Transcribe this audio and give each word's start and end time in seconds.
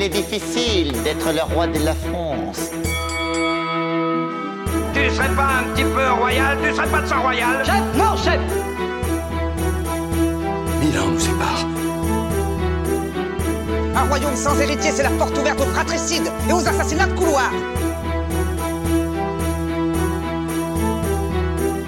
Il 0.00 0.04
est 0.04 0.08
difficile 0.08 0.92
d'être 1.02 1.30
le 1.30 1.42
roi 1.54 1.66
de 1.66 1.78
la 1.84 1.94
France. 1.94 2.70
Tu 4.94 5.10
serais 5.10 5.34
pas 5.36 5.58
un 5.58 5.74
petit 5.74 5.82
peu 5.82 6.10
royal 6.18 6.56
Tu 6.64 6.74
serais 6.74 6.88
pas 6.88 7.02
de 7.02 7.06
sang 7.06 7.20
royal 7.20 7.62
Chef 7.66 7.82
Non, 7.98 8.16
chef 8.16 8.40
Mille 10.80 10.98
ans 10.98 11.10
nous 11.10 11.18
séparent. 11.18 11.66
Un 13.94 14.08
royaume 14.08 14.36
sans 14.36 14.58
héritier, 14.58 14.90
c'est 14.90 15.02
la 15.02 15.10
porte 15.10 15.36
ouverte 15.36 15.60
aux 15.60 15.66
fratricides 15.66 16.32
et 16.48 16.52
aux 16.54 16.66
assassinats 16.66 17.06
de 17.06 17.12
couloir 17.12 17.52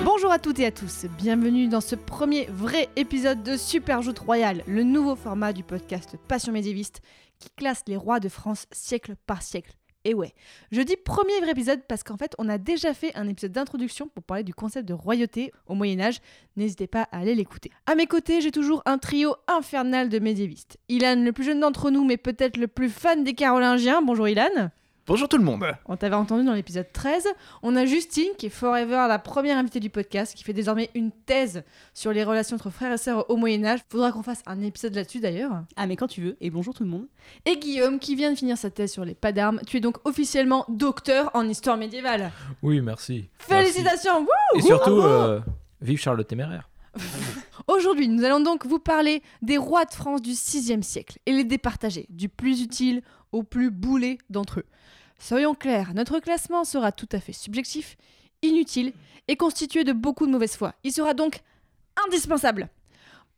Bonjour 0.04 0.30
à 0.30 0.38
toutes 0.38 0.58
et 0.60 0.66
à 0.66 0.70
tous, 0.70 1.06
bienvenue 1.16 1.66
dans 1.66 1.80
ce 1.80 1.94
premier 1.94 2.46
vrai 2.52 2.90
épisode 2.96 3.42
de 3.42 3.56
Super 3.56 4.02
Joute 4.02 4.18
Royale, 4.18 4.64
le 4.66 4.82
nouveau 4.82 5.16
format 5.16 5.54
du 5.54 5.62
podcast 5.62 6.16
Passion 6.28 6.52
médiéviste 6.52 7.00
qui 7.42 7.50
classe 7.56 7.82
les 7.88 7.96
rois 7.96 8.20
de 8.20 8.28
France 8.28 8.66
siècle 8.72 9.14
par 9.26 9.42
siècle. 9.42 9.72
Et 10.04 10.14
ouais, 10.14 10.32
je 10.72 10.80
dis 10.80 10.96
premier 10.96 11.38
vrai 11.40 11.52
épisode 11.52 11.82
parce 11.88 12.02
qu'en 12.02 12.16
fait 12.16 12.34
on 12.38 12.48
a 12.48 12.58
déjà 12.58 12.92
fait 12.92 13.14
un 13.14 13.28
épisode 13.28 13.52
d'introduction 13.52 14.08
pour 14.08 14.24
parler 14.24 14.42
du 14.42 14.52
concept 14.52 14.88
de 14.88 14.94
royauté 14.94 15.52
au 15.66 15.74
Moyen 15.74 16.00
Âge, 16.00 16.18
n'hésitez 16.56 16.88
pas 16.88 17.08
à 17.12 17.18
aller 17.18 17.36
l'écouter. 17.36 17.70
À 17.86 17.94
mes 17.94 18.06
côtés 18.06 18.40
j'ai 18.40 18.50
toujours 18.50 18.82
un 18.84 18.98
trio 18.98 19.36
infernal 19.46 20.08
de 20.08 20.18
médiévistes. 20.18 20.76
Ilan, 20.88 21.22
le 21.22 21.32
plus 21.32 21.44
jeune 21.44 21.60
d'entre 21.60 21.90
nous 21.90 22.04
mais 22.04 22.16
peut-être 22.16 22.56
le 22.56 22.66
plus 22.66 22.88
fan 22.88 23.22
des 23.22 23.34
Carolingiens, 23.34 24.02
bonjour 24.02 24.28
Ilan. 24.28 24.70
Bonjour 25.04 25.28
tout 25.28 25.36
le 25.36 25.42
monde. 25.42 25.64
On 25.86 25.96
t'avait 25.96 26.14
entendu 26.14 26.44
dans 26.44 26.52
l'épisode 26.52 26.86
13. 26.92 27.26
On 27.64 27.74
a 27.74 27.84
Justine, 27.86 28.30
qui 28.38 28.46
est 28.46 28.50
forever 28.50 29.06
la 29.08 29.18
première 29.18 29.58
invitée 29.58 29.80
du 29.80 29.90
podcast, 29.90 30.32
qui 30.32 30.44
fait 30.44 30.52
désormais 30.52 30.90
une 30.94 31.10
thèse 31.10 31.64
sur 31.92 32.12
les 32.12 32.22
relations 32.22 32.54
entre 32.54 32.70
frères 32.70 32.92
et 32.92 32.98
sœurs 32.98 33.28
au 33.28 33.36
Moyen-Âge. 33.36 33.80
Faudra 33.88 34.12
qu'on 34.12 34.22
fasse 34.22 34.42
un 34.46 34.62
épisode 34.62 34.94
là-dessus 34.94 35.18
d'ailleurs. 35.18 35.64
Ah 35.74 35.88
mais 35.88 35.96
quand 35.96 36.06
tu 36.06 36.20
veux, 36.20 36.36
et 36.40 36.50
bonjour 36.50 36.72
tout 36.72 36.84
le 36.84 36.88
monde. 36.88 37.08
Et 37.46 37.56
Guillaume, 37.56 37.98
qui 37.98 38.14
vient 38.14 38.30
de 38.30 38.38
finir 38.38 38.56
sa 38.56 38.70
thèse 38.70 38.92
sur 38.92 39.04
les 39.04 39.16
pas 39.16 39.32
d'armes. 39.32 39.60
Tu 39.66 39.78
es 39.78 39.80
donc 39.80 39.96
officiellement 40.04 40.64
docteur 40.68 41.32
en 41.34 41.48
histoire 41.48 41.76
médiévale. 41.76 42.30
Oui, 42.62 42.80
merci. 42.80 43.28
Félicitations 43.40 44.20
wouh 44.20 44.58
Et 44.58 44.62
surtout, 44.62 45.00
euh, 45.00 45.40
vive 45.80 45.98
Charles 45.98 46.18
le 46.18 46.24
Téméraire. 46.24 46.70
Aujourd'hui, 47.66 48.06
nous 48.06 48.22
allons 48.22 48.40
donc 48.40 48.66
vous 48.66 48.78
parler 48.78 49.20
des 49.40 49.56
rois 49.56 49.84
de 49.84 49.92
France 49.92 50.22
du 50.22 50.30
6e 50.30 50.82
siècle 50.82 51.18
et 51.26 51.32
les 51.32 51.44
départager, 51.44 52.06
du 52.08 52.28
plus 52.28 52.62
utile 52.62 53.02
au 53.32 53.42
plus 53.42 53.70
boulé 53.70 54.18
d'entre 54.30 54.60
eux. 54.60 54.66
Soyons 55.22 55.54
clairs, 55.54 55.94
notre 55.94 56.18
classement 56.18 56.64
sera 56.64 56.90
tout 56.90 57.08
à 57.12 57.20
fait 57.20 57.32
subjectif, 57.32 57.96
inutile 58.42 58.92
et 59.28 59.36
constitué 59.36 59.84
de 59.84 59.92
beaucoup 59.92 60.26
de 60.26 60.32
mauvaise 60.32 60.56
foi. 60.56 60.74
Il 60.82 60.90
sera 60.90 61.14
donc 61.14 61.42
indispensable. 62.04 62.68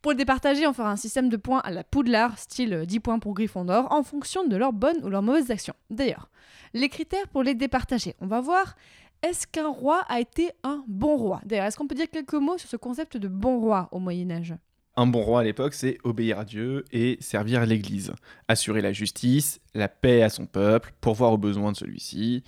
Pour 0.01 0.13
le 0.13 0.17
départager, 0.17 0.65
on 0.65 0.73
fera 0.73 0.89
un 0.89 0.95
système 0.95 1.29
de 1.29 1.37
points 1.37 1.59
à 1.59 1.69
la 1.69 1.83
Poudlard, 1.83 2.39
style 2.39 2.85
10 2.87 2.99
points 3.01 3.19
pour 3.19 3.35
Gryffondor, 3.35 3.91
en 3.91 4.01
fonction 4.01 4.47
de 4.47 4.55
leurs 4.55 4.73
bonnes 4.73 5.05
ou 5.05 5.09
leurs 5.09 5.21
mauvaises 5.21 5.51
actions. 5.51 5.75
D'ailleurs, 5.91 6.31
les 6.73 6.89
critères 6.89 7.27
pour 7.27 7.43
les 7.43 7.53
départager, 7.53 8.15
on 8.19 8.25
va 8.25 8.41
voir 8.41 8.75
est-ce 9.21 9.45
qu'un 9.45 9.69
roi 9.69 9.99
a 10.09 10.19
été 10.19 10.49
un 10.63 10.83
bon 10.87 11.15
roi? 11.15 11.39
D'ailleurs, 11.45 11.65
est-ce 11.65 11.77
qu'on 11.77 11.85
peut 11.85 11.93
dire 11.93 12.09
quelques 12.09 12.33
mots 12.33 12.57
sur 12.57 12.67
ce 12.67 12.77
concept 12.77 13.15
de 13.15 13.27
bon 13.27 13.59
roi 13.59 13.89
au 13.91 13.99
Moyen 13.99 14.31
Âge? 14.31 14.55
Un 14.97 15.07
bon 15.07 15.21
roi 15.21 15.41
à 15.41 15.43
l'époque, 15.43 15.73
c'est 15.73 15.97
obéir 16.03 16.39
à 16.39 16.45
Dieu 16.45 16.85
et 16.91 17.17
servir 17.19 17.65
l'Église, 17.65 18.13
assurer 18.47 18.81
la 18.81 18.93
justice, 18.93 19.59
la 19.73 19.87
paix 19.87 20.21
à 20.21 20.29
son 20.29 20.45
peuple, 20.45 20.93
pourvoir 21.01 21.33
aux 21.33 21.37
besoins 21.37 21.71
de 21.71 21.77
celui-ci. 21.77 22.43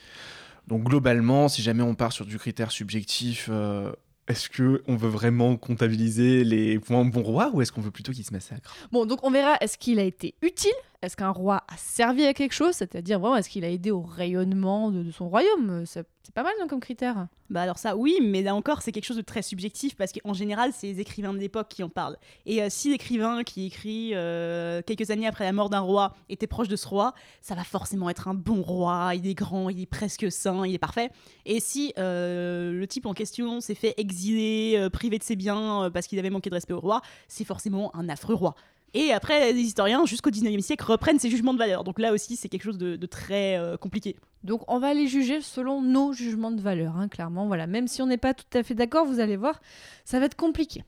Donc 0.67 0.83
globalement, 0.83 1.47
si 1.47 1.61
jamais 1.61 1.83
on 1.83 1.95
part 1.95 2.11
sur 2.11 2.25
du 2.25 2.37
critère 2.37 2.71
subjectif, 2.71 3.47
euh, 3.49 3.91
est-ce 4.27 4.49
que 4.49 4.83
on 4.87 4.95
veut 4.95 5.09
vraiment 5.09 5.55
comptabiliser 5.55 6.43
les 6.43 6.79
points 6.79 7.05
bon 7.05 7.21
roi 7.21 7.49
ou 7.53 7.61
est-ce 7.61 7.71
qu'on 7.71 7.81
veut 7.81 7.91
plutôt 7.91 8.11
qu'il 8.11 8.25
se 8.25 8.33
massacre 8.33 8.75
Bon, 8.91 9.05
donc 9.05 9.23
on 9.23 9.31
verra, 9.31 9.55
est-ce 9.61 9.77
qu'il 9.77 9.99
a 9.99 10.03
été 10.03 10.35
utile 10.41 10.73
Est-ce 11.03 11.15
qu'un 11.15 11.29
roi 11.29 11.63
a 11.67 11.77
servi 11.77 12.25
à 12.25 12.33
quelque 12.33 12.53
chose? 12.53 12.73
C'est-à-dire, 12.73 13.19
vraiment, 13.19 13.35
est-ce 13.35 13.49
qu'il 13.49 13.63
a 13.63 13.69
aidé 13.69 13.91
au 13.91 14.01
rayonnement 14.01 14.89
de, 14.89 15.11
son 15.11 15.29
royaume? 15.29 15.83
C'est 15.85 16.07
pas 16.33 16.43
mal 16.43 16.53
non, 16.59 16.67
comme 16.67 16.79
critère. 16.79 17.27
Bah 17.49 17.61
alors 17.61 17.77
ça 17.77 17.95
oui, 17.95 18.19
mais 18.21 18.41
là 18.43 18.53
encore 18.53 18.81
c'est 18.81 18.91
quelque 18.91 19.05
chose 19.05 19.17
de 19.17 19.21
très 19.21 19.41
subjectif 19.41 19.95
parce 19.95 20.11
qu'en 20.11 20.33
général 20.33 20.71
c'est 20.73 20.87
les 20.87 20.99
écrivains 20.99 21.33
de 21.33 21.37
l'époque 21.37 21.69
qui 21.69 21.81
en 21.81 21.87
parlent. 21.87 22.17
Et 22.45 22.61
euh, 22.61 22.67
si 22.69 22.89
l'écrivain 22.89 23.43
qui 23.43 23.67
écrit 23.67 24.11
euh, 24.13 24.81
quelques 24.85 25.09
années 25.09 25.27
après 25.27 25.45
la 25.45 25.53
mort 25.53 25.69
d'un 25.69 25.79
roi 25.79 26.13
était 26.27 26.47
proche 26.47 26.67
de 26.67 26.75
ce 26.75 26.85
roi, 26.85 27.13
ça 27.41 27.55
va 27.55 27.63
forcément 27.63 28.09
être 28.09 28.27
un 28.27 28.33
bon 28.33 28.61
roi, 28.61 29.13
il 29.15 29.25
est 29.25 29.33
grand, 29.33 29.69
il 29.69 29.81
est 29.81 29.85
presque 29.85 30.29
saint, 30.29 30.67
il 30.67 30.73
est 30.73 30.79
parfait. 30.79 31.09
Et 31.45 31.61
si 31.61 31.93
euh, 31.97 32.73
le 32.73 32.87
type 32.87 33.05
en 33.05 33.13
question 33.13 33.61
s'est 33.61 33.75
fait 33.75 33.93
exiler, 33.97 34.89
privé 34.91 35.17
de 35.17 35.23
ses 35.23 35.37
biens 35.37 35.89
parce 35.93 36.07
qu'il 36.07 36.19
avait 36.19 36.29
manqué 36.29 36.49
de 36.49 36.55
respect 36.55 36.73
au 36.73 36.81
roi, 36.81 37.01
c'est 37.29 37.45
forcément 37.45 37.95
un 37.95 38.09
affreux 38.09 38.35
roi. 38.35 38.55
Et 38.93 39.11
après, 39.11 39.51
les 39.53 39.61
historiens, 39.61 40.05
jusqu'au 40.05 40.29
19e 40.29 40.61
siècle, 40.61 40.85
reprennent 40.85 41.19
ces 41.19 41.29
jugements 41.29 41.53
de 41.53 41.59
valeur. 41.59 41.83
Donc 41.83 41.99
là 41.99 42.13
aussi, 42.13 42.35
c'est 42.35 42.49
quelque 42.49 42.63
chose 42.63 42.77
de, 42.77 42.95
de 42.95 43.05
très 43.05 43.59
compliqué. 43.79 44.15
Donc 44.43 44.61
on 44.67 44.79
va 44.79 44.93
les 44.93 45.07
juger 45.07 45.41
selon 45.41 45.81
nos 45.81 46.13
jugements 46.13 46.51
de 46.51 46.61
valeur, 46.61 46.95
hein, 46.95 47.07
clairement. 47.07 47.47
Voilà, 47.47 47.67
même 47.67 47.87
si 47.87 48.01
on 48.01 48.07
n'est 48.07 48.17
pas 48.17 48.33
tout 48.33 48.45
à 48.57 48.63
fait 48.63 48.75
d'accord, 48.75 49.05
vous 49.05 49.19
allez 49.19 49.35
voir, 49.37 49.59
ça 50.05 50.19
va 50.19 50.25
être 50.25 50.35
compliqué. 50.35 50.83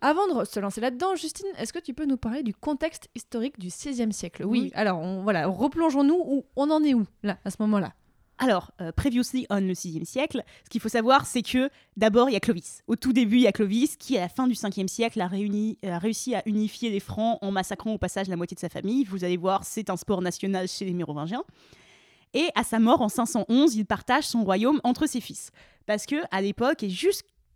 Avant 0.00 0.26
de 0.26 0.44
se 0.46 0.58
lancer 0.60 0.80
là-dedans, 0.80 1.14
Justine, 1.14 1.46
est-ce 1.58 1.72
que 1.72 1.78
tu 1.78 1.92
peux 1.92 2.06
nous 2.06 2.16
parler 2.16 2.42
du 2.42 2.54
contexte 2.54 3.08
historique 3.14 3.58
du 3.58 3.66
XVIe 3.66 4.12
siècle? 4.12 4.44
Oui. 4.46 4.60
oui, 4.62 4.72
alors 4.74 4.98
on, 4.98 5.22
voilà, 5.22 5.46
replongeons-nous 5.46 6.22
où 6.24 6.44
on 6.56 6.70
en 6.70 6.82
est 6.82 6.94
où 6.94 7.04
là 7.22 7.38
à 7.44 7.50
ce 7.50 7.56
moment-là? 7.60 7.92
Alors, 8.42 8.72
euh, 8.80 8.90
previously 8.90 9.46
on 9.50 9.60
le 9.60 9.74
6 9.74 10.06
siècle, 10.06 10.42
ce 10.64 10.70
qu'il 10.70 10.80
faut 10.80 10.88
savoir, 10.88 11.26
c'est 11.26 11.42
que 11.42 11.68
d'abord, 11.98 12.30
il 12.30 12.32
y 12.32 12.36
a 12.36 12.40
Clovis. 12.40 12.82
Au 12.86 12.96
tout 12.96 13.12
début, 13.12 13.36
il 13.36 13.42
y 13.42 13.46
a 13.46 13.52
Clovis 13.52 13.96
qui, 13.98 14.16
à 14.16 14.22
la 14.22 14.30
fin 14.30 14.46
du 14.46 14.54
5e 14.54 14.88
siècle, 14.88 15.20
a, 15.20 15.28
réussi 15.98 16.34
à 16.34 16.42
unifier 16.46 16.88
les 16.88 17.00
Francs 17.00 17.38
en 17.42 17.50
massacrant 17.50 17.92
au 17.92 17.98
passage 17.98 18.28
la 18.28 18.36
moitié 18.36 18.54
de 18.54 18.60
sa 18.60 18.70
famille. 18.70 19.04
Vous 19.04 19.24
allez 19.24 19.36
voir, 19.36 19.64
c'est 19.64 19.90
un 19.90 19.96
sport 19.98 20.22
national 20.22 20.68
chez 20.68 20.86
les 20.86 20.94
Mérovingiens. 20.94 21.44
Et 22.32 22.48
à 22.54 22.64
sa 22.64 22.78
mort 22.78 23.02
en 23.02 23.10
511, 23.10 23.74
il 23.74 23.84
partage 23.84 24.24
son 24.24 24.42
royaume 24.42 24.80
entre 24.84 25.06
ses 25.06 25.20
fils. 25.20 25.50
Parce 25.84 26.06
que 26.06 26.16
à 26.30 26.40
l'époque, 26.40 26.82
et 26.82 26.88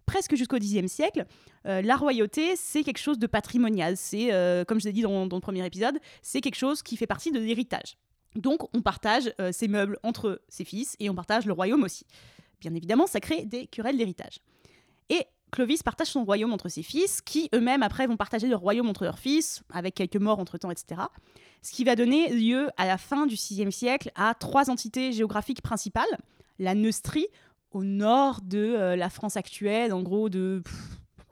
presque 0.05 0.35
jusqu'au 0.35 0.59
Xe 0.59 0.87
siècle, 0.87 1.25
euh, 1.67 1.81
la 1.81 1.97
royauté, 1.97 2.57
c'est 2.57 2.83
quelque 2.83 2.99
chose 2.99 3.19
de 3.19 3.27
patrimonial. 3.27 3.97
C'est, 3.97 4.35
euh, 4.35 4.65
comme 4.65 4.81
je 4.81 4.85
l'ai 4.85 4.93
dit 4.93 5.01
dans, 5.01 5.25
le 5.25 5.41
premier 5.41 5.65
épisode, 5.65 5.99
c'est 6.21 6.43
quelque 6.43 6.57
chose 6.57 6.83
qui 6.83 6.99
fait 6.99 7.07
partie 7.07 7.33
de 7.33 7.39
l'héritage. 7.39 7.97
Donc 8.35 8.69
on 8.75 8.83
partage 8.83 9.33
euh, 9.41 9.53
ses 9.53 9.69
meubles 9.69 9.99
entre 10.03 10.41
ses 10.49 10.65
fils 10.65 10.97
et 11.01 11.09
on 11.11 11.15
partage 11.15 11.47
le 11.47 11.53
royaume 11.53 11.83
aussi. 11.83 12.07
Bien 12.61 12.75
évidemment, 12.75 13.07
ça 13.07 13.21
crée 13.21 13.45
des 13.45 13.67
querelles 13.67 13.97
d'héritage. 13.97 14.41
Et 15.11 15.27
Clovis 15.51 15.83
partage 15.83 16.09
son 16.09 16.25
royaume 16.25 16.53
entre 16.53 16.69
ses 16.69 16.83
fils, 16.83 17.21
qui 17.23 17.49
eux-mêmes 17.55 17.83
après 17.83 18.07
vont 18.07 18.17
partager 18.17 18.49
leur 18.49 18.61
royaume 18.61 18.89
entre 18.89 19.05
leurs 19.05 19.19
fils, 19.19 19.63
avec 19.71 19.95
quelques 19.95 20.17
morts 20.17 20.41
entre-temps, 20.41 20.71
etc. 20.71 21.03
Ce 21.63 21.71
qui 21.71 21.85
va 21.85 21.95
donner 21.95 22.29
lieu 22.31 22.71
à 22.77 22.87
la 22.87 22.99
fin 22.99 23.27
du 23.27 23.37
VIe 23.37 23.71
siècle 23.71 24.11
à 24.17 24.35
trois 24.35 24.69
entités 24.69 25.13
géographiques 25.13 25.63
principales. 25.63 26.19
La 26.59 26.75
Neustrie, 26.75 27.29
au 27.71 27.85
nord 27.85 28.41
de 28.43 28.59
euh, 28.59 28.97
la 28.97 29.11
France 29.11 29.37
actuelle, 29.37 29.93
en 29.93 30.03
gros 30.03 30.29
de... 30.29 30.63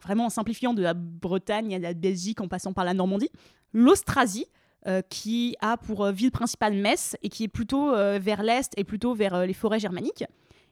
Vraiment 0.02 0.26
en 0.26 0.30
simplifiant 0.30 0.74
de 0.74 0.82
la 0.82 0.94
Bretagne 0.94 1.74
à 1.76 1.78
la 1.78 1.94
Belgique 1.94 2.40
en 2.40 2.48
passant 2.48 2.72
par 2.72 2.84
la 2.84 2.92
Normandie. 2.92 3.30
L'Austrasie, 3.72 4.46
euh, 4.46 4.61
qui 5.08 5.56
a 5.60 5.76
pour 5.76 6.04
euh, 6.04 6.12
ville 6.12 6.30
principale 6.30 6.74
Metz 6.74 7.16
et 7.22 7.28
qui 7.28 7.44
est 7.44 7.48
plutôt 7.48 7.92
euh, 7.92 8.18
vers 8.20 8.42
l'est 8.42 8.72
et 8.76 8.84
plutôt 8.84 9.14
vers 9.14 9.34
euh, 9.34 9.46
les 9.46 9.52
forêts 9.52 9.78
germaniques. 9.78 10.24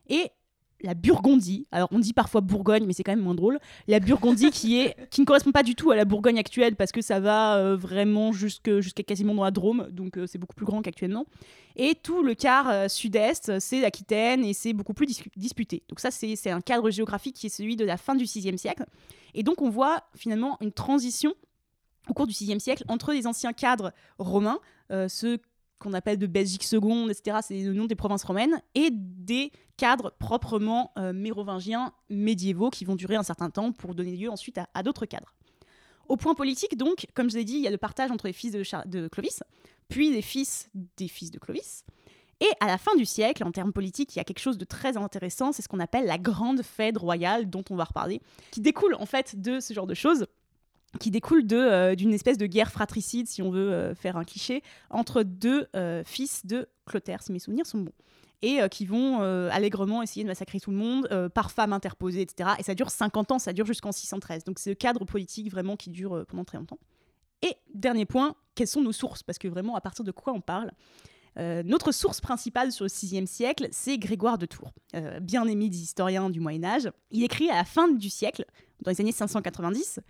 Et 0.08 0.30
la 0.82 0.94
Burgondie, 0.94 1.66
alors 1.72 1.88
on 1.92 1.98
dit 1.98 2.12
parfois 2.12 2.40
Bourgogne, 2.40 2.84
mais 2.86 2.92
c'est 2.92 3.02
quand 3.02 3.12
même 3.12 3.24
moins 3.24 3.34
drôle. 3.34 3.58
La 3.86 4.00
Burgondie 4.00 4.50
qui, 4.50 4.78
est, 4.80 4.96
qui 5.10 5.20
ne 5.20 5.26
correspond 5.26 5.52
pas 5.52 5.62
du 5.62 5.74
tout 5.74 5.90
à 5.90 5.96
la 5.96 6.04
Bourgogne 6.04 6.38
actuelle 6.38 6.76
parce 6.76 6.92
que 6.92 7.02
ça 7.02 7.20
va 7.20 7.56
euh, 7.56 7.76
vraiment 7.76 8.32
jusqu'à 8.32 8.80
jusqu 8.80 9.02
quasiment 9.02 9.34
dans 9.34 9.44
la 9.44 9.50
Drôme, 9.50 9.88
donc 9.90 10.16
euh, 10.16 10.26
c'est 10.26 10.38
beaucoup 10.38 10.54
plus 10.54 10.66
grand 10.66 10.82
qu'actuellement. 10.82 11.26
Et 11.76 11.94
tout 11.94 12.22
le 12.22 12.34
quart 12.34 12.68
euh, 12.68 12.88
sud-est, 12.88 13.58
c'est 13.58 13.80
l'Aquitaine 13.80 14.44
et 14.44 14.52
c'est 14.52 14.72
beaucoup 14.72 14.94
plus 14.94 15.06
dis 15.06 15.22
disputé. 15.36 15.82
Donc 15.88 16.00
ça, 16.00 16.10
c'est 16.10 16.50
un 16.50 16.60
cadre 16.60 16.90
géographique 16.90 17.36
qui 17.36 17.46
est 17.46 17.50
celui 17.50 17.76
de 17.76 17.84
la 17.84 17.96
fin 17.96 18.14
du 18.14 18.24
VIe 18.24 18.58
siècle. 18.58 18.84
Et 19.34 19.42
donc 19.42 19.62
on 19.62 19.70
voit 19.70 20.04
finalement 20.16 20.56
une 20.60 20.72
transition 20.72 21.34
au 22.08 22.14
cours 22.14 22.26
du 22.26 22.34
VIe 22.34 22.60
siècle 22.60 22.84
entre 22.88 23.12
les 23.12 23.26
anciens 23.26 23.52
cadres 23.52 23.92
romains, 24.18 24.58
euh, 24.90 25.08
ceux 25.08 25.38
qu'on 25.78 25.92
appelle 25.94 26.18
de 26.18 26.26
Belgique 26.26 26.64
seconde, 26.64 27.10
etc., 27.10 27.38
c'est 27.42 27.62
le 27.62 27.72
nom 27.72 27.86
des 27.86 27.94
provinces 27.94 28.24
romaines, 28.24 28.60
et 28.74 28.90
des 28.92 29.50
cadres 29.76 30.12
proprement 30.18 30.92
euh, 30.98 31.12
mérovingiens 31.12 31.92
médiévaux 32.10 32.70
qui 32.70 32.84
vont 32.84 32.96
durer 32.96 33.16
un 33.16 33.22
certain 33.22 33.50
temps 33.50 33.72
pour 33.72 33.94
donner 33.94 34.14
lieu 34.16 34.30
ensuite 34.30 34.60
à, 34.74 34.82
d'autres 34.82 35.06
cadres. 35.06 35.32
Au 36.08 36.16
point 36.16 36.34
politique, 36.34 36.76
donc, 36.76 37.06
comme 37.14 37.30
je 37.30 37.36
l'ai 37.36 37.44
dit, 37.44 37.54
il 37.54 37.62
y 37.62 37.66
a 37.66 37.70
le 37.70 37.78
partage 37.78 38.10
entre 38.10 38.26
les 38.26 38.32
fils 38.32 38.52
de, 38.52 38.62
de 38.88 39.08
Clovis, 39.08 39.42
puis 39.88 40.10
les 40.10 40.22
fils 40.22 40.70
des 40.96 41.08
fils 41.08 41.30
de 41.30 41.38
Clovis. 41.38 41.84
Et 42.40 42.48
à 42.60 42.66
la 42.66 42.78
fin 42.78 42.94
du 42.96 43.04
siècle, 43.04 43.44
en 43.44 43.52
termes 43.52 43.72
politiques, 43.72 44.16
il 44.16 44.18
y 44.18 44.20
a 44.20 44.24
quelque 44.24 44.38
chose 44.38 44.56
de 44.56 44.64
très 44.64 44.96
intéressant, 44.96 45.52
c'est 45.52 45.62
ce 45.62 45.68
qu'on 45.68 45.80
appelle 45.80 46.06
la 46.06 46.18
grande 46.18 46.62
fête 46.62 46.96
royale, 46.96 47.48
dont 47.48 47.64
on 47.70 47.76
va 47.76 47.84
reparler, 47.84 48.20
qui 48.50 48.60
découle 48.60 48.94
en 48.94 49.06
fait 49.06 49.40
de 49.40 49.60
ce 49.60 49.74
genre 49.74 49.86
de 49.86 49.94
choses 49.94 50.26
qui 50.98 51.10
découle 51.10 51.44
euh, 51.52 51.94
d'une 51.94 52.12
espèce 52.12 52.36
de 52.36 52.46
guerre 52.46 52.70
fratricide, 52.70 53.28
si 53.28 53.42
on 53.42 53.50
veut 53.50 53.72
euh, 53.72 53.94
faire 53.94 54.16
un 54.16 54.24
cliché, 54.24 54.62
entre 54.90 55.22
deux 55.22 55.68
euh, 55.76 56.02
fils 56.04 56.44
de 56.46 56.68
Clotaire, 56.86 57.22
si 57.22 57.32
mes 57.32 57.38
souvenirs 57.38 57.66
sont 57.66 57.78
bons, 57.78 57.92
et 58.42 58.60
qui 58.70 58.86
vont 58.86 59.20
allègrement 59.50 60.00
essayer 60.00 60.24
de 60.24 60.28
massacrer 60.28 60.60
tout 60.60 60.70
le 60.70 60.76
monde, 60.78 61.06
par 61.34 61.50
femmes 61.50 61.74
interposées, 61.74 62.22
etc. 62.22 62.52
Et 62.58 62.62
ça 62.62 62.74
dure 62.74 62.90
50 62.90 63.32
ans, 63.32 63.38
ça 63.38 63.52
dure 63.52 63.66
jusqu'en 63.66 63.92
613. 63.92 64.44
Donc 64.44 64.58
c'est 64.58 64.70
le 64.70 64.76
cadre 64.76 65.04
politique 65.04 65.50
vraiment 65.50 65.76
qui 65.76 65.90
dure 65.90 66.24
pendant 66.26 66.44
très 66.44 66.56
longtemps. 66.56 66.78
Et 67.42 67.54
dernier 67.74 68.06
point, 68.06 68.34
quelles 68.54 68.66
sont 68.66 68.80
nos 68.80 68.92
sources? 68.92 69.22
Parce 69.22 69.38
que 69.38 69.46
vraiment, 69.46 69.76
à 69.76 69.82
partir 69.82 70.06
de 70.06 70.10
quoi 70.10 70.32
on 70.32 70.40
parle? 70.40 70.70
Notre 71.36 71.92
source 71.92 72.22
principale 72.22 72.72
sur 72.72 72.86
le 72.86 72.90
VIe 72.90 73.26
siècle, 73.26 73.68
c'est 73.72 73.98
Grégoire 73.98 74.38
de 74.38 74.46
Tours, 74.46 74.72
bien 75.20 75.46
aimé 75.46 75.68
des 75.68 75.82
historiens 75.82 76.30
du 76.30 76.40
Moyen 76.40 76.64
Âge. 76.64 76.90
Il 77.10 77.22
écrit 77.22 77.50
à 77.50 77.56
la 77.56 77.64
fin 77.64 77.88
du 77.88 78.08
siècle, 78.08 78.46
dans 78.80 78.90
les 78.90 79.02
années 79.02 79.12
590. 79.12 80.00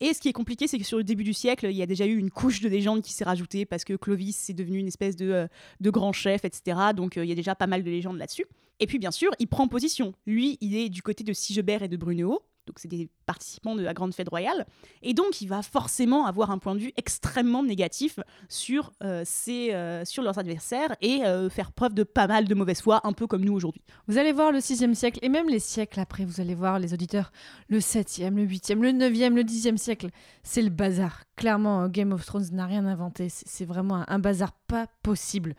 Et 0.00 0.12
ce 0.12 0.20
qui 0.20 0.28
est 0.28 0.32
compliqué, 0.32 0.66
c'est 0.66 0.78
que 0.78 0.84
sur 0.84 0.98
le 0.98 1.04
début 1.04 1.24
du 1.24 1.32
siècle, 1.32 1.66
il 1.70 1.76
y 1.76 1.82
a 1.82 1.86
déjà 1.86 2.04
eu 2.04 2.16
une 2.18 2.30
couche 2.30 2.60
de 2.60 2.68
légende 2.68 3.02
qui 3.02 3.14
s'est 3.14 3.24
rajoutée 3.24 3.64
parce 3.64 3.84
que 3.84 3.94
Clovis 3.94 4.50
est 4.50 4.54
devenu 4.54 4.78
une 4.78 4.88
espèce 4.88 5.16
de, 5.16 5.30
euh, 5.30 5.46
grand 5.80 6.12
chef, 6.12 6.44
etc. 6.44 6.78
Donc 6.94 7.16
euh, 7.16 7.24
il 7.24 7.28
y 7.28 7.32
a 7.32 7.34
déjà 7.34 7.54
pas 7.54 7.66
mal 7.66 7.82
de 7.82 7.90
légendes 7.90 8.18
là-dessus. 8.18 8.44
Et 8.78 8.86
puis 8.86 8.98
bien 8.98 9.10
sûr, 9.10 9.30
il 9.38 9.48
prend 9.48 9.68
position. 9.68 10.12
Lui, 10.26 10.58
il 10.60 10.76
est 10.76 10.90
du 10.90 11.02
côté 11.02 11.24
de 11.24 11.32
Sigebert 11.32 11.82
et 11.82 11.88
de 11.88 11.96
Brunehaut. 11.96 12.42
Donc 12.66 12.78
c'est 12.78 12.88
des 12.88 13.08
participants 13.26 13.74
de 13.74 13.82
la 13.82 13.94
grande 13.94 14.14
fête 14.14 14.28
royale. 14.28 14.66
Et 15.02 15.14
donc 15.14 15.40
il 15.40 15.48
va 15.48 15.62
forcément 15.62 16.26
avoir 16.26 16.50
un 16.50 16.58
point 16.58 16.74
de 16.74 16.80
vue 16.80 16.92
extrêmement 16.96 17.62
négatif 17.62 18.20
sur, 18.48 18.92
euh, 19.02 19.24
euh, 19.48 20.04
sur 20.04 20.22
leurs 20.22 20.38
adversaires 20.38 20.96
et 21.00 21.24
euh, 21.24 21.48
faire 21.48 21.72
preuve 21.72 21.94
de 21.94 22.02
pas 22.02 22.26
mal 22.26 22.46
de 22.46 22.54
mauvaise 22.54 22.80
foi, 22.80 23.00
un 23.04 23.12
peu 23.12 23.26
comme 23.26 23.44
nous 23.44 23.54
aujourd'hui. 23.54 23.82
Vous 24.06 24.18
allez 24.18 24.32
voir 24.32 24.52
le 24.52 24.58
6e 24.58 24.94
siècle 24.94 25.18
et 25.22 25.28
même 25.28 25.48
les 25.48 25.58
siècles 25.58 26.00
après, 26.00 26.24
vous 26.24 26.40
allez 26.40 26.54
voir 26.54 26.78
les 26.78 26.92
auditeurs, 26.94 27.32
le 27.68 27.78
7e, 27.78 28.34
le 28.34 28.46
8e, 28.46 28.80
le 28.80 28.90
9e, 28.90 29.34
le 29.34 29.42
10e 29.42 29.76
siècle, 29.76 30.08
c'est 30.42 30.62
le 30.62 30.70
bazar. 30.70 31.24
Clairement, 31.36 31.88
Game 31.88 32.12
of 32.12 32.24
Thrones 32.24 32.48
n'a 32.52 32.66
rien 32.66 32.86
inventé, 32.86 33.28
c'est 33.28 33.46
c'est 33.56 33.64
vraiment 33.64 33.96
un, 33.96 34.04
un 34.08 34.18
bazar 34.18 34.52
pas 34.52 34.86
possible. 35.02 35.54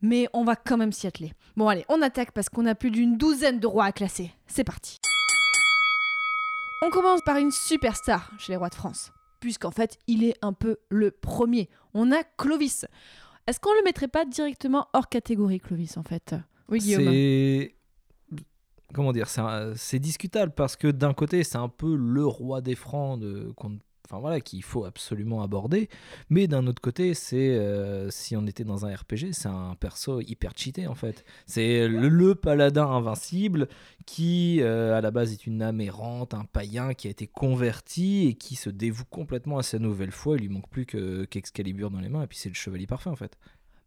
Mais 0.00 0.26
on 0.32 0.44
va 0.44 0.56
quand 0.56 0.78
même 0.78 0.92
s'y 0.92 1.06
atteler. 1.06 1.32
Bon 1.56 1.68
allez, 1.68 1.84
on 1.88 2.00
attaque 2.00 2.32
parce 2.32 2.48
qu'on 2.48 2.66
a 2.66 2.74
plus 2.74 2.90
d'une 2.90 3.18
douzaine 3.18 3.60
de 3.60 3.66
rois 3.66 3.84
à 3.84 3.92
classer. 3.92 4.30
C'est 4.46 4.64
parti. 4.64 4.98
On 6.82 6.90
commence 6.90 7.20
par 7.22 7.36
une 7.36 7.50
superstar 7.50 8.32
chez 8.38 8.52
les 8.52 8.56
rois 8.56 8.68
de 8.68 8.74
France, 8.74 9.12
puisqu'en 9.40 9.70
fait, 9.70 9.98
il 10.08 10.24
est 10.24 10.36
un 10.42 10.52
peu 10.52 10.78
le 10.88 11.10
premier. 11.10 11.68
On 11.94 12.10
a 12.12 12.22
Clovis. 12.36 12.86
Est-ce 13.46 13.60
qu'on 13.60 13.72
le 13.74 13.82
mettrait 13.84 14.08
pas 14.08 14.24
directement 14.24 14.88
hors 14.92 15.08
catégorie, 15.08 15.60
Clovis, 15.60 15.96
en 15.96 16.02
fait? 16.02 16.34
Oui, 16.68 16.78
Guillaume. 16.80 17.04
C'est. 17.04 17.74
Comment 18.94 19.12
dire 19.12 19.26
C'est 19.76 19.98
discutable 19.98 20.52
parce 20.54 20.76
que 20.76 20.88
d'un 20.88 21.14
côté, 21.14 21.44
c'est 21.44 21.56
un 21.56 21.68
peu 21.68 21.94
le 21.96 22.26
roi 22.26 22.60
des 22.60 22.74
francs 22.74 23.18
de- 23.18 23.52
qu'on- 23.56 23.78
Enfin 24.08 24.20
voilà, 24.20 24.40
qu'il 24.40 24.62
faut 24.62 24.84
absolument 24.84 25.42
aborder. 25.42 25.88
Mais 26.28 26.46
d'un 26.48 26.66
autre 26.66 26.82
côté, 26.82 27.14
c'est. 27.14 27.50
euh, 27.56 28.10
si 28.10 28.36
on 28.36 28.46
était 28.46 28.64
dans 28.64 28.84
un 28.84 28.94
RPG, 28.94 29.32
c'est 29.32 29.48
un 29.48 29.74
perso 29.78 30.20
hyper 30.20 30.52
cheaté 30.56 30.86
en 30.86 30.94
fait. 30.94 31.24
C'est 31.46 31.86
le, 31.88 32.34
paladin 32.34 32.86
invincible 32.86 33.68
qui, 34.04 34.58
euh, 34.60 34.96
à 34.96 35.00
la 35.00 35.10
base, 35.10 35.32
est 35.32 35.46
une 35.46 35.62
âme 35.62 35.80
errante, 35.80 36.34
un 36.34 36.44
païen 36.44 36.94
qui 36.94 37.06
a 37.06 37.10
été 37.10 37.26
converti 37.26 38.26
et 38.26 38.34
qui 38.34 38.56
se 38.56 38.70
dévoue 38.70 39.04
complètement 39.04 39.58
à 39.58 39.62
sa 39.62 39.78
nouvelle 39.78 40.10
foi. 40.10 40.36
Il 40.36 40.42
lui 40.42 40.48
manque 40.48 40.68
plus 40.68 40.84
que- 40.86 41.24
qu'Excalibur 41.24 41.90
dans 41.90 42.00
les 42.00 42.08
mains 42.08 42.22
et 42.22 42.26
puis 42.26 42.38
c'est 42.38 42.48
le 42.48 42.54
chevalier 42.54 42.86
parfait 42.86 43.10
en 43.10 43.16
fait. 43.16 43.38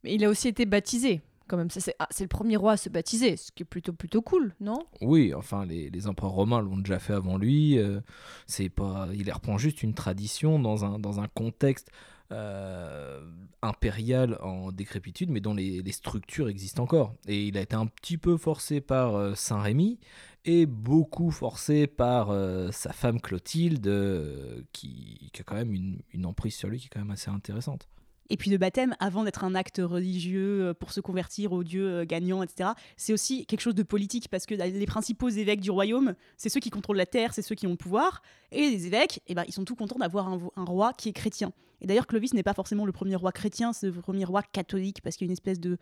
Mais 0.04 0.16
il 0.16 0.24
a 0.24 0.30
aussi 0.30 0.48
été 0.48 0.66
baptisé, 0.66 1.22
quand 1.48 1.58
même. 1.58 1.70
Ah, 2.00 2.08
c'est 2.12 2.24
le 2.24 2.30
premier 2.30 2.56
roi 2.56 2.74
à 2.74 2.78
se 2.78 2.90
baptiser, 2.90 3.38
ce 3.38 3.52
qui 3.52 3.64
est 3.64 3.66
plutôt, 3.66 3.94
plutôt 3.94 4.22
cool, 4.22 4.54
non? 4.60 4.80
Oui, 5.02 5.34
enfin, 5.34 5.66
les, 5.66 6.08
empereurs 6.08 6.32
romains 6.32 6.62
l'ont 6.62 6.78
déjà 6.78 7.00
fait 7.00 7.14
avant 7.14 7.38
lui. 7.38 7.78
euh, 7.78 8.02
c'est 8.48 8.70
pas, 8.70 9.08
il 9.14 9.32
reprend 9.32 9.58
juste 9.58 9.84
une 9.84 9.94
tradition 9.94 10.60
dans 10.60 10.86
un, 10.86 11.00
dans 11.00 11.20
un 11.20 11.28
contexte 11.28 11.90
euh, 12.32 13.22
impérial 13.62 14.38
en 14.42 14.72
décrépitude, 14.72 15.30
mais 15.30 15.42
dont 15.42 15.54
les, 15.54 15.92
structures 15.92 16.50
existent 16.50 16.84
encore. 16.84 17.14
Et 17.28 17.48
il 17.48 17.58
a 17.58 17.62
été 17.62 17.76
un 17.76 17.88
petit 17.88 18.18
peu 18.18 18.38
forcé 18.38 18.82
par 18.82 19.16
euh, 19.16 19.36
Saint-Rémy 19.36 20.00
et 20.46 20.66
beaucoup 20.68 21.32
forcé 21.32 21.88
par 21.88 22.28
sa 22.72 22.94
femme 22.94 23.20
Clotilde, 23.20 24.64
qui, 24.74 25.32
qui 25.34 25.42
a 25.42 25.44
quand 25.44 25.56
même 25.56 25.74
une, 25.74 26.02
une 26.14 26.28
emprise 26.28 26.54
sur 26.54 26.70
lui 26.70 26.78
qui 26.78 26.86
est 26.86 26.90
quand 26.90 27.00
même 27.00 27.10
assez 27.10 27.32
intéressante. 27.32 27.88
Et 28.30 28.38
puis 28.38 28.50
le 28.50 28.58
baptême, 28.58 28.96
avant 29.00 29.24
d'être 29.24 29.44
un 29.44 29.56
acte 29.56 29.82
religieux 29.84 30.64
euh, 30.64 30.74
pour 30.74 30.92
se 30.92 31.00
convertir 31.00 31.54
au 31.54 31.64
dieu 31.64 31.88
euh, 31.88 32.06
gagnant, 32.06 32.42
etc., 32.44 32.72
c'est 32.98 33.14
aussi 33.14 33.46
quelque 33.46 33.62
chose 33.62 33.76
de 33.76 33.84
politique 33.84 34.30
parce 34.30 34.46
que 34.46 34.56
les 34.56 34.86
principaux 34.86 35.30
évêques 35.30 35.62
du 35.62 35.72
royaume, 35.72 36.16
c'est 36.38 36.50
ceux 36.50 36.60
qui 36.60 36.70
contrôlent 36.70 36.98
la 36.98 37.06
terre, 37.06 37.34
c'est 37.34 37.42
ceux 37.42 37.56
qui 37.56 37.68
ont 37.68 37.72
le 37.72 37.76
pouvoir. 37.76 38.22
Et 38.52 38.70
les 38.70 38.88
évêques, 38.88 39.22
eh 39.28 39.36
ben, 39.36 39.44
ils 39.48 39.54
sont 39.54 39.66
tout 39.66 39.76
contents 39.76 40.00
d'avoir 40.00 40.28
un, 40.28 40.64
roi 40.66 40.94
qui 40.94 41.10
est 41.10 41.14
chrétien. 41.14 41.52
Et 41.82 41.88
d'ailleurs, 41.88 42.08
Clovis 42.08 42.34
n'est 42.34 42.44
pas 42.44 42.54
forcément 42.54 42.86
le 42.86 42.92
premier 42.92 43.16
roi 43.16 43.32
chrétien, 43.32 43.74
c'est 43.74 43.88
le 43.88 44.02
premier 44.02 44.26
roi 44.26 44.42
catholique 44.42 45.02
parce 45.02 45.18
qu'il 45.18 45.28
y 45.28 45.30
a 45.30 45.32
une 45.32 45.34
espèce 45.34 45.60
de 45.60 45.78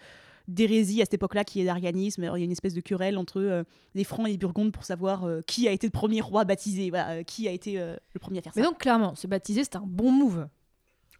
d'hérésie 0.47 1.01
à 1.01 1.05
cette 1.05 1.13
époque-là 1.13 1.43
qui 1.43 1.61
est 1.61 1.63
l'arianisme. 1.63 2.23
Alors, 2.23 2.37
Il 2.37 2.41
y 2.41 2.43
a 2.43 2.45
une 2.45 2.51
espèce 2.51 2.73
de 2.73 2.81
querelle 2.81 3.17
entre 3.17 3.39
euh, 3.39 3.63
les 3.95 4.03
Francs 4.03 4.27
et 4.27 4.31
les 4.31 4.37
Burgondes 4.37 4.71
pour 4.71 4.83
savoir 4.83 5.23
euh, 5.23 5.41
qui 5.47 5.67
a 5.67 5.71
été 5.71 5.87
le 5.87 5.91
premier 5.91 6.21
roi 6.21 6.43
baptisé, 6.43 6.89
voilà, 6.89 7.11
euh, 7.11 7.23
qui 7.23 7.47
a 7.47 7.51
été 7.51 7.79
euh, 7.79 7.95
le 8.13 8.19
premier 8.19 8.39
à 8.39 8.41
faire 8.41 8.53
ça. 8.53 8.59
Mais 8.59 8.65
donc, 8.65 8.77
clairement, 8.77 9.15
se 9.15 9.27
baptiser, 9.27 9.63
c'est 9.63 9.77
un 9.77 9.85
bon 9.85 10.11
move. 10.11 10.47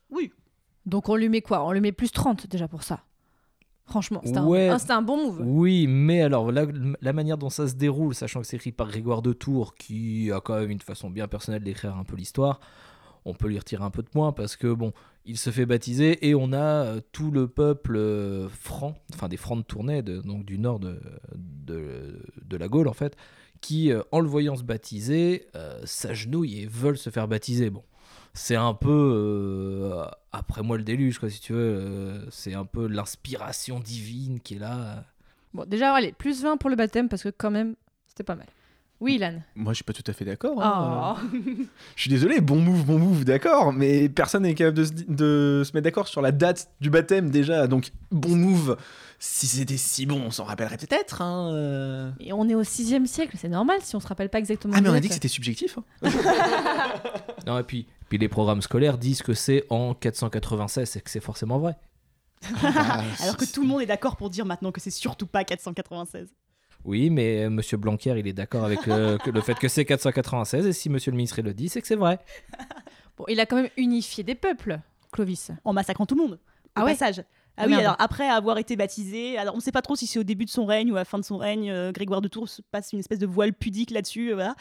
Oui. 0.10 0.31
Donc, 0.85 1.09
on 1.09 1.15
lui 1.15 1.30
met 1.30 1.41
quoi? 1.41 1.65
On 1.65 1.71
lui 1.71 1.81
met 1.81 1.91
plus 1.91 2.12
30 2.12 2.47
déjà 2.47 2.68
pour 2.68 2.83
ça. 2.83 3.01
Franchement, 3.85 4.21
c'est 4.24 4.38
un, 4.38 4.45
Ouais. 4.47 4.69
un- 4.69 5.01
bon 5.01 5.18
move. 5.18 5.41
Oui, 5.45 5.88
mais 5.88 6.21
alors 6.21 6.51
la, 6.53 6.65
la 7.01 7.12
manière 7.13 7.38
dont 7.38 7.50
ça 7.50 7.68
se 7.68 7.75
déroule, 7.75 8.15
sachant 8.15 8.39
que 8.39 8.47
c'est 8.47 8.56
écrit 8.56 8.71
par 8.71 8.88
Grégoire 8.88 9.21
de 9.21 9.33
Tours, 9.33 9.75
qui 9.75 10.31
a 10.31 10.39
quand 10.39 10.57
même 10.57 10.71
une 10.71 10.80
façon 10.80 11.09
bien 11.09 11.27
personnelle 11.27 11.63
d'écrire 11.63 11.97
un 11.97 12.06
peu 12.06 12.15
l'histoire, 12.15 12.62
on 13.25 13.33
peut 13.33 13.47
lui 13.50 13.57
retirer 13.59 13.83
un 13.83 13.89
peu 13.89 14.01
de 14.01 14.07
points 14.07 14.31
parce 14.31 14.56
que 14.56 14.71
bon, 14.74 14.94
il 15.25 15.38
se 15.38 15.50
fait 15.50 15.65
baptiser 15.65 16.27
et 16.27 16.33
on 16.33 16.53
a 16.53 16.57
euh, 16.85 17.01
tout 17.12 17.30
le 17.30 17.47
peuple 17.50 17.97
euh, 17.97 18.47
franc, 18.47 18.95
enfin 19.13 19.27
des 19.27 19.38
francs 19.38 19.57
de 19.57 19.63
Tournai, 19.63 20.01
de- 20.01 20.21
donc 20.21 20.45
du 20.45 20.57
nord 20.59 20.80
de, 20.80 21.00
de, 21.35 22.21
de 22.45 22.57
la 22.57 22.68
Gaule 22.69 22.88
en 22.88 22.94
fait, 22.94 23.15
qui 23.59 23.91
euh, 23.91 24.01
en 24.13 24.21
le 24.21 24.27
voyant 24.30 24.56
se 24.56 24.63
baptiser, 24.63 25.47
euh, 25.56 25.81
s'agenouillent 25.85 26.62
et 26.62 26.68
veulent 26.68 26.97
se 26.97 27.09
faire 27.09 27.27
baptiser. 27.27 27.69
Bon, 27.69 27.83
c'est 28.33 28.56
un 28.56 28.74
peu 28.74 28.89
euh, 28.89 30.06
après 30.31 30.63
moi 30.63 30.77
le 30.77 30.83
déluge 30.83 31.19
quoi 31.19 31.30
si 31.30 31.39
tu 31.39 31.53
veux, 31.53 31.59
euh, 31.59 32.25
c'est 32.31 32.53
un 32.53 32.65
peu 32.65 32.88
l'inspiration 32.88 33.80
divine 33.80 34.39
qui 34.39 34.56
est 34.56 34.59
là. 34.59 35.03
Bon, 35.53 35.65
déjà, 35.68 35.94
allez, 35.94 36.13
plus 36.13 36.41
20 36.41 36.57
pour 36.57 36.69
le 36.71 36.75
baptême 36.75 37.07
parce 37.09 37.21
que 37.21 37.30
quand 37.30 37.51
même, 37.51 37.75
c'était 38.07 38.24
pas 38.24 38.35
mal. 38.35 38.47
Oui, 39.00 39.15
Ilan. 39.15 39.41
Moi, 39.56 39.74
je 39.74 39.75
suis 39.75 39.83
pas 39.83 39.94
tout 39.94 40.03
à 40.07 40.13
fait 40.13 40.24
d'accord. 40.25 40.63
hein. 40.63 41.15
Oh. 41.18 41.38
Je 41.95 42.01
suis 42.01 42.09
désolé, 42.09 42.39
bon 42.41 42.56
move, 42.56 42.85
bon 42.85 42.97
move, 42.97 43.25
d'accord, 43.25 43.74
mais 43.74 44.07
personne 44.09 44.44
n'est 44.44 44.56
capable 44.56 44.77
de 44.77 44.83
se, 44.85 44.91
de 44.94 45.63
se 45.65 45.74
mettre 45.74 45.83
d'accord 45.83 46.07
sur 46.07 46.21
la 46.21 46.31
date 46.31 46.69
du 46.80 46.89
baptême 46.89 47.30
déjà, 47.30 47.68
donc 47.68 47.91
bon 48.12 48.35
move. 48.35 48.77
Si 49.25 49.48
c'était 49.48 49.78
si 49.78 50.06
bon, 50.06 50.22
on 50.22 50.31
s'en 50.31 50.44
rappellerait 50.44 50.75
peut-être. 50.75 51.22
Hein, 51.22 51.54
euh. 51.54 52.12
Et 52.20 52.34
on 52.34 52.50
est 52.50 52.56
au 52.56 52.64
6 52.66 53.08
siècle, 53.08 53.38
c'est 53.40 53.48
normal 53.48 53.78
si 53.81 53.96
on 53.96 54.02
se 54.02 54.08
rappelle 54.08 54.28
pas 54.30 54.38
exactement. 54.38 54.74
Ah, 54.75 54.81
mais 54.81 54.90
on 54.90 54.94
a 54.94 55.00
dit 55.00 55.08
que 55.08 55.14
c'était 55.14 55.30
subjectif. 55.30 55.78
hein. 55.78 56.10
Non, 57.48 57.58
et 57.58 57.64
puis, 57.64 57.88
puis 58.10 58.18
les 58.18 58.28
programmes 58.28 58.62
scolaires 58.62 58.98
disent 58.98 59.22
que 59.22 59.34
c'est 59.34 59.64
en 59.70 59.94
496 59.94 60.97
et 60.97 61.00
que 61.00 61.09
c'est 61.09 61.21
forcément 61.21 61.57
vrai. 61.57 61.78
Ah, 62.66 63.02
Alors 63.21 63.38
que 63.38 63.45
tout 63.45 63.62
le 63.62 63.68
monde 63.69 63.81
est 63.81 63.86
d'accord 63.86 64.18
pour 64.18 64.30
dire 64.30 64.45
maintenant 64.45 64.74
que 64.74 64.81
c'est 64.81 64.92
surtout 64.92 65.26
pas 65.26 65.45
496. 65.45 66.28
Oui, 66.83 67.09
mais 67.09 67.45
euh, 67.45 67.50
Monsieur 67.50 67.78
Blanquer, 67.78 68.16
il 68.19 68.28
est 68.28 68.33
d'accord 68.33 68.66
avec 68.66 68.86
le, 68.86 69.18
que 69.19 69.30
le 69.31 69.40
fait 69.40 69.56
que 69.56 69.69
c'est 69.69 69.86
496 69.86 70.68
et 70.68 70.74
si 70.74 70.90
Monsieur 70.90 71.12
le 71.12 71.16
ministre 71.16 71.42
le 71.42 71.54
dit, 71.54 71.69
c'est 71.69 71.81
que 71.81 71.88
c'est 71.88 71.95
vrai. 71.95 72.19
Bon, 73.18 73.24
il 73.30 73.40
a 73.40 73.45
quand 73.45 73.56
même 73.56 73.69
unifié 73.78 74.26
des 74.26 74.36
peuples, 74.36 74.80
Clovis. 75.14 75.52
En 75.64 75.71
massacrant 75.71 76.06
tout 76.06 76.16
le 76.16 76.24
monde. 76.24 76.40
Ah 76.76 76.81
au 76.81 76.86
ouais 76.88 76.92
passage. 76.92 77.24
Ah 77.56 77.64
Ah 77.64 77.66
oui, 77.66 77.72
merde. 77.72 77.81
alors 77.83 77.95
après 78.00 78.28
avoir 78.28 78.57
été 78.57 78.76
baptisé, 78.76 79.38
alors 79.38 79.54
on 79.54 79.57
ne 79.57 79.62
sait 79.62 79.72
pas 79.72 79.81
trop 79.81 79.95
si 79.95 80.07
c'est 80.07 80.19
au 80.19 80.24
début 80.24 80.45
de 80.45 80.50
son 80.50 80.66
règne 80.66 80.92
ou 80.92 80.95
à 80.95 81.00
la 81.00 81.06
fin 81.06 81.19
de 81.19 81.24
son 81.24 81.38
règne, 81.38 81.69
euh, 81.69 81.92
Grégoire 81.92 82.22
de 82.22 82.28
Tours 82.28 82.50
se 82.50 82.62
passe 82.62 82.94
une 82.94 83.00
espèce 83.00 83.19
de 83.19 83.28
voile 83.28 83.54
pudique 83.54 83.92
là-dessus, 83.92 84.31
euh, 84.31 84.36
voilà. 84.36 84.56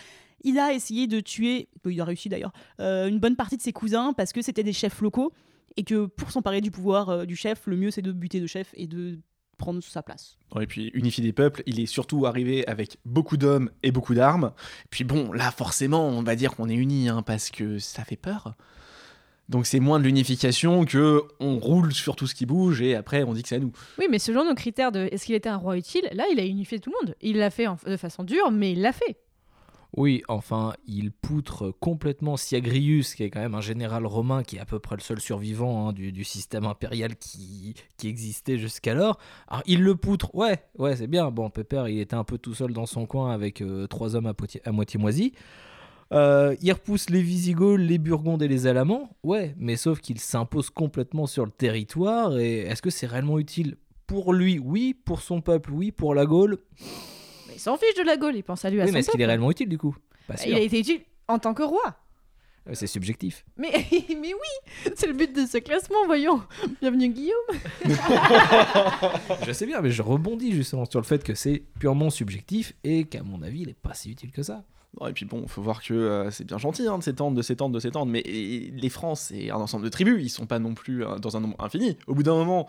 Il 0.45 0.59
a 0.59 0.73
essayé 0.73 1.07
de 1.07 1.21
tuer, 1.21 1.69
il 1.89 2.01
a 2.01 2.05
réussi 2.05 2.29
d'ailleurs, 2.29 2.53
euh, 2.81 3.09
une 3.09 3.19
bonne 3.21 3.37
partie 3.37 3.57
de 3.57 3.63
ses 3.63 3.73
cousins 3.73 4.13
parce 4.13 4.33
que 4.33 4.43
c'était 4.43 4.65
des 4.65 4.73
chefs 4.73 5.01
locaux 5.01 5.33
et 5.77 5.85
que 5.85 6.07
pour 6.07 6.33
s'emparer 6.33 6.61
du 6.61 6.71
pouvoir 6.71 7.09
euh, 7.09 7.25
du 7.25 7.37
chef, 7.37 7.63
le 7.67 7.77
mieux 7.77 7.91
c'est 7.91 8.03
de 8.03 8.13
buter 8.13 8.41
le 8.41 8.47
chef 8.47 8.71
et 8.75 8.87
de 8.87 9.21
prendre 9.57 9.81
sa 9.83 10.03
place. 10.03 10.37
Bon, 10.51 10.61
et 10.61 10.67
puis, 10.67 10.91
unifier 10.93 11.23
des 11.23 11.33
peuples, 11.33 11.63
il 11.67 11.79
est 11.79 11.87
surtout 11.87 12.27
arrivé 12.27 12.67
avec 12.67 12.99
beaucoup 13.05 13.37
d'hommes 13.37 13.71
et 13.85 13.93
beaucoup 13.93 14.13
d'armes. 14.15 14.53
Puis 14.91 15.05
bon, 15.05 15.31
là, 15.33 15.53
forcément, 15.53 16.09
on 16.09 16.23
va 16.25 16.35
dire 16.35 16.57
qu'on 16.57 16.69
est 16.69 16.75
unis, 16.75 17.09
hein, 17.09 17.23
parce 17.23 17.51
que 17.51 17.79
ça 17.79 18.05
fait 18.05 18.17
peur. 18.17 18.55
Donc 19.53 19.67
c'est 19.67 19.81
moins 19.81 19.99
de 20.01 20.05
l'unification 20.05 20.85
que 20.87 21.23
on 21.39 21.59
roule 21.59 21.93
sur 21.93 22.17
tout 22.17 22.27
ce 22.27 22.35
qui 22.35 22.47
bouge 22.47 22.81
et 22.81 22.95
après 22.97 23.23
on 23.23 23.35
dit 23.35 23.43
que 23.43 23.49
c'est 23.51 23.57
à 23.57 23.61
nous. 23.61 23.73
Oui, 23.99 24.07
mais 24.11 24.19
selon 24.19 24.45
nos 24.47 24.55
critères 24.55 24.91
de 24.93 25.09
est-ce 25.13 25.27
qu'il 25.27 25.35
était 25.35 25.51
un 25.51 25.59
roi 25.59 25.77
utile, 25.77 26.09
là, 26.13 26.25
il 26.33 26.41
a 26.41 26.45
unifié 26.47 26.81
tout 26.81 26.91
le 26.91 27.07
monde. 27.07 27.15
Il 27.21 27.37
l'a 27.37 27.51
fait 27.51 27.67
en- 27.67 27.77
de 27.87 27.97
façon 27.99 28.25
dure, 28.25 28.51
mais 28.51 28.73
il 28.73 28.81
l'a 28.81 28.93
fait. 28.93 29.19
Oui, 29.95 30.23
enfin, 30.29 30.73
il 30.87 31.13
poutre 31.13 31.71
complètement 31.79 32.39
Siagrius, 32.39 33.15
qui 33.15 33.25
est 33.25 33.31
quand 33.31 33.41
même 33.41 33.55
un 33.55 33.61
général 33.61 34.07
romain 34.07 34.43
qui 34.43 34.57
est 34.57 34.59
à 34.59 34.65
peu 34.65 34.79
près 34.79 34.97
le 34.97 35.03
seul 35.03 35.21
survivant 35.21 35.89
hein, 35.89 35.93
du, 35.93 36.13
du 36.13 36.25
système 36.25 36.65
impérial 36.65 37.15
qui, 37.17 37.75
qui 37.99 38.09
existait 38.09 38.57
jusqu'alors. 38.57 39.19
Alors, 39.49 39.63
il 39.67 39.83
le 39.83 39.95
poutre, 39.95 40.35
ouais, 40.35 40.63
ouais, 40.79 40.97
c'est 40.97 41.09
bien. 41.09 41.31
Bon, 41.31 41.51
Pépère, 41.51 41.89
il 41.89 42.01
était 42.01 42.17
un 42.17 42.25
peu 42.25 42.39
tout 42.39 42.55
seul 42.55 42.73
dans 42.73 42.87
son 42.87 43.05
coin 43.05 43.33
avec 43.35 43.61
euh, 43.61 43.87
trois 43.87 44.17
hommes 44.17 44.25
à, 44.25 44.33
à 44.65 44.73
moitié 44.73 44.99
moisis. 44.99 45.33
Euh, 46.13 46.55
il 46.61 46.71
repousse 46.73 47.09
les 47.11 47.23
Visigoths, 47.23 47.81
les 47.81 47.99
Burgondes 47.99 48.43
et 48.43 48.49
les 48.49 48.67
Alamans, 48.67 49.09
ouais, 49.23 49.55
mais 49.57 49.77
sauf 49.77 50.01
qu'il 50.01 50.21
s'impose 50.21 50.69
complètement 50.71 51.27
sur 51.27 51.45
le 51.47 51.51
territoire. 51.51 52.37
Et 52.39 52.61
est-ce 52.61 52.83
que 52.83 52.91
c'est 52.91 53.07
réellement 53.07 53.39
utile 53.39 53.77
pour 54.07 54.35
lui? 54.35 54.59
Oui, 54.59 54.95
pour 54.95 55.23
son 55.23 55.41
peuple, 55.41 55.73
oui, 55.73 55.91
pour 55.91 56.15
la 56.15 56.27
Gaule? 56.27 56.59
Mais 57.49 57.55
il 57.55 57.61
s'en 57.61 57.77
fiche 57.79 57.95
de 57.97 58.03
la 58.03 58.17
Gaule, 58.19 58.37
il 58.37 58.43
pense 58.43 58.65
à 58.65 58.71
lui 58.71 58.81
à 58.81 58.85
Oui, 58.85 58.89
son 58.91 58.95
mais 58.95 59.01
est-ce 59.01 59.11
qu'il 59.11 59.21
est 59.23 59.27
réellement 59.27 59.51
utile 59.51 59.69
du 59.69 59.79
coup? 59.79 59.97
Pas 60.29 60.37
sûr. 60.37 60.51
Il 60.51 60.55
a 60.55 60.61
été 60.61 60.79
utile 60.81 61.01
en 61.29 61.39
tant 61.39 61.55
que 61.55 61.63
roi. 61.63 61.97
Euh, 62.69 62.75
C'est 62.75 62.87
subjectif. 62.87 63.45
Mais, 63.57 63.71
mais 63.91 64.35
oui, 64.35 64.93
c'est 64.95 65.07
le 65.07 65.15
but 65.15 65.35
de 65.35 65.47
ce 65.47 65.59
classement, 65.59 66.05
voyons. 66.07 66.43
Bienvenue 66.81 67.09
Guillaume. 67.09 67.35
je 69.47 69.53
sais 69.53 69.67
bien, 69.67 69.81
mais 69.81 69.91
je 69.91 70.03
rebondis 70.03 70.53
justement 70.53 70.85
sur 70.85 71.01
le 71.01 71.07
fait 71.07 71.25
que 71.25 71.35
c'est 71.35 71.63
purement 71.81 72.11
subjectif 72.11 72.75
et 72.85 73.05
qu'à 73.05 73.23
mon 73.23 73.43
avis, 73.43 73.63
il 73.63 73.69
est 73.71 73.81
pas 73.81 73.95
si 73.95 74.11
utile 74.11 74.31
que 74.31 74.43
ça. 74.43 74.65
Et 75.09 75.13
puis 75.13 75.25
bon, 75.25 75.47
faut 75.47 75.63
voir 75.63 75.83
que 75.83 75.95
euh, 75.95 76.31
c'est 76.31 76.45
bien 76.45 76.59
gentil 76.59 76.87
hein, 76.87 76.99
de 76.99 77.03
s'étendre, 77.03 77.37
de 77.37 77.43
s'étendre, 77.43 77.75
de 77.75 77.81
s'étendre, 77.81 78.13
mais 78.13 78.23
les 78.23 78.89
Francs, 78.91 79.17
c'est 79.17 79.51
un 79.51 79.57
ensemble 79.57 79.85
de 79.85 79.89
tribus, 79.89 80.23
ils 80.23 80.29
sont 80.29 80.47
pas 80.47 80.59
non 80.59 80.75
plus 80.75 81.05
euh, 81.05 81.19
dans 81.19 81.37
un 81.37 81.41
nombre 81.41 81.57
infini. 81.65 81.97
Au 82.07 82.15
bout 82.15 82.23
d'un 82.23 82.35
moment, 82.35 82.69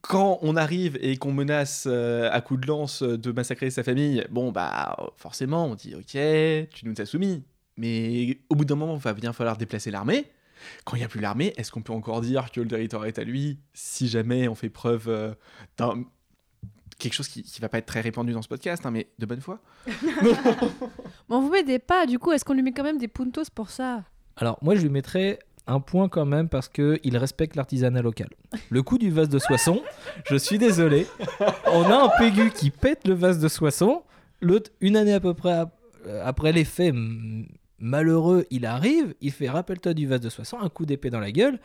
quand 0.00 0.38
on 0.42 0.56
arrive 0.56 0.98
et 1.02 1.16
qu'on 1.18 1.32
menace 1.32 1.86
euh, 1.86 2.30
à 2.32 2.40
coup 2.40 2.56
de 2.56 2.66
lance 2.66 3.02
de 3.02 3.32
massacrer 3.32 3.70
sa 3.70 3.82
famille, 3.82 4.24
bon 4.30 4.52
bah 4.52 4.96
forcément 5.16 5.66
on 5.66 5.74
dit 5.74 5.94
ok, 5.94 6.70
tu 6.72 6.86
nous 6.86 6.94
as 6.98 7.06
soumis. 7.06 7.44
Mais 7.76 8.38
au 8.48 8.56
bout 8.56 8.64
d'un 8.64 8.74
moment, 8.74 8.96
il 8.96 9.02
va 9.02 9.12
bien 9.12 9.32
falloir 9.32 9.56
déplacer 9.56 9.90
l'armée. 9.90 10.24
Quand 10.84 10.96
il 10.96 11.00
n'y 11.00 11.04
a 11.04 11.08
plus 11.08 11.20
l'armée, 11.20 11.52
est-ce 11.56 11.70
qu'on 11.70 11.82
peut 11.82 11.92
encore 11.92 12.20
dire 12.20 12.50
que 12.50 12.60
le 12.60 12.66
territoire 12.66 13.04
est 13.04 13.18
à 13.20 13.24
lui 13.24 13.60
si 13.74 14.08
jamais 14.08 14.48
on 14.48 14.56
fait 14.56 14.70
preuve 14.70 15.36
d'un 15.76 16.04
quelque 16.98 17.12
chose 17.14 17.28
qui, 17.28 17.42
qui 17.42 17.60
va 17.60 17.68
pas 17.68 17.78
être 17.78 17.86
très 17.86 18.00
répandu 18.00 18.32
dans 18.32 18.42
ce 18.42 18.48
podcast, 18.48 18.84
hein, 18.84 18.90
mais 18.90 19.08
de 19.18 19.26
bonne 19.26 19.40
foi 19.40 19.60
Bon, 21.28 21.40
vous 21.40 21.50
m'aidez 21.50 21.78
pas, 21.78 22.06
du 22.06 22.18
coup, 22.18 22.32
est-ce 22.32 22.44
qu'on 22.44 22.54
lui 22.54 22.62
met 22.62 22.72
quand 22.72 22.82
même 22.82 22.98
des 22.98 23.08
puntos 23.08 23.42
pour 23.54 23.70
ça? 23.70 24.04
Alors, 24.36 24.58
moi, 24.62 24.74
je 24.74 24.82
lui 24.82 24.88
mettrais 24.88 25.38
un 25.66 25.80
point 25.80 26.08
quand 26.08 26.24
même 26.24 26.48
parce 26.48 26.68
que 26.68 26.98
il 27.04 27.16
respecte 27.16 27.54
l'artisanat 27.56 28.00
local. 28.02 28.28
Le 28.70 28.82
coup 28.82 28.96
du 28.98 29.10
vase 29.10 29.28
de 29.28 29.38
Soissons, 29.38 29.82
je 30.30 30.36
suis 30.36 30.58
désolé. 30.58 31.06
On 31.66 31.82
a 31.84 32.04
un 32.04 32.08
Pégu 32.18 32.50
qui 32.50 32.70
pète 32.70 33.06
le 33.06 33.14
vase 33.14 33.38
de 33.38 33.48
Soissons. 33.48 34.02
L'autre, 34.40 34.70
une 34.80 34.96
année 34.96 35.12
à 35.12 35.20
peu 35.20 35.34
près 35.34 35.52
ap- 35.52 35.76
euh, 36.06 36.22
après 36.24 36.52
les 36.52 36.64
faits 36.64 36.94
malheureux, 37.78 38.46
il 38.50 38.64
arrive, 38.66 39.14
il 39.20 39.30
fait 39.32 39.48
rappelle-toi 39.50 39.94
du 39.94 40.06
vase 40.06 40.20
de 40.20 40.30
Soissons, 40.30 40.58
un 40.60 40.68
coup 40.68 40.86
d'épée 40.86 41.10
dans 41.10 41.20
la 41.20 41.32
gueule. 41.32 41.58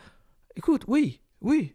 Écoute, 0.56 0.82
oui, 0.86 1.20
oui, 1.40 1.72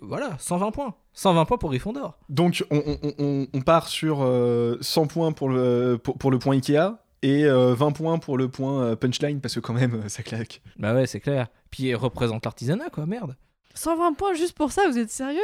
voilà, 0.00 0.36
120 0.38 0.70
points. 0.70 0.94
120 1.14 1.44
points 1.44 1.58
pour 1.58 1.70
Gryffondor. 1.70 2.18
Donc, 2.28 2.64
on, 2.70 2.78
on- 2.86 3.12
on- 3.18 3.46
on 3.52 3.60
part 3.60 3.88
sur 3.88 4.22
euh, 4.22 4.76
100 4.80 5.06
points 5.06 5.32
pour 5.32 5.48
le, 5.48 5.98
pour, 6.02 6.16
pour 6.18 6.30
le 6.30 6.38
point 6.38 6.54
Ikea 6.56 6.96
et 7.22 7.44
euh, 7.44 7.74
20 7.74 7.92
points 7.92 8.18
pour 8.18 8.36
le 8.38 8.48
point 8.48 8.82
euh, 8.82 8.96
punchline, 8.96 9.40
parce 9.40 9.54
que 9.54 9.60
quand 9.60 9.74
même, 9.74 9.94
euh, 10.04 10.08
ça 10.08 10.22
claque. 10.22 10.62
Bah 10.78 10.94
ouais, 10.94 11.06
c'est 11.06 11.20
clair. 11.20 11.48
Puis 11.70 11.84
il 11.84 11.94
représente 11.96 12.44
l'artisanat, 12.44 12.90
quoi, 12.90 13.06
merde. 13.06 13.36
120 13.74 14.14
points 14.14 14.34
juste 14.34 14.56
pour 14.56 14.72
ça, 14.72 14.82
vous 14.88 14.98
êtes 14.98 15.10
sérieux? 15.10 15.40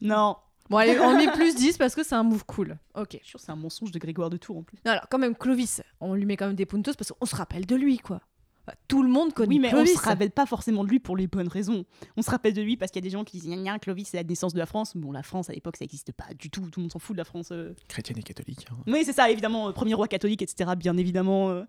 Non. 0.00 0.36
Bon, 0.70 0.76
allez, 0.76 0.98
on 1.00 1.16
met 1.16 1.30
plus 1.32 1.54
10 1.54 1.78
parce 1.78 1.94
que 1.94 2.02
c'est 2.04 2.14
un 2.14 2.22
move 2.22 2.44
cool. 2.44 2.76
Ok. 2.94 3.18
Je 3.22 3.26
suis 3.26 3.38
que 3.38 3.40
c'est 3.42 3.50
un 3.50 3.56
mensonge 3.56 3.90
de 3.90 3.98
Grégoire 3.98 4.28
de 4.28 4.36
Tours 4.36 4.58
en 4.58 4.62
plus. 4.62 4.76
Non, 4.84 4.92
alors 4.92 5.06
quand 5.10 5.18
même, 5.18 5.34
Clovis, 5.34 5.80
on 6.00 6.12
lui 6.14 6.26
met 6.26 6.36
quand 6.36 6.46
même 6.46 6.56
des 6.56 6.66
puntos 6.66 6.92
parce 6.96 7.10
qu'on 7.10 7.24
se 7.26 7.34
rappelle 7.34 7.64
de 7.64 7.74
lui, 7.74 7.98
quoi. 7.98 8.20
Tout 8.88 9.02
le 9.02 9.08
monde 9.08 9.32
connaît 9.32 9.48
Oui, 9.48 9.58
mais 9.58 9.68
Clovis. 9.70 9.92
on 9.94 9.98
se 9.98 10.04
rappelle 10.04 10.30
pas 10.30 10.46
forcément 10.46 10.84
de 10.84 10.88
lui 10.88 10.98
pour 10.98 11.16
les 11.16 11.26
bonnes 11.26 11.48
raisons. 11.48 11.84
On 12.16 12.22
se 12.22 12.30
rappelle 12.30 12.54
de 12.54 12.62
lui 12.62 12.76
parce 12.76 12.90
qu'il 12.90 13.00
y 13.02 13.06
a 13.06 13.08
des 13.08 13.12
gens 13.16 13.24
qui 13.24 13.38
disent 13.38 13.48
Gna 13.50 13.56
gna, 13.56 13.78
Clovis, 13.78 14.08
c'est 14.08 14.16
la 14.16 14.24
naissance 14.24 14.52
de 14.54 14.58
la 14.58 14.66
France. 14.66 14.96
Bon, 14.96 15.12
la 15.12 15.22
France 15.22 15.50
à 15.50 15.52
l'époque, 15.52 15.76
ça 15.76 15.84
n'existe 15.84 16.12
pas 16.12 16.26
du 16.38 16.50
tout. 16.50 16.62
Tout 16.70 16.80
le 16.80 16.82
monde 16.84 16.92
s'en 16.92 16.98
fout 16.98 17.14
de 17.14 17.18
la 17.18 17.24
France. 17.24 17.48
euh. 17.52 17.74
Chrétienne 17.88 18.18
et 18.18 18.22
catholique. 18.22 18.66
hein. 18.70 18.76
Oui, 18.86 19.02
c'est 19.04 19.12
ça, 19.12 19.30
évidemment. 19.30 19.68
euh, 19.68 19.72
Premier 19.72 19.94
roi 19.94 20.08
catholique, 20.08 20.42
etc. 20.42 20.70
Bien 20.76 20.96
évidemment, 20.96 21.50
euh, 21.50 21.62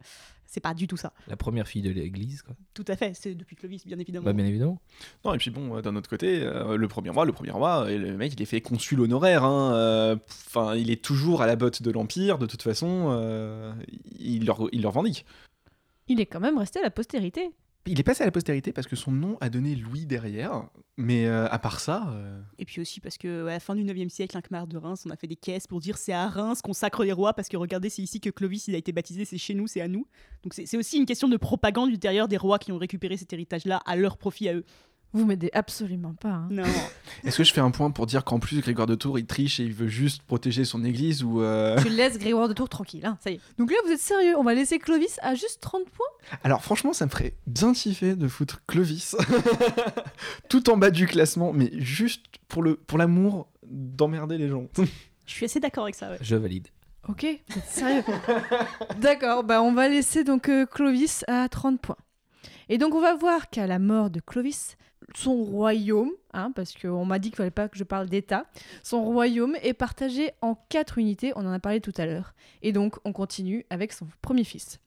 c'est 0.46 0.60
pas 0.62 0.74
du 0.74 0.88
tout 0.88 0.98
ça. 0.98 1.14
La 1.28 1.38
première 1.38 1.68
fille 1.68 1.82
de 1.84 1.92
l'église, 1.92 2.42
quoi. 2.42 2.56
Tout 2.74 2.86
à 2.88 2.96
fait. 2.96 3.14
C'est 3.14 3.36
depuis 3.36 3.56
Clovis, 3.56 3.86
bien 3.86 4.00
évidemment. 4.00 4.26
Bah, 4.26 4.34
bien 4.34 4.46
évidemment. 4.46 4.82
Non, 5.24 5.34
et 5.34 5.38
puis 5.38 5.52
bon, 5.52 5.76
euh, 5.78 5.82
d'un 5.82 5.96
autre 5.96 6.10
côté, 6.10 6.42
euh, 6.42 6.76
le 6.76 6.88
premier 6.88 7.10
roi, 7.12 7.26
le 7.26 7.34
premier 7.34 7.52
roi, 7.52 7.92
et 7.92 7.98
le 7.98 8.18
mec, 8.18 8.34
il 8.34 8.42
est 8.42 8.46
fait 8.46 8.62
consul 8.62 9.00
honoraire. 9.02 9.44
hein, 9.44 9.74
euh, 9.74 10.16
Enfin, 10.48 10.76
il 10.76 10.90
est 10.90 11.04
toujours 11.04 11.42
à 11.44 11.48
la 11.48 11.56
botte 11.56 11.84
de 11.84 11.92
l'Empire, 11.92 12.40
de 12.40 12.48
toute 12.48 12.64
façon, 12.64 13.10
euh, 13.12 13.72
il, 14.20 14.46
leur, 14.46 14.68
il 14.72 14.82
leur 14.82 14.92
revendique. 14.94 15.26
Il 16.10 16.20
est 16.20 16.26
quand 16.26 16.40
même 16.40 16.58
resté 16.58 16.80
à 16.80 16.84
la 16.84 16.92
postérité. 16.92 17.52
Il 17.86 18.00
est 18.00 18.04
passé 18.04 18.24
à 18.24 18.26
la 18.26 18.32
postérité 18.32 18.74
parce 18.74 18.88
que 18.88 18.96
son 18.96 19.12
nom 19.12 19.38
a 19.42 19.50
donné 19.50 19.74
Louis 19.74 20.06
derrière, 20.06 20.70
mais 20.98 21.28
euh, 21.28 21.48
à 21.50 21.58
part 21.60 21.80
ça, 21.80 22.10
euh, 22.12 22.40
Et 22.60 22.66
puis 22.66 22.82
aussi 22.82 23.00
parce 23.00 23.18
que 23.18 23.48
à 23.48 23.52
la 23.52 23.60
fin 23.60 23.74
du 23.74 23.84
9e 23.84 24.10
siècle, 24.10 24.38
Inquemar 24.38 24.68
de 24.68 24.78
Reims, 24.78 25.04
on 25.08 25.10
a 25.12 25.16
fait 25.16 25.28
des 25.28 25.36
caisses 25.36 25.66
pour 25.66 25.80
dire 25.80 25.98
c'est 25.98 26.14
à 26.14 26.28
Reims 26.28 26.62
qu'on 26.62 26.74
sacre 26.74 27.04
les 27.04 27.14
rois 27.14 27.34
parce 27.34 27.48
que 27.48 27.58
regardez, 27.58 27.90
c'est 27.90 28.02
ici 28.02 28.20
que 28.20 28.30
Clovis 28.30 28.68
il 28.68 28.76
a 28.76 28.78
été 28.78 28.92
baptisé, 28.92 29.24
c'est 29.24 29.38
chez 29.38 29.54
nous, 29.54 29.66
c'est 29.66 29.82
à 29.82 29.88
nous. 29.88 30.06
Donc 30.44 30.54
c'est 30.54 30.66
c'est 30.66 30.78
aussi 30.78 30.98
une 30.98 31.06
question 31.06 31.30
de 31.30 31.38
propagande 31.38 31.90
ultérieure 31.90 32.28
des 32.28 32.38
rois 32.38 32.60
qui 32.60 32.72
ont 32.72 32.78
récupéré 32.78 33.18
cet 33.18 33.32
héritage-là 33.34 33.82
à 33.86 33.96
leur 33.96 34.18
profit 34.18 34.50
à 34.50 34.56
eux. 34.56 34.66
Vous 35.12 35.26
m'aidez 35.26 35.50
absolument 35.54 36.14
pas. 36.14 36.30
hein. 36.30 36.48
Non. 36.52 36.64
est-ce 37.24 37.38
que 37.38 37.44
je 37.44 37.52
fais 37.52 37.62
un 37.62 37.72
point 37.72 37.90
pour 37.90 38.06
dire 38.06 38.24
qu'en 38.24 38.40
plus, 38.40 38.62
Grégoire 38.62 38.86
de 38.86 38.94
Tours, 38.96 39.18
il 39.18 39.26
triche 39.26 39.60
et 39.60 39.64
il 39.64 39.74
veut 39.74 39.88
juste 39.88 40.22
protéger 40.24 40.66
son 40.66 40.84
église 40.84 41.24
ou... 41.24 41.42
euh, 41.42 41.82
Tu 41.82 41.90
laisses 41.90 42.20
Grégoire 42.20 42.48
de 42.48 42.54
Tours 42.54 42.70
tranquille, 42.70 43.06
hein, 43.06 43.18
ça 43.24 43.32
y 43.32 43.36
est. 43.36 43.40
Donc 43.58 43.72
là, 43.72 43.78
vous 43.86 43.92
êtes 43.92 44.00
sérieux 44.00 44.36
On 44.38 44.44
va 44.44 44.54
laisser 44.54 44.78
Clovis 44.78 45.18
à 45.24 45.34
juste 45.34 45.60
30 45.62 45.90
points? 45.90 46.06
Alors 46.44 46.62
franchement, 46.64 46.94
ça 46.94 47.06
me 47.06 47.10
ferait 47.10 47.34
bien 47.48 47.74
kiffer 47.74 48.16
de 48.16 48.28
foutre 48.28 48.62
Clovis 48.68 49.16
tout 50.50 50.70
en 50.70 50.78
bas 50.78 50.92
du 50.92 51.08
classement, 51.08 51.54
mais 51.54 51.72
juste 51.80 52.26
pour 52.48 52.62
le 52.64 52.76
pour 52.76 52.98
l'amour 52.98 53.48
d'emmerder 53.66 54.38
les 54.38 54.48
gens. 54.50 54.68
Je 55.26 55.34
suis 55.34 55.46
assez 55.46 55.60
d'accord 55.60 55.84
avec 55.84 55.96
ça. 55.96 56.10
ouais. 56.12 56.18
Je 56.22 56.36
valide. 56.36 56.68
Ok, 57.08 57.26
vous 57.50 57.58
êtes 57.58 57.66
sérieux? 57.66 58.04
D'accord, 59.00 59.44
bah 59.44 59.62
on 59.62 59.74
va 59.74 59.88
laisser 59.90 60.24
donc 60.24 60.50
euh, 60.50 60.66
Clovis 60.66 61.24
à 61.28 61.48
30 61.50 61.80
points. 61.82 61.98
Et 62.68 62.78
donc 62.78 62.94
on 62.94 63.02
va 63.02 63.16
voir 63.16 63.50
qu'à 63.50 63.66
la 63.68 63.80
mort 63.80 64.10
de 64.10 64.20
Clovis, 64.20 64.76
son 65.18 65.36
royaume, 65.44 66.12
hein, 66.34 66.52
parce 66.56 66.74
qu'on 66.74 67.06
m'a 67.06 67.20
dit 67.20 67.30
qu'il 67.30 67.38
fallait 67.38 67.52
pas 67.52 67.70
que 67.70 67.78
je 67.78 67.84
parle 67.84 68.08
d'État, 68.08 68.46
son 68.84 69.04
royaume 69.04 69.56
est 69.62 69.74
partagé 69.74 70.32
en 70.42 70.56
quatre 70.70 70.98
unités, 70.98 71.34
on 71.36 71.46
en 71.46 71.52
a 71.52 71.60
parlé 71.60 71.82
tout 71.82 71.94
à 71.98 72.06
l'heure. 72.06 72.34
Et 72.62 72.72
donc 72.72 72.98
on 73.06 73.14
continue 73.14 73.66
avec 73.70 73.94
son 73.94 74.08
premier 74.22 74.44
fils. 74.44 74.80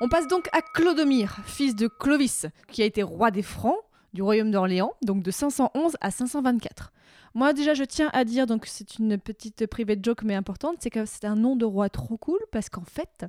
On 0.00 0.08
passe 0.08 0.28
donc 0.28 0.48
à 0.52 0.60
Clodomir, 0.60 1.38
fils 1.46 1.74
de 1.74 1.88
Clovis, 1.88 2.46
qui 2.68 2.82
a 2.82 2.84
été 2.84 3.02
roi 3.02 3.30
des 3.30 3.42
Francs 3.42 3.78
du 4.12 4.22
royaume 4.22 4.50
d'Orléans, 4.50 4.94
donc 5.02 5.22
de 5.22 5.30
511 5.30 5.96
à 6.00 6.10
524. 6.10 6.92
Moi 7.34 7.52
déjà 7.52 7.74
je 7.74 7.84
tiens 7.84 8.10
à 8.12 8.24
dire, 8.24 8.46
donc 8.46 8.66
c'est 8.66 8.98
une 8.98 9.18
petite 9.18 9.66
private 9.66 10.04
joke 10.04 10.22
mais 10.22 10.34
importante, 10.34 10.76
c'est 10.80 10.90
que 10.90 11.04
c'est 11.04 11.24
un 11.24 11.34
nom 11.34 11.56
de 11.56 11.64
roi 11.64 11.88
trop 11.88 12.16
cool 12.16 12.38
parce 12.50 12.68
qu'en 12.68 12.84
fait, 12.84 13.26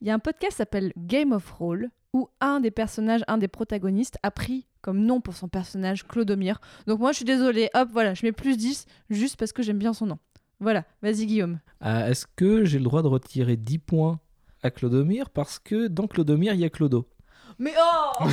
il 0.00 0.06
y 0.08 0.10
a 0.10 0.14
un 0.14 0.18
podcast 0.18 0.52
qui 0.52 0.56
s'appelle 0.58 0.92
Game 0.96 1.32
of 1.32 1.50
Roll 1.50 1.90
où 2.12 2.28
un 2.40 2.60
des 2.60 2.70
personnages, 2.70 3.22
un 3.28 3.38
des 3.38 3.48
protagonistes 3.48 4.18
a 4.22 4.30
pris 4.30 4.66
comme 4.80 5.04
nom 5.04 5.20
pour 5.20 5.36
son 5.36 5.48
personnage 5.48 6.06
Clodomir. 6.06 6.60
Donc 6.86 7.00
moi 7.00 7.12
je 7.12 7.16
suis 7.16 7.24
désolée, 7.24 7.68
hop 7.74 7.88
voilà, 7.92 8.14
je 8.14 8.24
mets 8.24 8.32
plus 8.32 8.56
10 8.56 8.86
juste 9.10 9.36
parce 9.36 9.52
que 9.52 9.62
j'aime 9.62 9.78
bien 9.78 9.92
son 9.92 10.06
nom. 10.06 10.18
Voilà, 10.60 10.84
vas-y 11.02 11.26
Guillaume. 11.26 11.60
Ah, 11.80 12.08
Est-ce 12.10 12.26
que 12.34 12.64
j'ai 12.64 12.78
le 12.78 12.84
droit 12.84 13.02
de 13.02 13.08
retirer 13.08 13.56
10 13.56 13.78
points 13.78 14.20
à 14.62 14.70
Clodomir? 14.70 15.30
Parce 15.30 15.58
que 15.58 15.86
dans 15.86 16.06
Clodomir, 16.06 16.54
il 16.54 16.60
y 16.60 16.64
a 16.64 16.70
Clodo 16.70 17.08
Mais 17.58 17.72
oh 17.78 18.24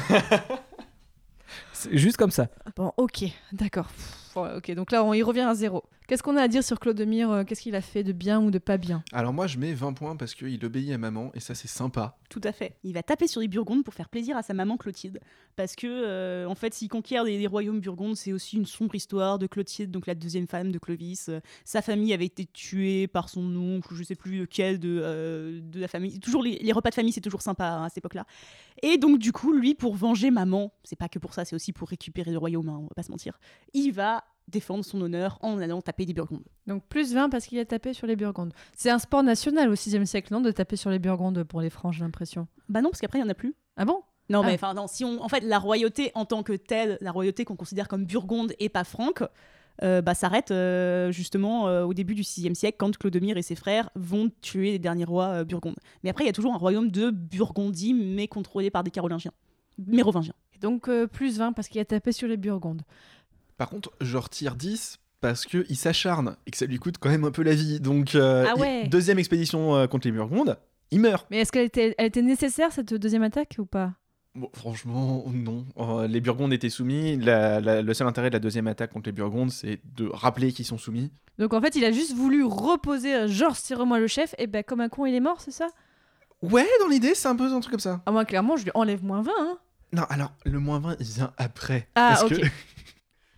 juste 1.91 2.17
comme 2.17 2.31
ça. 2.31 2.47
Bon 2.75 2.91
ok, 2.97 3.25
d'accord. 3.51 3.89
Ouais, 4.35 4.49
ok, 4.57 4.71
donc 4.73 4.91
là 4.91 5.03
on 5.03 5.13
y 5.13 5.23
revient 5.23 5.41
à 5.41 5.55
zéro. 5.55 5.83
Qu'est-ce 6.07 6.21
qu'on 6.21 6.37
a 6.37 6.41
à 6.41 6.47
dire 6.47 6.63
sur 6.63 6.79
Clodomir 6.79 7.31
euh, 7.31 7.43
Qu'est-ce 7.43 7.61
qu'il 7.61 7.75
a 7.75 7.81
fait 7.81 8.03
de 8.03 8.11
bien 8.11 8.39
ou 8.39 8.51
de 8.51 8.59
pas 8.59 8.77
bien? 8.77 9.03
Alors 9.11 9.33
moi, 9.33 9.47
je 9.47 9.57
mets 9.57 9.73
20 9.73 9.93
points 9.93 10.15
parce 10.15 10.35
qu'il 10.35 10.63
obéit 10.63 10.91
à 10.91 10.99
maman 10.99 11.31
et 11.33 11.39
ça 11.39 11.55
c'est 11.55 11.67
sympa. 11.67 12.15
Tout 12.29 12.41
à 12.43 12.51
fait. 12.51 12.75
Il 12.83 12.93
va 12.93 13.01
taper 13.01 13.27
sur 13.27 13.41
les 13.41 13.47
Burgondes 13.47 13.83
pour 13.83 13.93
faire 13.93 14.09
plaisir 14.09 14.37
à 14.37 14.43
sa 14.43 14.53
maman 14.53 14.77
Clotilde. 14.77 15.19
Parce 15.55 15.75
que, 15.75 15.87
euh, 15.87 16.47
en 16.47 16.55
fait, 16.55 16.73
s'il 16.73 16.89
conquiert 16.89 17.23
des, 17.23 17.37
des 17.37 17.47
royaumes 17.47 17.79
burgondes, 17.79 18.15
c'est 18.15 18.33
aussi 18.33 18.57
une 18.57 18.65
sombre 18.65 18.93
histoire 18.93 19.39
de 19.39 19.47
Clotilde, 19.47 19.89
donc 19.89 20.05
la 20.05 20.15
deuxième 20.15 20.47
femme 20.47 20.71
de 20.71 20.77
Clovis. 20.77 21.29
Euh, 21.29 21.39
sa 21.63 21.81
famille 21.81 22.13
avait 22.13 22.25
été 22.25 22.45
tuée 22.45 23.07
par 23.07 23.29
son 23.29 23.55
oncle, 23.55 23.93
ou 23.93 23.95
je 23.95 24.03
sais 24.03 24.15
plus 24.15 24.39
lequel 24.39 24.79
de, 24.79 24.99
euh, 25.01 25.59
de 25.61 25.79
la 25.79 25.87
famille. 25.87 26.19
Toujours 26.19 26.43
les, 26.43 26.59
les 26.59 26.71
repas 26.71 26.89
de 26.89 26.95
famille, 26.95 27.13
c'est 27.13 27.21
toujours 27.21 27.41
sympa 27.41 27.65
hein, 27.65 27.85
à 27.85 27.89
cette 27.89 27.99
époque-là. 27.99 28.25
Et 28.83 28.97
donc, 28.97 29.17
du 29.17 29.31
coup, 29.31 29.53
lui, 29.53 29.75
pour 29.75 29.95
venger 29.95 30.29
maman, 30.29 30.73
c'est 30.83 30.97
pas 30.97 31.09
que 31.09 31.19
pour 31.19 31.33
ça, 31.33 31.45
c'est 31.45 31.55
aussi 31.55 31.64
pour 31.73 31.89
récupérer 31.89 32.31
le 32.31 32.37
royaume, 32.37 32.69
hein, 32.69 32.77
on 32.79 32.83
va 32.83 32.93
pas 32.95 33.03
se 33.03 33.11
mentir, 33.11 33.39
il 33.73 33.91
va 33.91 34.23
défendre 34.47 34.85
son 34.85 35.01
honneur 35.01 35.39
en 35.41 35.57
allant 35.59 35.81
taper 35.81 36.05
des 36.05 36.13
Burgondes. 36.13 36.43
Donc 36.67 36.83
plus 36.87 37.13
20 37.13 37.29
parce 37.29 37.47
qu'il 37.47 37.57
a 37.59 37.65
tapé 37.65 37.93
sur 37.93 38.05
les 38.05 38.15
Burgondes. 38.15 38.53
C'est 38.75 38.91
un 38.91 38.99
sport 38.99 39.23
national 39.23 39.69
au 39.69 39.73
6e 39.75 40.05
siècle, 40.05 40.31
non 40.31 40.39
De 40.41 40.51
taper 40.51 40.75
sur 40.75 40.91
les 40.91 40.99
Burgondes 40.99 41.43
pour 41.43 41.61
les 41.61 41.71
francs, 41.71 41.93
j'ai 41.93 42.03
l'impression. 42.03 42.47
Bah 42.69 42.81
non, 42.81 42.89
parce 42.89 43.01
qu'après, 43.01 43.17
il 43.19 43.21
y 43.23 43.25
en 43.25 43.29
a 43.29 43.33
plus. 43.33 43.55
Ah 43.75 43.85
bon? 43.85 44.01
Non, 44.29 44.41
Ah. 44.43 44.47
mais 44.47 44.53
enfin, 44.53 44.73
non, 44.75 44.85
si 44.87 45.03
on, 45.03 45.23
en 45.23 45.29
fait, 45.29 45.41
la 45.41 45.57
royauté 45.59 46.11
en 46.15 46.25
tant 46.25 46.43
que 46.43 46.53
telle, 46.53 46.97
la 47.01 47.11
royauté 47.11 47.43
qu'on 47.43 47.55
considère 47.55 47.87
comme 47.87 48.05
burgonde 48.05 48.53
et 48.59 48.69
pas 48.69 48.83
franque, 48.83 49.23
euh, 49.83 50.01
bah, 50.01 50.13
s'arrête 50.13 50.51
euh, 50.51 51.11
justement 51.11 51.67
euh, 51.67 51.83
au 51.83 51.93
début 51.93 52.13
du 52.15 52.21
VIe 52.21 52.55
siècle 52.55 52.77
quand 52.79 52.95
Clodomir 52.97 53.37
et 53.37 53.41
ses 53.41 53.55
frères 53.55 53.89
vont 53.95 54.29
tuer 54.41 54.71
les 54.71 54.79
derniers 54.79 55.03
rois 55.05 55.43
burgondes. 55.43 55.75
Mais 56.03 56.09
après, 56.11 56.23
il 56.23 56.27
y 56.27 56.29
a 56.29 56.33
toujours 56.33 56.53
un 56.53 56.57
royaume 56.57 56.91
de 56.91 57.09
Burgondie, 57.09 57.93
mais 57.93 58.27
contrôlé 58.27 58.69
par 58.69 58.83
des 58.83 58.91
Carolingiens, 58.91 59.33
mérovingiens. 59.77 60.35
Et 60.55 60.59
Donc 60.59 60.87
euh, 60.89 61.07
plus 61.07 61.37
20 61.37 61.53
parce 61.53 61.67
qu'il 61.67 61.79
a 61.81 61.85
tapé 61.85 62.11
sur 62.11 62.27
les 62.27 62.37
Burgondes. 62.37 62.81
Par 63.57 63.69
contre, 63.69 63.91
je 64.01 64.17
retire 64.17 64.55
10 64.55 64.99
parce 65.21 65.45
qu'il 65.45 65.75
s'acharne 65.77 66.35
et 66.45 66.51
que 66.51 66.57
ça 66.57 66.65
lui 66.65 66.77
coûte 66.77 66.95
quand 66.99 67.09
même 67.09 67.23
un 67.23 67.31
peu 67.31 67.41
la 67.43 67.55
vie. 67.55 67.79
Donc, 67.79 68.15
euh, 68.15 68.45
Ah 68.47 68.53
il- 68.83 68.89
deuxième 68.89 69.17
expédition 69.19 69.75
euh, 69.75 69.87
contre 69.87 70.07
les 70.07 70.11
Burgondes, 70.11 70.57
il 70.91 70.99
meurt. 70.99 71.25
Mais 71.31 71.37
est-ce 71.39 71.51
qu'elle 71.51 71.65
était, 71.65 71.95
elle 71.97 72.07
était 72.07 72.21
nécessaire 72.21 72.71
cette 72.71 72.93
deuxième 72.93 73.23
attaque 73.23 73.55
ou 73.57 73.65
pas? 73.65 73.93
Bon, 74.35 74.49
franchement, 74.53 75.23
non. 75.33 75.65
Euh, 75.77 76.07
les 76.07 76.19
Burgondes 76.19 76.51
étaient 76.51 76.69
soumis. 76.69 77.15
La- 77.17 77.61
la- 77.61 77.81
le 77.81 77.93
seul 77.93 78.05
intérêt 78.07 78.29
de 78.29 78.35
la 78.35 78.39
deuxième 78.41 78.67
attaque 78.67 78.91
contre 78.91 79.07
les 79.07 79.13
Burgondes, 79.13 79.51
c'est 79.51 79.79
de 79.95 80.07
rappeler 80.11 80.51
qu'ils 80.51 80.65
sont 80.65 80.77
soumis. 80.77 81.09
Donc 81.39 81.53
en 81.53 81.61
fait, 81.61 81.75
il 81.77 81.85
a 81.85 81.91
juste 81.93 82.13
voulu 82.13 82.43
reposer, 82.43 83.27
genre, 83.29 83.55
serre-moi 83.55 83.97
le 83.99 84.07
chef, 84.07 84.35
et 84.37 84.47
ben 84.47 84.61
comme 84.63 84.81
un 84.81 84.89
con, 84.89 85.05
il 85.05 85.15
est 85.15 85.19
mort, 85.21 85.39
c'est 85.39 85.51
ça? 85.51 85.67
Ouais, 86.41 86.67
dans 86.81 86.87
l'idée, 86.89 87.15
c'est 87.15 87.29
un 87.29 87.35
peu 87.35 87.45
un 87.51 87.59
truc 87.61 87.71
comme 87.71 87.79
ça. 87.79 88.01
Ah, 88.05 88.11
moi, 88.11 88.25
clairement, 88.25 88.57
je 88.57 88.65
lui 88.65 88.71
enlève 88.75 89.03
moins 89.03 89.21
20. 89.21 89.31
hein. 89.39 89.57
Non, 89.93 90.03
alors, 90.09 90.33
le 90.45 90.59
moins 90.59 90.79
20, 90.79 90.97
il 90.99 91.05
vient 91.05 91.31
après. 91.37 91.87
Ah, 91.95 92.15
Parce 92.19 92.23
ok. 92.31 92.39
que- 92.41 92.47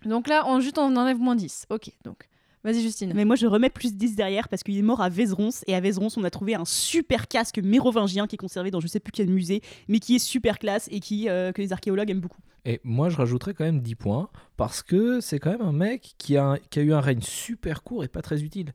Donc 0.08 0.28
là, 0.28 0.44
on, 0.46 0.60
juste, 0.60 0.78
on 0.78 0.94
enlève 0.96 1.18
moins 1.18 1.36
10. 1.36 1.66
Ok, 1.70 1.90
donc. 2.04 2.28
Vas-y, 2.64 2.82
Justine. 2.82 3.12
Mais 3.14 3.24
moi, 3.24 3.36
je 3.36 3.46
remets 3.46 3.70
plus 3.70 3.94
10 3.94 4.16
derrière 4.16 4.48
parce 4.48 4.64
qu'il 4.64 4.76
est 4.76 4.82
mort 4.82 5.00
à 5.00 5.08
Vézeronce. 5.08 5.64
Et 5.68 5.74
à 5.76 5.80
Vézeronce, 5.80 6.16
on 6.16 6.24
a 6.24 6.30
trouvé 6.30 6.56
un 6.56 6.64
super 6.64 7.28
casque 7.28 7.58
mérovingien 7.58 8.26
qui 8.26 8.34
est 8.34 8.38
conservé 8.38 8.70
dans 8.72 8.80
je 8.80 8.88
sais 8.88 8.98
plus 9.00 9.12
quel 9.12 9.28
musée, 9.28 9.62
mais 9.86 10.00
qui 10.00 10.16
est 10.16 10.18
super 10.18 10.58
classe 10.58 10.88
et 10.90 10.98
qui, 10.98 11.28
euh, 11.28 11.52
que 11.52 11.62
les 11.62 11.72
archéologues 11.72 12.10
aiment 12.10 12.20
beaucoup. 12.20 12.40
Et 12.64 12.80
moi, 12.82 13.08
je 13.10 13.16
rajouterais 13.16 13.54
quand 13.54 13.64
même 13.64 13.80
10 13.80 13.94
points 13.94 14.28
parce 14.56 14.82
que 14.82 15.20
c'est 15.20 15.38
quand 15.38 15.50
même 15.50 15.62
un 15.62 15.72
mec 15.72 16.14
qui 16.18 16.36
a, 16.36 16.58
qui 16.70 16.80
a 16.80 16.82
eu 16.82 16.92
un 16.92 17.00
règne 17.00 17.22
super 17.22 17.82
court 17.84 18.02
et 18.02 18.08
pas 18.08 18.22
très 18.22 18.42
utile. 18.42 18.74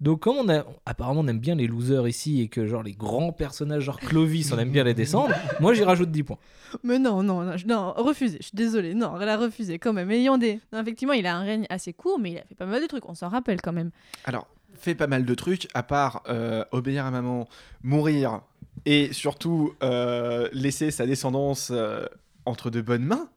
Donc, 0.00 0.20
comme 0.20 0.36
on 0.36 0.48
a, 0.48 0.64
apparemment, 0.86 1.20
on 1.20 1.26
aime 1.28 1.40
bien 1.40 1.54
les 1.54 1.66
losers 1.66 2.08
ici 2.08 2.40
et 2.40 2.48
que, 2.48 2.66
genre, 2.66 2.82
les 2.82 2.92
grands 2.94 3.32
personnages, 3.32 3.82
genre 3.82 4.00
Clovis, 4.00 4.50
on 4.52 4.58
aime 4.58 4.70
bien 4.70 4.82
les 4.84 4.94
descendre, 4.94 5.34
moi, 5.60 5.74
j'y 5.74 5.84
rajoute 5.84 6.10
10 6.10 6.22
points. 6.22 6.38
Mais 6.82 6.98
non, 6.98 7.22
non, 7.22 7.42
non, 7.42 7.56
je- 7.58 7.66
non, 7.66 7.92
refusé. 7.96 8.38
Je 8.40 8.44
suis 8.46 8.56
désolée. 8.56 8.94
Non, 8.94 9.20
elle 9.20 9.28
a 9.28 9.36
refusé 9.36 9.78
quand 9.78 9.92
même. 9.92 10.10
Ayant 10.10 10.38
des. 10.38 10.58
Non, 10.72 10.80
effectivement, 10.80 11.12
il 11.14 11.26
a 11.26 11.36
un 11.36 11.42
règne 11.42 11.66
assez 11.68 11.92
court, 11.92 12.18
mais 12.18 12.30
il 12.32 12.38
a 12.38 12.44
fait 12.44 12.54
pas 12.54 12.64
mal 12.66 12.80
de 12.80 12.86
trucs. 12.86 13.06
On 13.08 13.14
s'en 13.14 13.28
rappelle 13.28 13.60
quand 13.60 13.72
même. 13.72 13.90
Alors, 14.24 14.46
fait 14.78 14.94
pas 14.94 15.06
mal 15.06 15.24
de 15.26 15.34
trucs, 15.34 15.68
à 15.74 15.82
part 15.82 16.22
euh, 16.28 16.64
obéir 16.72 17.04
à 17.04 17.10
maman, 17.10 17.46
mourir, 17.82 18.40
et 18.86 19.12
surtout 19.12 19.74
euh, 19.82 20.48
laisser 20.52 20.90
sa 20.90 21.04
descendance 21.04 21.70
euh, 21.72 22.06
entre 22.46 22.70
de 22.70 22.80
bonnes 22.80 23.04
mains, 23.04 23.28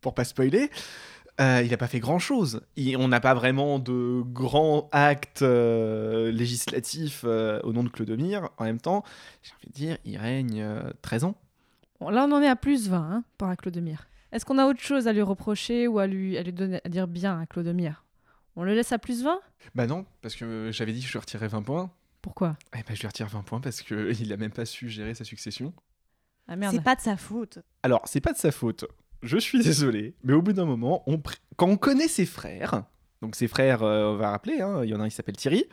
pour 0.00 0.14
pas 0.14 0.24
spoiler. 0.24 0.70
Euh, 1.40 1.62
il 1.64 1.70
n'a 1.70 1.76
pas 1.76 1.86
fait 1.86 2.00
grand 2.00 2.18
chose. 2.18 2.60
on 2.98 3.08
n'a 3.08 3.20
pas 3.20 3.34
vraiment 3.34 3.78
de 3.78 4.22
grands 4.22 4.88
actes 4.92 5.42
euh, 5.42 6.30
législatifs 6.30 7.22
euh, 7.24 7.60
au 7.62 7.72
nom 7.72 7.82
de 7.82 7.88
Clodomir. 7.88 8.50
En 8.58 8.64
même 8.64 8.80
temps, 8.80 9.04
j'ai 9.42 9.52
envie 9.54 9.66
de 9.68 9.72
dire, 9.72 9.98
il 10.04 10.18
règne 10.18 10.60
euh, 10.60 10.90
13 11.02 11.24
ans. 11.24 11.34
Bon, 12.00 12.10
là, 12.10 12.26
on 12.28 12.32
en 12.32 12.42
est 12.42 12.48
à 12.48 12.56
plus 12.56 12.88
20 12.88 12.98
hein, 12.98 13.24
par 13.38 13.48
à 13.48 13.56
Clodomir. 13.56 14.08
Est-ce 14.32 14.44
qu'on 14.44 14.58
a 14.58 14.66
autre 14.66 14.80
chose 14.80 15.08
à 15.08 15.12
lui 15.12 15.22
reprocher 15.22 15.88
ou 15.88 15.98
à 15.98 16.06
lui, 16.06 16.36
à 16.36 16.42
lui 16.42 16.52
donner, 16.52 16.80
à 16.84 16.88
dire 16.88 17.08
bien 17.08 17.40
à 17.40 17.46
Clodomir? 17.46 18.04
On 18.56 18.62
le 18.62 18.74
laisse 18.74 18.92
à 18.92 18.98
plus 18.98 19.22
20 19.22 19.40
Bah 19.74 19.86
non, 19.86 20.04
parce 20.22 20.34
que 20.34 20.70
j'avais 20.72 20.92
dit 20.92 21.00
que 21.00 21.06
je 21.06 21.12
lui 21.12 21.18
retirais 21.18 21.48
20 21.48 21.62
points. 21.62 21.90
Pourquoi? 22.20 22.56
Eh 22.74 22.82
ben, 22.82 22.94
je 22.94 23.00
lui 23.00 23.08
retire 23.08 23.28
20 23.28 23.42
points 23.42 23.60
parce 23.60 23.80
qu'il 23.80 24.28
n'a 24.28 24.36
même 24.36 24.52
pas 24.52 24.66
su 24.66 24.88
gérer 24.88 25.14
sa 25.14 25.24
succession. 25.24 25.72
Ah 26.48 26.56
merde. 26.56 26.74
C'est 26.74 26.82
pas 26.82 26.96
de 26.96 27.00
sa 27.00 27.16
faute. 27.16 27.60
Alors, 27.82 28.02
c'est 28.06 28.20
pas 28.20 28.32
de 28.32 28.38
sa 28.38 28.50
faute. 28.50 28.84
Je 29.22 29.36
suis 29.38 29.62
désolé, 29.62 30.14
mais 30.24 30.32
au 30.32 30.42
bout 30.42 30.52
d'un 30.52 30.64
moment, 30.64 31.02
on 31.06 31.16
pr- 31.16 31.36
quand 31.56 31.68
on 31.68 31.76
connaît 31.76 32.08
ses 32.08 32.26
frères, 32.26 32.84
donc 33.22 33.36
ses 33.36 33.48
frères, 33.48 33.82
euh, 33.82 34.12
on 34.12 34.16
va 34.16 34.30
rappeler, 34.30 34.60
hein, 34.60 34.80
il 34.82 34.88
y 34.90 34.94
en 34.94 35.00
a 35.00 35.04
un 35.04 35.08
qui 35.08 35.14
s'appelle 35.14 35.36
Thierry, 35.36 35.64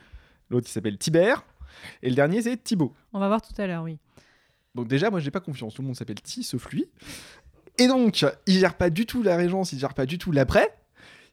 l'autre 0.50 0.66
qui 0.66 0.72
s'appelle 0.72 0.98
Tibère, 0.98 1.44
et 2.02 2.10
le 2.10 2.14
dernier 2.14 2.42
c'est 2.42 2.56
Thibaut. 2.62 2.92
On 3.12 3.18
va 3.18 3.28
voir 3.28 3.40
tout 3.40 3.54
à 3.60 3.66
l'heure, 3.66 3.84
oui. 3.84 3.98
Donc 4.74 4.86
déjà, 4.88 5.10
moi 5.10 5.20
j'ai 5.20 5.30
pas 5.30 5.40
confiance, 5.40 5.74
tout 5.74 5.82
le 5.82 5.86
monde 5.86 5.96
s'appelle 5.96 6.20
Ti 6.20 6.42
sauf 6.42 6.68
lui. 6.70 6.86
Et 7.78 7.86
donc, 7.86 8.24
il 8.46 8.58
gère 8.58 8.76
pas 8.76 8.90
du 8.90 9.06
tout 9.06 9.22
la 9.22 9.36
régence, 9.36 9.72
il 9.72 9.78
gère 9.78 9.94
pas 9.94 10.04
du 10.04 10.18
tout 10.18 10.32
l'après. 10.32 10.68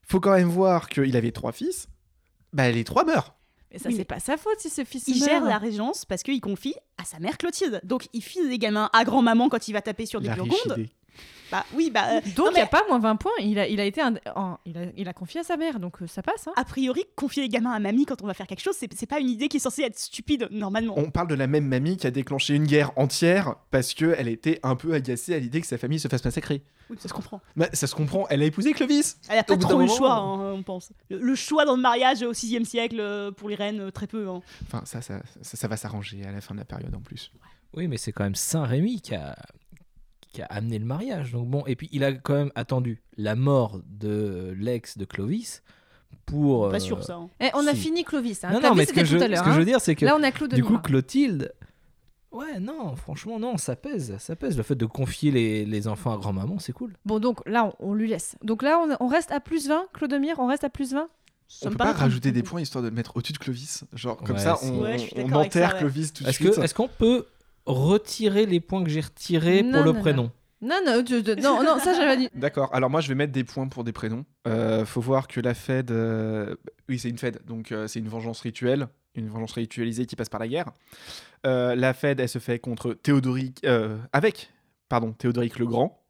Il 0.04 0.12
faut 0.12 0.20
quand 0.20 0.34
même 0.34 0.48
voir 0.50 0.88
qu'il 0.90 1.18
avait 1.18 1.32
trois 1.32 1.52
fils. 1.52 1.88
Bah 2.54 2.70
les 2.72 2.84
trois 2.84 3.04
meurent. 3.04 3.36
Mais 3.72 3.80
ça, 3.80 3.90
Oui, 3.90 3.96
c'est 3.98 4.06
pas 4.06 4.20
sa 4.20 4.38
faute 4.38 4.60
si 4.60 4.70
ce 4.70 4.84
fils 4.86 5.08
Il 5.08 5.20
meurt. 5.20 5.30
gère 5.32 5.44
la 5.44 5.58
régence 5.58 6.06
parce 6.06 6.22
qu'il 6.24 6.40
confie 6.40 6.76
à 6.98 7.04
sa 7.04 7.20
mère 7.20 7.38
Clotilde. 7.40 7.82
Donc 7.84 8.08
il 8.14 8.22
file 8.22 8.48
des 8.48 8.60
gamins 8.60 8.90
à 8.94 9.04
grand-maman 9.04 9.50
quand 9.50 9.68
il 9.68 9.74
va 9.74 9.82
taper 9.82 10.06
sur 10.06 10.22
des 10.22 10.28
La 10.28 10.36
Burgondes. 10.36 10.88
Bah 11.52 11.64
oui, 11.76 11.92
bah 11.92 12.06
euh, 12.18 12.22
Donc, 12.36 12.48
il 12.52 12.56
n'y 12.56 12.62
a 12.62 12.66
pas 12.66 12.82
moins 12.90 12.98
20 13.00 13.16
points. 13.18 13.32
Il 13.40 13.60
a, 13.60 13.68
il 13.68 13.80
a 13.80 13.86
été 13.86 14.02
un- 14.02 14.16
en- 14.36 14.58
il, 14.66 14.78
a, 14.78 14.82
il 14.98 15.08
a 15.08 15.14
confié 15.14 15.42
à 15.42 15.44
sa 15.44 15.58
mère, 15.58 15.80
donc 15.80 16.02
euh, 16.02 16.08
ça 16.08 16.24
passe. 16.24 16.48
Hein. 16.48 16.54
a 16.56 16.66
priori, 16.66 17.04
confier 17.16 17.44
les 17.44 17.50
gamins 17.50 17.72
à 17.72 17.80
mamie 17.80 18.06
quand 18.06 18.22
on 18.24 18.28
va 18.28 18.34
faire 18.34 18.48
quelque 18.48 18.62
chose, 18.64 18.76
c'est 18.80 18.92
c'est 18.96 19.06
pas 19.06 19.20
une 19.20 19.30
idée 19.30 19.48
qui 19.48 19.58
est 19.58 19.60
censée 19.60 19.84
être 19.84 19.98
stupide 20.00 20.48
normalement. 20.52 20.96
On 20.98 21.12
parle 21.12 21.28
de 21.28 21.36
la 21.36 21.46
même 21.48 21.68
mamie 21.68 21.98
qui 21.98 22.08
a 22.08 22.12
déclenché 22.12 22.56
une 22.56 22.66
guerre 22.66 22.92
entière 22.96 23.56
parce 23.70 23.94
qu'elle 23.94 24.28
était 24.28 24.60
un 24.64 24.76
peu 24.76 24.94
agacée 24.94 25.36
à 25.36 25.40
l'idée 25.40 25.62
que 25.62 25.68
sa 25.68 25.78
famille 25.78 26.00
se 26.00 26.08
fasse 26.08 26.26
massacrer. 26.26 26.64
Oui, 26.90 26.98
ça 27.00 27.08
se 27.10 27.14
comprend. 27.14 27.40
Bah, 27.56 27.68
ça 27.74 27.86
se 27.88 27.96
comprend, 27.96 28.26
elle 28.30 28.42
a 28.42 28.46
épousé 28.46 28.72
Clovis. 28.74 29.18
Elle 29.30 29.40
a 29.40 29.44
pas 29.44 29.58
trop 29.58 29.80
eu 29.82 29.86
le 29.86 29.90
choix, 29.92 30.14
hein, 30.14 30.54
on 30.54 30.64
pense. 30.64 30.92
Le, 31.10 31.20
le 31.20 31.36
choix 31.36 31.66
dans 31.66 31.76
le 31.76 31.82
mariage 31.82 32.22
au 32.24 32.34
6 32.34 32.64
siècle 32.66 32.98
euh, 33.00 33.32
pour 33.32 33.50
les 33.50 33.56
reines, 33.56 33.80
euh, 33.82 33.92
très 33.92 34.08
peu. 34.08 34.28
hein. 34.30 34.42
Enfin, 34.68 34.82
ça, 34.86 35.02
ça, 35.02 35.20
ça, 35.42 35.58
ça 35.58 35.68
va 35.68 35.78
s'arranger 35.78 36.24
à 36.26 36.32
la 36.32 36.42
fin 36.42 36.54
de 36.56 36.60
la 36.60 36.66
période 36.66 36.94
en 36.96 37.02
plus. 37.02 37.32
Oui, 37.76 37.88
mais 37.88 37.98
c'est 37.98 38.12
quand 38.12 38.24
même 38.24 38.36
Saint-Rémy 38.36 39.02
qui 39.02 39.16
a, 39.16 39.36
qui 40.36 40.42
a 40.42 40.46
amené 40.46 40.78
le 40.80 40.86
mariage. 40.86 41.32
Donc 41.32 41.48
bon, 41.50 41.64
et 41.66 41.76
puis 41.76 41.90
il 41.92 42.04
a 42.04 42.12
quand 42.14 42.34
même 42.36 42.52
attendu 42.56 43.02
la 43.18 43.36
mort 43.36 43.80
de 43.88 44.54
l'ex 44.58 44.98
de 44.98 45.06
Clovis 45.06 45.64
pour. 46.26 46.70
Pas 46.70 46.76
euh, 46.76 46.80
sûr 46.80 47.04
ça. 47.04 47.16
hein. 47.16 47.30
Eh, 47.40 47.50
on 47.54 47.66
a 47.68 47.72
si. 47.72 47.78
fini 47.78 48.04
Clovis. 48.04 48.44
Hein. 48.44 48.50
Non, 48.52 48.60
Clovis, 48.60 48.70
non, 48.70 48.76
mais 48.76 48.86
ce 48.86 48.94
que, 48.94 49.06
je, 49.06 49.18
tout 49.18 49.24
à 49.24 49.26
ce 49.28 49.32
l'heure. 49.32 49.44
que 49.44 49.50
je 49.50 49.56
hein. 49.56 49.60
veux 49.60 49.66
dire, 49.66 49.82
c'est 49.82 49.96
que 49.96 50.06
Là, 50.06 50.16
on 50.20 50.24
a 50.24 50.32
Clodomir. 50.32 50.66
du 50.66 50.72
coup, 50.72 50.78
Clotilde. 50.80 51.54
Ouais, 52.32 52.60
non, 52.60 52.96
franchement, 52.98 53.40
non, 53.40 53.56
ça 53.58 53.78
pèse. 53.78 54.18
Ça 54.20 54.36
pèse. 54.36 54.58
Le 54.58 54.64
fait 54.64 54.76
de 54.76 54.86
confier 54.86 55.32
les, 55.32 55.66
les 55.66 55.88
enfants 55.88 56.14
à 56.14 56.18
grand-maman, 56.18 56.60
c'est 56.60 56.74
cool. 56.74 56.94
Bon, 57.06 57.20
donc 57.20 57.40
là, 57.48 57.72
on, 57.80 57.92
on 57.92 57.94
lui 57.94 58.10
laisse. 58.10 58.36
Donc 58.44 58.62
là, 58.62 58.78
on, 58.80 59.06
on 59.06 59.08
reste 59.08 59.32
à 59.32 59.40
plus 59.40 59.70
20. 59.70 59.86
Clodomir, 59.94 60.38
on 60.40 60.48
reste 60.48 60.66
à 60.66 60.70
plus 60.70 60.92
20 60.94 61.08
Ça 61.48 61.68
on 61.68 61.70
peut 61.72 61.78
pas 61.78 61.94
rajouter 61.94 62.34
des 62.34 62.44
points 62.44 62.60
histoire 62.60 62.84
de 62.84 62.90
le 62.90 62.96
mettre 62.96 63.16
au-dessus 63.16 63.32
de 63.32 63.38
Clovis. 63.38 63.86
Genre, 63.94 64.18
comme 64.18 64.36
Ouais, 64.36 64.42
ça, 64.42 64.58
on, 64.64 64.82
Ouais, 64.82 64.98
on 65.16 65.32
enterre 65.32 65.70
ça, 65.70 65.76
ouais. 65.76 65.80
Clovis 65.80 66.12
tout 66.12 66.24
de 66.26 66.30
Est-ce 66.30 66.44
suite. 66.44 66.56
que- 66.56 66.62
est-ce 66.62 66.74
qu'on 66.74 66.90
peut 66.90 67.26
retirer 67.66 68.46
les 68.46 68.60
points 68.60 68.84
que 68.84 68.90
j'ai 68.90 69.02
retirés 69.02 69.64
Non, 69.64 69.72
pour 69.74 69.84
le 69.84 69.92
non, 69.94 70.00
prénom 70.02 70.32
Non, 70.62 70.80
non, 70.86 71.04
non, 71.42 71.64
non, 71.64 71.80
ça, 71.80 71.94
j'avais 71.94 72.18
dit. 72.18 72.30
D'accord, 72.34 72.74
alors 72.74 72.90
moi 72.90 73.02
je 73.02 73.08
vais 73.10 73.16
mettre 73.16 73.34
des 73.34 73.44
points 73.44 73.68
pour 73.68 73.84
des 73.84 73.92
prénoms. 73.92 74.26
Euh, 74.48 74.86
faut 74.86 75.02
voir 75.02 75.28
que 75.28 75.40
la 75.40 75.54
Fed. 75.54 75.92
euh, 75.92 76.56
Oui, 76.90 76.98
c'est 77.00 77.10
une 77.10 77.18
Fed, 77.18 77.42
donc 77.46 77.72
euh, 77.72 77.88
c'est 77.88 78.00
une 78.00 78.08
vengeance 78.10 78.42
rituelle, 78.42 78.88
une 79.16 79.30
vengeance 79.30 79.54
ritualisée 79.54 80.06
qui 80.06 80.16
passe 80.16 80.30
par 80.30 80.40
la 80.40 80.48
guerre. 80.48 80.72
Euh, 81.46 81.76
la 81.76 81.94
Fed, 81.94 82.20
elle 82.20 82.30
se 82.30 82.40
fait 82.40 82.58
contre 82.60 82.94
Théodoric. 82.94 83.62
euh, 83.66 83.98
avec, 84.14 84.52
pardon, 84.90 85.12
Théodoric 85.14 85.60
le 85.60 85.68
Grand. 85.68 86.02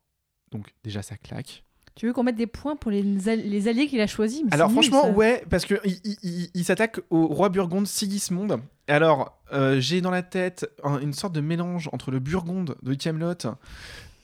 Donc 0.52 0.68
déjà 0.84 1.02
ça 1.02 1.18
claque. 1.18 1.64
Tu 1.95 2.08
veux 2.08 2.13
qu'on 2.13 2.23
mette 2.23 2.36
des 2.36 2.47
points 2.47 2.75
pour 2.75 2.91
les, 2.91 3.29
al- 3.29 3.39
les 3.39 3.67
alliés 3.69 3.88
qu'il 3.88 4.01
a 4.01 4.08
choisis 4.08 4.43
mais 4.43 4.53
Alors 4.53 4.67
nul, 4.69 4.84
franchement, 4.84 5.10
ouais, 5.12 5.43
parce 5.49 5.65
que 5.65 5.75
il, 5.86 5.97
il- 6.03 6.17
il- 6.23 6.49
il 6.53 6.65
s'attaque 6.65 6.99
au 7.10 7.27
roi 7.27 7.47
burgonde 7.49 7.88
Sigismond. 7.88 8.60
Alors, 8.89 9.38
euh, 9.53 9.79
j'ai 9.79 10.01
dans 10.01 10.12
la 10.12 10.21
tête 10.21 10.69
un- 10.84 10.99
une 10.99 11.13
sorte 11.13 11.34
de 11.34 11.39
mélange 11.39 11.89
entre 11.93 12.12
le 12.12 12.19
burgonde 12.19 12.75
de 12.84 12.93
Camelot 12.95 13.34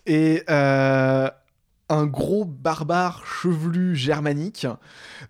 et 0.05 0.43
euh, 0.49 1.29
un 1.87 2.05
gros 2.07 2.43
barbare 2.43 3.25
chevelu 3.25 3.95
germanique. 3.95 4.67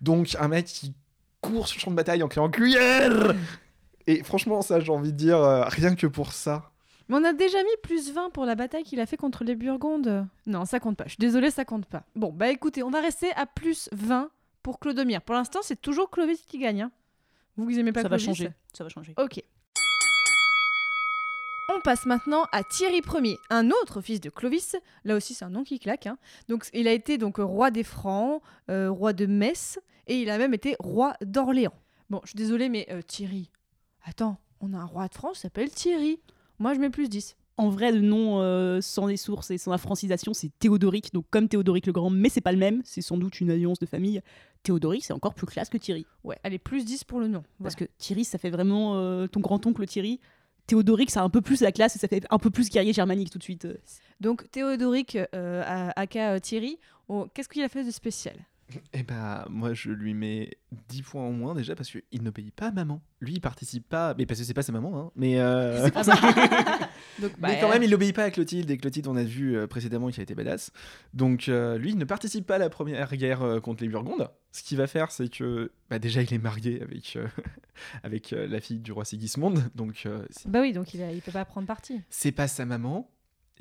Donc 0.00 0.36
un 0.40 0.48
mec 0.48 0.66
qui 0.66 0.94
court 1.42 1.68
sur 1.68 1.78
le 1.78 1.80
champ 1.82 1.90
de 1.92 1.96
bataille 1.96 2.24
en 2.24 2.28
criant 2.28 2.50
cuillère. 2.50 3.34
Et 4.08 4.24
franchement, 4.24 4.62
ça, 4.62 4.80
j'ai 4.80 4.90
envie 4.90 5.12
de 5.12 5.16
dire, 5.16 5.38
euh, 5.38 5.62
rien 5.66 5.94
que 5.94 6.08
pour 6.08 6.32
ça. 6.32 6.71
Mais 7.08 7.16
on 7.16 7.24
a 7.24 7.32
déjà 7.32 7.62
mis 7.62 7.76
plus 7.82 8.12
20 8.12 8.30
pour 8.30 8.44
la 8.46 8.54
bataille 8.54 8.84
qu'il 8.84 9.00
a 9.00 9.06
fait 9.06 9.16
contre 9.16 9.44
les 9.44 9.54
Burgondes. 9.54 10.26
Non, 10.46 10.64
ça 10.64 10.80
compte 10.80 10.96
pas. 10.96 11.04
Je 11.04 11.10
suis 11.10 11.18
désolée, 11.20 11.50
ça 11.50 11.64
compte 11.64 11.86
pas. 11.86 12.04
Bon, 12.14 12.32
bah 12.32 12.48
écoutez, 12.50 12.82
on 12.82 12.90
va 12.90 13.00
rester 13.00 13.32
à 13.34 13.46
plus 13.46 13.88
20 13.92 14.30
pour 14.62 14.78
Clodomir. 14.78 15.22
Pour 15.22 15.34
l'instant, 15.34 15.60
c'est 15.62 15.80
toujours 15.80 16.10
Clovis 16.10 16.42
qui 16.46 16.58
gagne. 16.58 16.82
hein. 16.82 16.92
Vous 17.56 17.66
qui 17.68 17.78
aimez 17.78 17.92
pas 17.92 18.02
Ça 18.02 18.08
va 18.08 18.16
Clovis 18.16 18.26
changer. 18.26 18.50
Ça 18.72 18.84
va 18.84 18.90
changer. 18.90 19.14
Ok. 19.18 19.42
On 21.74 21.80
passe 21.80 22.06
maintenant 22.06 22.44
à 22.52 22.62
Thierry 22.64 23.00
Ier, 23.22 23.38
un 23.48 23.70
autre 23.70 24.00
fils 24.00 24.20
de 24.20 24.28
Clovis. 24.30 24.76
Là 25.04 25.16
aussi, 25.16 25.32
c'est 25.34 25.44
un 25.44 25.50
nom 25.50 25.64
qui 25.64 25.78
claque. 25.78 26.06
hein. 26.06 26.18
Donc, 26.48 26.66
il 26.74 26.86
a 26.88 26.92
été 26.92 27.18
donc 27.18 27.36
roi 27.38 27.70
des 27.70 27.84
Francs, 27.84 28.42
euh, 28.70 28.90
roi 28.90 29.12
de 29.12 29.26
Metz, 29.26 29.78
et 30.06 30.20
il 30.20 30.28
a 30.28 30.38
même 30.38 30.54
été 30.54 30.76
roi 30.80 31.14
d'Orléans. 31.22 31.72
Bon, 32.10 32.20
je 32.24 32.30
suis 32.30 32.36
désolée, 32.36 32.68
mais 32.68 32.86
euh, 32.90 33.00
Thierry. 33.00 33.50
Attends, 34.04 34.36
on 34.60 34.74
a 34.74 34.78
un 34.78 34.84
roi 34.84 35.08
de 35.08 35.14
France 35.14 35.34
qui 35.36 35.40
s'appelle 35.42 35.70
Thierry. 35.70 36.20
Moi, 36.62 36.74
je 36.74 36.78
mets 36.78 36.90
plus 36.90 37.08
10. 37.08 37.34
En 37.56 37.70
vrai, 37.70 37.90
le 37.90 38.00
nom 38.00 38.40
euh, 38.40 38.80
sans 38.80 39.06
les 39.06 39.16
sources 39.16 39.50
et 39.50 39.58
sans 39.58 39.72
la 39.72 39.78
francisation, 39.78 40.32
c'est 40.32 40.48
Théodoric, 40.60 41.12
donc 41.12 41.24
comme 41.28 41.48
Théodoric 41.48 41.86
le 41.86 41.92
Grand, 41.92 42.08
mais 42.08 42.28
c'est 42.28 42.40
pas 42.40 42.52
le 42.52 42.58
même. 42.58 42.82
C'est 42.84 43.02
sans 43.02 43.16
doute 43.16 43.40
une 43.40 43.50
alliance 43.50 43.80
de 43.80 43.86
famille. 43.86 44.20
Théodoric, 44.62 45.04
c'est 45.04 45.12
encore 45.12 45.34
plus 45.34 45.48
classe 45.48 45.68
que 45.68 45.76
Thierry. 45.76 46.06
Ouais, 46.22 46.38
allez, 46.44 46.60
plus 46.60 46.84
10 46.84 47.02
pour 47.02 47.18
le 47.18 47.26
nom. 47.26 47.42
Parce 47.60 47.74
que 47.74 47.84
Thierry, 47.98 48.24
ça 48.24 48.38
fait 48.38 48.50
vraiment 48.50 48.94
euh, 48.94 49.26
ton 49.26 49.40
grand-oncle 49.40 49.84
Thierry. 49.86 50.20
Théodoric, 50.68 51.10
ça 51.10 51.22
a 51.22 51.24
un 51.24 51.30
peu 51.30 51.40
plus 51.40 51.62
la 51.62 51.72
classe 51.72 51.96
et 51.96 51.98
ça 51.98 52.06
fait 52.06 52.24
un 52.30 52.38
peu 52.38 52.50
plus 52.50 52.70
guerrier 52.70 52.92
germanique 52.92 53.30
tout 53.30 53.38
de 53.38 53.42
suite. 53.42 53.66
Donc, 54.20 54.48
Théodoric, 54.52 55.18
euh, 55.34 55.90
aka 55.96 56.38
Thierry, 56.38 56.78
oh, 57.08 57.26
qu'est-ce 57.34 57.48
qu'il 57.48 57.64
a 57.64 57.68
fait 57.68 57.82
de 57.82 57.90
spécial? 57.90 58.36
Eh 58.92 59.02
bah, 59.02 59.46
moi, 59.50 59.74
je 59.74 59.90
lui 59.90 60.14
mets 60.14 60.50
10 60.88 61.02
points 61.02 61.22
en 61.22 61.32
moins 61.32 61.54
déjà 61.54 61.74
parce 61.74 61.90
qu'il 61.90 62.22
n'obéit 62.22 62.54
pas 62.54 62.68
à 62.68 62.72
maman. 62.72 63.00
Lui, 63.20 63.34
il 63.34 63.40
participe 63.40 63.88
pas, 63.88 64.14
mais 64.16 64.26
parce 64.26 64.40
que 64.40 64.46
c'est 64.46 64.54
pas 64.54 64.62
sa 64.62 64.72
maman, 64.72 64.98
hein. 64.98 65.10
Mais, 65.16 65.38
euh, 65.38 65.88
Donc, 67.20 67.32
mais 67.40 67.58
quand 67.60 67.68
même, 67.68 67.82
il 67.82 67.90
n'obéit 67.90 68.14
pas 68.14 68.24
à 68.24 68.30
Clotilde. 68.30 68.70
Et 68.70 68.78
Clotilde, 68.78 69.06
on 69.06 69.16
a 69.16 69.22
vu 69.22 69.56
euh, 69.56 69.66
précédemment 69.66 70.08
qu'il 70.08 70.20
a 70.20 70.22
été 70.22 70.34
badass. 70.34 70.72
Donc, 71.14 71.48
euh, 71.48 71.78
lui, 71.78 71.90
il 71.90 71.98
ne 71.98 72.04
participe 72.04 72.46
pas 72.46 72.56
à 72.56 72.58
la 72.58 72.70
première 72.70 73.14
guerre 73.16 73.42
euh, 73.42 73.60
contre 73.60 73.82
les 73.82 73.88
Burgondes. 73.88 74.28
Ce 74.52 74.62
qu'il 74.62 74.76
va 74.78 74.86
faire, 74.86 75.10
c'est 75.10 75.28
que 75.28 75.72
bah, 75.90 75.98
déjà, 75.98 76.22
il 76.22 76.32
est 76.32 76.38
marié 76.38 76.82
avec, 76.82 77.16
euh, 77.16 77.26
avec 78.02 78.32
euh, 78.32 78.46
la 78.46 78.60
fille 78.60 78.78
du 78.78 78.92
roi 78.92 79.04
Sigismond. 79.04 79.54
Donc, 79.74 80.02
euh, 80.06 80.24
Bah 80.46 80.60
oui, 80.60 80.72
donc 80.72 80.94
il, 80.94 81.02
a, 81.02 81.12
il 81.12 81.20
peut 81.22 81.32
pas 81.32 81.44
prendre 81.44 81.66
parti. 81.66 82.00
c'est 82.10 82.32
pas 82.32 82.48
sa 82.48 82.64
maman. 82.64 83.08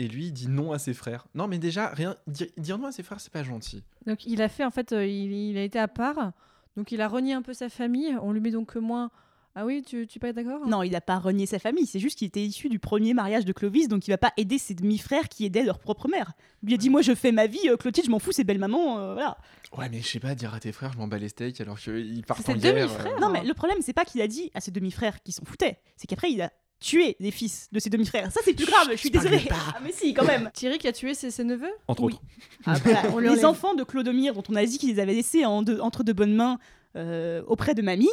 Et 0.01 0.07
lui, 0.07 0.25
il 0.27 0.31
dit 0.33 0.47
non 0.47 0.71
à 0.71 0.79
ses 0.79 0.93
frères. 0.93 1.27
Non, 1.35 1.47
mais 1.47 1.59
déjà, 1.59 1.89
rien, 1.89 2.15
dire, 2.25 2.47
dire 2.57 2.77
non 2.79 2.87
à 2.87 2.91
ses 2.91 3.03
frères, 3.03 3.19
c'est 3.19 3.31
pas 3.31 3.43
gentil. 3.43 3.83
Donc 4.07 4.25
il 4.25 4.41
a 4.41 4.49
fait, 4.49 4.65
en 4.65 4.71
fait, 4.71 4.93
euh, 4.93 5.05
il, 5.05 5.31
il 5.31 5.57
a 5.57 5.63
été 5.63 5.77
à 5.77 5.87
part. 5.87 6.31
Donc 6.75 6.91
il 6.91 7.01
a 7.01 7.07
renié 7.07 7.33
un 7.33 7.41
peu 7.43 7.53
sa 7.53 7.69
famille. 7.69 8.15
On 8.23 8.31
lui 8.31 8.39
met 8.39 8.49
donc 8.51 8.75
moins 8.77 9.11
Ah 9.55 9.65
oui, 9.65 9.83
tu, 9.85 10.07
tu 10.07 10.17
es 10.17 10.19
pas 10.19 10.33
d'accord 10.33 10.65
Non, 10.65 10.81
il 10.81 10.91
n'a 10.93 11.01
pas 11.01 11.19
renié 11.19 11.45
sa 11.45 11.59
famille, 11.59 11.85
c'est 11.85 11.99
juste 11.99 12.17
qu'il 12.17 12.27
était 12.29 12.41
issu 12.41 12.67
du 12.69 12.79
premier 12.79 13.13
mariage 13.13 13.43
de 13.45 13.51
Clovis, 13.53 13.89
donc 13.89 14.07
il 14.07 14.11
va 14.11 14.17
pas 14.17 14.31
aider 14.37 14.57
ses 14.57 14.73
demi-frères 14.73 15.27
qui 15.29 15.45
aidaient 15.45 15.63
leur 15.63 15.77
propre 15.77 16.07
mère. 16.07 16.31
Il 16.63 16.67
lui 16.69 16.73
a 16.75 16.77
dit 16.77 16.89
Moi 16.89 17.01
je 17.01 17.13
fais 17.13 17.31
ma 17.33 17.45
vie, 17.47 17.67
euh, 17.67 17.75
Clotilde, 17.77 18.05
je 18.07 18.11
m'en 18.11 18.19
fous, 18.19 18.31
c'est 18.31 18.45
belle 18.45 18.59
maman, 18.59 18.97
euh, 18.99 19.13
voilà. 19.13 19.37
Ouais, 19.77 19.89
mais 19.89 19.99
je 20.01 20.07
sais 20.07 20.19
pas, 20.21 20.33
dire 20.35 20.53
à 20.53 20.59
tes 20.61 20.71
frères, 20.71 20.93
je 20.93 20.97
m'en 20.97 21.07
bats 21.07 21.17
les 21.19 21.29
steaks 21.29 21.59
alors 21.61 21.77
qu'ils 21.79 22.23
partent 22.25 22.41
C'est 22.45 22.53
en 22.53 22.55
guerre. 22.55 22.73
demi-frères. 22.87 23.17
euh. 23.17 23.19
Non, 23.19 23.29
mais 23.29 23.43
le 23.43 23.53
problème, 23.53 23.79
c'est 23.81 23.93
pas 23.93 24.05
qu'il 24.05 24.21
a 24.21 24.27
dit 24.27 24.49
à 24.55 24.61
ses 24.61 24.71
demi-frères 24.71 25.21
qui 25.21 25.31
s'en 25.33 25.43
foutaient, 25.43 25.77
c'est 25.97 26.07
qu'après 26.07 26.31
il 26.31 26.41
a 26.41 26.51
tué 26.81 27.15
les 27.21 27.31
fils 27.31 27.69
de 27.71 27.79
ses 27.79 27.89
demi-frères. 27.89 28.29
Ça 28.31 28.41
c'est 28.43 28.53
plus 28.53 28.65
grave, 28.65 28.89
je 28.91 28.97
suis 28.97 29.09
désolée. 29.09 29.41
Ah, 29.73 29.79
mais 29.81 29.93
si, 29.93 30.13
quand 30.13 30.25
même. 30.25 30.49
Thierry 30.53 30.77
qui 30.79 30.87
a 30.89 30.91
tué 30.91 31.13
ses, 31.13 31.31
ses 31.31 31.43
neveux 31.45 31.71
Entre 31.87 32.03
Oui. 32.03 32.13
autres. 32.13 32.23
Ah 32.65 32.75
bah, 32.83 32.91
on 33.13 33.19
les 33.19 33.45
enfants 33.45 33.73
de 33.73 33.83
Clodomir, 33.83 34.33
dont 34.33 34.43
on 34.49 34.55
a 34.55 34.65
dit 34.65 34.77
qu'ils 34.77 34.89
les 34.93 34.99
avaient 34.99 35.13
laissés 35.13 35.45
en 35.45 35.61
de- 35.61 35.79
entre 35.79 36.03
de 36.03 36.11
bonnes 36.11 36.35
mains 36.35 36.59
euh, 36.97 37.41
auprès 37.47 37.73
de 37.75 37.81
mamie, 37.81 38.09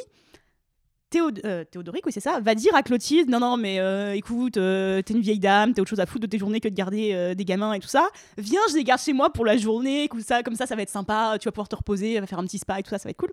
Théod- 1.11 1.41
euh, 1.47 1.65
Théodoric, 1.65 2.05
oui 2.05 2.13
c'est 2.13 2.21
ça, 2.21 2.39
va 2.41 2.55
dire 2.55 2.75
à 2.77 2.83
Clotilde, 2.83 3.31
non 3.31 3.41
non 3.41 3.57
mais 3.57 3.81
euh, 3.81 4.13
écoute, 4.15 4.59
euh, 4.59 5.01
t'es 5.01 5.15
une 5.15 5.23
vieille 5.23 5.39
dame, 5.39 5.73
t'as 5.73 5.81
autre 5.81 5.89
chose 5.89 6.01
à 6.01 6.05
foutre 6.07 6.21
de 6.21 6.27
tes 6.27 6.37
journées 6.39 6.61
que 6.61 6.69
de 6.69 6.75
garder 6.75 7.13
euh, 7.15 7.35
des 7.35 7.47
gamins 7.47 7.73
et 7.73 7.81
tout 7.81 7.89
ça, 7.89 8.11
viens 8.37 8.61
je 8.71 8.75
les 8.75 8.85
garde 8.85 9.01
chez 9.01 9.15
moi 9.15 9.33
pour 9.33 9.47
la 9.47 9.57
journée, 9.57 10.09
comme 10.09 10.21
ça, 10.21 10.43
comme 10.43 10.55
ça 10.55 10.67
ça 10.67 10.77
va 10.77 10.83
être 10.83 10.91
sympa, 10.91 11.39
tu 11.41 11.47
vas 11.49 11.53
pouvoir 11.53 11.69
te 11.69 11.77
reposer, 11.77 12.19
on 12.19 12.21
va 12.21 12.27
faire 12.27 12.39
un 12.39 12.45
petit 12.45 12.59
spa 12.59 12.79
et 12.79 12.83
tout 12.83 12.91
ça, 12.91 12.99
ça 12.99 13.05
va 13.05 13.11
être 13.13 13.17
cool. 13.17 13.33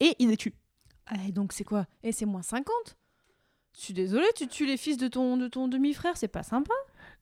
Et 0.00 0.14
il 0.18 0.30
les 0.30 0.38
tue. 0.38 0.54
Ah, 1.06 1.16
et 1.28 1.32
donc 1.32 1.52
c'est 1.52 1.64
quoi? 1.64 1.84
Et 2.02 2.12
c'est 2.12 2.24
moins 2.24 2.40
50 2.42 2.64
Je 3.74 3.84
suis 3.84 3.94
désolée, 3.94 4.26
tu 4.36 4.46
tues 4.46 4.66
les 4.66 4.76
fils 4.76 4.96
de 4.96 5.08
ton, 5.08 5.36
de 5.36 5.48
ton 5.48 5.68
demi-frère, 5.68 6.16
c'est 6.16 6.28
pas 6.28 6.42
sympa. 6.42 6.74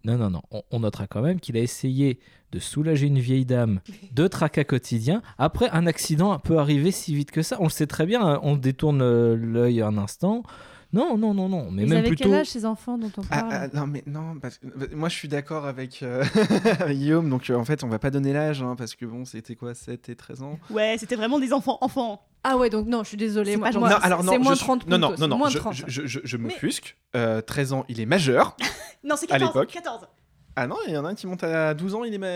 Non, 0.05 0.17
non, 0.17 0.31
non. 0.31 0.43
On, 0.51 0.63
on 0.71 0.81
notera 0.81 1.07
quand 1.07 1.23
même 1.23 1.41
qu'il 1.41 1.57
a 1.57 1.61
essayé 1.61 2.19
de 2.53 2.59
soulager 2.59 3.07
une 3.07 3.19
vieille 3.19 3.45
dame 3.45 3.81
de 4.13 4.27
tracas 4.27 4.65
quotidiens 4.65 5.23
après 5.37 5.69
un 5.71 5.87
accident 5.87 6.39
peut 6.39 6.59
arriver 6.59 6.91
si 6.91 7.15
vite 7.15 7.31
que 7.31 7.43
ça. 7.43 7.57
On 7.61 7.65
le 7.65 7.71
sait 7.71 7.87
très 7.87 8.07
bien, 8.07 8.27
hein, 8.27 8.41
on 8.43 8.57
détourne 8.57 9.03
euh, 9.03 9.37
l'œil 9.37 9.83
un 9.83 9.99
instant. 9.99 10.43
Non, 10.93 11.19
non, 11.19 11.35
non, 11.35 11.49
non. 11.51 11.71
Mais 11.71 11.83
Ils 11.83 11.89
même 11.91 11.99
avaient 11.99 12.09
plutôt. 12.09 12.25
quel 12.25 12.35
âge 12.35 12.47
ces 12.47 12.65
enfants 12.65 12.97
dont 12.97 13.13
on 13.19 13.23
Ah, 13.31 13.43
parle 13.43 13.53
ah, 13.53 13.69
non 13.77 13.87
mais 13.87 14.03
non 14.07 14.39
parce 14.41 14.57
que 14.57 14.67
bah, 14.69 14.87
moi 14.95 15.11
je 15.11 15.15
suis 15.17 15.29
d'accord 15.29 15.67
avec, 15.67 16.03
euh, 16.03 16.25
avec 16.81 16.97
Guillaume 16.97 17.29
donc 17.29 17.51
euh, 17.51 17.57
en 17.57 17.65
fait 17.67 17.85
on 17.85 17.89
va 17.89 17.99
pas 17.99 18.11
donner 18.11 18.33
l'âge 18.33 18.63
hein, 18.63 18.75
parce 18.77 18.95
que 18.95 19.05
bon 19.05 19.27
c'était 19.27 19.55
quoi 19.55 19.75
7 19.75 20.09
et 20.09 20.17
13 20.17 20.43
ans? 20.43 20.59
Ouais, 20.71 20.97
c'était 20.99 21.17
vraiment 21.17 21.39
des 21.39 21.53
enfants 21.53 21.77
enfants. 21.83 22.23
Ah 22.43 22.57
ouais, 22.57 22.71
donc 22.71 22.87
non, 22.87 23.03
je 23.03 23.09
suis 23.09 23.17
désolée. 23.19 23.51
C'est 23.53 23.57
moi- 23.59 23.67
pas 23.69 23.73
gentil. 23.73 23.81
moi, 23.81 23.91
non 23.91 23.97
c'est- 24.01 24.07
alors 24.07 24.25
non 24.25 24.33
c'est 24.33 24.39
moins 24.39 24.53
je 24.53 24.57
suis- 24.59 24.65
30 24.65 24.87
non 24.89 24.97
non 24.99 25.15
non 25.19 25.29
non 25.29 25.37
moins 25.39 25.51
je, 25.51 25.59
30. 25.59 25.75
je, 25.75 25.85
je, 25.89 26.07
je- 26.07 26.21
je 26.25 26.37
Mais- 26.39 26.45
m'offusque 26.45 26.97
Euh, 27.17 27.43
13 27.43 27.73
ans 27.75 27.85
il 27.89 28.01
est 28.01 28.07
majeur 28.07 28.57
Non, 29.05 29.15
c'est 29.17 29.31
À 29.31 29.39
14. 29.39 29.55
l'époque. 29.55 29.71
14. 29.73 30.09
ah 30.57 30.67
non 30.67 30.77
il 30.87 30.95
y 30.95 30.97
en 30.97 31.05
a 31.05 31.09
un 31.11 31.15
qui 31.15 31.27
monte 31.27 31.45
à 31.45 31.75
12 31.75 31.95
ans 31.97 32.05
il 32.05 32.15
est 32.15 32.19
ma... 32.19 32.27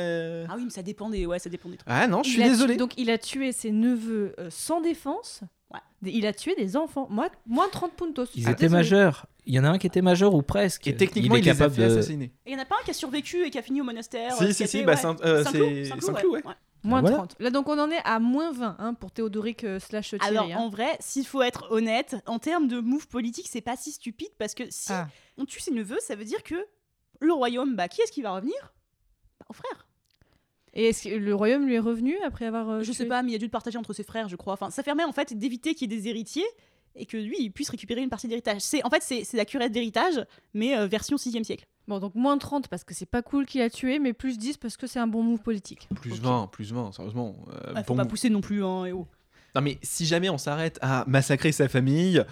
Ah 0.53 0.57
oui, 0.57 0.65
mais 0.65 0.71
ça 0.71 0.83
dépend 0.83 1.09
des, 1.09 1.25
ouais, 1.25 1.39
ça 1.39 1.49
dépend 1.49 1.71
des 1.71 1.77
trucs. 1.79 1.89
ah 1.91 2.07
non 2.07 2.23
je 2.23 2.29
suis 2.31 2.43
a 2.43 2.47
tué- 2.47 2.51
désolé 2.51 2.77
donc 2.77 2.93
il 2.99 3.09
a 3.11 3.17
tué 3.17 3.51
ses 3.53 3.71
neveux 3.73 4.35
euh, 4.39 4.49
sans 4.51 4.81
défense. 4.83 5.41
Ouais. 5.73 6.11
Il 6.13 6.27
a 6.27 6.33
tué 6.33 6.55
des 6.57 6.77
enfants. 6.77 7.07
Moi, 7.11 7.29
moins 7.47 7.69
30 7.69 7.93
puntos. 7.95 8.27
Ils 8.35 8.47
Ah, 8.49 8.53
étaient 8.53 8.69
majeurs. 8.69 9.27
Il 9.47 9.55
y 9.55 9.59
en 9.59 9.65
a 9.65 9.71
un 9.71 9.79
qui 9.79 9.87
était 9.87 10.03
majeur 10.03 10.35
ou 10.35 10.43
presque. 10.43 10.87
et 10.87 10.97
techniquement 10.97 11.35
il 11.37 11.39
il, 11.45 11.49
est 11.49 11.51
les 11.53 11.57
a 11.57 11.65
capable 11.65 11.75
fait 11.75 11.89
de. 11.89 11.99
assassiner 11.99 12.25
Et 12.47 12.51
il 12.51 12.53
y 12.53 12.57
en 12.57 12.61
a 12.61 12.65
pas 12.65 12.77
un 12.81 12.85
qui 12.85 12.91
a 12.91 12.95
survécu 12.95 13.45
et 13.45 13.51
qui 13.51 13.59
a 13.59 13.63
fini 13.63 13.81
au 13.81 13.85
monastère. 13.85 14.33
Si, 14.37 14.45
euh, 14.45 14.53
si, 14.53 14.67
si, 14.69 14.79
été- 14.79 14.85
bah, 14.85 14.93
euh, 14.93 15.43
Saint-Cloud, 15.45 15.51
c'est 16.01 16.27
ouais. 16.27 16.43
Moins 16.85 17.01
Voilà. 17.01 17.17
30. 17.17 17.37
Là, 17.39 17.51
donc 17.51 17.69
on 17.69 17.79
en 17.79 17.91
est 17.91 18.01
à 18.05 18.19
moins 18.19 18.51
20 18.53 18.77
hein, 18.81 18.95
pour 18.95 19.13
Théodoric 19.13 19.63
euh, 19.65 19.79
slash 19.79 20.11
Thierry. 20.11 20.27
Alors 20.27 20.51
hein. 20.51 20.57
en 20.57 20.69
vrai, 20.69 20.97
s'il 21.01 21.25
faut 21.27 21.41
être 21.43 21.71
honnête, 21.71 22.17
en 22.27 22.39
termes 22.41 22.67
de 22.67 22.81
move 22.81 23.07
politique, 23.09 23.47
c'est 23.49 23.61
pas 23.61 23.77
si 23.77 23.93
stupide 23.93 24.31
parce 24.39 24.55
que 24.55 24.65
si 24.71 24.93
Ah. 24.93 25.07
on 25.39 25.45
tue 25.45 25.61
ses 25.61 25.71
neveux, 25.71 25.99
ça 26.01 26.17
veut 26.17 26.25
dire 26.25 26.43
que 26.43 26.57
le 27.21 27.33
royaume, 27.33 27.77
bah 27.77 27.87
qui 27.89 28.03
est-ce 28.03 28.11
qui 28.11 28.21
va 28.23 28.33
revenir? 28.35 28.55
Bah, 29.41 29.47
Au 29.49 29.53
frère. 29.53 29.87
Et 30.75 30.87
est-ce 30.87 31.09
que 31.09 31.15
le 31.15 31.35
royaume 31.35 31.67
lui 31.67 31.75
est 31.75 31.79
revenu 31.81 32.17
après 32.27 32.47
avoir. 32.47 32.69
euh, 32.71 32.83
Je 32.83 32.93
tué 32.93 32.93
sais 32.93 33.07
pas, 33.07 33.23
mais 33.23 33.33
il 33.33 33.35
a 33.35 33.39
dû 33.39 33.45
le 33.45 33.51
partager 33.51 33.77
entre 33.79 33.93
ses 33.93 34.05
frères, 34.05 34.29
je 34.29 34.37
crois. 34.37 34.55
Enfin, 34.55 34.71
ça 34.71 34.83
permet 34.83 35.05
en 35.05 35.13
fait 35.13 35.37
d'éviter 35.37 35.75
qu'il 35.75 35.91
y 35.93 35.95
ait 35.95 35.99
des 36.01 36.09
héritiers 36.09 36.47
et 36.95 37.07
que 37.07 37.17
lui, 37.17 37.37
il 37.41 37.51
puisse 37.51 37.69
récupérer 37.71 38.03
une 38.03 38.09
partie 38.11 38.29
d'héritage. 38.29 38.61
C'est 38.63 38.85
en 38.85 38.91
fait 38.91 39.03
c'est 39.03 39.37
la 39.37 39.45
curette 39.45 39.73
d'héritage, 39.73 40.25
mais 40.55 40.77
euh, 40.77 40.87
version 40.87 41.17
6 41.19 41.43
siècle. 41.45 41.67
Bon, 41.89 41.99
donc 41.99 42.15
moins 42.15 42.39
30 42.39 42.69
parce 42.69 42.85
que 42.85 42.95
c'est 42.95 43.07
pas 43.07 43.23
cool 43.23 43.45
qu'il 43.45 43.61
a 43.61 43.69
tué, 43.69 43.99
mais 43.99 44.13
plus 44.13 44.39
10 44.39 44.57
parce 44.57 44.77
que 44.77 44.87
c'est 44.87 44.99
un 45.01 45.07
bon 45.07 45.23
move 45.23 45.41
politique. 45.41 45.89
plus 45.97 46.13
Ok. 46.13 46.19
20 46.21 46.47
plus 46.53 46.73
20 46.73 46.93
sérieusement 46.93 47.35
Euh, 47.51 47.73
Ah, 47.75 47.83
faut 47.83 47.95
bon- 47.95 48.03
pas 48.03 48.09
pousser 48.09 48.31
non 48.31 48.41
plus, 48.41 48.65
hein, 48.65 48.85
et 48.87 48.93
oh. 48.93 49.07
non 49.55 49.61
mais 49.63 49.79
si 49.83 50.07
jamais 50.07 50.31
on 50.31 50.39
s'arrête 50.39 50.79
à 50.81 51.05
massacrer 51.07 51.51
sa 51.53 51.69
famille 51.69 52.23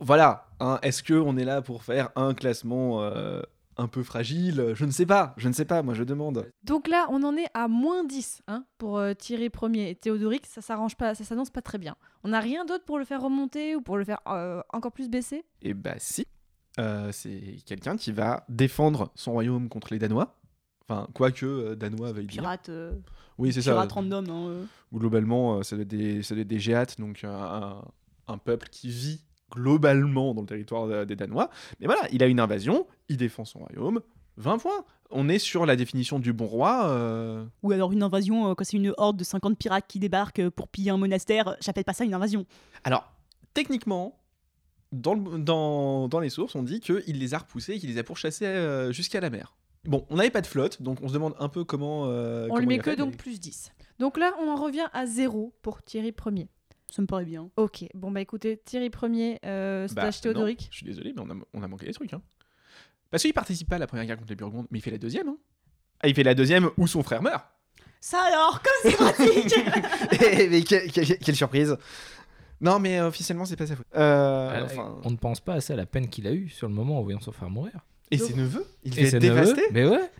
voilà 0.00 0.46
hein, 0.60 0.78
est-ce 0.82 1.02
que 1.02 1.14
on 1.14 1.36
est 1.36 1.44
là 1.44 1.60
pour 1.62 1.82
faire 1.84 2.10
un 2.16 2.32
classement 2.34 3.02
euh, 3.02 3.42
un 3.78 3.86
peu 3.88 4.02
fragile 4.02 4.72
je 4.74 4.84
ne 4.84 4.90
sais 4.90 5.06
pas 5.06 5.34
je 5.36 5.48
ne 5.48 5.52
sais 5.52 5.64
pas 5.64 5.82
moi 5.82 5.94
je 5.94 6.02
demande 6.04 6.50
Donc 6.64 6.88
là, 6.88 7.06
on 7.10 7.22
en 7.22 7.36
est 7.36 7.46
à 7.54 7.68
moins 7.68 8.04
10 8.04 8.42
hein, 8.48 8.64
pour 8.76 8.98
euh, 8.98 9.14
Thierry 9.14 9.50
premier 9.50 9.90
et 9.90 9.94
Théodoric. 9.94 10.44
Ça 10.46 10.60
s'arrange 10.60 10.96
pas, 10.96 11.14
ça 11.14 11.24
s'annonce 11.24 11.50
pas 11.50 11.62
très 11.62 11.78
bien. 11.78 11.94
On 12.24 12.28
n'a 12.28 12.40
rien 12.40 12.64
d'autre 12.64 12.84
pour 12.84 12.98
le 12.98 13.04
faire 13.04 13.22
remonter 13.22 13.76
ou 13.76 13.80
pour 13.80 13.96
le 13.96 14.04
faire 14.04 14.20
euh, 14.26 14.60
encore 14.72 14.92
plus 14.92 15.08
baisser? 15.08 15.44
Et 15.62 15.74
bah 15.74 15.94
si, 15.98 16.26
Euh, 16.80 17.10
c'est 17.12 17.56
quelqu'un 17.66 17.96
qui 17.96 18.12
va 18.12 18.44
défendre 18.48 19.10
son 19.16 19.32
royaume 19.32 19.68
contre 19.68 19.92
les 19.92 19.98
Danois. 19.98 20.38
Enfin, 20.88 21.06
quoique 21.12 21.44
euh, 21.46 21.74
Danois 21.76 22.12
veuille 22.12 22.26
dire. 22.28 22.42
pirate, 22.42 22.68
euh, 22.68 22.92
Oui, 23.36 23.52
c'est 23.52 23.62
ça. 23.62 23.72
pirate 23.72 23.92
random. 23.92 24.24
hein, 24.30 24.48
euh. 24.48 24.64
Globalement, 24.94 25.58
euh, 25.58 25.62
ça 25.62 25.76
doit 25.76 25.82
être 25.82 25.88
des, 25.88 26.44
des 26.44 26.58
géates, 26.58 26.98
donc 27.00 27.24
euh, 27.24 27.28
un, 27.28 27.82
un 28.28 28.38
peuple 28.38 28.68
qui 28.70 28.88
vit 28.88 29.22
globalement 29.50 30.34
dans 30.34 30.42
le 30.42 30.46
territoire 30.46 30.86
de- 30.86 31.04
des 31.04 31.16
Danois. 31.16 31.50
Mais 31.80 31.86
voilà, 31.86 32.02
il 32.12 32.22
a 32.22 32.26
une 32.26 32.40
invasion, 32.40 32.86
il 33.08 33.16
défend 33.16 33.44
son 33.44 33.60
royaume, 33.60 34.00
20 34.36 34.58
points. 34.58 34.84
On 35.10 35.28
est 35.28 35.38
sur 35.38 35.64
la 35.64 35.74
définition 35.74 36.18
du 36.18 36.32
bon 36.32 36.46
roi. 36.46 36.86
euh, 36.88 37.44
Ou 37.62 37.72
alors 37.72 37.92
une 37.92 38.02
invasion, 38.02 38.50
euh, 38.50 38.54
quand 38.54 38.64
c'est 38.64 38.76
une 38.76 38.92
horde 38.98 39.16
de 39.16 39.24
50 39.24 39.56
pirates 39.58 39.86
qui 39.88 39.98
débarquent 39.98 40.40
euh, 40.40 40.50
pour 40.50 40.68
piller 40.68 40.90
un 40.90 40.96
monastère, 40.98 41.56
j'appelle 41.60 41.84
pas 41.84 41.94
ça 41.94 42.04
une 42.04 42.12
invasion. 42.14 42.44
Alors, 42.84 43.10
techniquement, 43.54 44.18
dans, 44.92 45.14
le- 45.14 45.38
dans, 45.38 46.08
dans 46.08 46.20
les 46.20 46.28
sources, 46.30 46.54
on 46.54 46.62
dit 46.62 46.80
qu'il 46.80 47.18
les 47.18 47.34
a 47.34 47.38
repoussés 47.38 47.74
et 47.74 47.78
qu'il 47.78 47.88
les 47.90 47.98
a 47.98 48.02
pourchassés 48.04 48.44
euh, 48.46 48.92
jusqu'à 48.92 49.20
la 49.20 49.30
mer. 49.30 49.56
Bon, 49.84 50.04
on 50.10 50.16
n'avait 50.16 50.30
pas 50.30 50.40
de 50.42 50.46
flotte, 50.46 50.82
donc 50.82 50.98
on 51.02 51.08
se 51.08 51.14
demande 51.14 51.34
un 51.38 51.48
peu 51.48 51.64
comment. 51.64 52.04
euh, 52.06 52.44
On 52.44 52.48
comment 52.48 52.58
lui 52.60 52.66
met 52.66 52.78
que 52.78 52.90
fait, 52.90 52.96
donc 52.96 53.12
mais- 53.12 53.16
plus 53.16 53.40
10. 53.40 53.72
Donc 53.98 54.18
là, 54.18 54.32
on 54.42 54.48
en 54.50 54.56
revient 54.56 54.86
à 54.92 55.06
0 55.06 55.54
pour 55.62 55.82
Thierry 55.82 56.12
premier. 56.12 56.48
Ça 56.90 57.02
me 57.02 57.06
paraît 57.06 57.24
bien. 57.24 57.50
Ok, 57.56 57.84
bon 57.94 58.10
bah 58.10 58.20
écoutez, 58.20 58.56
Thierry 58.64 58.88
premier 58.90 59.38
euh, 59.44 59.86
Bah, 59.88 60.02
slash 60.10 60.20
Théodoric. 60.22 60.60
non, 60.60 60.66
je 60.70 60.76
suis 60.76 60.86
désolé, 60.86 61.12
mais 61.14 61.22
on 61.22 61.30
a, 61.30 61.34
on 61.54 61.62
a 61.62 61.68
manqué 61.68 61.86
des 61.86 61.92
trucs. 61.92 62.12
Hein. 62.14 62.22
Parce 63.10 63.22
qu'il 63.22 63.32
participe 63.34 63.68
pas 63.68 63.76
à 63.76 63.78
la 63.78 63.86
première 63.86 64.06
guerre 64.06 64.16
contre 64.16 64.30
les 64.30 64.36
Burgondes, 64.36 64.66
mais 64.70 64.78
il 64.78 64.82
fait 64.82 64.90
la 64.90 64.98
deuxième. 64.98 65.28
Hein. 65.28 65.36
Ah, 66.00 66.08
il 66.08 66.14
fait 66.14 66.22
la 66.22 66.34
deuxième 66.34 66.70
où 66.76 66.86
son 66.86 67.02
frère 67.02 67.22
meurt. 67.22 67.44
Ça 68.00 68.22
alors, 68.22 68.62
comme 68.62 68.90
c'est 68.90 68.96
pratique 68.96 69.54
mais 70.50 70.62
quelle, 70.62 70.90
quelle- 70.92 71.18
quelle 71.18 71.36
surprise 71.36 71.76
Non, 72.60 72.78
mais 72.78 73.00
euh, 73.00 73.08
officiellement, 73.08 73.44
c'est 73.44 73.56
pas 73.56 73.66
sa 73.66 73.76
faute. 73.76 73.86
Euh, 73.96 74.50
Ah, 74.54 74.64
enfin, 74.64 74.98
On 75.04 75.10
ne 75.10 75.16
pense 75.16 75.40
pas 75.40 75.54
assez 75.54 75.72
à 75.72 75.76
la 75.76 75.86
peine 75.86 76.08
qu'il 76.08 76.26
a 76.26 76.32
eue 76.32 76.48
sur 76.48 76.68
le 76.68 76.74
moment 76.74 76.98
en 76.98 77.02
voyant 77.02 77.20
son 77.20 77.32
frère 77.32 77.50
mourir. 77.50 77.72
Et 78.10 78.16
Donc- 78.16 78.28
ses 78.28 78.34
neveux 78.34 78.64
Il 78.84 78.94
ses 78.94 79.02
neveux, 79.04 79.18
dévasté 79.18 79.62
Mais 79.72 79.86
ouais. 79.86 80.10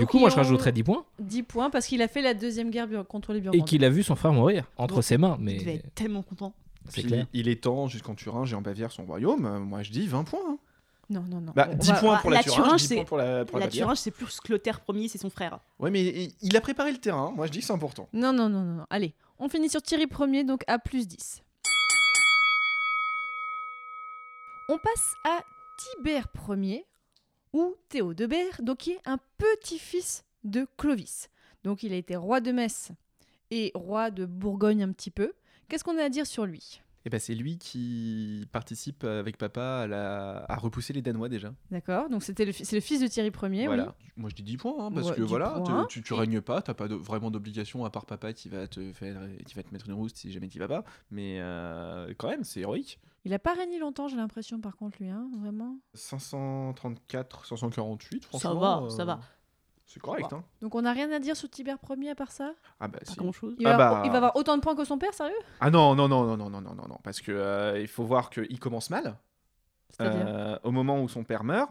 Du 0.00 0.06
coup, 0.06 0.18
moi, 0.18 0.30
je 0.30 0.36
rajouterais 0.36 0.70
ont 0.70 0.74
10 0.74 0.82
points. 0.82 1.04
10 1.18 1.42
points 1.42 1.70
parce 1.70 1.86
qu'il 1.86 2.02
a 2.02 2.08
fait 2.08 2.22
la 2.22 2.34
deuxième 2.34 2.70
guerre 2.70 2.88
contre 3.08 3.32
les 3.32 3.38
Et 3.38 3.42
Burgondes. 3.42 3.66
qu'il 3.66 3.84
a 3.84 3.90
vu 3.90 4.02
son 4.02 4.16
frère 4.16 4.32
mourir 4.32 4.64
entre 4.76 5.02
ses 5.02 5.18
mains. 5.18 5.36
Il 5.40 5.44
devait 5.58 5.64
Mais 5.64 5.74
être 5.76 5.94
tellement 5.94 6.22
content. 6.22 6.52
c'est 6.88 7.00
Puis, 7.02 7.10
clair. 7.10 7.26
Il 7.32 7.48
est 7.48 7.62
temps, 7.62 7.86
jusqu'en 7.88 8.14
Thuringe 8.14 8.52
et 8.52 8.56
en 8.56 8.60
Bavière, 8.62 8.92
son 8.92 9.04
royaume. 9.04 9.46
euh, 9.46 9.58
moi, 9.60 9.82
je 9.82 9.90
dis 9.90 10.06
20 10.06 10.24
points. 10.24 10.40
hein. 10.48 10.58
Non, 11.10 11.20
non, 11.28 11.40
non. 11.40 11.52
Bah, 11.54 11.68
On 11.70 11.74
10 11.76 11.88
va- 11.90 11.94
points 11.98 12.16
pour 12.16 12.30
la, 12.30 12.36
la 12.38 12.42
Thuringe, 12.42 12.62
Thuringe, 12.64 12.80
10 12.80 12.86
c'est- 12.88 13.04
pour 13.04 13.18
la, 13.18 13.44
pour 13.44 13.58
la 13.58 13.64
La 13.64 13.66
Bavière. 13.68 13.84
Thuringe, 13.84 13.98
c'est 13.98 14.10
plus 14.10 14.40
Clotaire 14.40 14.80
Ier, 14.88 15.08
c'est 15.08 15.18
son 15.18 15.28
frère. 15.28 15.58
Ouais, 15.78 15.90
mais 15.90 16.02
il- 16.02 16.32
il 16.40 16.56
a 16.56 16.60
préparé 16.62 16.92
le 16.92 16.98
terrain. 16.98 17.30
Moi, 17.36 17.46
je 17.46 17.52
dis 17.52 17.58
que 17.60 17.64
c'est 17.66 17.72
important. 17.74 18.08
Non, 18.14 18.32
non, 18.32 18.48
non, 18.48 18.62
non, 18.62 18.74
non. 18.76 18.86
Allez, 18.88 19.12
on 19.38 19.48
finit 19.50 19.68
sur 19.68 19.82
Thierry 19.82 20.06
premier, 20.06 20.44
donc 20.44 20.62
à 20.66 20.78
plus 20.78 21.06
10. 21.06 21.42
On 24.70 24.78
passe 24.78 25.14
à 25.24 25.40
Tibère 25.76 26.26
Ier, 26.48 26.86
ou 27.54 27.76
Théo 27.88 28.12
donc 28.14 28.78
qui 28.78 28.90
est 28.90 29.00
un 29.06 29.18
petit-fils 29.38 30.24
de 30.42 30.66
Clovis. 30.76 31.30
Donc 31.62 31.82
il 31.82 31.92
a 31.94 31.96
été 31.96 32.16
roi 32.16 32.40
de 32.40 32.52
Metz 32.52 32.90
et 33.50 33.70
roi 33.74 34.10
de 34.10 34.26
Bourgogne 34.26 34.82
un 34.82 34.92
petit 34.92 35.10
peu. 35.10 35.32
Qu'est-ce 35.68 35.84
qu'on 35.84 35.96
a 35.96 36.04
à 36.04 36.08
dire 36.10 36.26
sur 36.26 36.44
lui? 36.44 36.82
Et 37.06 37.10
ben, 37.10 37.20
c'est 37.20 37.34
lui 37.34 37.58
qui 37.58 38.46
participe 38.50 39.04
avec 39.04 39.36
papa 39.36 39.80
à, 39.82 39.86
la... 39.86 40.46
à 40.48 40.56
repousser 40.56 40.94
les 40.94 41.02
Danois 41.02 41.28
déjà. 41.28 41.52
D'accord 41.70 42.08
Donc 42.08 42.22
c'était 42.22 42.46
le, 42.46 42.52
fi- 42.52 42.64
c'est 42.64 42.76
le 42.76 42.80
fils 42.80 43.00
de 43.02 43.06
Thierry 43.08 43.28
Ier, 43.30 43.50
oui. 43.60 43.66
voilà. 43.66 43.94
Moi, 44.16 44.30
je 44.30 44.34
dis 44.34 44.42
10 44.42 44.56
points, 44.56 44.86
hein, 44.86 44.90
parce 44.90 45.08
Ouais, 45.10 45.16
que 45.16 45.20
10 45.22 45.28
voilà, 45.28 45.50
points. 45.50 45.86
tu, 45.86 46.02
tu 46.02 46.14
règnes 46.14 46.40
pas, 46.40 46.62
t'as 46.62 46.72
pas 46.72 46.88
de- 46.88 46.94
vraiment 46.94 47.30
d'obligation 47.30 47.84
à 47.84 47.90
part 47.90 48.06
papa 48.06 48.32
qui 48.32 48.48
va 48.48 48.66
te 48.68 48.92
faire, 48.92 49.20
qui 49.46 49.54
va 49.54 49.62
te 49.62 49.70
mettre 49.72 49.86
une 49.88 49.94
rouste 49.94 50.16
si 50.16 50.32
jamais 50.32 50.48
tu 50.48 50.58
vas 50.58 50.68
pas. 50.68 50.84
Mais 51.10 51.40
euh, 51.40 52.14
quand 52.16 52.28
même, 52.30 52.42
c'est 52.44 52.60
héroïque. 52.60 52.98
Il 53.26 53.32
a 53.34 53.38
pas 53.38 53.52
régné 53.54 53.78
longtemps, 53.78 54.08
j'ai 54.08 54.16
l'impression, 54.16 54.60
par 54.60 54.76
contre, 54.76 54.96
lui, 55.00 55.08
hein, 55.10 55.28
vraiment. 55.40 55.78
534, 55.94 57.46
548, 57.46 58.24
franchement. 58.24 58.50
Ça 58.50 58.58
va, 58.58 58.82
euh, 58.82 58.88
ça 58.88 59.04
va. 59.04 59.20
C'est 59.86 60.00
correct, 60.00 60.32
hein. 60.32 60.42
Donc 60.62 60.74
on 60.74 60.82
n'a 60.82 60.92
rien 60.92 61.10
à 61.12 61.18
dire 61.18 61.36
sur 61.36 61.48
Tibère 61.50 61.76
Ier 61.98 62.10
à 62.10 62.14
part 62.14 62.32
ça? 62.32 62.54
Ah 62.80 62.88
bah 62.88 62.98
si. 63.02 63.16
grand 63.16 63.32
chose. 63.32 63.54
il 63.58 63.64
va, 63.64 63.70
Ah 63.70 63.74
avoir, 63.74 63.94
bah. 63.94 64.02
il 64.06 64.10
va 64.10 64.16
avoir 64.16 64.36
autant 64.36 64.56
de 64.56 64.62
points 64.62 64.74
que 64.74 64.84
son 64.84 64.98
père, 64.98 65.12
sérieux? 65.14 65.34
Ah 65.60 65.70
non, 65.70 65.94
non, 65.94 66.08
non, 66.08 66.24
non, 66.24 66.36
non, 66.36 66.50
non, 66.50 66.60
non, 66.60 66.74
non, 66.74 66.88
non, 66.88 66.98
parce 67.02 67.20
que 67.20 67.32
euh, 67.32 67.80
il 67.80 67.86
faut 67.88 68.04
voir 68.04 68.30
qu'il 68.30 68.58
commence 68.58 68.90
mal. 68.90 69.16
C'est-à-dire? 69.90 70.24
Euh, 70.26 70.58
au 70.64 70.70
moment 70.72 71.00
où 71.02 71.08
son 71.08 71.22
père 71.22 71.44
meurt, 71.44 71.70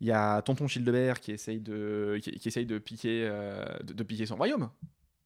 il 0.00 0.06
y 0.06 0.12
a 0.12 0.42
Tonton 0.42 0.68
Childebert 0.68 1.18
qui 1.20 1.32
essaye 1.32 1.60
de, 1.60 2.18
qui, 2.22 2.32
qui 2.32 2.48
essaye 2.48 2.66
de 2.66 2.78
piquer, 2.78 3.26
euh, 3.28 3.64
de, 3.82 3.92
de 3.94 4.02
piquer 4.04 4.26
son 4.26 4.36
royaume. 4.36 4.68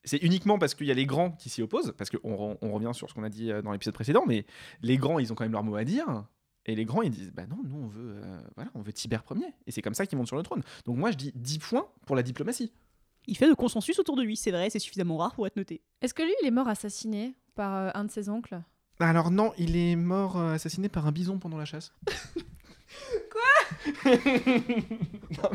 C'est 0.05 0.19
uniquement 0.23 0.59
parce 0.59 0.75
qu'il 0.75 0.87
y 0.87 0.91
a 0.91 0.95
les 0.95 1.05
grands 1.05 1.33
qui 1.33 1.51
s'y 1.51 1.61
opposent, 1.61 1.93
parce 1.99 2.09
qu'on 2.09 2.57
on 2.63 2.73
revient 2.73 2.93
sur 2.95 3.11
ce 3.11 3.15
qu'on 3.15 3.25
a 3.25 3.29
dit 3.29 3.51
euh, 3.53 3.61
dans 3.61 3.73
l'épisode 3.73 3.93
précédent, 3.93 4.25
mais 4.27 4.47
les 4.81 4.97
grands, 4.97 5.19
ils 5.19 5.31
ont 5.33 5.35
quand 5.35 5.45
même 5.45 5.53
leur 5.53 5.65
mot 5.65 5.75
à 5.77 5.85
dire. 5.85 6.07
Et 6.71 6.77
les 6.77 6.85
grands, 6.85 7.03
ils 7.03 7.11
disent 7.11 7.33
Bah 7.33 7.47
non, 7.49 7.59
nous, 7.65 7.77
on 7.77 7.89
veut, 7.89 8.15
euh, 8.23 8.41
voilà, 8.55 8.71
on 8.77 8.81
veut 8.81 8.93
Tibère 8.93 9.25
premier. 9.25 9.53
Et 9.67 9.73
c'est 9.73 9.83
comme 9.83 9.95
ça 9.95 10.07
qu'il 10.07 10.17
monte 10.17 10.29
sur 10.29 10.37
le 10.37 10.45
trône. 10.45 10.63
Donc 10.87 10.97
moi, 10.97 11.11
je 11.11 11.17
dis 11.17 11.33
10 11.35 11.59
points 11.59 11.89
pour 12.07 12.15
la 12.15 12.23
diplomatie. 12.23 12.73
Il 13.27 13.37
fait 13.37 13.49
le 13.49 13.57
consensus 13.57 13.99
autour 13.99 14.15
de 14.17 14.23
lui, 14.23 14.37
c'est 14.37 14.53
vrai, 14.53 14.71
c'est 14.71 14.79
suffisamment 14.79 15.17
rare 15.17 15.35
pour 15.35 15.49
être 15.49 15.57
noté. 15.57 15.83
Est-ce 16.01 16.15
que 16.15 16.23
lui, 16.23 16.33
il 16.43 16.47
est 16.47 16.53
mort 16.53 16.69
assassiné 16.69 17.35
par 17.57 17.75
euh, 17.75 17.91
un 17.95 18.05
de 18.05 18.11
ses 18.11 18.29
oncles? 18.29 18.61
Alors 19.01 19.33
non, 19.33 19.53
il 19.59 19.77
est 19.77 19.97
mort 19.97 20.39
euh, 20.39 20.55
assassiné 20.55 20.89
par 20.89 21.09
un 21.09 21.13
bison 21.13 21.41
pendant 21.41 21.59
la 21.59 21.65
chasse. 21.65 21.93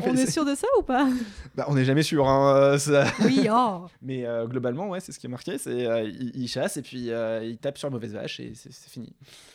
On 0.00 0.10
on, 0.10 0.14
est 0.16 0.30
sûr 0.30 0.44
de 0.44 0.54
ça 0.54 0.66
ou 0.78 0.82
pas? 0.82 1.06
Bah, 1.54 1.66
on 1.68 1.74
n'est 1.74 1.84
jamais 1.84 2.02
sûr. 2.02 2.26
hein, 2.28 2.56
euh, 2.56 2.78
ça- 2.78 3.06
Oui, 3.24 3.46
oh 3.50 3.86
Mais 4.02 4.24
euh, 4.26 4.46
globalement, 4.46 4.88
ouais, 4.88 5.00
c'est 5.00 5.12
ce 5.12 5.18
qui 5.18 5.26
est 5.26 5.30
marqué. 5.30 5.58
C'est 5.58 5.86
euh, 5.86 6.02
il, 6.02 6.32
il 6.34 6.48
chasse 6.48 6.76
et 6.76 6.82
puis 6.82 7.10
euh, 7.10 7.44
il 7.44 7.58
tape 7.58 7.78
sur 7.78 7.88
la 7.88 7.92
mauvaise 7.92 8.12
vache 8.14 8.40
et 8.40 8.52
c'est 8.54 8.72
c'est 8.72 8.90
fini. 8.90 9.12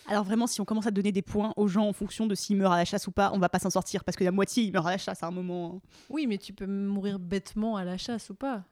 Alors 0.07 0.23
vraiment, 0.23 0.47
si 0.47 0.61
on 0.61 0.65
commence 0.65 0.87
à 0.87 0.91
donner 0.91 1.11
des 1.11 1.21
points 1.21 1.53
aux 1.57 1.67
gens 1.67 1.87
en 1.87 1.93
fonction 1.93 2.27
de 2.27 2.35
s'ils 2.35 2.55
meurent 2.57 2.71
à 2.71 2.77
la 2.77 2.85
chasse 2.85 3.07
ou 3.07 3.11
pas, 3.11 3.31
on 3.33 3.39
va 3.39 3.49
pas 3.49 3.59
s'en 3.59 3.69
sortir 3.69 4.03
parce 4.03 4.15
que 4.15 4.23
la 4.23 4.31
moitié 4.31 4.63
ils 4.63 4.71
meurent 4.71 4.87
à 4.87 4.91
la 4.91 4.97
chasse 4.97 5.23
à 5.23 5.27
un 5.27 5.31
moment. 5.31 5.75
hein. 5.83 5.89
Oui, 6.09 6.27
mais 6.27 6.37
tu 6.37 6.53
peux 6.53 6.67
mourir 6.67 7.19
bêtement 7.19 7.75
à 7.77 7.83
la 7.83 7.97
chasse 7.97 8.29
ou 8.29 8.35
pas 8.35 8.63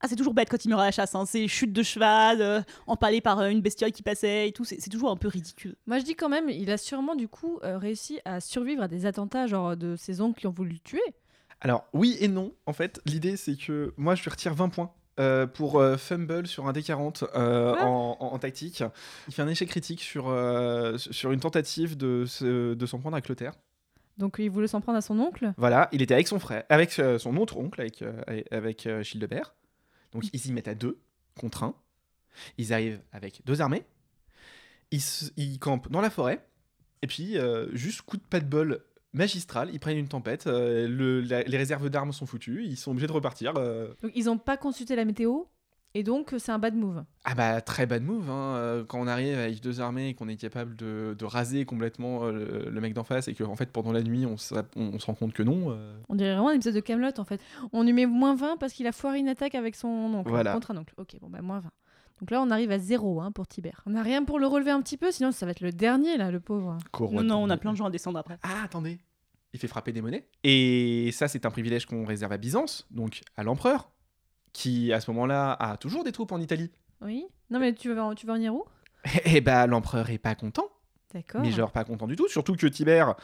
Ah, 0.00 0.08
c'est 0.08 0.16
toujours 0.16 0.34
bête 0.34 0.48
quand 0.50 0.64
ils 0.64 0.68
meurent 0.68 0.80
à 0.80 0.84
la 0.86 0.90
chasse, 0.90 1.14
hein. 1.14 1.24
c'est 1.26 1.48
chute 1.48 1.72
de 1.72 1.82
cheval, 1.82 2.42
euh, 2.42 2.60
empalé 2.86 3.20
par 3.20 3.38
euh, 3.40 3.48
une 3.48 3.62
bestiole 3.62 3.92
qui 3.92 4.02
passait 4.02 4.48
et 4.48 4.52
tout, 4.52 4.64
c'est 4.64 4.80
c'est 4.80 4.90
toujours 4.90 5.10
un 5.10 5.16
peu 5.16 5.28
ridicule. 5.28 5.74
Moi, 5.86 5.98
je 5.98 6.04
dis 6.04 6.14
quand 6.14 6.28
même, 6.28 6.48
il 6.50 6.70
a 6.70 6.76
sûrement 6.76 7.14
du 7.16 7.28
coup 7.28 7.58
euh, 7.64 7.78
réussi 7.78 8.20
à 8.24 8.40
survivre 8.40 8.82
à 8.82 8.88
des 8.88 9.06
attentats, 9.06 9.46
genre 9.46 9.76
de 9.76 9.96
ses 9.96 10.20
oncles 10.20 10.40
qui 10.40 10.46
ont 10.46 10.50
voulu 10.52 10.72
le 10.72 10.78
tuer. 10.80 11.02
Alors 11.62 11.84
oui 11.94 12.16
et 12.20 12.28
non. 12.28 12.52
En 12.66 12.72
fait, 12.74 13.00
l'idée 13.06 13.36
c'est 13.38 13.56
que 13.56 13.94
moi 13.96 14.14
je 14.14 14.22
lui 14.22 14.30
retire 14.30 14.52
20 14.54 14.68
points. 14.68 14.92
euh, 15.18 15.46
pour 15.46 15.80
euh, 15.80 15.96
fumble 15.96 16.46
sur 16.46 16.66
un 16.68 16.72
D40 16.72 17.24
euh, 17.34 17.72
Quoi 17.72 17.82
en, 17.86 18.18
en- 18.20 18.32
en 18.34 18.38
tactique. 18.38 18.84
Il 19.28 19.32
fait 19.32 19.40
un 19.40 19.48
échec 19.48 19.66
critique 19.70 20.02
sur, 20.02 20.28
euh, 20.28 20.98
sur 20.98 21.32
une 21.32 21.40
tentative 21.40 21.96
de, 21.96 22.26
se- 22.26 22.74
de 22.74 22.86
s'en 22.86 22.98
prendre 22.98 23.16
à 23.16 23.22
Clotaire. 23.22 23.54
Donc, 24.18 24.36
il 24.38 24.50
voulait 24.50 24.66
s'en 24.68 24.82
prendre 24.82 24.98
à 24.98 25.00
son 25.00 25.18
oncle? 25.18 25.54
Voilà, 25.56 25.88
il 25.92 26.02
était 26.02 26.12
avec 26.12 26.28
son 26.28 26.38
frère, 26.38 26.64
avec 26.68 26.98
euh, 26.98 27.18
son 27.18 27.36
autre 27.38 27.56
oncle, 27.56 27.80
avec, 27.80 28.02
euh, 28.02 28.12
avec 28.50 28.86
euh, 28.86 29.02
Childebert. 29.02 29.54
Donc 30.16 30.30
ils 30.32 30.40
s'y 30.40 30.52
mettent 30.52 30.68
à 30.68 30.74
deux 30.74 30.98
contre 31.38 31.62
un. 31.62 31.74
Ils 32.56 32.72
arrivent 32.72 33.00
avec 33.12 33.42
deux 33.44 33.60
armées. 33.60 33.84
Ils, 34.90 35.58
campent 35.58 35.90
dans 35.90 36.00
la 36.00 36.08
forêt. 36.08 36.46
Et 37.02 37.06
puis, 37.06 37.36
euh, 37.36 37.68
juste 37.74 38.02
coup 38.02 38.16
de 38.16 38.22
pas 38.22 38.40
de 38.40 38.46
bol 38.46 38.82
magistral, 39.12 39.68
ils 39.72 39.78
prennent 39.78 39.98
une 39.98 40.08
tempête. 40.08 40.46
euh, 40.46 40.88
les 40.88 41.56
réserves 41.56 41.90
d'armes 41.90 42.12
sont 42.12 42.24
foutues. 42.24 42.64
Ils 42.64 42.78
sont 42.78 42.92
obligés 42.92 43.06
de 43.06 43.12
repartir. 43.12 43.54
euh. 43.58 43.92
Donc, 44.02 44.12
ils 44.14 44.24
n'ont 44.24 44.38
pas 44.38 44.56
consulté 44.56 44.96
la 44.96 45.04
météo? 45.04 45.44
Et 45.94 46.02
donc, 46.02 46.34
c'est 46.36 46.52
un 46.52 46.58
bad 46.58 46.74
move. 46.74 47.04
Ah 47.24 47.34
bah, 47.34 47.60
très 47.62 47.86
bad 47.86 48.02
move. 48.02 48.28
hein, 48.28 48.54
euh, 48.56 48.84
Quand 48.84 49.00
on 49.00 49.06
arrive 49.06 49.38
avec 49.38 49.62
deux 49.62 49.80
armées 49.80 50.10
et 50.10 50.14
qu'on 50.14 50.28
est 50.28 50.36
capable 50.36 50.76
de, 50.76 51.16
de 51.18 51.24
raser 51.24 51.64
complètement 51.64 52.24
euh, 52.24 52.32
le, 52.32 52.70
le 52.70 52.80
mec 52.82 52.92
d'en 52.92 53.02
face 53.04 53.28
et 53.28 53.34
que, 53.34 53.44
en 53.44 53.56
fait, 53.56 53.72
pendant 53.72 53.92
la 53.92 54.02
nuit, 54.02 54.26
on, 54.26 54.36
on- 54.76 54.90
on 54.94 54.98
se 54.98 55.06
rend 55.06 55.14
compte 55.14 55.32
que 55.32 55.42
non. 55.42 55.70
euh, 55.70 55.96
On 56.10 56.14
dirait 56.14 56.32
vraiment 56.34 56.50
un 56.50 56.54
épisode 56.54 56.74
de 56.74 56.80
Camelot 56.80 57.10
en 57.18 57.24
fait. 57.24 57.40
On 57.72 57.82
lui 57.82 57.94
met 57.94 58.04
moins 58.06 58.34
20 58.36 58.58
parce 58.58 58.74
qu'il 58.74 58.86
a 58.86 58.92
foiré 58.92 59.18
une 59.20 59.28
attaque 59.28 59.54
avec 59.54 59.74
son 59.74 59.88
oncle. 59.88 60.28
Voilà. 60.28 60.52
Contre 60.52 60.72
un 60.72 60.76
oncle. 60.76 60.92
Ok, 60.98 61.16
bon, 61.22 61.30
bah 61.30 61.40
moins 61.40 61.60
20. 61.60 61.70
Donc 62.20 62.30
là, 62.30 62.42
on 62.42 62.50
arrive 62.50 62.70
à 62.72 62.78
0 62.78 63.20
hein, 63.22 63.32
pour 63.32 63.46
Tibère. 63.46 63.82
On 63.86 63.90
n'a 63.90 64.02
rien 64.02 64.22
pour 64.24 64.38
le 64.38 64.46
relever 64.46 64.70
un 64.72 64.82
petit 64.82 64.96
peu, 64.98 65.10
sinon 65.10 65.32
ça 65.32 65.46
va 65.46 65.52
être 65.52 65.60
le 65.60 65.72
dernier 65.72 66.16
là, 66.18 66.30
le 66.30 66.40
pauvre. 66.40 66.76
Corrois 66.90 67.22
non, 67.22 67.36
on 67.42 67.48
a 67.50 67.56
plein 67.56 67.72
de 67.72 67.76
gens 67.76 67.86
à 67.86 67.90
descendre 67.90 68.18
après. 68.18 68.38
Ah, 68.42 68.62
attendez. 68.64 68.98
Il 69.54 69.58
fait 69.60 69.66
frapper 69.68 69.92
des 69.92 70.02
monnaies. 70.02 70.26
Et 70.44 71.10
ça, 71.12 71.28
c'est 71.28 71.46
un 71.46 71.50
privilège 71.50 71.86
qu'on 71.86 72.04
réserve 72.04 72.32
à 72.32 72.36
Byzance, 72.38 72.86
donc 72.90 73.20
à 73.36 73.42
l'empereur, 73.42 73.90
qui 74.56 74.92
à 74.92 75.00
ce 75.00 75.10
moment-là 75.10 75.52
a 75.52 75.76
toujours 75.76 76.02
des 76.02 76.12
troupes 76.12 76.32
en 76.32 76.40
Italie. 76.40 76.70
Oui 77.02 77.26
Non, 77.50 77.58
mais 77.60 77.74
tu 77.74 77.92
vas, 77.92 78.14
tu 78.14 78.26
vas 78.26 78.32
en 78.32 78.36
venir 78.36 78.54
où? 78.54 78.64
Et 79.26 79.40
bah, 79.40 79.66
l'empereur 79.66 80.08
est 80.10 80.18
pas 80.18 80.34
content, 80.34 80.68
D'accord. 81.12 81.42
mais 81.42 81.50
genre 81.52 81.70
pas 81.72 81.84
content 81.84 82.06
du 82.06 82.16
tout. 82.16 82.26
Surtout 82.28 82.56
que 82.56 82.66
Tibère, 82.66 83.14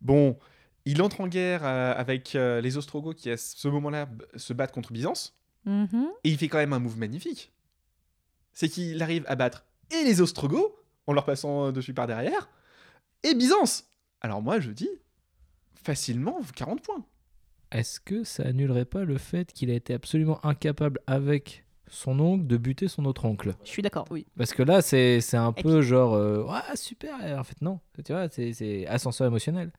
bon, 0.00 0.36
il 0.84 1.00
entre 1.02 1.20
en 1.20 1.28
guerre 1.28 1.64
euh, 1.64 1.94
avec 1.96 2.34
euh, 2.34 2.60
les 2.60 2.76
Ostrogoths 2.76 3.16
qui 3.16 3.30
à 3.30 3.36
ce 3.36 3.68
moment-là 3.68 4.08
se 4.36 4.52
battent 4.52 4.72
contre 4.72 4.92
Byzance, 4.92 5.38
Mhm. 5.64 6.06
et 6.24 6.30
il 6.30 6.38
fait 6.38 6.48
quand 6.48 6.58
même 6.58 6.72
un 6.72 6.78
move 6.78 6.98
magnifique. 6.98 7.52
C'est 8.52 8.68
qu'il 8.68 9.02
arrive 9.02 9.24
à 9.28 9.34
battre 9.36 9.64
et 9.90 10.04
les 10.04 10.20
Ostrogoths 10.20 10.72
en 11.06 11.12
leur 11.12 11.24
passant 11.24 11.66
euh, 11.66 11.72
dessus 11.72 11.94
par 11.94 12.06
derrière, 12.06 12.48
et 13.22 13.34
Byzance. 13.34 13.84
Alors 14.20 14.42
moi, 14.42 14.58
je 14.60 14.70
dis 14.70 14.90
facilement 15.82 16.40
40 16.56 16.82
points. 16.82 17.04
Est-ce 17.72 18.00
que 18.00 18.24
ça 18.24 18.44
annulerait 18.44 18.84
pas 18.84 19.04
le 19.04 19.18
fait 19.18 19.52
qu'il 19.52 19.70
a 19.70 19.74
été 19.74 19.92
absolument 19.94 20.44
incapable 20.44 21.00
avec 21.06 21.64
son 21.88 22.18
oncle 22.20 22.46
de 22.46 22.56
buter 22.56 22.88
son 22.88 23.04
autre 23.04 23.24
oncle? 23.24 23.54
Je 23.64 23.70
suis 23.70 23.82
d'accord, 23.82 24.06
oui. 24.10 24.26
Parce 24.36 24.52
que 24.52 24.62
là, 24.62 24.82
c'est 24.82 25.20
un 25.34 25.52
Et 25.56 25.62
peu 25.62 25.82
genre, 25.82 26.14
euh, 26.14 26.44
ouais, 26.44 26.76
super. 26.76 27.14
En 27.38 27.44
fait, 27.44 27.60
non. 27.62 27.80
Tu 28.04 28.12
vois, 28.12 28.28
c'est- 28.28 28.52
c'est 28.52 28.86
ascenseur 28.86 29.26
émotionnel. 29.26 29.70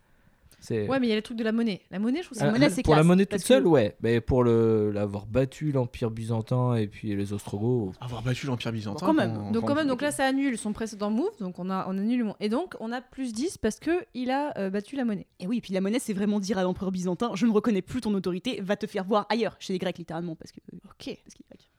C'est 0.59 0.87
Ouais, 0.89 0.99
mais 0.99 1.07
il 1.07 1.09
y 1.11 1.13
a 1.13 1.15
le 1.15 1.21
truc 1.21 1.37
de 1.37 1.43
la 1.43 1.51
monnaie. 1.51 1.81
La 1.91 1.99
monnaie, 1.99 2.19
je 2.21 2.25
trouve 2.25 2.37
que 2.37 2.43
Ah, 2.43 2.47
c'est 2.47 2.51
monnaie, 2.51 2.65
ah, 2.65 2.69
c'est 2.69 2.81
pour 2.83 2.95
la 2.95 3.03
monnaie 3.03 3.25
toute 3.27 3.39
que- 3.39 3.45
seule, 3.45 3.67
ouais. 3.67 3.95
Mais 4.01 4.21
pour 4.21 4.43
le 4.43 4.91
l'avoir 4.91 5.25
battu 5.27 5.71
l'Empire 5.71 6.09
byzantin 6.09 6.75
et 6.75 6.87
puis 6.87 7.15
les 7.15 7.31
Ostrogoths. 7.33 7.93
Avoir 8.01 8.23
battu 8.23 8.47
l'Empire 8.47 8.71
byzantin. 8.71 9.05
Bon, 9.05 9.11
quand 9.13 9.17
même. 9.17 9.51
Donc 9.51 9.65
quand 9.65 9.75
même, 9.75 9.87
donc 9.87 10.01
là 10.01 10.11
ça 10.11 10.25
annule 10.25 10.57
son 10.57 10.73
précédent 10.73 11.11
move, 11.11 11.29
donc 11.39 11.59
on 11.59 11.69
a 11.69 11.85
on 11.87 11.97
annule 11.97 12.23
mon- 12.23 12.35
et 12.39 12.49
donc 12.49 12.75
on 12.79 12.91
a 12.91 13.01
plus 13.01 13.33
10 13.33 13.57
parce 13.59 13.79
que 13.79 14.05
il 14.15 14.31
a 14.31 14.57
euh, 14.57 14.69
battu 14.69 14.95
la 14.95 15.05
monnaie. 15.05 15.27
Et 15.39 15.47
oui, 15.47 15.57
et 15.57 15.61
puis 15.61 15.73
la 15.73 15.81
monnaie, 15.81 15.99
c'est 15.99 16.13
vraiment 16.13 16.39
dire 16.39 16.57
à 16.57 16.63
l'empereur 16.63 16.91
byzantin, 16.91 17.31
je 17.35 17.45
ne 17.45 17.51
reconnais 17.51 17.81
plus 17.83 18.01
ton 18.01 18.13
autorité, 18.15 18.59
va 18.61 18.75
te 18.75 18.87
faire 18.87 19.03
voir 19.03 19.25
ailleurs, 19.29 19.55
chez 19.59 19.73
les 19.73 19.79
Grecs 19.79 19.97
littéralement, 19.97 20.35
parce 20.35 20.51
que. 20.51 20.59
Ok. 20.73 21.17
parce 21.23 21.35
grec. 21.49 21.69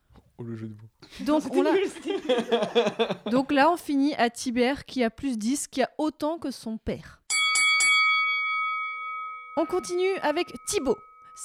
Oh, 0.41 0.45
le 0.45 0.55
jeu 0.55 0.69
de 0.69 0.75
mots. 0.75 1.25
Donc 1.27 1.43
on 1.53 1.63
l'a- 1.63 1.73
nul, 1.73 1.83
c'était- 1.89 3.31
donc 3.31 3.51
là 3.53 3.71
on 3.73 3.77
finit 3.77 4.15
à 4.15 4.31
Tibère 4.31 4.85
qui 4.85 5.03
a 5.03 5.11
plus 5.11 5.37
10, 5.37 5.67
qui 5.69 5.83
a 5.83 5.91
autant 5.99 6.39
que 6.39 6.51
son 6.53 6.79
père. 6.79 7.18
On 9.61 9.67
continue 9.67 10.15
avec 10.23 10.47
Thibaut 10.69 10.97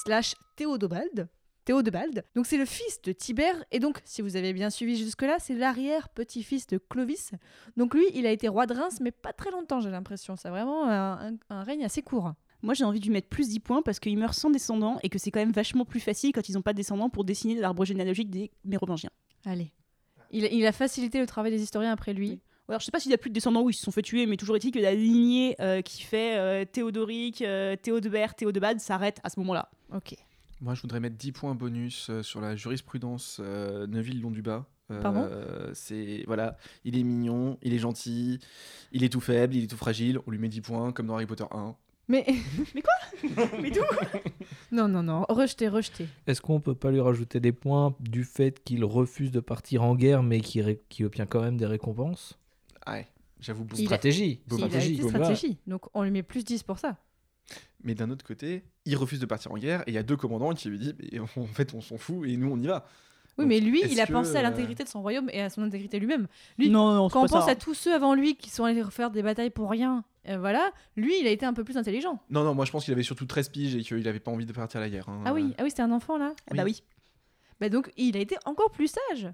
slash 0.04 0.34
Théodobald. 0.54 1.28
Théodobald. 1.64 2.24
Donc 2.36 2.46
c'est 2.46 2.58
le 2.58 2.64
fils 2.64 3.00
de 3.02 3.10
Tibère 3.10 3.64
et 3.72 3.78
donc 3.80 4.00
si 4.04 4.22
vous 4.22 4.36
avez 4.36 4.52
bien 4.52 4.70
suivi 4.70 4.96
jusque-là, 4.96 5.38
c'est 5.40 5.54
l'arrière 5.54 6.08
petit-fils 6.10 6.66
de 6.68 6.78
Clovis. 6.78 7.32
Donc 7.76 7.92
lui, 7.94 8.04
il 8.14 8.24
a 8.26 8.30
été 8.30 8.46
roi 8.46 8.66
de 8.66 8.74
Reims 8.74 8.98
mais 9.00 9.10
pas 9.10 9.32
très 9.32 9.50
longtemps, 9.50 9.80
j'ai 9.80 9.90
l'impression. 9.90 10.36
C'est 10.36 10.48
vraiment 10.50 10.86
un, 10.88 11.28
un- 11.32 11.36
un 11.50 11.62
règne 11.64 11.84
assez 11.84 12.02
court. 12.02 12.32
Moi, 12.62 12.74
j'ai 12.74 12.84
envie 12.84 13.00
de 13.00 13.04
lui 13.06 13.12
mettre 13.12 13.28
plus 13.28 13.48
10 13.48 13.60
points 13.60 13.82
parce 13.82 13.98
qu'il 13.98 14.16
meurt 14.16 14.34
sans 14.34 14.50
descendant 14.50 14.98
et 15.02 15.08
que 15.08 15.18
c'est 15.18 15.30
quand 15.30 15.40
même 15.40 15.50
vachement 15.52 15.84
plus 15.84 16.00
facile 16.00 16.32
quand 16.32 16.48
ils 16.48 16.52
n'ont 16.52 16.62
pas 16.62 16.72
de 16.72 16.78
descendants 16.78 17.10
pour 17.10 17.24
dessiner 17.24 17.56
l'arbre 17.56 17.84
généalogique 17.84 18.30
des 18.30 18.50
Mérovingiens. 18.64 19.10
Allez. 19.44 19.72
Il, 20.30 20.44
il 20.44 20.64
a 20.66 20.72
facilité 20.72 21.18
le 21.18 21.26
travail 21.26 21.50
des 21.50 21.62
historiens 21.62 21.92
après 21.92 22.12
lui. 22.14 22.30
Oui. 22.30 22.40
Alors, 22.68 22.80
je 22.80 22.86
sais 22.86 22.90
pas 22.90 22.98
s'il 23.00 23.10
y 23.10 23.14
a 23.14 23.18
plus 23.18 23.28
de 23.30 23.34
descendants 23.34 23.62
où 23.62 23.70
ils 23.70 23.74
se 23.74 23.82
sont 23.84 23.90
fait 23.90 24.00
tuer, 24.02 24.24
mais 24.26 24.36
toujours 24.36 24.56
est-il 24.56 24.70
que 24.70 24.78
la 24.78 24.94
lignée 24.94 25.54
euh, 25.60 25.82
qui 25.82 26.02
fait 26.02 26.38
euh, 26.38 26.64
Théodoric, 26.64 27.42
euh, 27.42 27.76
Théodebert, 27.76 28.34
Théodebald 28.34 28.80
s'arrête 28.80 29.20
à 29.22 29.28
ce 29.28 29.38
moment-là. 29.40 29.70
Ok. 29.94 30.14
Moi, 30.62 30.74
je 30.74 30.80
voudrais 30.80 31.00
mettre 31.00 31.16
10 31.16 31.32
points 31.32 31.54
bonus 31.54 32.08
euh, 32.08 32.22
sur 32.22 32.40
la 32.40 32.56
jurisprudence 32.56 33.38
euh, 33.44 33.86
Neuville-Long-du-Bas. 33.86 34.66
Euh, 34.90 35.00
Pardon? 35.00 35.28
c'est 35.72 36.24
voilà, 36.26 36.56
il 36.84 36.98
est 36.98 37.02
mignon, 37.04 37.58
il 37.62 37.72
est 37.72 37.78
gentil, 37.78 38.38
il 38.92 39.02
est 39.02 39.08
tout 39.08 39.20
faible, 39.20 39.54
il 39.56 39.64
est 39.64 39.66
tout 39.66 39.76
fragile. 39.78 40.18
On 40.26 40.30
lui 40.30 40.38
met 40.38 40.48
10 40.48 40.60
points 40.60 40.92
comme 40.92 41.06
dans 41.06 41.14
Harry 41.14 41.26
Potter 41.26 41.44
1. 41.50 41.74
Mais 42.08 42.24
Mais 43.62 43.70
d'où? 43.70 43.80
Non, 44.72 44.88
non, 44.88 45.02
non, 45.02 45.24
rejeté, 45.28 45.68
rejeté. 45.68 46.06
Est-ce 46.26 46.40
qu'on 46.42 46.60
peut 46.60 46.74
pas 46.74 46.90
lui 46.90 47.00
rajouter 47.00 47.40
des 47.40 47.52
points 47.52 47.94
du 48.00 48.24
fait 48.24 48.62
qu'il 48.62 48.84
refuse 48.84 49.30
de 49.30 49.40
partir 49.40 49.82
en 49.82 49.94
guerre 49.94 50.22
mais 50.22 50.40
qui, 50.40 50.60
ré- 50.60 50.82
qui 50.90 51.04
obtient 51.04 51.26
quand 51.26 51.40
même 51.40 51.56
des 51.56 51.66
récompenses? 51.66 52.38
Ouais, 52.86 53.06
j'avoue. 53.40 53.64
bon. 53.64 53.76
Il 53.76 53.82
a- 53.82 53.86
Stratégie. 53.86 54.40
Bon, 54.46 54.56
il 54.58 54.64
a 54.64 54.68
stratégie. 54.68 54.94
été 54.94 55.02
Bon, 55.02 55.08
stratégie. 55.08 55.58
Donc 55.66 55.86
on 55.94 56.02
lui 56.02 56.10
met 56.10 56.22
plus 56.22 56.44
10 56.44 56.62
pour 56.62 56.78
ça. 56.78 56.96
Mais 57.82 57.94
d'un 57.94 58.10
autre 58.10 58.24
côté, 58.24 58.64
il 58.86 58.96
refuse 58.96 59.20
de 59.20 59.26
partir 59.26 59.52
en 59.52 59.58
guerre 59.58 59.82
et 59.82 59.90
il 59.90 59.94
y 59.94 59.98
a 59.98 60.02
deux 60.02 60.16
commandants 60.16 60.52
qui 60.54 60.68
lui 60.68 60.78
disent 60.78 60.94
Mais 61.12 61.18
en 61.18 61.26
fait, 61.46 61.74
on 61.74 61.80
s'en 61.80 61.98
fout 61.98 62.26
et 62.28 62.36
nous, 62.36 62.50
on 62.50 62.58
y 62.58 62.66
va. 62.66 62.86
Oui, 63.36 63.44
Donc, 63.44 63.48
mais 63.48 63.58
lui, 63.60 63.82
il 63.90 64.00
a 64.00 64.06
que, 64.06 64.12
pensé 64.12 64.36
à 64.36 64.38
euh, 64.38 64.42
l'intégrité 64.42 64.84
de 64.84 64.88
son 64.88 65.02
royaume 65.02 65.28
et 65.32 65.40
à 65.42 65.50
son 65.50 65.62
intégrité 65.62 65.98
lui-même. 65.98 66.28
Lui, 66.56 66.70
Non, 66.70 67.08
Quand 67.08 67.24
on 67.24 67.26
pense 67.26 67.46
ça. 67.46 67.50
à 67.50 67.56
tous 67.56 67.74
ceux 67.74 67.92
avant 67.92 68.14
lui 68.14 68.36
qui 68.36 68.48
sont 68.48 68.62
allés 68.64 68.80
refaire 68.80 69.10
des 69.10 69.22
batailles 69.24 69.50
pour 69.50 69.68
rien, 69.70 70.04
euh, 70.28 70.38
voilà, 70.38 70.70
lui, 70.96 71.18
il 71.20 71.26
a 71.26 71.30
été 71.30 71.44
un 71.44 71.52
peu 71.52 71.64
plus 71.64 71.76
intelligent. 71.76 72.20
Non, 72.30 72.44
non, 72.44 72.54
moi 72.54 72.64
je 72.64 72.70
pense 72.70 72.84
qu'il 72.84 72.92
avait 72.94 73.02
surtout 73.02 73.26
13 73.26 73.48
piges 73.48 73.74
et 73.74 73.82
qu'il 73.82 74.06
avait 74.06 74.20
pas 74.20 74.30
envie 74.30 74.46
de 74.46 74.52
partir 74.52 74.78
à 74.78 74.84
la 74.84 74.88
guerre. 74.90 75.08
hein. 75.08 75.20
Ah 75.26 75.34
oui, 75.34 75.52
ah 75.58 75.64
oui, 75.64 75.70
c'était 75.70 75.82
un 75.82 75.90
enfant 75.90 76.16
là. 76.16 76.32
Ah 76.48 76.54
bah 76.54 76.62
oui. 76.64 76.84
Bah 77.60 77.68
donc, 77.68 77.90
il 77.96 78.16
a 78.16 78.20
été 78.20 78.36
encore 78.44 78.70
plus 78.70 78.86
sage. 79.10 79.28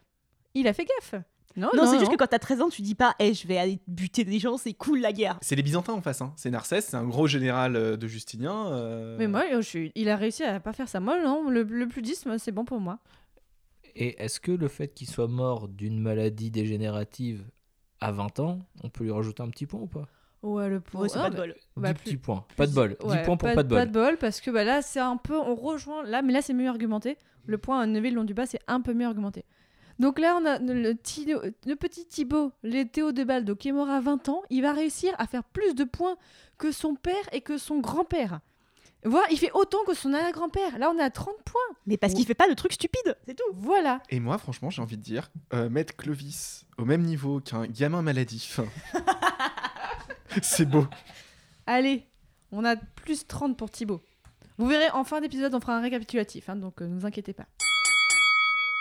Il 0.54 0.66
a 0.66 0.72
fait 0.72 0.86
gaffe. 0.86 1.22
Non, 1.56 1.68
non, 1.76 1.84
c'est 1.86 1.98
juste 1.98 2.10
que 2.12 2.16
quand 2.16 2.28
t'as 2.28 2.38
13 2.38 2.60
ans, 2.62 2.68
tu 2.68 2.80
dis 2.82 2.94
pas, 2.94 3.14
hey, 3.18 3.34
je 3.34 3.46
vais 3.46 3.58
aller 3.58 3.80
buter 3.88 4.24
des 4.24 4.38
gens, 4.38 4.56
c'est 4.56 4.72
cool 4.72 5.00
la 5.00 5.12
guerre. 5.12 5.36
C'est 5.42 5.56
les 5.56 5.62
Byzantins 5.62 5.92
en 5.92 6.00
face. 6.00 6.20
Hein. 6.22 6.32
C'est 6.36 6.50
Narcisse, 6.50 6.86
c'est 6.86 6.96
un 6.96 7.06
gros 7.06 7.26
général 7.26 7.74
euh, 7.76 7.96
de 7.96 8.06
Justinien. 8.06 8.68
euh, 8.72 9.16
Mais 9.18 9.26
moi, 9.26 9.44
je 9.52 9.60
suis- 9.60 9.92
il 9.96 10.08
a 10.08 10.16
réussi 10.16 10.44
à 10.44 10.60
pas 10.60 10.72
faire 10.72 10.88
ça. 10.88 11.00
Moi, 11.00 11.20
non, 11.22 11.50
le, 11.50 11.62
le 11.64 11.88
plus 11.88 12.02
10, 12.02 12.26
moi, 12.26 12.38
c'est 12.38 12.52
bon 12.52 12.64
pour 12.64 12.80
moi. 12.80 12.98
Et 13.96 14.22
est-ce 14.22 14.38
que 14.38 14.52
le 14.52 14.68
fait 14.68 14.94
qu'il 14.94 15.08
soit 15.08 15.26
mort 15.28 15.66
d'une 15.68 15.98
maladie 16.00 16.50
dégénérative 16.50 17.44
à 18.00 18.12
20 18.12 18.38
ans, 18.40 18.60
on 18.84 18.88
peut 18.88 19.04
lui 19.04 19.10
rajouter 19.10 19.42
un 19.42 19.48
petit 19.50 19.66
point 19.66 19.80
ou 19.80 19.86
pas? 19.88 20.06
Ouais, 20.42 20.68
le 20.68 20.80
pauvre. 20.80 21.04
Ouais, 21.04 21.10
Ah, 21.16 21.22
pas 21.24 21.30
de 21.30 21.36
bah, 21.36 21.40
bol. 21.42 21.54
bah, 21.76 21.88
10 21.88 21.94
plus- 21.94 22.04
petits 22.04 22.16
points. 22.16 22.46
Pas 22.56 22.66
de 22.66 22.72
bol. 22.72 22.96
10 23.00 23.06
ouais, 23.06 23.22
points 23.24 23.36
pour 23.36 23.52
pas, 23.52 23.62
de 23.62 23.68
bol. 23.68 23.78
Pas 23.78 23.86
de 23.86 23.92
bol, 23.92 24.16
parce 24.18 24.40
que 24.40 24.50
bah, 24.50 24.64
là, 24.64 24.80
c'est 24.82 25.00
un 25.00 25.16
peu. 25.16 25.36
On 25.36 25.54
rejoint. 25.56 26.04
Là, 26.04 26.22
mais 26.22 26.32
là, 26.32 26.40
c'est 26.40 26.54
mieux 26.54 26.68
argumenté. 26.68 27.18
Le 27.44 27.58
point 27.58 27.80
à 27.80 27.86
Neuville 27.86 28.14
long 28.14 28.24
du 28.24 28.32
bas, 28.32 28.46
c'est 28.46 28.60
un 28.68 28.80
peu 28.80 28.94
mieux 28.94 29.06
argumenté. 29.06 29.44
Donc 30.00 30.18
là, 30.18 30.36
on 30.40 30.46
a 30.46 30.58
le, 30.58 30.94
Tino- 30.96 31.42
le 31.66 31.74
petit 31.76 32.06
Thibaut, 32.06 32.50
les 32.62 32.88
Théo 32.88 33.12
de 33.12 33.22
Baldo, 33.22 33.54
qui 33.54 33.68
est 33.68 33.72
mort 33.72 33.90
à 33.90 34.00
20 34.00 34.28
ans. 34.30 34.42
Il 34.50 34.62
va 34.62 34.72
réussir 34.72 35.12
à 35.18 35.26
faire 35.26 35.44
plus 35.44 35.74
de 35.74 35.84
points 35.84 36.16
que 36.58 36.72
son 36.72 36.94
père 36.94 37.14
et 37.32 37.42
que 37.42 37.58
son 37.58 37.80
grand-père. 37.80 38.40
Voilà, 39.04 39.26
il 39.30 39.38
fait 39.38 39.50
autant 39.52 39.78
que 39.86 39.94
son 39.94 40.12
arrière-grand-père. 40.14 40.78
Là, 40.78 40.90
on 40.94 40.98
est 40.98 41.02
à 41.02 41.10
30 41.10 41.34
points. 41.44 41.60
Mais 41.86 41.96
parce 41.98 42.14
qu'il 42.14 42.24
fait 42.26 42.34
pas 42.34 42.48
de 42.48 42.54
trucs 42.54 42.72
stupides, 42.72 43.16
c'est 43.26 43.34
tout. 43.34 43.44
Voilà. 43.54 44.02
Et 44.10 44.20
moi, 44.20 44.36
franchement, 44.38 44.70
j'ai 44.70 44.82
envie 44.82 44.96
de 44.96 45.02
dire, 45.02 45.30
euh, 45.52 45.68
mettre 45.70 45.94
Clovis 45.96 46.64
au 46.78 46.84
même 46.86 47.02
niveau 47.02 47.40
qu'un 47.40 47.66
gamin 47.66 48.00
maladif, 48.02 48.60
c'est 50.42 50.66
beau. 50.66 50.86
Allez, 51.66 52.06
on 52.52 52.64
a 52.64 52.76
plus 52.76 53.26
30 53.26 53.56
pour 53.56 53.70
Thibaut. 53.70 54.00
Vous 54.58 54.66
verrez, 54.66 54.90
en 54.90 55.04
fin 55.04 55.20
d'épisode, 55.20 55.54
on 55.54 55.60
fera 55.60 55.76
un 55.76 55.80
récapitulatif, 55.80 56.48
hein, 56.48 56.56
donc 56.56 56.80
euh, 56.82 56.86
ne 56.86 56.98
vous 56.98 57.06
inquiétez 57.06 57.32
pas. 57.32 57.46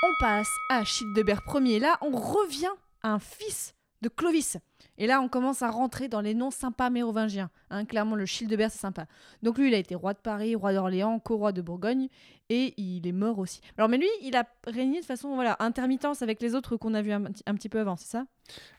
On 0.03 0.13
passe 0.19 0.49
à 0.69 0.83
Childebert 0.85 1.41
Ier. 1.55 1.79
Là, 1.79 1.97
on 2.01 2.11
revient 2.11 2.71
à 3.03 3.09
un 3.13 3.19
fils 3.19 3.73
de 4.01 4.07
Clovis. 4.07 4.57
Et 4.97 5.07
là, 5.07 5.19
on 5.21 5.27
commence 5.27 5.61
à 5.61 5.69
rentrer 5.69 6.07
dans 6.07 6.21
les 6.21 6.33
noms 6.33 6.51
sympas 6.51 6.89
mérovingiens. 6.89 7.49
Hein, 7.69 7.83
clairement, 7.83 8.15
le 8.15 8.25
Childebert, 8.25 8.71
c'est 8.71 8.79
sympa. 8.79 9.07
Donc 9.43 9.57
lui, 9.57 9.67
il 9.67 9.73
a 9.73 9.77
été 9.77 9.95
roi 9.95 10.13
de 10.13 10.19
Paris, 10.19 10.55
roi 10.55 10.73
d'Orléans, 10.73 11.19
co-roi 11.19 11.51
de 11.51 11.61
Bourgogne, 11.61 12.07
et 12.49 12.73
il 12.77 13.05
est 13.07 13.11
mort 13.11 13.39
aussi. 13.39 13.59
Alors, 13.77 13.89
mais 13.89 13.97
lui, 13.97 14.07
il 14.21 14.35
a 14.37 14.45
régné 14.67 15.01
de 15.01 15.05
façon, 15.05 15.35
voilà, 15.35 15.57
intermittence 15.59 16.21
avec 16.21 16.41
les 16.41 16.55
autres 16.55 16.77
qu'on 16.77 16.93
a 16.93 17.01
vus 17.01 17.11
un, 17.11 17.23
petit- 17.23 17.43
un 17.45 17.55
petit 17.55 17.67
peu 17.69 17.79
avant, 17.79 17.97
c'est 17.97 18.07
ça? 18.07 18.25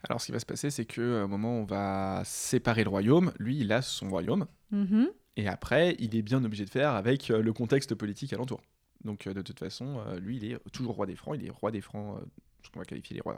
Alors, 0.08 0.20
ce 0.22 0.26
qui 0.26 0.32
va 0.32 0.38
se 0.38 0.46
passer, 0.46 0.70
c'est 0.70 0.86
que 0.86 1.00
euh, 1.02 1.24
au 1.24 1.28
moment 1.28 1.58
où 1.58 1.62
on 1.62 1.64
va 1.66 2.22
séparer 2.24 2.82
le 2.84 2.90
royaume, 2.90 3.32
lui, 3.38 3.58
il 3.60 3.72
a 3.72 3.82
son 3.82 4.08
royaume, 4.08 4.46
Mhm. 4.70 5.08
et 5.36 5.48
après, 5.48 5.96
il 5.98 6.16
est 6.16 6.22
bien 6.22 6.42
obligé 6.44 6.64
de 6.64 6.70
faire 6.70 6.92
avec 6.94 7.30
euh, 7.30 7.42
le 7.42 7.52
contexte 7.52 7.94
politique 7.94 8.32
alentour. 8.32 8.60
Donc, 9.04 9.26
euh, 9.26 9.34
de 9.34 9.42
toute 9.42 9.58
façon, 9.58 9.98
euh, 10.06 10.18
lui, 10.18 10.36
il 10.36 10.44
est 10.52 10.58
toujours 10.72 10.94
roi 10.94 11.06
des 11.06 11.16
Francs, 11.16 11.36
il 11.38 11.46
est 11.46 11.50
roi 11.50 11.70
des 11.70 11.80
Francs, 11.80 12.18
euh, 12.18 12.24
ce 12.62 12.70
qu'on 12.70 12.78
va 12.80 12.84
qualifier 12.84 13.14
les 13.14 13.22
rois, 13.22 13.36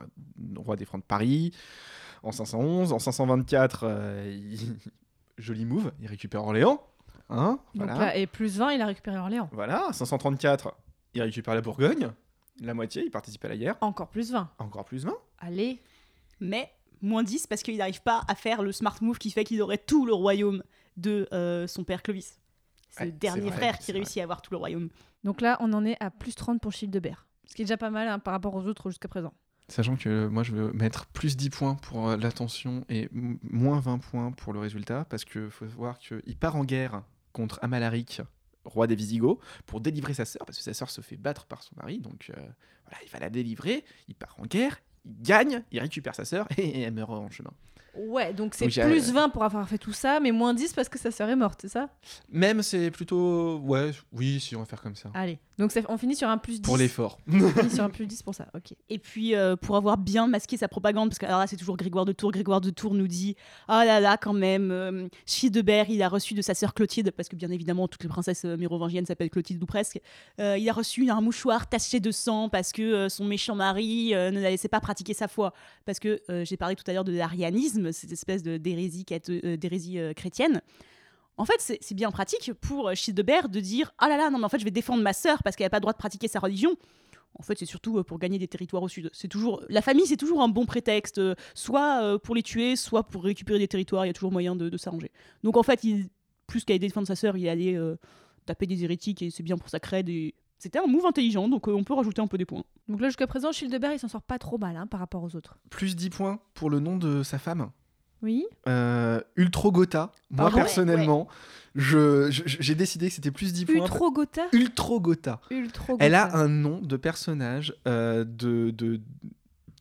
rois 0.56 0.76
des 0.76 0.84
Francs 0.84 1.00
de 1.00 1.06
Paris, 1.06 1.52
en 2.22 2.32
511. 2.32 2.92
En 2.92 2.98
524, 2.98 3.84
euh, 3.84 4.30
il- 4.36 4.76
joli 5.38 5.64
move, 5.64 5.92
il 6.00 6.06
récupère 6.08 6.42
Orléans. 6.42 6.84
Hein 7.30 7.58
Donc 7.74 7.86
voilà. 7.88 8.06
là, 8.06 8.16
et 8.16 8.26
plus 8.26 8.58
20, 8.58 8.72
il 8.72 8.80
a 8.82 8.86
récupéré 8.86 9.16
Orléans. 9.16 9.48
Voilà, 9.52 9.88
534, 9.92 10.74
il 11.14 11.22
récupère 11.22 11.54
la 11.54 11.60
Bourgogne, 11.62 12.10
la 12.60 12.74
moitié, 12.74 13.04
il 13.04 13.10
participe 13.10 13.44
à 13.44 13.48
la 13.48 13.56
guerre, 13.56 13.76
Encore 13.80 14.08
plus 14.10 14.32
20. 14.32 14.50
encore 14.58 14.84
plus 14.84 15.04
20. 15.04 15.14
Allez. 15.38 15.80
Mais 16.40 16.70
moins 17.00 17.22
10 17.22 17.46
parce 17.46 17.62
qu'il 17.62 17.76
n'arrive 17.78 18.02
pas 18.02 18.22
à 18.28 18.34
faire 18.34 18.62
le 18.62 18.72
smart 18.72 18.96
move 19.00 19.18
qui 19.18 19.30
fait 19.30 19.44
qu'il 19.44 19.62
aurait 19.62 19.78
tout 19.78 20.04
le 20.04 20.12
royaume 20.12 20.62
de 20.96 21.26
euh, 21.32 21.66
son 21.66 21.84
père 21.84 22.02
Clovis. 22.02 22.38
C'est 22.92 23.00
Ouais, 23.00 23.06
le 23.06 23.12
dernier 23.12 23.48
vrai, 23.48 23.56
frère 23.56 23.78
qui 23.78 23.90
réussit 23.92 24.18
à 24.18 24.24
avoir 24.24 24.42
tout 24.42 24.52
le 24.52 24.58
royaume. 24.58 24.88
Donc 25.24 25.40
là, 25.40 25.56
on 25.60 25.72
en 25.72 25.84
est 25.84 25.96
à 26.00 26.10
plus 26.10 26.34
30 26.34 26.60
pour 26.60 26.72
Childebert. 26.72 27.26
Ce 27.46 27.54
qui 27.54 27.62
est 27.62 27.64
déjà 27.64 27.76
pas 27.76 27.90
mal 27.90 28.06
hein, 28.06 28.18
par 28.18 28.32
rapport 28.32 28.54
aux 28.54 28.66
autres 28.66 28.90
jusqu'à 28.90 29.08
présent. 29.08 29.32
Sachant 29.68 29.96
que 29.96 30.26
moi 30.26 30.42
je 30.42 30.52
veux 30.52 30.72
mettre 30.72 31.06
plus 31.06 31.36
10 31.36 31.50
points 31.50 31.74
pour 31.76 32.10
euh, 32.10 32.16
l'attention 32.16 32.84
et 32.88 33.08
moins 33.12 33.80
20 33.80 33.98
points 33.98 34.30
pour 34.32 34.52
le 34.52 34.58
résultat, 34.58 35.06
parce 35.08 35.24
qu'il 35.24 35.48
faut 35.50 35.66
voir 35.66 35.98
qu'il 35.98 36.36
part 36.36 36.56
en 36.56 36.64
guerre 36.64 37.02
contre 37.32 37.58
Amalaric, 37.62 38.20
roi 38.64 38.86
des 38.86 38.94
Visigoths, 38.94 39.38
pour 39.64 39.80
délivrer 39.80 40.12
sa 40.14 40.24
sœur, 40.26 40.44
parce 40.44 40.58
que 40.58 40.64
sa 40.64 40.74
sœur 40.74 40.90
se 40.90 41.00
fait 41.00 41.16
battre 41.16 41.46
par 41.46 41.62
son 41.62 41.74
mari, 41.76 42.00
donc 42.00 42.30
euh, 42.30 42.34
voilà, 42.84 43.02
il 43.02 43.10
va 43.10 43.18
la 43.18 43.30
délivrer, 43.30 43.84
il 44.08 44.14
part 44.14 44.34
en 44.38 44.44
guerre, 44.44 44.78
il 45.06 45.22
gagne, 45.22 45.62
il 45.70 45.80
récupère 45.80 46.14
sa 46.14 46.24
sœur 46.24 46.46
et 46.58 46.82
elle 46.82 46.92
meurt 46.92 47.10
en 47.10 47.30
chemin. 47.30 47.52
Ouais, 47.94 48.32
donc 48.32 48.54
c'est 48.54 48.66
plus 48.68 49.12
20 49.12 49.28
pour 49.28 49.44
avoir 49.44 49.68
fait 49.68 49.78
tout 49.78 49.92
ça, 49.92 50.18
mais 50.20 50.32
moins 50.32 50.54
10 50.54 50.72
parce 50.72 50.88
que 50.88 50.98
sa 50.98 51.10
sœur 51.10 51.28
est 51.28 51.36
morte, 51.36 51.58
c'est 51.62 51.68
ça? 51.68 51.88
Même 52.30 52.62
c'est 52.62 52.90
plutôt... 52.90 53.58
Ouais, 53.58 53.90
oui, 54.12 54.40
si 54.40 54.56
on 54.56 54.60
va 54.60 54.64
faire 54.64 54.80
comme 54.80 54.94
ça. 54.96 55.10
Allez. 55.14 55.38
Donc 55.58 55.70
ça- 55.72 55.80
on 55.88 55.98
finit 55.98 56.16
sur 56.16 56.28
un 56.28 56.38
plus 56.38 56.60
10. 56.60 56.62
Pour 56.62 56.78
l'effort. 56.78 57.18
On 57.30 57.48
finit 57.50 57.70
sur 57.74 57.84
un 57.84 57.90
plus 57.90 58.06
10 58.06 58.22
pour 58.22 58.34
ça, 58.34 58.46
ok. 58.54 58.74
Et 58.88 58.98
puis, 58.98 59.34
euh, 59.34 59.56
pour 59.56 59.76
avoir 59.76 59.98
bien 59.98 60.26
masqué 60.26 60.56
sa 60.56 60.68
propagande, 60.68 61.10
parce 61.10 61.18
que 61.18 61.26
alors 61.26 61.40
là, 61.40 61.46
c'est 61.46 61.56
toujours 61.58 61.76
Grégoire 61.76 62.04
de 62.06 62.12
Tours. 62.12 62.32
Grégoire 62.32 62.60
de 62.62 62.70
Tours 62.70 62.94
nous 62.94 63.06
dit 63.06 63.36
Ah 63.68 63.84
là 63.84 64.00
là, 64.00 64.16
quand 64.16 64.32
même, 64.32 64.70
euh, 64.70 65.06
Childebert, 65.26 65.90
il 65.90 66.02
a 66.02 66.08
reçu 66.08 66.32
de 66.34 66.40
sa 66.42 66.54
sœur 66.54 66.72
Clotilde, 66.74 67.10
parce 67.10 67.28
que 67.28 67.36
bien 67.36 67.50
évidemment, 67.50 67.88
toutes 67.88 68.02
les 68.02 68.08
princesses 68.08 68.44
euh, 68.46 68.56
mérovingiennes 68.56 69.04
s'appellent 69.06 69.30
Clotilde 69.30 69.62
ou 69.62 69.66
presque. 69.66 70.00
euh, 70.40 70.56
il 70.58 70.68
a 70.68 70.72
reçu 70.72 71.08
un 71.10 71.20
mouchoir 71.20 71.68
taché 71.68 72.00
de 72.00 72.10
sang 72.10 72.48
parce 72.48 72.72
que 72.72 72.82
euh, 72.82 73.08
son 73.10 73.24
méchant 73.26 73.54
mari 73.54 74.14
euh, 74.14 74.30
ne 74.30 74.40
la 74.40 74.50
laissait 74.50 74.68
pas 74.68 74.80
pratiquer 74.80 75.12
sa 75.14 75.28
foi. 75.28 75.52
Parce 75.84 75.98
que 76.00 76.22
euh, 76.30 76.44
j'ai 76.44 76.56
parlé 76.56 76.74
tout 76.76 76.84
à 76.86 76.92
l'heure 76.94 77.04
de 77.04 77.12
l'arianisme, 77.12 77.81
cette 77.90 78.12
espèce 78.12 78.42
d'hérésie 78.42 79.04
euh, 79.10 79.56
euh, 79.58 80.12
chrétienne. 80.12 80.60
En 81.38 81.44
fait, 81.44 81.78
c'est 81.80 81.94
bien 81.94 82.10
pratique 82.10 82.52
pour 82.60 82.88
euh, 82.88 82.94
Childebert 82.94 83.48
de 83.48 83.58
dire 83.60 83.92
Ah 83.98 84.08
là 84.08 84.16
là, 84.16 84.30
non, 84.30 84.38
mais 84.38 84.44
en 84.44 84.48
fait, 84.48 84.58
je 84.58 84.64
vais 84.64 84.70
défendre 84.70 85.02
ma 85.02 85.12
sœur 85.12 85.42
parce 85.42 85.56
qu'elle 85.56 85.64
n'a 85.64 85.70
pas 85.70 85.78
le 85.78 85.82
droit 85.82 85.92
de 85.92 85.98
pratiquer 85.98 86.28
sa 86.28 86.38
religion. 86.38 86.76
En 87.34 87.42
fait, 87.42 87.58
c'est 87.58 87.66
surtout 87.66 88.04
pour 88.04 88.18
gagner 88.18 88.38
des 88.38 88.46
territoires 88.46 88.82
au 88.82 88.88
sud. 88.88 89.08
C'est 89.14 89.28
toujours 89.28 89.62
la 89.70 89.80
famille, 89.80 90.06
c'est 90.06 90.18
toujours 90.18 90.42
un 90.42 90.48
bon 90.48 90.66
prétexte, 90.66 91.18
soit 91.54 92.18
pour 92.22 92.34
les 92.34 92.42
tuer, 92.42 92.76
soit 92.76 93.04
pour 93.04 93.24
récupérer 93.24 93.58
des 93.58 93.68
territoires. 93.68 94.04
Il 94.04 94.08
y 94.08 94.10
a 94.10 94.12
toujours 94.12 94.32
moyen 94.32 94.54
de, 94.54 94.76
s'arranger. 94.76 95.10
Donc 95.42 95.56
en 95.56 95.62
fait, 95.62 95.82
il, 95.82 96.10
plus 96.46 96.62
qu'à 96.66 96.76
défendre 96.76 97.06
sa 97.06 97.16
sœur, 97.16 97.38
il 97.38 97.48
allait 97.48 97.78
taper 98.44 98.66
des 98.66 98.84
hérétiques 98.84 99.22
et 99.22 99.30
c'est 99.30 99.42
bien 99.42 99.56
pour 99.56 99.70
sa 99.70 99.80
crède. 99.80 100.10
C'était 100.62 100.78
un 100.78 100.86
move 100.86 101.04
intelligent, 101.06 101.48
donc 101.48 101.66
euh, 101.68 101.72
on 101.72 101.82
peut 101.82 101.92
rajouter 101.94 102.22
un 102.22 102.28
peu 102.28 102.38
des 102.38 102.44
points. 102.44 102.62
Donc 102.88 103.00
là, 103.00 103.08
jusqu'à 103.08 103.26
présent, 103.26 103.50
Childebert, 103.50 103.92
il 103.92 103.98
s'en 103.98 104.06
sort 104.08 104.22
pas 104.22 104.38
trop 104.38 104.58
mal 104.58 104.76
hein, 104.76 104.86
par 104.86 105.00
rapport 105.00 105.22
aux 105.24 105.34
autres. 105.34 105.58
Plus 105.70 105.96
10 105.96 106.10
points 106.10 106.38
pour 106.54 106.70
le 106.70 106.78
nom 106.78 106.96
de 106.96 107.22
sa 107.24 107.38
femme. 107.38 107.70
Oui 108.22 108.46
Euh, 108.68 109.20
Ultrogotha. 109.34 110.12
Moi, 110.30 110.44
Ah 110.46 110.48
ouais, 110.50 110.54
personnellement, 110.54 111.26
je- 111.74 112.30
je- 112.30 112.42
j'ai 112.46 112.76
décidé 112.76 113.08
que 113.08 113.14
c'était 113.14 113.32
plus 113.32 113.52
10 113.52 113.64
points. 113.66 113.74
Ultrogotha 113.74 114.42
Ultrogotha. 114.52 115.40
Ultrogotha. 115.50 116.04
Elle 116.06 116.14
a 116.14 116.36
un 116.36 116.46
nom 116.48 116.80
de 116.80 116.96
personnage 116.96 117.74
euh, 117.88 118.22
de, 118.24 118.70
de. 118.70 119.00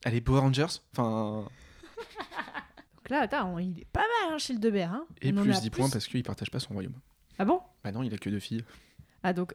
Allez, 0.03 0.21
Power 0.21 0.39
Rangers 0.39 0.65
Enfin. 0.97 1.45
Donc 2.95 3.09
là, 3.09 3.19
attends, 3.21 3.59
il 3.59 3.79
est 3.79 3.85
pas 3.93 3.99
mal, 3.99 4.33
hein. 4.33 4.37
Hein. 4.39 5.05
Et 5.21 5.31
On 5.31 5.41
plus 5.43 5.55
a 5.55 5.59
10 5.59 5.69
points 5.69 5.89
parce 5.89 6.07
qu'il 6.07 6.23
partage 6.23 6.49
pas 6.49 6.59
son 6.59 6.73
royaume. 6.73 6.95
Ah 7.37 7.45
bon? 7.45 7.59
Bah 7.83 7.91
non, 7.91 8.01
il 8.03 8.11
a 8.13 8.17
que 8.17 8.29
deux 8.31 8.39
filles. 8.39 8.63
Ah 9.23 9.33
donc... 9.33 9.53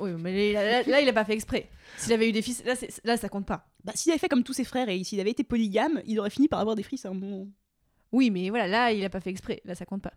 Oui, 0.00 0.10
mais 0.18 0.52
là, 0.52 1.00
il 1.00 1.08
a 1.08 1.12
pas 1.12 1.24
fait 1.24 1.32
exprès. 1.32 1.68
S'il 1.96 2.12
avait 2.12 2.28
eu 2.28 2.32
des 2.32 2.42
fils, 2.42 2.62
là, 2.64 2.76
c'est- 2.76 3.04
là 3.04 3.16
ça 3.16 3.28
compte 3.28 3.46
pas. 3.46 3.66
Bah, 3.84 3.92
s'il 3.94 4.10
avait 4.12 4.18
fait 4.18 4.28
comme 4.28 4.42
tous 4.42 4.52
ses 4.52 4.64
frères 4.64 4.88
et 4.88 5.02
s'il 5.04 5.18
avait 5.20 5.30
été 5.30 5.44
polygame, 5.44 6.02
il 6.06 6.18
aurait 6.20 6.30
fini 6.30 6.48
par 6.48 6.60
avoir 6.60 6.76
des 6.76 6.82
fils 6.82 7.04
à 7.06 7.10
un 7.10 7.14
moment. 7.14 7.46
Oui, 8.12 8.30
mais 8.30 8.50
voilà, 8.50 8.66
là, 8.66 8.92
il 8.92 9.04
a 9.04 9.10
pas 9.10 9.20
fait 9.20 9.30
exprès. 9.30 9.60
Là, 9.64 9.74
ça 9.74 9.86
compte 9.86 10.02
pas. 10.02 10.12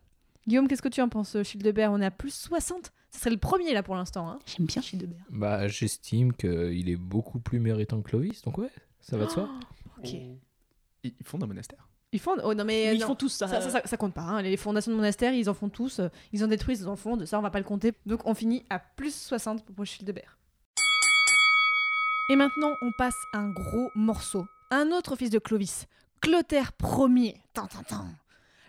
Guillaume, 0.47 0.67
qu'est-ce 0.67 0.81
que 0.81 0.89
tu 0.89 1.01
en 1.01 1.09
penses, 1.09 1.35
euh, 1.35 1.43
Childebert? 1.43 1.91
On 1.91 2.01
est 2.01 2.05
à 2.05 2.11
plus 2.11 2.33
60 2.33 2.91
Ce 3.11 3.19
serait 3.19 3.29
le 3.29 3.37
premier, 3.37 3.73
là, 3.73 3.83
pour 3.83 3.95
l'instant. 3.95 4.29
Hein. 4.29 4.39
J'aime 4.45 4.65
bien 4.67 4.81
Childebert. 4.81 5.25
Bah, 5.29 5.67
j'estime 5.67 6.33
qu'il 6.33 6.89
est 6.89 6.95
beaucoup 6.97 7.39
plus 7.39 7.59
méritant 7.59 8.01
que 8.01 8.09
Clovis, 8.09 8.41
donc 8.43 8.57
ouais, 8.57 8.69
ça 9.01 9.17
va 9.17 9.25
de 9.25 9.31
soi. 9.31 9.49
Ok. 9.99 10.11
Ils 11.03 11.13
fondent 11.23 11.43
un 11.43 11.47
monastère. 11.47 11.88
Ils 12.11 12.19
font... 12.19 12.35
Oh 12.43 12.53
non, 12.55 12.65
mais... 12.65 12.95
Ils 12.95 12.99
non. 13.01 13.07
font 13.07 13.15
tous 13.15 13.29
ça. 13.29 13.47
Ça, 13.47 13.61
ça, 13.61 13.69
ça- 13.69 13.81
ça 13.85 13.97
compte 13.97 14.13
pas. 14.15 14.21
hein. 14.21 14.41
Les 14.41 14.57
fondations 14.57 14.91
de 14.91 14.95
monastères, 14.97 15.33
ils 15.33 15.49
en 15.49 15.53
font 15.53 15.69
tous. 15.69 15.99
euh, 15.99 16.09
Ils 16.33 16.43
en 16.43 16.47
détruisent, 16.47 16.81
ils 16.81 16.87
en 16.87 16.95
font. 16.95 17.17
De 17.17 17.25
ça, 17.25 17.37
on 17.37 17.41
va 17.43 17.51
pas 17.51 17.59
le 17.59 17.65
compter. 17.65 17.93
Donc, 18.07 18.21
on 18.25 18.33
finit 18.33 18.65
à 18.69 18.79
plus 18.79 19.13
60 19.15 19.63
pour 19.65 19.85
Childebert. 19.85 20.37
Et 22.29 22.35
maintenant, 22.35 22.73
on 22.81 22.91
passe 22.97 23.15
à 23.33 23.39
un 23.39 23.49
gros 23.51 23.89
morceau. 23.95 24.45
Un 24.71 24.91
autre 24.91 25.15
fils 25.15 25.29
de 25.29 25.39
Clovis, 25.39 25.87
Clotaire 26.21 26.71
Ier. 26.83 27.35
Tan, 27.53 27.67
tan, 27.67 27.83
tan. 27.83 28.05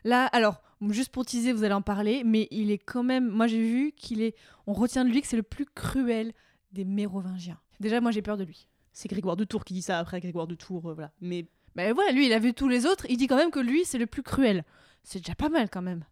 Là, 0.05 0.27
alors, 0.27 0.63
juste 0.89 1.11
pour 1.13 1.27
teaser, 1.27 1.53
vous 1.53 1.65
allez 1.65 1.75
en 1.75 1.83
parler, 1.83 2.23
mais 2.25 2.49
il 2.51 2.71
est 2.71 2.79
quand 2.79 3.03
même. 3.03 3.29
Moi, 3.29 3.47
j'ai 3.47 3.61
vu 3.63 3.93
qu'il 3.93 4.23
est. 4.23 4.35
On 4.67 4.73
retient 4.73 5.05
de 5.05 5.11
lui 5.11 5.21
que 5.21 5.27
c'est 5.27 5.37
le 5.37 5.43
plus 5.43 5.67
cruel 5.67 6.33
des 6.73 6.85
Mérovingiens. 6.87 7.59
Déjà, 7.81 8.01
moi, 8.01 8.11
j'ai 8.13 8.23
peur 8.23 8.37
de 8.39 8.45
lui. 8.45 8.67
C'est 8.93 9.09
Grégoire 9.09 9.37
de 9.37 9.45
Tours 9.45 9.65
qui 9.65 9.75
dit 9.75 9.83
ça 9.83 9.99
après 9.99 10.21
Grégoire 10.21 10.47
de 10.47 10.55
Tours, 10.55 10.91
euh, 10.91 10.95
voilà. 10.95 11.11
Mais 11.21 11.47
Ben 11.77 11.93
voilà, 11.93 12.13
lui, 12.13 12.27
il 12.27 12.33
a 12.33 12.39
vu 12.39 12.53
tous 12.53 12.69
les 12.69 12.87
autres, 12.87 13.07
il 13.09 13.17
dit 13.17 13.27
quand 13.27 13.37
même 13.37 13.51
que 13.51 13.61
lui, 13.61 13.85
c'est 13.85 13.99
le 13.99 14.07
plus 14.07 14.23
cruel. 14.23 14.65
C'est 15.03 15.21
déjà 15.21 15.35
pas 15.35 15.49
mal 15.49 15.69
quand 15.71 15.83
même. 15.83 16.05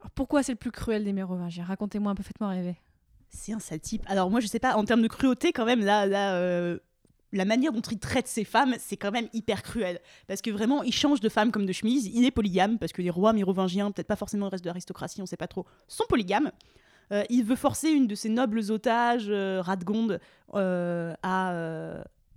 Alors, 0.00 0.10
pourquoi 0.10 0.42
c'est 0.42 0.52
le 0.52 0.58
plus 0.58 0.70
cruel 0.70 1.04
des 1.04 1.12
Mérovingiens 1.12 1.64
Racontez-moi 1.64 2.12
un 2.12 2.14
peu, 2.14 2.22
faites-moi 2.22 2.48
rêver. 2.48 2.76
C'est 3.28 3.52
un 3.52 3.58
sale 3.58 3.80
type. 3.80 4.02
Alors 4.06 4.30
moi, 4.30 4.40
je 4.40 4.46
sais 4.46 4.58
pas, 4.58 4.76
en 4.76 4.84
termes 4.84 5.02
de 5.02 5.08
cruauté, 5.08 5.52
quand 5.52 5.64
même, 5.64 5.80
là, 5.80 6.06
là 6.06 6.36
euh, 6.36 6.78
la 7.32 7.44
manière 7.44 7.72
dont 7.72 7.80
il 7.80 7.98
traite 7.98 8.28
ses 8.28 8.44
femmes, 8.44 8.74
c'est 8.78 8.96
quand 8.96 9.10
même 9.10 9.28
hyper 9.32 9.62
cruel. 9.62 10.00
Parce 10.26 10.40
que 10.40 10.50
vraiment, 10.50 10.82
il 10.82 10.92
change 10.92 11.20
de 11.20 11.28
femme 11.28 11.50
comme 11.50 11.66
de 11.66 11.72
chemise. 11.72 12.06
Il 12.06 12.24
est 12.24 12.30
polygame, 12.30 12.78
parce 12.78 12.92
que 12.92 13.02
les 13.02 13.10
rois 13.10 13.32
mérovingiens, 13.32 13.90
peut-être 13.90 14.06
pas 14.06 14.16
forcément 14.16 14.46
le 14.46 14.50
reste 14.50 14.64
de 14.64 14.68
l'aristocratie, 14.68 15.20
on 15.22 15.26
sait 15.26 15.36
pas 15.36 15.48
trop, 15.48 15.66
sont 15.88 16.04
polygames. 16.08 16.50
Euh, 17.12 17.22
il 17.30 17.44
veut 17.44 17.56
forcer 17.56 17.90
une 17.90 18.06
de 18.06 18.14
ses 18.14 18.28
nobles 18.28 18.60
otages, 18.70 19.26
euh, 19.28 19.60
Radgonde, 19.62 20.20
euh, 20.54 21.14
à, 21.22 21.52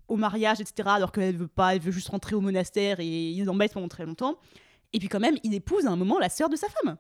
au 0.10 0.18
mariage, 0.18 0.60
etc. 0.60 0.90
Alors 0.92 1.12
qu'elle 1.12 1.38
veut 1.38 1.48
pas, 1.48 1.76
elle 1.76 1.82
veut 1.82 1.92
juste 1.92 2.10
rentrer 2.10 2.36
au 2.36 2.42
monastère 2.42 3.00
et 3.00 3.06
il 3.06 3.46
l'embête 3.46 3.74
pendant 3.74 3.88
très 3.88 4.06
longtemps. 4.06 4.38
Et 4.94 5.00
puis 5.00 5.08
quand 5.08 5.20
même, 5.20 5.38
il 5.44 5.54
épouse 5.54 5.86
à 5.86 5.92
un 5.92 5.96
moment 5.96 6.20
la 6.20 6.30
sœur 6.30 6.50
de 6.50 6.56
sa 6.56 6.68
femme. 6.68 6.98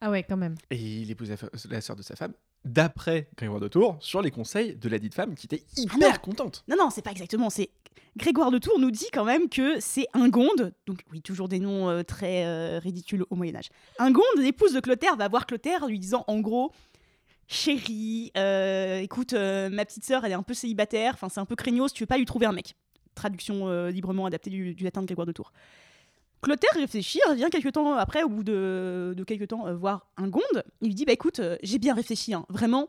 Ah 0.00 0.10
ouais, 0.10 0.22
quand 0.22 0.36
même. 0.36 0.54
Et 0.70 0.76
il 0.76 1.10
épouse 1.10 1.30
la, 1.30 1.36
la 1.70 1.80
sœur 1.80 1.96
de 1.96 2.02
sa 2.02 2.16
femme, 2.16 2.34
d'après 2.64 3.28
Grégoire 3.36 3.60
de 3.60 3.68
Tours, 3.68 3.96
sur 4.00 4.22
les 4.22 4.30
conseils 4.30 4.76
de 4.76 4.88
la 4.88 4.98
dite 4.98 5.14
femme 5.14 5.34
qui 5.34 5.46
était 5.46 5.64
hyper 5.76 6.12
non. 6.12 6.18
contente. 6.22 6.64
Non, 6.68 6.76
non, 6.78 6.90
c'est 6.90 7.02
pas 7.02 7.10
exactement. 7.10 7.50
C'est 7.50 7.70
Grégoire 8.16 8.52
de 8.52 8.58
Tours 8.58 8.78
nous 8.78 8.92
dit 8.92 9.08
quand 9.12 9.24
même 9.24 9.48
que 9.48 9.80
c'est 9.80 10.06
Ingonde, 10.14 10.72
donc 10.86 11.00
oui, 11.10 11.20
toujours 11.20 11.48
des 11.48 11.58
noms 11.58 11.88
euh, 11.90 12.02
très 12.04 12.44
euh, 12.44 12.78
ridicules 12.78 13.24
au 13.28 13.34
Moyen 13.34 13.56
Âge. 13.56 13.70
Ingonde, 13.98 14.24
l'épouse 14.38 14.72
de 14.72 14.80
Clotaire, 14.80 15.16
va 15.16 15.26
voir 15.26 15.46
Clotaire 15.46 15.86
lui 15.86 15.98
disant 15.98 16.24
en 16.28 16.38
gros, 16.38 16.70
chérie, 17.54 18.32
euh, 18.36 18.98
écoute, 18.98 19.32
euh, 19.32 19.70
ma 19.70 19.84
petite 19.84 20.04
sœur, 20.04 20.24
elle 20.24 20.32
est 20.32 20.36
un 20.36 20.42
peu 20.42 20.54
célibataire, 20.54 21.14
enfin 21.14 21.28
c'est 21.28 21.40
un 21.40 21.44
peu 21.46 21.56
craignos, 21.56 21.92
tu 21.92 22.02
veux 22.02 22.06
pas 22.06 22.18
lui 22.18 22.26
trouver 22.26 22.46
un 22.46 22.52
mec. 22.52 22.74
traduction 23.14 23.68
euh, 23.68 23.90
librement 23.90 24.26
adaptée 24.26 24.50
du, 24.50 24.74
latin 24.80 25.00
de 25.00 25.06
Grégoire 25.06 25.26
de 25.26 25.32
Tours. 25.32 25.52
Clotaire 26.42 26.74
réfléchit, 26.74 27.20
revient 27.28 27.48
quelques 27.50 27.72
temps 27.72 27.94
après, 27.94 28.22
au 28.22 28.28
bout 28.28 28.44
de, 28.44 29.24
quelques 29.26 29.48
temps, 29.48 29.72
voir 29.74 30.10
un 30.18 30.28
gonde. 30.28 30.42
Il 30.82 30.88
lui 30.88 30.94
dit 30.94 31.06
Bah 31.06 31.12
écoute, 31.12 31.40
j'ai 31.62 31.78
bien 31.78 31.94
réfléchi, 31.94 32.34
hein. 32.34 32.44
vraiment, 32.50 32.88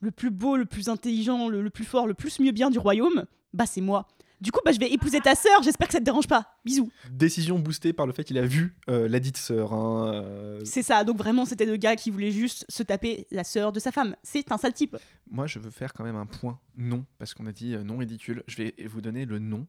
le 0.00 0.10
plus 0.10 0.30
beau, 0.30 0.56
le 0.56 0.64
plus 0.64 0.88
intelligent, 0.88 1.48
le, 1.48 1.60
le 1.60 1.70
plus 1.70 1.84
fort, 1.84 2.06
le 2.06 2.14
plus 2.14 2.40
mieux 2.40 2.52
bien 2.52 2.70
du 2.70 2.78
royaume, 2.78 3.26
bah 3.52 3.66
c'est 3.66 3.82
moi. 3.82 4.06
Du 4.40 4.52
coup, 4.52 4.60
bah, 4.64 4.72
je 4.72 4.78
vais 4.78 4.90
épouser 4.92 5.20
ta 5.20 5.34
sœur, 5.34 5.62
j'espère 5.62 5.86
que 5.88 5.94
ça 5.94 5.98
te 5.98 6.04
dérange 6.04 6.26
pas. 6.28 6.58
Bisous. 6.64 6.90
Décision 7.10 7.58
boostée 7.58 7.92
par 7.94 8.06
le 8.06 8.12
fait 8.12 8.22
qu'il 8.22 8.36
a 8.36 8.44
vu 8.44 8.76
euh, 8.90 9.08
la 9.08 9.18
dite 9.18 9.38
sœur. 9.38 9.72
hein, 9.72 10.12
euh. 10.14 10.60
C'est 10.64 10.82
ça, 10.82 11.04
donc 11.04 11.16
vraiment, 11.16 11.46
c'était 11.46 11.64
le 11.64 11.76
gars 11.76 11.96
qui 11.96 12.10
voulait 12.10 12.30
juste 12.32 12.66
se 12.68 12.82
taper 12.82 13.26
la 13.30 13.44
sœur 13.44 13.72
de 13.72 13.80
sa 13.80 13.92
femme. 13.92 14.14
C'est 14.22 14.52
un 14.52 14.58
sale 14.58 14.74
type. 14.74 14.96
Moi, 15.30 15.46
je 15.46 15.58
veux 15.58 15.70
faire 15.70 15.94
quand 15.94 16.04
même 16.04 16.16
un 16.16 16.26
point 16.26 16.60
non, 16.76 17.06
parce 17.18 17.32
qu'on 17.32 17.46
a 17.46 17.52
dit 17.52 17.74
euh, 17.74 17.82
non 17.82 17.96
ridicule. 17.96 18.42
Je 18.46 18.56
vais 18.58 18.74
vous 18.86 19.00
donner 19.00 19.24
le 19.24 19.38
nom 19.38 19.66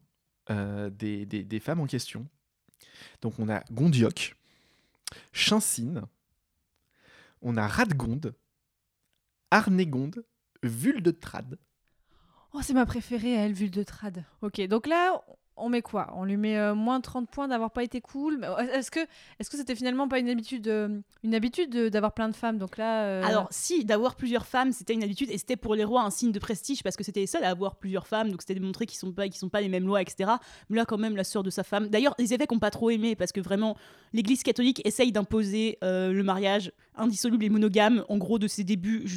euh, 0.49 0.89
des, 0.89 1.25
des- 1.25 1.43
des 1.45 1.59
femmes 1.61 1.79
en 1.79 1.87
question. 1.87 2.27
Donc, 3.21 3.39
on 3.39 3.47
a 3.47 3.63
Gondioc, 3.71 4.35
Chincine, 5.31 6.01
on 7.41 7.55
a 7.55 7.67
Radgonde, 7.67 8.35
Arnégonde, 9.51 10.25
Vuldetrade. 10.63 11.57
Oh, 12.53 12.59
c'est 12.61 12.73
ma 12.73 12.85
préférée, 12.85 13.31
elle, 13.33 13.53
Vue 13.53 13.69
de 13.69 13.83
Trad. 13.83 14.23
Ok, 14.41 14.61
donc 14.67 14.87
là, 14.87 15.21
on 15.57 15.69
met 15.69 15.81
quoi? 15.81 16.11
On 16.15 16.23
lui 16.23 16.37
met 16.37 16.57
euh, 16.57 16.75
moins 16.75 17.01
30 17.01 17.29
points 17.29 17.47
d'avoir 17.47 17.71
pas 17.71 17.83
été 17.83 17.99
cool. 17.99 18.37
Mais, 18.37 18.47
euh, 18.47 18.57
Est-ce 18.73 18.89
que 18.91 18.99
est-ce 19.39 19.49
que 19.49 19.57
c'était 19.57 19.75
finalement 19.75 20.07
pas 20.07 20.19
une 20.19 20.29
habitude, 20.29 20.67
euh, 20.67 20.99
une 21.23 21.35
habitude 21.35 21.69
de- 21.71 21.89
d'avoir 21.89 22.13
plein 22.13 22.29
de 22.29 22.35
femmes? 22.35 22.57
Donc 22.57 22.77
là, 22.77 23.03
euh, 23.03 23.23
Alors, 23.23 23.47
si, 23.51 23.83
d'avoir 23.83 24.15
plusieurs 24.15 24.45
femmes, 24.45 24.71
c'était 24.71 24.93
une 24.93 25.03
habitude, 25.03 25.29
et 25.31 25.37
c'était 25.37 25.55
pour 25.57 25.75
les 25.75 25.83
rois 25.83 26.03
un 26.03 26.09
signe 26.09 26.31
de 26.31 26.39
prestige, 26.39 26.83
parce 26.83 26.95
que 26.95 27.03
c'était 27.03 27.19
les 27.21 27.27
seuls 27.27 27.43
à 27.43 27.49
avoir 27.49 27.75
plusieurs 27.75 28.07
femmes, 28.07 28.29
donc 28.31 28.41
c'était 28.41 28.53
démontré 28.53 28.85
qu'ils 28.85 28.97
sont 28.99 29.11
pas, 29.11 29.25
qu'ils 29.27 29.35
sont 29.37 29.49
pas 29.49 29.61
les 29.61 29.69
mêmes 29.69 29.85
lois, 29.85 30.01
etc. 30.01 30.31
Mais 30.69 30.77
là, 30.77 30.85
quand 30.85 30.97
même, 30.97 31.15
la 31.15 31.23
sœur 31.23 31.43
de 31.43 31.49
sa 31.49 31.63
femme. 31.63 31.87
D'ailleurs, 31.89 32.15
les 32.17 32.33
évêques 32.33 32.51
ont 32.51 32.59
pas 32.59 32.71
trop 32.71 32.89
aimé, 32.91 33.15
parce 33.15 33.31
que 33.31 33.41
vraiment, 33.41 33.75
l'Église 34.13 34.43
catholique 34.43 34.81
essaye 34.85 35.11
d'imposer 35.11 35.79
euh, 35.83 36.11
le 36.13 36.23
mariage 36.23 36.71
indissoluble 36.95 37.43
et 37.43 37.49
monogame, 37.49 38.05
en 38.09 38.17
gros, 38.17 38.39
de 38.39 38.47
ses 38.47 38.63
débuts 38.63 39.07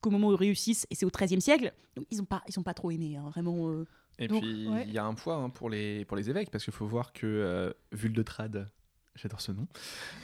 jusqu'au 0.00 0.10
moment 0.10 0.28
où 0.28 0.32
ils 0.32 0.36
réussissent, 0.36 0.86
et 0.90 0.94
c'est 0.94 1.04
au 1.04 1.10
XIIIe 1.10 1.40
siècle. 1.40 1.72
Donc, 1.96 2.06
ils 2.10 2.20
ont 2.22 2.24
pas, 2.24 2.42
ils 2.48 2.58
ont 2.58 2.62
pas 2.62 2.72
trop 2.74 2.90
aimé, 2.90 3.16
hein, 3.16 3.28
vraiment. 3.30 3.68
euh. 3.70 3.84
Et 4.18 4.28
Donc, 4.28 4.42
puis, 4.42 4.62
il 4.64 4.68
ouais. 4.70 4.86
y 4.88 4.98
a 4.98 5.04
un 5.04 5.14
poids 5.14 5.36
hein, 5.36 5.50
pour, 5.50 5.68
les, 5.70 6.04
pour 6.06 6.16
les 6.16 6.30
évêques, 6.30 6.50
parce 6.50 6.64
qu'il 6.64 6.72
faut 6.72 6.86
voir 6.86 7.12
que 7.12 7.26
euh, 7.26 7.70
Vuldetrade, 7.92 8.68
j'adore 9.14 9.40
ce 9.40 9.52
nom, 9.52 9.66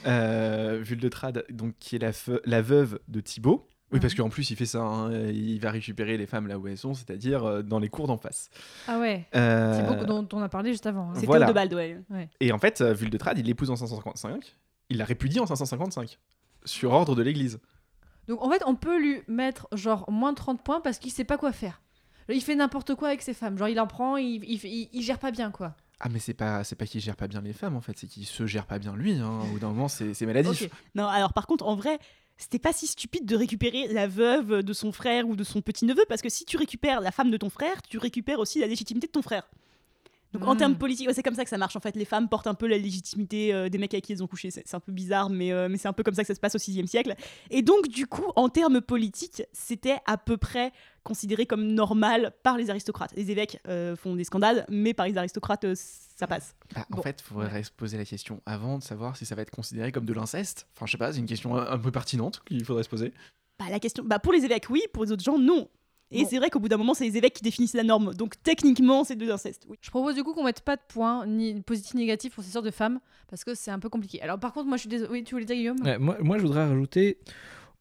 euh, 0.07 0.79
Vuldetrade, 0.83 1.45
donc, 1.51 1.75
qui 1.79 1.95
est 1.95 1.99
la, 2.45 2.61
veuve 2.61 2.99
de 3.07 3.19
Thibaut, 3.21 3.67
oui, 3.91 3.99
parce 4.01 4.13
Ouais. 4.13 4.17
qu'en 4.17 4.29
plus, 4.29 4.49
il 4.51 4.55
fait 4.57 4.65
ça, 4.65 4.81
hein, 4.81 5.11
il 5.29 5.59
va 5.61 5.71
récupérer 5.71 6.17
les 6.17 6.25
femmes 6.25 6.47
là 6.47 6.57
où 6.59 6.67
elles 6.67 6.77
sont, 6.77 6.93
c'est-à-dire 6.93 7.45
euh, 7.45 7.61
dans 7.61 7.79
les 7.79 7.87
cours 7.89 8.07
d'en 8.07 8.17
face. 8.17 8.49
ah 8.87 8.99
ouais, 8.99 9.25
Euh, 9.35 9.73
c'est 9.77 9.87
beaucoup 9.87 10.05
dont 10.05 10.27
on 10.33 10.41
a 10.41 10.49
parlé 10.49 10.71
juste 10.71 10.85
avant. 10.87 11.09
hein. 11.11 11.13
C'était 11.15 11.27
Voilà. 11.27 11.45
Odebald, 11.45 11.73
ouais. 11.73 12.29
Et 12.41 12.51
en 12.51 12.57
fait, 12.59 12.81
euh, 12.81 12.93
Vuldetrade, 12.93 13.37
il 13.39 13.45
l'épouse 13.45 13.69
en 13.71 13.75
555, 13.77 14.55
il 14.89 14.97
la 14.97 15.05
répudie 15.05 15.39
en 15.39 15.45
555, 15.45 16.19
sur 16.65 16.91
ordre 16.91 17.15
de 17.15 17.21
l'Église. 17.21 17.59
Donc 18.27 18.41
en 18.43 18.49
fait, 18.49 18.61
on 18.65 18.75
peut 18.75 18.99
lui 18.99 19.21
mettre 19.27 19.67
genre 19.71 20.09
moins 20.11 20.33
30 20.33 20.61
points 20.61 20.81
parce 20.81 20.99
qu'il 20.99 21.11
sait 21.11 21.23
pas 21.23 21.37
quoi 21.37 21.51
faire. 21.51 21.81
Il 22.29 22.41
fait 22.41 22.55
n'importe 22.55 22.93
quoi 22.95 23.07
avec 23.09 23.21
ses 23.21 23.33
femmes. 23.33 23.57
Genre 23.57 23.69
il 23.69 23.79
en 23.79 23.87
prend, 23.87 24.17
il, 24.17 24.43
il, 24.43 24.59
il- 24.65 24.89
il 24.91 25.01
gère 25.01 25.19
pas 25.19 25.31
bien 25.31 25.49
quoi. 25.51 25.75
Ah, 25.99 26.09
mais 26.09 26.19
c'est 26.19 26.33
pas, 26.33 26.63
c'est 26.63 26.75
pas 26.75 26.85
qu'il 26.85 27.01
gère 27.01 27.15
pas 27.15 27.27
bien 27.27 27.41
les 27.41 27.53
femmes, 27.53 27.75
en 27.75 27.81
fait, 27.81 27.97
c'est 27.97 28.05
qu'il 28.07 28.25
se 28.25 28.45
gère 28.45 28.67
pas 28.67 28.77
bien 28.79 28.95
lui. 28.95 29.13
Hein. 29.13 29.39
Au 29.43 29.47
bout 29.47 29.59
d'un 29.59 29.69
moment, 29.69 29.87
c'est 29.87 30.13
c'est 30.13 30.25
maladif. 30.25 30.67
Non, 30.93 31.07
alors 31.07 31.33
par 31.33 31.47
contre, 31.47 31.65
en 31.65 31.75
vrai, 31.75 31.97
c'était 32.37 32.59
pas 32.59 32.71
si 32.73 32.85
stupide 32.85 33.25
de 33.25 33.35
récupérer 33.35 33.87
la 33.87 34.07
veuve 34.07 34.61
de 34.61 34.73
son 34.73 34.91
frère 34.91 35.27
ou 35.27 35.35
de 35.35 35.43
son 35.43 35.61
petit-neveu, 35.61 36.03
parce 36.07 36.21
que 36.21 36.29
si 36.29 36.45
tu 36.45 36.57
récupères 36.57 37.01
la 37.01 37.11
femme 37.11 37.31
de 37.31 37.37
ton 37.37 37.49
frère, 37.49 37.81
tu 37.81 37.97
récupères 37.97 38.37
aussi 38.39 38.59
la 38.59 38.67
légitimité 38.67 39.07
de 39.07 39.11
ton 39.13 39.23
frère. 39.23 39.49
Donc 40.33 40.45
en 40.45 40.55
termes 40.55 40.75
politiques, 40.77 41.07
ouais, 41.07 41.13
c'est 41.13 41.23
comme 41.23 41.35
ça 41.35 41.43
que 41.43 41.49
ça 41.49 41.57
marche 41.57 41.75
en 41.75 41.79
fait. 41.79 41.95
Les 41.95 42.05
femmes 42.05 42.27
portent 42.27 42.47
un 42.47 42.53
peu 42.53 42.67
la 42.67 42.77
légitimité 42.77 43.53
euh, 43.53 43.69
des 43.69 43.77
mecs 43.77 43.93
avec 43.93 44.03
qui 44.03 44.13
elles 44.13 44.23
ont 44.23 44.27
couché. 44.27 44.51
C'est 44.51 44.73
un 44.73 44.79
peu 44.79 44.91
bizarre, 44.91 45.29
mais, 45.29 45.51
euh, 45.51 45.69
mais 45.69 45.77
c'est 45.77 45.87
un 45.87 45.93
peu 45.93 46.03
comme 46.03 46.13
ça 46.13 46.23
que 46.23 46.27
ça 46.27 46.35
se 46.35 46.39
passe 46.39 46.55
au 46.55 46.59
6 46.59 46.85
siècle. 46.87 47.15
Et 47.49 47.61
donc, 47.61 47.87
du 47.87 48.07
coup, 48.07 48.25
en 48.35 48.49
termes 48.49 48.81
politiques, 48.81 49.43
c'était 49.53 49.97
à 50.05 50.17
peu 50.17 50.37
près 50.37 50.71
considéré 51.03 51.45
comme 51.45 51.65
normal 51.67 52.33
par 52.43 52.57
les 52.57 52.69
aristocrates. 52.69 53.13
Les 53.15 53.31
évêques 53.31 53.59
euh, 53.67 53.95
font 53.95 54.15
des 54.15 54.25
scandales, 54.25 54.65
mais 54.69 54.93
par 54.93 55.07
les 55.07 55.17
aristocrates, 55.17 55.63
euh, 55.63 55.75
ça 55.75 56.27
passe. 56.27 56.55
Bah, 56.75 56.85
En 56.91 57.01
fait, 57.01 57.21
il 57.21 57.23
faudrait 57.23 57.63
se 57.63 57.71
poser 57.71 57.97
la 57.97 58.03
question 58.03 58.41
avant 58.45 58.77
de 58.77 58.83
savoir 58.83 59.15
si 59.15 59.25
ça 59.25 59.33
va 59.33 59.41
être 59.43 59.51
considéré 59.51 59.93
comme 59.93 60.05
de 60.05 60.13
l'inceste. 60.13 60.67
Enfin, 60.75 60.85
je 60.85 60.91
sais 60.91 60.97
pas, 60.97 61.13
c'est 61.13 61.19
une 61.19 61.25
question 61.25 61.55
un, 61.55 61.65
un 61.65 61.77
peu 61.77 61.91
pertinente 61.91 62.41
qu'il 62.45 62.65
faudrait 62.65 62.83
se 62.83 62.89
poser. 62.89 63.13
Bah, 63.57 63.65
la 63.71 63.79
question, 63.79 64.03
bah, 64.05 64.19
pour 64.19 64.33
les 64.33 64.43
évêques, 64.43 64.69
oui, 64.69 64.81
pour 64.93 65.05
les 65.05 65.11
autres 65.11 65.23
gens, 65.23 65.39
non. 65.39 65.69
Et 66.11 66.23
Bon. 66.23 66.27
c'est 66.29 66.37
vrai 66.37 66.49
qu'au 66.49 66.59
bout 66.59 66.69
d'un 66.69 66.77
moment, 66.77 66.93
c'est 66.93 67.03
les 67.03 67.17
évêques 67.17 67.33
qui 67.33 67.43
définissent 67.43 67.73
la 67.73 67.83
norme. 67.83 68.13
Donc 68.13 68.41
techniquement, 68.41 69.03
c'est 69.03 69.15
de 69.15 69.25
l'inceste. 69.25 69.65
Oui. 69.69 69.77
Je 69.81 69.89
propose 69.89 70.15
du 70.15 70.23
coup 70.23 70.33
qu'on 70.33 70.43
mette 70.45 70.61
pas 70.61 70.75
de 70.77 70.81
points, 70.87 71.25
ni 71.25 71.61
positif 71.61 71.95
ni 71.95 72.01
négatif 72.01 72.33
pour 72.35 72.43
ces 72.43 72.51
sortes 72.51 72.65
de 72.65 72.71
femmes, 72.71 72.99
parce 73.29 73.43
que 73.43 73.53
c'est 73.55 73.71
un 73.71 73.79
peu 73.79 73.89
compliqué. 73.89 74.21
Alors 74.21 74.39
par 74.39 74.53
contre, 74.53 74.67
moi 74.67 74.77
je 74.77 74.81
suis 74.81 74.89
désolée. 74.89 75.11
Oui, 75.11 75.23
tu 75.23 75.35
voulais 75.35 75.45
dire 75.45 75.55
Guillaume? 75.57 75.81
Ouais, 75.83 75.97
moi, 75.97 76.17
moi, 76.21 76.37
je 76.37 76.43
voudrais 76.43 76.65
rajouter 76.65 77.17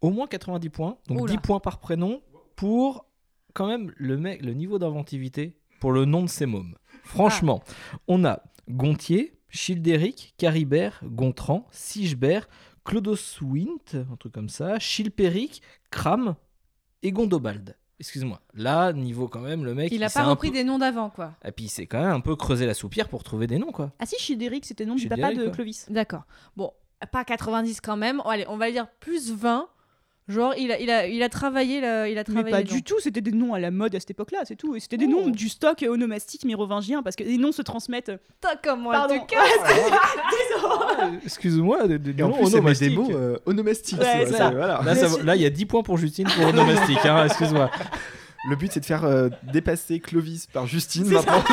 au 0.00 0.10
moins 0.10 0.26
90 0.26 0.68
points, 0.70 0.98
donc 1.08 1.20
Oula. 1.22 1.32
10 1.32 1.38
points 1.38 1.60
par 1.60 1.78
prénom, 1.78 2.20
pour 2.56 3.06
quand 3.54 3.68
même 3.68 3.92
le, 3.96 4.16
mec, 4.18 4.42
le 4.42 4.52
niveau 4.54 4.78
d'inventivité 4.78 5.56
pour 5.80 5.92
le 5.92 6.04
nom 6.04 6.22
de 6.22 6.28
ces 6.28 6.46
mômes. 6.46 6.74
Franchement, 7.04 7.62
on 8.08 8.24
a 8.24 8.42
Gontier, 8.68 9.38
Childéric, 9.50 10.34
Caribert, 10.36 11.00
Gontran, 11.04 11.66
Sigebert, 11.70 12.48
Clodoswint, 12.84 13.94
un 13.94 14.16
truc 14.16 14.32
comme 14.32 14.48
ça, 14.48 14.78
Chilpéric, 14.78 15.62
Cram 15.90 16.34
et 17.02 17.12
Gondobald. 17.12 17.76
Excuse-moi. 17.98 18.40
Là, 18.54 18.92
niveau 18.92 19.26
quand 19.28 19.40
même, 19.40 19.64
le 19.64 19.74
mec. 19.74 19.90
Il 19.92 20.02
a 20.04 20.08
s'est 20.08 20.18
pas 20.20 20.26
un 20.26 20.30
repris 20.30 20.48
peu- 20.50 20.54
des 20.54 20.64
noms 20.64 20.78
d'avant 20.78 21.08
quoi. 21.10 21.32
Et 21.44 21.52
puis, 21.52 21.68
c'est 21.68 21.86
quand 21.86 22.00
même 22.00 22.10
un 22.12 22.20
peu 22.20 22.36
creusé 22.36 22.66
la 22.66 22.74
soupière 22.74 23.08
pour 23.08 23.24
trouver 23.24 23.46
des 23.46 23.58
noms, 23.58 23.72
quoi. 23.72 23.92
Ah 23.98 24.06
si, 24.06 24.16
Childéric, 24.18 24.64
c'était 24.66 24.84
le 24.84 24.90
nom 24.90 24.96
du 24.96 25.08
papa 25.08 25.32
de 25.32 25.44
quoi. 25.44 25.52
Clovis. 25.52 25.86
D'accord. 25.88 26.24
Bon, 26.56 26.72
pas 27.12 27.24
90 27.24 27.80
quand 27.80 27.96
même. 27.96 28.20
Allez, 28.26 28.44
on 28.48 28.56
va 28.56 28.70
dire 28.70 28.86
plus 29.00 29.32
20. 29.32 29.68
Genre 30.28 30.54
il 30.58 30.72
a, 30.72 30.80
il 30.80 30.90
a, 30.90 31.06
il 31.06 31.22
a 31.22 31.28
travaillé, 31.28 31.80
le- 31.80 32.08
il 32.10 32.18
a 32.18 32.22
Mais 32.22 32.24
travaillé. 32.24 32.50
pas 32.50 32.58
les 32.58 32.64
du 32.64 32.82
tout, 32.82 32.96
c'était 33.00 33.20
des 33.20 33.30
noms 33.30 33.54
à 33.54 33.60
la 33.60 33.70
mode 33.70 33.94
à 33.94 34.00
cette 34.00 34.10
époque-là, 34.10 34.40
c'est 34.44 34.56
tout. 34.56 34.74
Et 34.74 34.80
c'était 34.80 34.96
des 34.96 35.06
Oh. 35.06 35.10
noms 35.10 35.28
du 35.28 35.48
stock 35.48 35.84
onomastique 35.88 36.44
mérovingien, 36.44 37.04
parce 37.04 37.14
que 37.14 37.22
les 37.22 37.38
noms 37.38 37.52
se 37.52 37.62
transmettent. 37.62 38.10
Putain, 38.40 38.56
comment 38.62 38.90
Pardon. 38.90 39.14
elle 39.14 39.20
te 39.20 39.26
casse 39.26 41.00
Désolé. 41.04 41.18
Excuse-moi, 41.24 41.86
des, 41.86 41.98
des 42.00 42.12
noms 42.14 42.32
plus, 42.32 42.46
c'est 42.50 42.54
onomastiques. 42.56 42.88
des 42.90 42.96
mots 42.96 43.10
euh, 43.12 43.38
onomastiques. 43.46 44.00
Ouais, 44.00 44.04
ouais, 44.04 44.24
c'est 44.26 44.32
c'est- 44.32 44.38
ça. 44.38 44.50
voilà. 44.50 44.80
Là, 44.84 44.94
ça- 44.96 45.22
là, 45.22 45.36
il 45.36 45.42
y 45.42 45.46
a 45.46 45.50
10 45.50 45.64
points 45.66 45.84
pour 45.84 45.96
Justine 45.96 46.26
pour 46.26 46.44
onomastique, 46.48 47.06
hein, 47.06 47.24
excuse-moi. 47.26 47.70
Le 48.50 48.56
but, 48.56 48.72
c'est 48.72 48.80
de 48.80 48.84
faire 48.84 49.04
euh, 49.04 49.28
dépasser 49.52 50.00
Clovis 50.00 50.48
par 50.52 50.66
Justine 50.66 51.06
maintenant. 51.08 51.42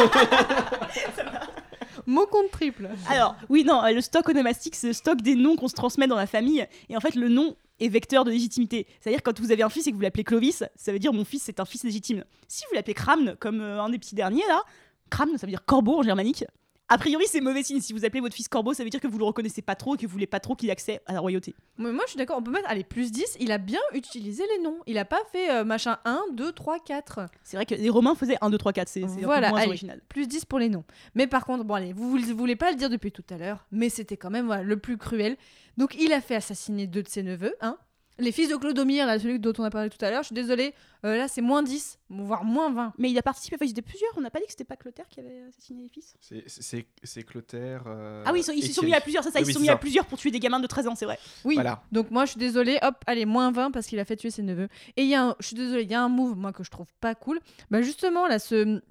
Mot 2.05 2.25
contre 2.25 2.49
triple. 2.51 2.89
Alors, 3.09 3.35
oui, 3.49 3.63
non, 3.63 3.81
euh, 3.83 3.91
le 3.91 4.01
stock 4.01 4.27
onomastique, 4.27 4.75
c'est 4.75 4.87
le 4.87 4.93
stock 4.93 5.21
des 5.21 5.35
noms 5.35 5.55
qu'on 5.55 5.67
se 5.69 5.73
transmet 5.75 6.07
dans 6.07 6.17
la 6.17 6.27
famille. 6.27 6.65
Et 6.89 6.97
en 6.97 6.99
fait, 6.99 7.15
le 7.15 7.29
nom 7.29 7.55
est 7.79 7.89
vecteur 7.89 8.23
de 8.23 8.31
légitimité. 8.31 8.87
C'est-à-dire, 8.99 9.23
quand 9.23 9.39
vous 9.39 9.51
avez 9.51 9.63
un 9.63 9.69
fils 9.69 9.87
et 9.87 9.91
que 9.91 9.95
vous 9.95 10.01
l'appelez 10.01 10.23
Clovis, 10.23 10.63
ça 10.75 10.91
veut 10.91 10.99
dire 10.99 11.13
mon 11.13 11.25
fils, 11.25 11.43
c'est 11.43 11.59
un 11.59 11.65
fils 11.65 11.83
légitime. 11.83 12.23
Si 12.47 12.63
vous 12.69 12.75
l'appelez 12.75 12.93
Kramn, 12.93 13.35
comme 13.39 13.61
euh, 13.61 13.81
un 13.81 13.89
des 13.89 13.99
petits 13.99 14.15
derniers, 14.15 14.45
là, 14.47 14.63
Kramn, 15.09 15.37
ça 15.37 15.45
veut 15.45 15.51
dire 15.51 15.65
corbeau 15.65 15.99
en 15.99 16.03
germanique. 16.03 16.45
A 16.93 16.97
priori, 16.99 17.25
c'est 17.27 17.41
mauvais 17.41 17.63
signe. 17.63 17.81
Si 17.81 17.91
vous 17.91 18.05
appelez 18.05 18.19
votre 18.19 18.35
fils 18.35 18.47
corbeau, 18.47 18.75
ça 18.75 18.83
veut 18.83 18.91
dire 18.91 18.99
que 18.99 19.07
vous 19.07 19.17
le 19.17 19.23
reconnaissez 19.25 19.63
pas 19.63 19.73
trop 19.73 19.95
et 19.95 19.97
que 19.97 20.05
vous 20.05 20.11
voulez 20.11 20.27
pas 20.27 20.39
trop 20.39 20.53
qu'il 20.53 20.69
ait 20.69 20.71
accès 20.71 21.01
à 21.07 21.13
la 21.13 21.21
royauté. 21.21 21.55
Mais 21.79 21.91
moi 21.91 22.03
je 22.05 22.11
suis 22.11 22.19
d'accord, 22.19 22.37
on 22.37 22.43
peut 22.43 22.51
mettre 22.51 22.69
allez, 22.69 22.83
plus 22.83 23.11
10. 23.11 23.37
Il 23.39 23.51
a 23.51 23.57
bien 23.57 23.79
utilisé 23.95 24.43
les 24.55 24.63
noms. 24.63 24.77
Il 24.85 24.99
a 24.99 25.05
pas 25.05 25.21
fait 25.31 25.49
euh, 25.49 25.63
machin 25.63 25.97
1, 26.05 26.21
2, 26.33 26.51
3, 26.51 26.77
4. 26.81 27.21
C'est 27.41 27.57
vrai 27.57 27.65
que 27.65 27.73
les 27.73 27.89
Romains 27.89 28.13
faisaient 28.13 28.37
1, 28.41 28.51
2, 28.51 28.59
3, 28.59 28.73
4. 28.73 28.87
C'est 28.87 29.03
un 29.05 29.07
peu 29.07 29.21
moins 29.21 29.41
allez. 29.41 29.69
original. 29.69 30.01
Plus 30.07 30.27
10 30.27 30.45
pour 30.45 30.59
les 30.59 30.69
noms. 30.69 30.83
Mais 31.15 31.25
par 31.25 31.47
contre, 31.47 31.63
bon 31.63 31.73
allez, 31.73 31.93
vous, 31.93 32.11
vous 32.11 32.37
voulez 32.37 32.55
pas 32.55 32.69
le 32.69 32.77
dire 32.77 32.91
depuis 32.91 33.11
tout 33.11 33.25
à 33.31 33.39
l'heure, 33.39 33.65
mais 33.71 33.89
c'était 33.89 34.15
quand 34.15 34.29
même 34.29 34.45
voilà, 34.45 34.61
le 34.61 34.77
plus 34.77 34.99
cruel. 34.99 35.35
Donc 35.77 35.95
il 35.99 36.13
a 36.13 36.21
fait 36.21 36.35
assassiner 36.35 36.85
deux 36.85 37.01
de 37.01 37.09
ses 37.09 37.23
neveux, 37.23 37.55
hein. 37.61 37.79
Les 38.19 38.31
fils 38.31 38.47
de 38.49 38.55
Clodomir, 38.55 39.07
là, 39.07 39.17
celui 39.17 39.39
dont 39.39 39.53
on 39.57 39.63
a 39.63 39.69
parlé 39.71 39.89
tout 39.89 40.03
à 40.05 40.11
l'heure, 40.11 40.21
je 40.21 40.27
suis 40.27 40.35
désolée, 40.35 40.73
euh, 41.03 41.17
là 41.17 41.27
c'est 41.27 41.41
moins 41.41 41.63
10, 41.63 41.97
voire 42.09 42.43
moins 42.43 42.71
20. 42.71 42.93
Mais 42.99 43.09
il 43.09 43.17
a 43.17 43.23
participé, 43.23 43.55
enfin, 43.55 43.65
ils 43.65 43.71
étaient 43.71 43.81
plusieurs. 43.81 44.11
On 44.17 44.21
n'a 44.21 44.29
pas 44.29 44.39
dit 44.39 44.45
que 44.45 44.51
c'était 44.51 44.63
pas 44.63 44.75
Clotaire 44.75 45.07
qui 45.09 45.19
avait 45.19 45.41
assassiné 45.49 45.81
les 45.83 45.89
fils? 45.89 46.15
C'est- 46.21 47.23
Clotaire. 47.23 47.83
euh, 47.87 48.23
Ah 48.25 48.31
oui, 48.33 48.41
ils, 48.55 48.63
se 48.67 48.73
sont 48.73 48.83
mis 48.85 48.93
à 48.93 49.01
plusieurs, 49.01 49.23
c'est 49.23 49.31
ça, 49.31 49.39
Oui, 49.39 49.45
ils 49.45 49.47
se 49.47 49.53
sont 49.53 49.59
c'est 49.59 49.63
mis 49.63 49.69
à 49.69 49.73
ça. 49.73 49.77
plusieurs 49.79 50.05
pour 50.05 50.19
tuer 50.19 50.29
des 50.31 50.39
gamins 50.39 50.59
de 50.59 50.67
13 50.67 50.87
ans, 50.87 50.95
c'est 50.95 51.05
vrai. 51.05 51.17
Oui, 51.43 51.55
Voilà. 51.55 51.81
donc 51.91 52.11
moi 52.11 52.25
je 52.25 52.31
suis 52.31 52.39
désolée, 52.39 52.77
hop, 52.83 52.95
allez, 53.07 53.25
moins 53.25 53.51
20 53.51 53.71
parce 53.71 53.87
qu'il 53.87 53.99
a 53.99 54.05
fait 54.05 54.15
tuer 54.15 54.29
ses 54.29 54.43
neveux. 54.43 54.67
Et 54.95 55.03
il 55.03 55.07
y 55.09 55.15
a 55.15 55.23
un, 55.23 55.35
je 55.39 55.47
suis 55.47 55.55
désolée, 55.55 55.83
il 55.83 55.89
y 55.89 55.95
a 55.95 56.01
un 56.03 56.09
move, 56.09 56.37
moi, 56.37 56.53
que 56.53 56.63
je 56.63 56.69
trouve 56.69 56.93
pas 57.01 57.15
cool. 57.15 57.39
Bah 57.71 57.81
justement, 57.81 58.27
là, 58.27 58.37
ce, 58.39 58.81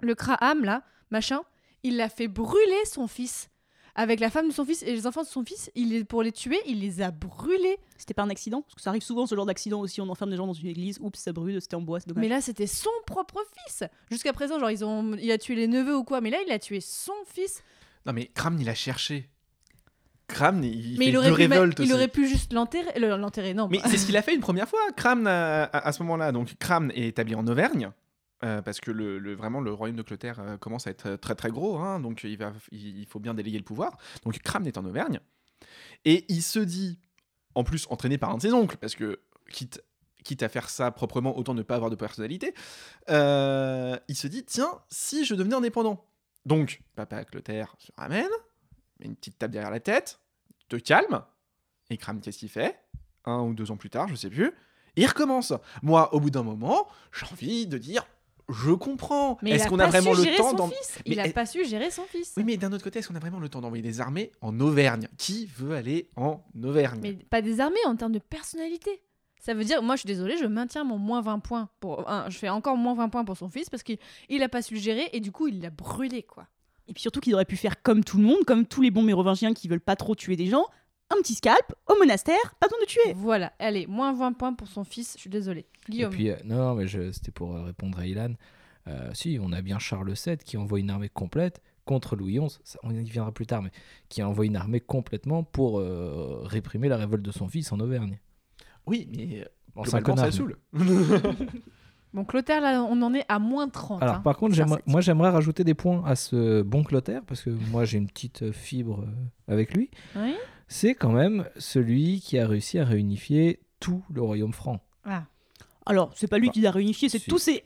le 0.00 0.14
Kraham, 0.16 0.64
là, 0.64 0.82
machin, 1.10 1.40
il 1.84 1.96
l'a 1.96 2.08
fait 2.08 2.28
brûler 2.28 2.84
son 2.84 3.06
fils. 3.06 3.48
Avec 3.98 4.20
la 4.20 4.28
femme 4.30 4.48
de 4.48 4.52
son 4.52 4.64
fils 4.66 4.82
et 4.82 4.92
les 4.92 5.06
enfants 5.06 5.22
de 5.22 5.26
son 5.26 5.42
fils, 5.42 5.70
il 5.74 5.94
est, 5.94 6.04
pour 6.04 6.22
les 6.22 6.30
tuer, 6.30 6.58
il 6.66 6.80
les 6.80 7.00
a 7.00 7.10
brûlés. 7.10 7.78
C'était 7.96 8.12
pas 8.14 8.22
un 8.24 8.28
accident 8.30 8.60
Parce 8.60 8.74
que 8.74 8.80
ça 8.82 8.90
arrive 8.90 9.02
souvent, 9.02 9.26
ce 9.26 9.34
genre 9.34 9.46
d'accident 9.46 9.80
aussi. 9.80 10.00
On 10.02 10.08
enferme 10.10 10.30
des 10.30 10.36
gens 10.36 10.46
dans 10.46 10.52
une 10.52 10.66
église, 10.68 10.98
oups, 11.00 11.18
ça 11.18 11.32
brûle, 11.32 11.60
c'était 11.62 11.76
en 11.76 11.80
bois, 11.80 11.98
c'est 12.00 12.08
dommage. 12.08 12.20
Mais 12.22 12.28
là, 12.28 12.40
c'était 12.42 12.66
son 12.66 12.90
propre 13.06 13.42
fils. 13.66 13.84
Jusqu'à 14.10 14.34
présent, 14.34 14.60
genre, 14.60 14.70
ils 14.70 14.84
ont, 14.84 15.14
il 15.16 15.32
a 15.32 15.38
tué 15.38 15.54
les 15.54 15.66
neveux 15.66 15.96
ou 15.96 16.04
quoi, 16.04 16.20
mais 16.20 16.28
là, 16.30 16.38
il 16.46 16.52
a 16.52 16.58
tué 16.58 16.80
son 16.80 17.14
fils. 17.26 17.62
Non, 18.04 18.12
mais 18.12 18.26
Kram, 18.34 18.58
il 18.60 18.68
a 18.68 18.74
cherché. 18.74 19.30
Kram, 20.28 20.62
il, 20.62 20.98
mais 20.98 21.04
fait 21.06 21.10
il 21.12 21.16
aurait, 21.16 21.30
pu, 21.30 21.82
il 21.84 21.92
aurait 21.94 22.08
pu 22.08 22.28
juste 22.28 22.52
l'enterrer. 22.52 22.98
le- 22.98 23.16
L'enterrer, 23.16 23.54
non. 23.54 23.68
Mais 23.70 23.80
c'est 23.86 23.96
ce 23.96 24.04
qu'il 24.06 24.16
a 24.16 24.22
fait 24.22 24.34
une 24.34 24.40
première 24.40 24.68
fois, 24.68 24.80
Kram, 24.96 25.26
à, 25.26 25.64
à- 25.64 25.88
à 25.88 25.92
ce 25.92 26.02
moment-là. 26.02 26.32
Donc, 26.32 26.54
Kram 26.58 26.90
est 26.94 27.06
établi 27.08 27.34
en 27.34 27.46
Auvergne. 27.46 27.90
Euh, 28.44 28.60
parce 28.60 28.80
que 28.80 28.90
le, 28.90 29.34
vraiment 29.34 29.60
le 29.60 29.72
royaume 29.72 29.96
de 29.96 30.02
Clotaire 30.02 30.40
euh, 30.40 30.56
commence 30.58 30.86
à 30.86 30.90
être 30.90 31.16
très 31.16 31.34
très 31.34 31.50
gros, 31.50 31.78
hein, 31.78 32.00
donc 32.00 32.22
il, 32.24 33.06
faut 33.08 33.18
bien 33.18 33.34
déléguer 33.34 33.58
le 33.58 33.64
pouvoir. 33.64 33.96
Donc 34.24 34.38
Cram 34.40 34.66
est 34.66 34.76
en 34.76 34.84
Auvergne. 34.84 35.20
Et 36.04 36.26
il 36.28 36.42
se 36.42 36.58
dit, 36.58 36.98
en 37.54 37.64
plus 37.64 37.86
entraîné 37.88 38.18
par 38.18 38.30
un 38.30 38.36
de 38.36 38.42
ses 38.42 38.52
oncles, 38.52 38.76
parce 38.76 38.94
que 38.94 39.20
quitte, 39.50 39.82
à 40.40 40.48
faire 40.48 40.68
ça 40.68 40.90
proprement, 40.90 41.38
autant 41.38 41.54
ne 41.54 41.62
pas 41.62 41.76
avoir 41.76 41.90
de 41.90 41.96
personnalité, 41.96 42.52
euh, 43.08 43.96
il 44.08 44.16
se 44.16 44.26
dit, 44.26 44.44
tiens, 44.44 44.80
si 44.90 45.24
je 45.24 45.34
devenais 45.34 45.54
indépendant. 45.54 46.04
Donc, 46.44 46.82
papa 46.94 47.24
Clotaire 47.24 47.74
se 47.78 47.90
ramène, 47.96 48.28
met 49.00 49.06
une 49.06 49.16
petite 49.16 49.38
tape 49.38 49.50
derrière 49.50 49.70
la 49.70 49.80
tête, 49.80 50.20
te 50.68 50.76
calme, 50.76 51.22
et 51.88 51.96
Cram, 51.96 52.20
qu'est-ce 52.20 52.38
qu'il 52.38 52.48
fait? 52.50 52.78
Un 53.24 53.40
ou 53.40 53.54
deux 53.54 53.70
ans 53.70 53.76
plus 53.76 53.90
tard, 53.90 54.08
je 54.08 54.14
sais 54.14 54.30
plus, 54.30 54.52
il 54.96 55.06
recommence. 55.06 55.52
Moi, 55.82 56.12
au 56.14 56.20
bout 56.20 56.30
d'un 56.30 56.42
moment, 56.42 56.88
j'ai 57.12 57.26
envie 57.26 57.66
de 57.66 57.78
dire, 57.78 58.06
je 58.48 58.70
comprends. 58.72 59.38
Mais 59.42 59.50
il 59.50 59.56
Est-ce 59.56 59.68
qu'on 59.68 59.76
pas 59.76 59.84
a 59.84 59.88
vraiment 59.88 60.12
su 60.14 60.18
le 60.18 60.24
gérer 60.24 60.36
temps 60.36 60.50
son 60.50 60.56
d'en- 60.56 60.68
fils. 60.68 60.98
Mais 61.06 61.12
Il 61.12 61.20
a 61.20 61.26
elle- 61.26 61.32
pas 61.32 61.46
su 61.46 61.64
gérer 61.64 61.90
son 61.90 62.02
fils. 62.04 62.32
Oui, 62.36 62.44
mais 62.44 62.56
d'un 62.56 62.72
autre 62.72 62.84
côté, 62.84 62.98
est-ce 63.00 63.08
qu'on 63.08 63.14
a 63.16 63.18
vraiment 63.20 63.40
le 63.40 63.48
temps 63.48 63.60
d'envoyer 63.60 63.82
des 63.82 64.00
armées 64.00 64.30
en 64.40 64.58
Auvergne? 64.60 65.08
Qui 65.18 65.46
veut 65.46 65.74
aller 65.74 66.10
en 66.16 66.42
Auvergne? 66.62 67.00
Mais 67.02 67.12
pas 67.14 67.42
désarmé 67.42 67.76
en 67.86 67.96
termes 67.96 68.12
de 68.12 68.18
personnalité. 68.20 69.02
Ça 69.40 69.54
veut 69.54 69.64
dire, 69.64 69.82
moi 69.82 69.94
je 69.96 70.00
suis 70.00 70.06
désolée, 70.08 70.36
je 70.38 70.46
maintiens 70.46 70.82
mon 70.84 70.98
moins 70.98 71.20
20 71.20 71.38
points. 71.38 71.68
Pour, 71.80 72.08
un, 72.10 72.28
je 72.30 72.36
fais 72.38 72.48
encore 72.48 72.76
moins 72.76 72.94
20 72.94 73.08
points 73.10 73.24
pour 73.24 73.36
son 73.36 73.48
fils 73.48 73.70
parce 73.70 73.82
qu'il 73.84 73.98
il 74.28 74.42
a 74.42 74.48
pas 74.48 74.60
su 74.62 74.74
le 74.74 74.80
gérer 74.80 75.08
et 75.12 75.20
du 75.20 75.30
coup 75.30 75.46
il 75.48 75.60
l'a 75.60 75.70
brûlé 75.70 76.22
quoi. 76.24 76.46
Et 76.88 76.92
puis 76.92 77.02
surtout 77.02 77.20
qu'il 77.20 77.34
aurait 77.34 77.44
pu 77.44 77.56
faire 77.56 77.80
comme 77.82 78.02
tout 78.04 78.16
le 78.18 78.24
monde, 78.24 78.44
comme 78.46 78.66
tous 78.66 78.80
les 78.82 78.90
bons 78.90 79.02
mérovingiens 79.02 79.54
qui 79.54 79.68
veulent 79.68 79.80
pas 79.80 79.94
trop 79.96 80.14
tuer 80.16 80.34
des 80.36 80.46
gens, 80.46 80.66
un 81.10 81.16
petit 81.22 81.34
scalp 81.34 81.72
au 81.88 81.96
monastère, 81.98 82.36
pas 82.60 82.66
besoin 82.66 82.80
de 82.80 82.86
tuer. 82.86 83.12
Voilà, 83.14 83.52
allez, 83.58 83.86
moins 83.86 84.12
20 84.12 84.32
points 84.32 84.54
pour 84.54 84.66
son 84.68 84.84
fils, 84.84 85.14
je 85.14 85.20
suis 85.20 85.30
désolée. 85.30 85.66
Et 85.88 85.92
Guillaume. 85.92 86.10
puis, 86.10 86.30
euh, 86.30 86.36
non, 86.44 86.74
mais 86.74 86.86
je- 86.88 87.12
c'était 87.12 87.30
pour 87.32 87.54
euh, 87.54 87.62
répondre 87.62 87.98
à 87.98 88.06
Ilan. 88.06 88.34
Euh, 88.88 89.10
si, 89.14 89.38
on 89.40 89.52
a 89.52 89.62
bien 89.62 89.78
Charles 89.78 90.12
VII 90.12 90.36
qui 90.38 90.56
envoie 90.56 90.78
une 90.80 90.90
armée 90.90 91.08
complète 91.08 91.60
contre 91.84 92.16
Louis 92.16 92.38
XI, 92.40 92.58
ça, 92.64 92.78
on 92.82 92.90
y 92.90 93.04
viendra 93.04 93.30
plus 93.32 93.46
tard, 93.46 93.62
mais 93.62 93.70
qui 94.08 94.22
envoie 94.22 94.46
une 94.46 94.56
armée 94.56 94.80
complètement 94.80 95.44
pour 95.44 95.78
euh, 95.78 96.40
réprimer 96.44 96.88
la 96.88 96.96
révolte 96.96 97.22
de 97.22 97.30
son 97.32 97.48
fils 97.48 97.70
en 97.72 97.78
Auvergne. 97.80 98.18
Oui, 98.86 99.08
mais 99.16 99.46
Bon, 99.74 99.84
ça 99.84 100.30
saoule. 100.32 100.56
Bon, 102.14 102.24
Clotaire, 102.24 102.62
là, 102.62 102.82
on 102.82 103.02
en 103.02 103.12
est 103.12 103.24
à 103.28 103.38
moins 103.38 103.68
30. 103.68 104.02
Alors, 104.02 104.14
hein. 104.16 104.20
par 104.20 104.38
contre, 104.38 104.56
moi, 104.86 105.00
j'aimerais 105.02 105.28
rajouter 105.28 105.64
des 105.64 105.74
points 105.74 106.02
à 106.06 106.16
ce 106.16 106.62
bon 106.62 106.82
Clotaire, 106.82 107.22
parce 107.26 107.42
que 107.42 107.50
moi, 107.50 107.84
j'ai 107.84 107.98
une 107.98 108.06
petite 108.06 108.52
fibre 108.52 109.04
avec 109.48 109.74
lui. 109.74 109.90
Oui 110.16 110.34
C'est 110.68 110.94
quand 110.94 111.12
même 111.12 111.48
celui 111.58 112.20
qui 112.20 112.38
a 112.38 112.46
réussi 112.46 112.78
à 112.78 112.84
réunifier 112.84 113.60
tout 113.80 114.02
le 114.12 114.22
royaume 114.22 114.52
franc. 114.52 114.80
Ah. 115.04 115.24
Alors, 115.84 116.12
c'est 116.16 116.26
pas 116.26 116.38
lui 116.38 116.50
qui 116.50 116.60
l'a 116.60 116.70
réunifié, 116.72 117.08
c'est 117.08 117.18
si. 117.20 117.28
tous 117.30 117.38
ses. 117.38 117.64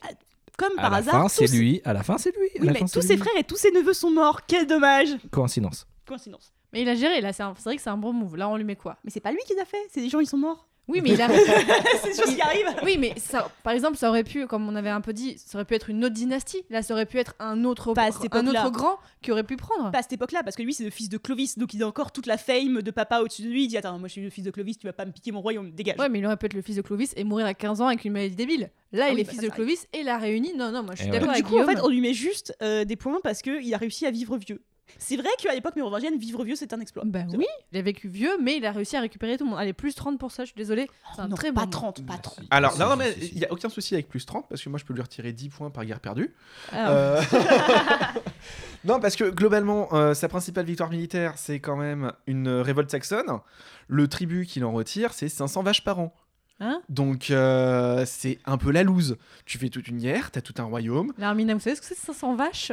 Comme 0.58 0.72
à 0.78 0.82
par 0.82 0.90
la 0.90 0.96
hasard. 0.98 1.22
fin, 1.22 1.28
c'est 1.28 1.46
ses- 1.46 1.56
lui. 1.56 1.80
À 1.84 1.94
la 1.94 2.02
fin, 2.02 2.18
c'est 2.18 2.36
lui. 2.36 2.48
À 2.58 2.60
Oui, 2.60 2.68
mais 2.72 2.78
fin, 2.80 2.84
tous 2.86 3.00
ses 3.00 3.14
lui. 3.14 3.22
frères 3.22 3.36
et 3.38 3.44
tous 3.44 3.56
ses 3.56 3.70
neveux 3.70 3.94
sont 3.94 4.10
morts. 4.10 4.44
Quel 4.46 4.66
dommage. 4.66 5.08
Coïncidence. 5.30 5.86
Coïncidence. 6.06 6.52
Mais 6.72 6.82
il 6.82 6.88
a 6.88 6.94
géré, 6.94 7.20
là, 7.22 7.32
c'est 7.32 7.42
un- 7.42 7.54
c'est 7.56 7.64
vrai 7.64 7.76
que 7.76 7.82
c'est 7.82 7.88
un 7.90 7.96
bon 7.96 8.12
move. 8.12 8.36
Là, 8.36 8.48
on 8.48 8.56
lui 8.56 8.64
met 8.64 8.76
quoi? 8.76 8.98
Mais 9.04 9.10
c'est 9.10 9.20
pas 9.20 9.32
lui 9.32 9.40
qui 9.46 9.54
l'a 9.54 9.64
fait, 9.64 9.78
c'est 9.90 10.00
des 10.02 10.08
gens, 10.10 10.20
ils 10.20 10.26
sont 10.26 10.36
morts. 10.36 10.68
Oui, 10.90 11.00
mais 11.02 11.10
il 11.10 11.22
a. 11.22 11.28
c'est 12.02 12.10
des 12.10 12.14
choses 12.22 12.34
qui 12.34 12.40
arrivent. 12.40 12.74
Oui, 12.82 12.96
mais 12.98 13.14
ça, 13.16 13.50
par 13.62 13.72
exemple, 13.72 13.96
ça 13.96 14.08
aurait 14.08 14.24
pu, 14.24 14.46
comme 14.46 14.68
on 14.68 14.74
avait 14.74 14.90
un 14.90 15.00
peu 15.00 15.12
dit, 15.12 15.38
ça 15.38 15.58
aurait 15.58 15.64
pu 15.64 15.74
être 15.74 15.88
une 15.90 16.04
autre 16.04 16.14
dynastie. 16.14 16.62
Là, 16.68 16.82
ça 16.82 16.94
aurait 16.94 17.06
pu 17.06 17.18
être 17.18 17.34
un 17.38 17.64
autre, 17.64 17.94
Pas 17.94 18.08
un 18.32 18.46
autre 18.46 18.70
grand 18.70 18.98
qui 19.22 19.30
aurait 19.32 19.44
pu 19.44 19.56
prendre. 19.56 19.90
Pas 19.90 19.98
à 19.98 20.02
cette 20.02 20.12
époque-là, 20.14 20.42
parce 20.42 20.56
que 20.56 20.62
lui, 20.62 20.74
c'est 20.74 20.84
le 20.84 20.90
fils 20.90 21.08
de 21.08 21.18
Clovis, 21.18 21.58
donc 21.58 21.74
il 21.74 21.82
a 21.82 21.86
encore 21.86 22.12
toute 22.12 22.26
la 22.26 22.36
fame 22.36 22.82
de 22.82 22.90
papa 22.90 23.20
au-dessus 23.20 23.42
de 23.42 23.48
lui. 23.48 23.64
Il 23.64 23.68
dit 23.68 23.76
Attends, 23.76 23.98
moi 23.98 24.08
je 24.08 24.12
suis 24.12 24.22
le 24.22 24.30
fils 24.30 24.44
de 24.44 24.50
Clovis, 24.50 24.78
tu 24.78 24.86
vas 24.86 24.92
pas 24.92 25.04
me 25.04 25.12
piquer 25.12 25.32
mon 25.32 25.40
royaume, 25.40 25.70
dégage. 25.70 25.96
Ouais, 25.98 26.08
mais 26.08 26.18
il 26.18 26.26
aurait 26.26 26.36
pu 26.36 26.46
être 26.46 26.54
le 26.54 26.62
fils 26.62 26.76
de 26.76 26.82
Clovis 26.82 27.12
et 27.16 27.24
mourir 27.24 27.46
à 27.46 27.54
15 27.54 27.80
ans 27.80 27.86
avec 27.86 28.04
une 28.04 28.12
maladie 28.12 28.34
débile. 28.34 28.70
Là, 28.92 29.04
Ah 29.06 29.10
il 29.10 29.14
oui, 29.14 29.20
est 29.20 29.24
bah 29.24 29.30
fils 29.30 29.40
de 29.40 29.48
Clovis 29.48 29.86
et 29.92 30.02
l'a 30.02 30.18
réuni. 30.18 30.52
Non, 30.56 30.72
non, 30.72 30.82
moi 30.82 30.94
je 30.96 31.02
suis 31.02 31.10
d'accord 31.10 31.28
du 31.28 31.34
avec 31.34 31.44
coup, 31.46 31.58
en 31.58 31.66
fait, 31.66 31.78
on 31.82 31.88
lui 31.88 32.00
met 32.00 32.12
juste 32.14 32.56
euh, 32.62 32.84
des 32.84 32.96
points 32.96 33.20
parce 33.22 33.42
qu'il 33.42 33.72
a 33.72 33.76
réussi 33.78 34.06
à 34.06 34.10
vivre 34.10 34.36
vieux. 34.36 34.60
C'est 34.98 35.16
vrai 35.16 35.28
qu'à 35.38 35.54
l'époque 35.54 35.76
mérovingienne, 35.76 36.18
vivre 36.18 36.44
vieux, 36.44 36.56
c'est 36.56 36.72
un 36.72 36.80
exploit. 36.80 37.04
Bah 37.06 37.20
C'est 37.30 37.36
oui, 37.36 37.46
il 37.72 37.78
a 37.78 37.82
vécu 37.82 38.08
vieux, 38.08 38.36
mais 38.42 38.56
il 38.56 38.66
a 38.66 38.72
réussi 38.72 38.96
à 38.96 39.00
récupérer 39.00 39.36
tout 39.36 39.44
le 39.44 39.50
monde. 39.50 39.58
Allez, 39.58 39.72
plus 39.72 39.94
30 39.94 40.18
pour 40.18 40.30
ça, 40.30 40.44
je 40.44 40.48
suis 40.48 40.56
désolée. 40.56 40.88
C'est 41.14 41.22
un 41.22 41.28
non, 41.28 41.36
très 41.36 41.52
pas 41.52 41.62
bon 41.62 41.66
move. 41.66 41.70
30, 41.70 42.06
pas 42.06 42.18
30. 42.18 42.40
Alors, 42.50 42.78
non, 42.78 42.88
non, 42.90 42.96
mais 42.96 43.14
il 43.32 43.38
n'y 43.38 43.44
a 43.44 43.52
aucun 43.52 43.68
souci 43.68 43.94
avec 43.94 44.08
plus 44.08 44.24
30, 44.26 44.48
parce 44.48 44.62
que 44.62 44.68
moi, 44.68 44.78
je 44.78 44.84
peux 44.84 44.94
lui 44.94 45.02
retirer 45.02 45.32
10 45.32 45.48
points 45.48 45.70
par 45.70 45.84
guerre 45.84 46.00
perdue. 46.00 46.34
Ah, 46.72 46.90
Euh, 46.90 47.22
non, 48.84 49.00
parce 49.00 49.16
que 49.16 49.30
globalement, 49.30 49.88
euh, 49.92 50.14
sa 50.14 50.28
principale 50.28 50.66
victoire 50.66 50.90
militaire, 50.90 51.34
c'est 51.36 51.60
quand 51.60 51.76
même 51.76 52.12
une 52.26 52.48
révolte 52.48 52.90
saxonne. 52.90 53.40
Le 53.88 54.08
tribut 54.08 54.46
qu'il 54.46 54.64
en 54.64 54.72
retire, 54.72 55.12
c'est 55.12 55.28
500 55.28 55.62
vaches 55.62 55.84
par 55.84 55.98
an. 55.98 56.14
Hein? 56.60 56.82
Donc, 56.88 57.30
euh, 57.30 58.04
c'est 58.06 58.38
un 58.44 58.58
peu 58.58 58.70
la 58.70 58.82
loose. 58.82 59.16
Tu 59.46 59.56
fais 59.58 59.70
toute 59.70 59.88
une 59.88 59.98
guerre, 59.98 60.30
t'as 60.30 60.42
tout 60.42 60.54
un 60.58 60.64
royaume. 60.64 61.12
L'Armina, 61.16 61.54
vous 61.54 61.60
savez 61.60 61.76
ce 61.76 61.80
que 61.80 61.86
c'est 61.86 61.96
500 61.96 62.34
vaches? 62.34 62.72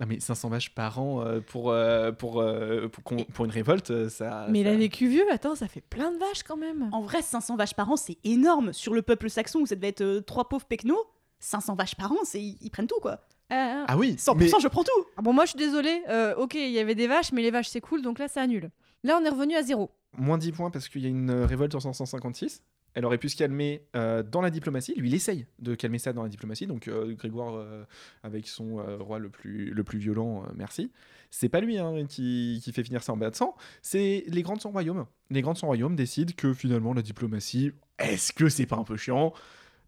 Non, 0.00 0.06
mais 0.08 0.18
500 0.20 0.48
vaches 0.48 0.74
par 0.74 0.98
an 1.00 1.20
euh, 1.24 1.40
pour, 1.40 1.70
euh, 1.70 2.12
pour, 2.12 2.40
euh, 2.40 2.88
pour, 2.88 3.44
une 3.44 3.50
révolte, 3.50 4.08
ça. 4.08 4.46
Mais 4.48 4.60
il 4.60 4.66
ça- 4.66 4.72
a 4.72 4.76
vécu 4.76 5.06
vieux, 5.06 5.24
attends, 5.30 5.54
ça 5.54 5.68
fait 5.68 5.82
plein 5.82 6.10
de 6.10 6.18
vaches 6.18 6.42
quand 6.42 6.56
même. 6.56 6.88
En 6.92 7.02
vrai, 7.02 7.22
500 7.22 7.56
vaches 7.56 7.74
par 7.74 7.90
an, 7.90 7.96
c'est 7.96 8.16
énorme. 8.24 8.72
Sur 8.72 8.94
le 8.94 9.02
peuple 9.02 9.28
saxon, 9.30 9.60
où 9.60 9.66
ça 9.66 9.74
devait 9.76 9.88
être 9.88 10.20
trois 10.26 10.48
pauvres 10.48 10.64
pecnos, 10.66 10.98
500 11.40 11.74
vaches 11.74 11.94
par 11.94 12.10
an, 12.12 12.18
c'est 12.24 12.40
ils 12.42 12.70
prennent 12.70 12.86
tout, 12.86 13.00
quoi. 13.02 13.20
Ah, 13.50 13.82
ah. 13.82 13.84
Ah 13.88 13.96
oui, 13.98 14.14
100%, 14.18 14.34
mais 14.38 14.48
je 14.48 14.68
prends 14.68 14.82
tout. 14.84 14.90
Ah 15.18 15.22
bon, 15.22 15.34
moi 15.34 15.44
je 15.44 15.50
suis 15.50 15.58
désolée. 15.58 16.02
Euh, 16.08 16.34
ok, 16.36 16.54
il 16.54 16.70
y 16.70 16.78
avait 16.78 16.94
des 16.94 17.06
vaches, 17.06 17.32
mais 17.32 17.42
les 17.42 17.50
vaches 17.50 17.68
c'est 17.68 17.82
cool, 17.82 18.00
donc 18.00 18.18
là 18.18 18.26
ça 18.28 18.40
annule. 18.40 18.70
Là 19.04 19.18
on 19.20 19.24
est 19.24 19.28
revenu 19.28 19.54
à 19.56 19.62
zéro. 19.62 19.90
moins 20.16 20.38
10 20.38 20.52
points 20.52 20.70
parce 20.70 20.88
qu'il 20.88 21.02
y 21.02 21.06
a 21.06 21.10
une 21.10 21.30
révolte 21.30 21.74
en 21.74 21.80
556. 21.80 22.62
Elle 22.94 23.04
aurait 23.06 23.18
pu 23.18 23.28
se 23.30 23.36
calmer 23.36 23.86
euh, 23.96 24.22
dans 24.22 24.40
la 24.42 24.50
diplomatie. 24.50 24.94
Lui, 24.96 25.08
il 25.08 25.14
essaye 25.14 25.46
de 25.60 25.74
calmer 25.74 25.98
ça 25.98 26.12
dans 26.12 26.22
la 26.22 26.28
diplomatie. 26.28 26.66
Donc, 26.66 26.88
euh, 26.88 27.14
Grégoire, 27.14 27.54
euh, 27.54 27.84
avec 28.22 28.46
son 28.46 28.76
roi 29.00 29.18
le 29.18 29.30
plus, 29.30 29.70
le 29.70 29.84
plus 29.84 29.98
violent, 29.98 30.44
merci. 30.54 30.90
C'est 31.30 31.48
pas 31.48 31.60
lui 31.62 31.78
hein, 31.78 32.04
qui, 32.06 32.60
qui 32.62 32.72
fait 32.72 32.84
finir 32.84 33.02
ça 33.02 33.12
en 33.14 33.16
bas 33.16 33.30
de 33.30 33.36
sang. 33.36 33.56
C'est 33.80 34.24
les 34.26 34.42
grands 34.42 34.56
de 34.56 34.60
son 34.60 34.70
royaume. 34.70 35.06
Les 35.30 35.40
grands 35.40 35.54
de 35.54 35.58
son 35.58 35.66
royaume 35.68 35.96
décident 35.96 36.34
que 36.36 36.52
finalement, 36.52 36.92
la 36.92 37.00
diplomatie, 37.02 37.72
est-ce 37.98 38.32
que 38.34 38.50
c'est 38.50 38.66
pas 38.66 38.76
un 38.76 38.84
peu 38.84 38.98
chiant? 38.98 39.32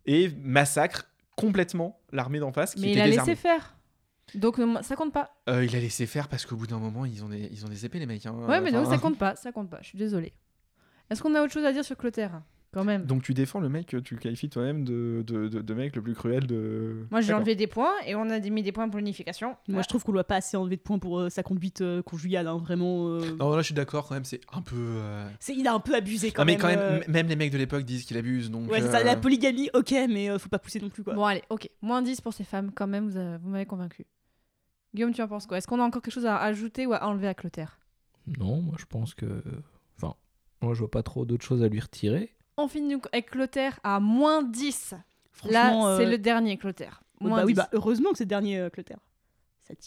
Et 0.07 0.31
massacre 0.43 1.05
complètement 1.37 2.01
l'armée 2.13 2.39
d'en 2.39 2.53
face 2.53 2.75
qui 2.75 2.81
Mais 2.83 2.89
il 2.89 2.93
était 2.93 3.01
a 3.03 3.05
désarmée. 3.09 3.33
laissé 3.33 3.43
faire. 3.43 3.77
Donc 4.35 4.59
ça 4.83 4.97
compte 4.97 5.13
pas. 5.13 5.37
Il 5.49 5.77
a 5.77 5.81
laissé 5.81 6.07
faire 6.07 6.29
parce 6.29 6.47
qu'au 6.47 6.57
bout 6.57 6.67
d'un 6.67 6.79
moment, 6.79 7.05
ils 7.05 7.23
ont 7.23 7.29
des, 7.29 7.51
ils 7.53 7.67
ont 7.67 7.69
des 7.69 7.85
épées, 7.85 7.99
les 7.99 8.07
mecs. 8.07 8.25
hein. 8.25 8.35
Ouais, 8.49 8.63
mais 8.63 8.71
non, 8.71 8.87
ça 8.89 8.97
compte 8.97 9.19
pas, 9.19 9.37
ça 9.37 9.53
compte 9.53 9.69
pas. 9.69 9.79
Je 9.83 9.89
suis 9.89 9.99
désolée. 9.99 10.33
Est-ce 11.11 11.23
qu'on 11.23 11.35
a 11.35 11.43
autre 11.43 11.53
chose 11.53 11.65
à 11.67 11.73
dire 11.73 11.85
sur 11.85 11.97
Clotaire? 11.99 12.41
Quand 12.75 12.85
même. 12.85 13.07
Donc 13.07 13.23
tu 13.23 13.33
défends 13.35 13.61
le 13.61 13.69
mec 13.69 13.87
que 13.87 13.97
tu 13.97 14.17
qualifies 14.17 14.51
toi-même 14.51 14.85
de, 14.85 15.25
de, 15.27 15.49
de, 15.49 15.61
de 15.63 15.75
mec 15.75 15.95
le 15.97 16.03
plus 16.03 16.15
cruel 16.15 16.47
de. 16.47 17.07
Moi 17.11 17.21
j'ai 17.23 17.33
enlevé 17.33 17.55
des 17.55 17.67
points 17.69 17.93
et 18.07 18.15
on 18.15 18.29
a 18.29 18.39
mis 18.41 18.63
des 18.63 18.73
points 18.73 18.89
pour 18.89 18.99
l'unification. 18.99 19.57
Moi, 19.69 19.81
je 19.83 19.89
trouve 19.89 20.03
qu'on 20.05 20.13
lui 20.13 20.19
a 20.19 20.25
pas 20.25 20.37
assez 20.37 20.57
enlevé 20.57 20.77
de 20.77 20.83
points 20.83 20.99
pour 20.99 21.21
euh, 21.21 21.31
sa 21.31 21.43
conduite 21.43 21.81
euh, 21.81 22.03
conjugale, 22.03 22.49
hein, 22.49 22.59
vraiment. 22.59 23.07
euh, 23.09 23.37
Non, 23.39 23.51
là 23.55 23.59
je 23.63 23.67
suis 23.67 23.75
d'accord 23.75 24.07
quand 24.09 24.15
même, 24.15 24.25
c'est 24.25 24.41
un 24.53 24.61
peu. 24.61 24.75
euh, 24.77 25.29
c'est- 25.39 25.55
il 25.55 25.67
a 25.69 25.73
un 25.75 25.81
peu 25.81 25.95
abusé 25.95 26.31
quand 26.33 26.43
non, 26.43 26.47
mais 26.47 26.53
même. 26.53 26.61
quand 26.61 26.67
même, 26.69 26.81
euh, 26.81 27.01
même 27.09 27.29
les 27.29 27.37
mecs 27.37 27.53
de 27.53 27.59
l'époque 27.59 27.85
disent 27.85 28.05
qu'il 28.05 28.17
abuse. 28.17 28.51
Donc, 28.51 28.69
Ouais, 28.71 28.81
c'est 28.81 28.89
ça, 28.91 29.05
la 29.05 29.17
polygamie, 29.17 29.71
ok, 29.73 29.93
mais 30.09 30.29
euh, 30.31 30.39
faut 30.39 30.49
pas 30.49 30.59
pousser 30.59 30.81
non 30.81 30.89
plus, 30.91 31.05
quoi. 31.05 31.15
Bon 31.15 31.25
allez, 31.25 31.43
ok. 31.51 31.69
Moins 31.81 32.03
10 32.03 32.21
pour 32.21 32.33
ces 32.35 32.45
femmes 32.45 32.73
quand 32.75 32.87
même, 32.89 33.09
vous, 33.09 33.17
avez- 33.17 33.39
vous 33.39 33.51
m'avez 33.51 33.67
convaincu. 33.67 34.05
Guillaume, 34.95 35.13
tu 35.13 35.23
en 35.23 35.29
penses 35.29 35.47
quoi? 35.47 35.59
Est-ce 35.59 35.67
qu'on 35.69 35.81
a 35.81 35.85
encore 35.85 36.03
quelque 36.03 36.13
chose 36.15 36.27
à 36.27 36.39
ajouter 36.39 36.87
ou 36.87 36.93
à 36.93 37.05
enlever 37.07 37.29
à 37.29 37.35
Clotaire? 37.35 37.79
Non, 38.39 38.61
moi 38.63 38.75
je 38.79 38.85
pense 38.87 39.15
que. 39.15 39.43
Enfin, 39.97 40.15
moi 40.63 40.75
je 40.75 40.79
vois 40.81 40.91
pas 40.91 41.03
trop 41.03 41.25
d'autres 41.25 41.45
choses 41.45 41.63
à 41.63 41.69
lui 41.69 41.81
retirer. 41.81 42.34
On 42.57 42.69
finit 42.69 42.97
avec 43.13 43.31
Clotaire 43.31 43.81
à 43.83 44.01
moins 44.01 44.43
10. 44.43 44.95
Franchement, 45.33 45.53
Là, 45.53 45.97
c'est 45.99 46.07
euh, 46.07 46.11
le 46.11 46.19
dernier 46.19 46.57
Clotaire. 46.57 47.03
ouais, 47.21 47.29
Moins 47.29 47.39
bah 47.39 47.45
oui, 47.47 47.53
10. 47.55 47.57
bah 47.57 47.69
heureusement 47.73 48.11
que 48.13 48.19
c'est 48.19 48.25
le 48.25 48.29
dernier 48.29 48.59
euh, 48.59 48.71
Clotaire. 48.71 48.99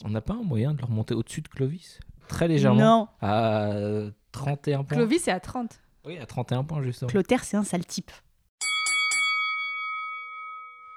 On 0.03 0.09
n'a 0.09 0.21
pas 0.21 0.33
un 0.33 0.43
moyen 0.43 0.73
de 0.73 0.79
le 0.79 0.85
remonter 0.85 1.13
au-dessus 1.13 1.41
de 1.41 1.47
Clovis? 1.47 1.99
Très 2.27 2.47
légèrement. 2.47 2.79
Non, 2.79 3.07
À 3.21 3.67
euh, 3.71 4.11
31 4.31 4.83
points. 4.83 4.97
Clovis 4.97 5.27
est 5.27 5.31
à 5.31 5.39
30. 5.39 5.79
Oui, 6.05 6.17
à 6.17 6.25
31 6.25 6.63
points 6.63 6.81
justement. 6.81 7.09
Clotaire, 7.09 7.43
c'est 7.43 7.57
un 7.57 7.63
sale 7.63 7.85
type. 7.85 8.11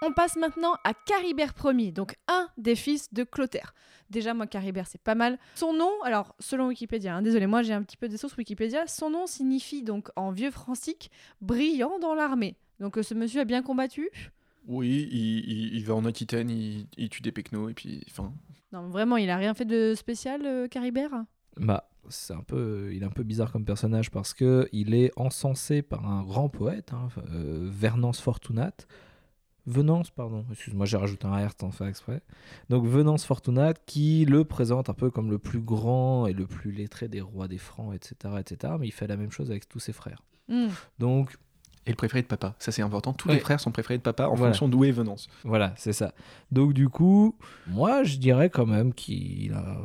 On 0.03 0.13
passe 0.13 0.37
maintenant 0.37 0.75
à 0.85 0.95
Caribert 0.95 1.53
Ier, 1.63 1.93
donc 1.93 2.17
un 2.27 2.49
des 2.57 2.75
fils 2.75 3.13
de 3.13 3.23
Clotaire. 3.23 3.75
Déjà, 4.09 4.33
moi, 4.33 4.47
Caribert, 4.47 4.87
c'est 4.87 5.01
pas 5.01 5.15
mal. 5.15 5.39
Son 5.55 5.75
nom, 5.75 5.91
alors, 6.05 6.35
selon 6.39 6.69
Wikipédia, 6.69 7.15
hein, 7.17 7.23
désolé, 7.23 7.47
moi 7.47 7.63
j'ai 7.63 7.75
un 7.75 7.83
petit 7.83 7.99
peu 7.99 8.09
des 8.09 8.17
sources 8.17 8.35
Wikipédia, 8.37 8.87
son 8.87 9.11
nom 9.11 9.27
signifie 9.27 9.83
donc 9.83 10.09
en 10.17 10.31
vieux 10.31 10.51
francique 10.51 11.11
brillant 11.43 11.99
dans 12.01 12.15
l'armée. 12.15 12.57
Donc 12.81 12.97
euh, 12.97 13.03
ce 13.03 13.13
monsieur 13.13 13.43
a 13.43 13.45
bien 13.45 13.63
combattu? 13.63 14.09
Oui, 14.67 15.07
il, 15.13 15.51
il- 15.51 15.75
il 15.75 15.85
va 15.85 15.95
en 15.95 16.05
Aquitaine, 16.07 16.49
il, 16.49 16.87
il 16.97 17.09
tue 17.11 17.21
des 17.23 17.31
pecnos 17.33 17.71
et 17.71 17.75
puis. 17.75 18.03
Enfin. 18.11 18.33
Non, 18.73 18.89
vraiment, 18.89 19.19
il 19.19 19.29
a 19.29 19.37
rien 19.37 19.53
fait 19.53 19.67
de 19.67 19.95
spécial, 19.95 20.41
euh, 20.47 20.67
Caribert? 20.67 21.25
Bah, 21.59 21.91
c'est 22.09 22.33
un 22.33 22.43
peu, 22.43 22.89
il 22.95 23.03
est 23.03 23.07
un 23.07 23.11
peu 23.11 23.23
bizarre 23.23 23.53
comme 23.53 23.67
personnage 23.67 24.11
parce 24.11 24.33
que 24.33 24.67
il 24.73 24.95
est 24.95 25.13
encensé 25.17 25.83
par 25.83 26.07
un 26.11 26.23
grand 26.23 26.49
poète, 26.49 26.95
hein, 26.95 27.09
euh, 27.33 27.69
Venance 27.71 28.21
Fortunate. 28.23 28.87
Venance, 29.67 30.11
pardon, 30.11 30.45
excuse-moi, 30.51 30.87
j'ai 30.87 30.97
rajouté 30.97 31.27
un 31.27 31.47
R 31.47 31.51
sans 31.61 31.71
faire 31.71 31.87
exprès. 31.87 32.23
Donc 32.71 32.87
Venance 32.87 33.25
Fortunate 33.25 33.81
qui 33.87 34.25
le 34.25 34.45
présente 34.45 34.89
un 34.89 34.95
peu 34.95 35.11
comme 35.11 35.31
le 35.31 35.39
plus 35.39 35.61
grand 35.61 36.27
et 36.27 36.33
le 36.33 36.47
plus 36.47 36.73
lettré 36.73 37.09
des 37.09 37.21
rois 37.21 37.47
des 37.49 37.59
Francs, 37.59 37.95
etc., 37.95 38.35
etc. 38.41 38.75
Mais 38.81 38.89
il 38.89 38.93
fait 38.93 39.07
la 39.07 39.17
même 39.17 39.31
chose 39.31 39.51
avec 39.51 39.69
tous 39.69 39.79
ses 39.79 39.93
frères. 39.93 40.23
Hmm. 40.49 40.69
Donc 40.99 41.37
Et 41.87 41.91
le 41.91 41.97
préféré 41.97 42.23
de 42.23 42.27
papa, 42.27 42.55
ça 42.59 42.73
c'est 42.73 42.83
important. 42.83 43.13
Tous 43.13 43.29
Ouais. 43.29 43.35
les 43.35 43.41
frères 43.41 43.61
sont 43.61 43.71
préférés 43.73 43.99
de 43.99 44.03
papa 44.03 44.27
en 44.29 44.35
Voilà. 44.35 44.53
fonction 44.53 44.69
d'où 44.69 44.85
est 44.85 44.91
venance. 44.91 45.29
Voilà, 45.45 45.73
c'est 45.77 45.93
ça. 45.93 46.13
Donc 46.51 46.73
du 46.73 46.89
coup, 46.89 47.37
moi 47.67 48.03
je 48.03 48.17
dirais 48.19 48.51
quand 48.51 48.67
même 48.67 48.93
qu'il 48.95 49.53
a 49.53 49.77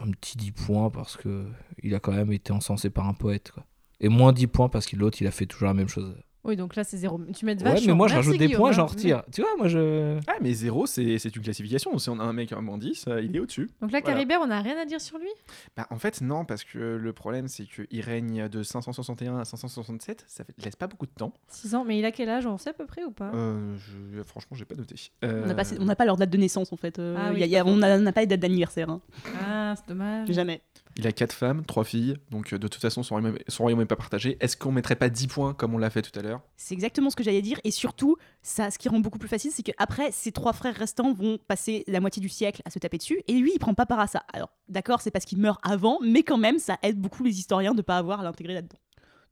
un 0.00 0.10
petit 0.10 0.36
10 0.38 0.52
points 0.52 0.90
parce 0.90 1.16
que 1.16 1.46
il 1.82 1.94
a 1.94 2.00
quand 2.00 2.12
même 2.12 2.32
été 2.32 2.52
encensé 2.52 2.90
par 2.90 3.06
un 3.08 3.14
poète. 3.14 3.50
Quoi. 3.52 3.64
Et 4.00 4.08
moins 4.08 4.32
10 4.32 4.46
points 4.48 4.68
parce 4.68 4.86
que 4.86 4.96
l'autre 4.96 5.18
il 5.20 5.26
a 5.26 5.30
fait 5.30 5.46
toujours 5.46 5.68
la 5.68 5.74
même 5.74 5.88
chose. 5.88 6.16
Oui, 6.44 6.56
donc 6.56 6.74
là, 6.74 6.82
c'est 6.82 6.96
zéro. 6.96 7.20
Tu 7.36 7.44
mets 7.46 7.52
Ouais, 7.62 7.70
vachement. 7.70 7.86
mais 7.86 7.94
moi 7.94 8.08
je 8.08 8.14
rajoute 8.16 8.36
des 8.36 8.46
Guillaume, 8.46 8.60
points, 8.60 8.70
hein. 8.70 8.72
j'en 8.72 8.86
retire. 8.86 9.22
Tu 9.32 9.42
vois, 9.42 9.50
moi 9.56 9.68
je. 9.68 10.18
Ah, 10.26 10.34
mais 10.40 10.52
zéro, 10.52 10.86
c'est 10.86 11.18
c'est 11.18 11.34
une 11.36 11.42
classification. 11.42 11.96
Si 11.98 12.10
on 12.10 12.18
a 12.18 12.24
un 12.24 12.32
mec 12.32 12.50
à 12.52 12.60
moins 12.60 12.78
10, 12.78 13.04
euh, 13.06 13.22
il 13.22 13.36
est 13.36 13.38
au-dessus. 13.38 13.70
Donc 13.80 13.92
là, 13.92 14.00
Voilà. 14.00 14.14
Caribert, 14.16 14.40
on 14.42 14.48
n'a 14.48 14.60
rien 14.60 14.76
à 14.76 14.84
dire 14.84 15.00
sur 15.00 15.18
lui? 15.18 15.28
Bah, 15.76 15.86
en 15.90 15.98
fait, 15.98 16.20
non, 16.20 16.44
parce 16.44 16.64
que 16.64 16.78
le 16.78 17.12
problème, 17.12 17.46
c'est 17.46 17.64
qu'il 17.64 18.00
règne 18.00 18.48
de 18.48 18.62
561 18.64 19.38
à 19.38 19.44
567. 19.44 20.24
Ça 20.26 20.42
fait- 20.42 20.52
laisse 20.64 20.74
pas 20.74 20.88
beaucoup 20.88 21.06
de 21.06 21.12
temps. 21.12 21.32
6 21.48 21.74
ans, 21.76 21.84
mais 21.84 21.98
il 21.98 22.04
a 22.04 22.10
quel 22.10 22.28
âge 22.28 22.44
On 22.46 22.58
sait 22.58 22.70
à 22.70 22.74
peu 22.74 22.86
près 22.86 23.04
ou 23.04 23.12
pas? 23.12 23.30
Euh, 23.34 23.76
je... 23.78 24.22
Franchement, 24.24 24.56
j'ai 24.56 24.64
pas 24.64 24.74
noté. 24.74 24.96
On 25.22 25.26
n'a 25.28 25.32
Euh, 25.32 25.54
pas, 25.54 25.62
on 25.78 25.84
n'a 25.84 25.94
pas 25.96 26.04
leur 26.06 26.16
date 26.16 26.30
de 26.30 26.38
naissance 26.38 26.72
en 26.72 26.76
fait. 26.76 26.98
Euh, 26.98 27.14
Ah 27.18 27.30
oui, 27.32 27.38
y 27.38 27.42
a- 27.42 27.46
c'est 27.46 27.50
y 27.52 27.56
a- 27.56 27.64
pas 27.64 27.70
on 27.70 27.76
n'a 27.76 27.96
on 27.96 28.00
n'a 28.00 28.12
pas 28.12 28.20
les 28.22 28.26
dates 28.26 28.40
d'anniversaire. 28.40 28.90
hein. 28.90 29.00
Ah, 29.40 29.74
c'est 29.76 29.86
dommage. 29.88 30.28
Jamais. 30.32 30.60
Il 30.96 31.06
a 31.06 31.12
quatre 31.12 31.32
femmes, 31.32 31.64
trois 31.64 31.84
filles. 31.84 32.16
Donc, 32.30 32.52
euh, 32.52 32.58
de 32.58 32.68
toute 32.68 32.80
façon, 32.80 33.02
son 33.02 33.14
royaume, 33.14 33.38
son 33.48 33.62
royaume 33.62 33.80
est 33.80 33.86
pas 33.86 33.96
partagé. 33.96 34.36
Est-ce 34.40 34.56
qu'on 34.56 34.72
mettrait 34.72 34.96
pas 34.96 35.08
10 35.08 35.26
points 35.26 35.54
comme 35.54 35.74
on 35.74 35.78
l'a 35.78 35.90
fait 35.90 36.02
tout 36.02 36.16
à 36.18 36.22
l'heure? 36.22 36.42
C'est 36.56 36.74
exactement 36.74 37.08
ce 37.08 37.16
que 37.16 37.22
j'allais 37.22 37.42
dire. 37.42 37.58
Et 37.64 37.70
surtout, 37.70 38.16
ça, 38.42 38.70
ce 38.70 38.78
qui 38.78 38.88
rend 38.88 39.00
beaucoup 39.00 39.18
plus 39.18 39.28
facile, 39.28 39.50
c'est 39.54 39.62
qu'après, 39.62 40.10
ses 40.12 40.32
trois 40.32 40.52
frères 40.52 40.74
restants 40.74 41.12
vont 41.12 41.38
passer 41.48 41.84
la 41.88 42.00
moitié 42.00 42.20
du 42.20 42.28
siècle 42.28 42.60
à 42.64 42.70
se 42.70 42.78
taper 42.78 42.98
dessus. 42.98 43.22
Et 43.26 43.34
lui, 43.34 43.52
il 43.54 43.58
prend 43.58 43.74
pas 43.74 43.86
part 43.86 44.00
à 44.00 44.06
ça. 44.06 44.22
Alors, 44.32 44.50
d'accord, 44.68 45.00
c'est 45.00 45.10
parce 45.10 45.24
qu'il 45.24 45.38
meurt 45.38 45.60
avant, 45.62 45.98
mais 46.02 46.22
quand 46.22 46.38
même, 46.38 46.58
ça 46.58 46.78
aide 46.82 47.00
beaucoup 47.00 47.24
les 47.24 47.38
historiens 47.38 47.74
de 47.74 47.82
pas 47.82 47.96
avoir 47.96 48.20
à 48.20 48.24
l'intégrer 48.24 48.54
là-dedans. 48.54 48.78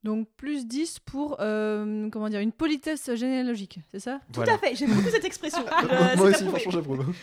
Donc 0.02 0.28
plus 0.36 0.66
10 0.66 1.00
pour, 1.00 1.36
euh, 1.40 2.08
comment 2.08 2.30
dire, 2.30 2.40
une 2.40 2.52
politesse 2.52 3.14
généalogique, 3.14 3.80
c'est 3.90 4.00
ça? 4.00 4.20
Tout 4.32 4.40
à 4.40 4.56
fait, 4.56 4.74
j'aime 4.74 4.94
beaucoup 4.94 5.11
cette 5.11 5.26
expression. 5.26 5.62
Euh, 5.90 6.16
Moi 6.16 6.32
c'est 6.32 6.36
aussi, 6.36 6.44
franchement, 6.46 6.72
j'approuve. 6.72 7.14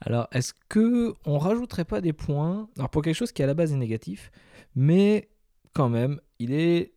Alors, 0.00 0.28
est-ce 0.32 0.52
que 0.68 1.14
on 1.24 1.38
rajouterait 1.38 1.84
pas 1.84 2.00
des 2.00 2.12
points 2.12 2.68
Alors 2.76 2.90
pour 2.90 3.02
quelque 3.02 3.14
chose 3.14 3.32
qui 3.32 3.42
à 3.42 3.46
la 3.46 3.54
base 3.54 3.72
est 3.72 3.76
négatif, 3.76 4.30
mais 4.74 5.28
quand 5.72 5.88
même, 5.88 6.20
il 6.38 6.52
est 6.52 6.92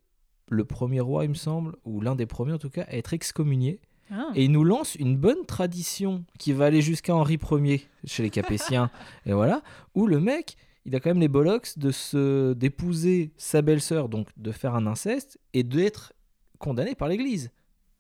le 0.49 0.65
premier 0.65 0.99
roi, 0.99 1.23
il 1.25 1.29
me 1.29 1.35
semble, 1.35 1.75
ou 1.85 2.01
l'un 2.01 2.15
des 2.15 2.25
premiers 2.25 2.53
en 2.53 2.57
tout 2.57 2.69
cas, 2.69 2.83
à 2.83 2.95
être 2.95 3.13
excommunié. 3.13 3.79
Ah. 4.11 4.31
Et 4.35 4.45
il 4.45 4.51
nous 4.51 4.63
lance 4.63 4.95
une 4.95 5.17
bonne 5.17 5.45
tradition 5.45 6.25
qui 6.39 6.51
va 6.51 6.65
aller 6.65 6.81
jusqu'à 6.81 7.15
Henri 7.15 7.37
Ier 7.51 7.87
chez 8.05 8.23
les 8.23 8.31
Capétiens. 8.31 8.89
et 9.25 9.33
voilà, 9.33 9.61
où 9.93 10.07
le 10.07 10.19
mec, 10.19 10.55
il 10.85 10.95
a 10.95 10.99
quand 10.99 11.11
même 11.11 11.19
les 11.19 11.27
bollocks 11.27 11.77
de 11.77 11.91
se 11.91 12.53
d'épouser 12.53 13.31
sa 13.37 13.61
belle-sœur, 13.61 14.09
donc 14.09 14.27
de 14.37 14.51
faire 14.51 14.73
un 14.75 14.87
inceste 14.87 15.39
et 15.53 15.63
d'être 15.63 16.13
condamné 16.57 16.95
par 16.95 17.07
l'Église. 17.07 17.51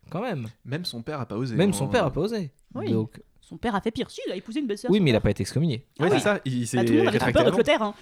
Quand 0.09 0.21
même. 0.21 0.47
Même 0.65 0.85
son 0.85 1.03
père 1.03 1.19
a 1.21 1.27
pas 1.27 1.35
osé. 1.35 1.55
Même 1.55 1.69
hein. 1.69 1.73
son 1.73 1.87
père 1.87 2.05
a 2.05 2.11
pas 2.11 2.21
osé. 2.21 2.51
Oui. 2.73 2.91
Donc, 2.91 3.21
Son 3.49 3.57
père 3.57 3.73
a 3.75 3.81
fait 3.81 3.91
pire. 3.91 4.09
Si, 4.11 4.21
il 4.27 4.31
a 4.31 4.35
épousé 4.35 4.59
une 4.59 4.67
belle-sœur. 4.67 4.91
oui, 4.91 4.99
mais 4.99 5.09
il 5.09 5.15
a 5.15 5.19
père. 5.19 5.23
pas 5.23 5.31
été 5.31 5.41
excommunié. 5.41 5.85
Ah 5.99 6.05
c'est 6.09 6.13
oui. 6.15 6.19
ça. 6.21 6.39
Il 6.45 6.67
s'est 6.67 6.77
Bah, 6.77 6.83
tout 6.85 6.91
le 6.93 6.99
monde 6.99 7.07
avait 7.07 7.17
trop 7.19 7.31
peur 7.31 7.45
de. 7.45 7.51
Clotaire. 7.51 7.81
hein. 7.81 7.93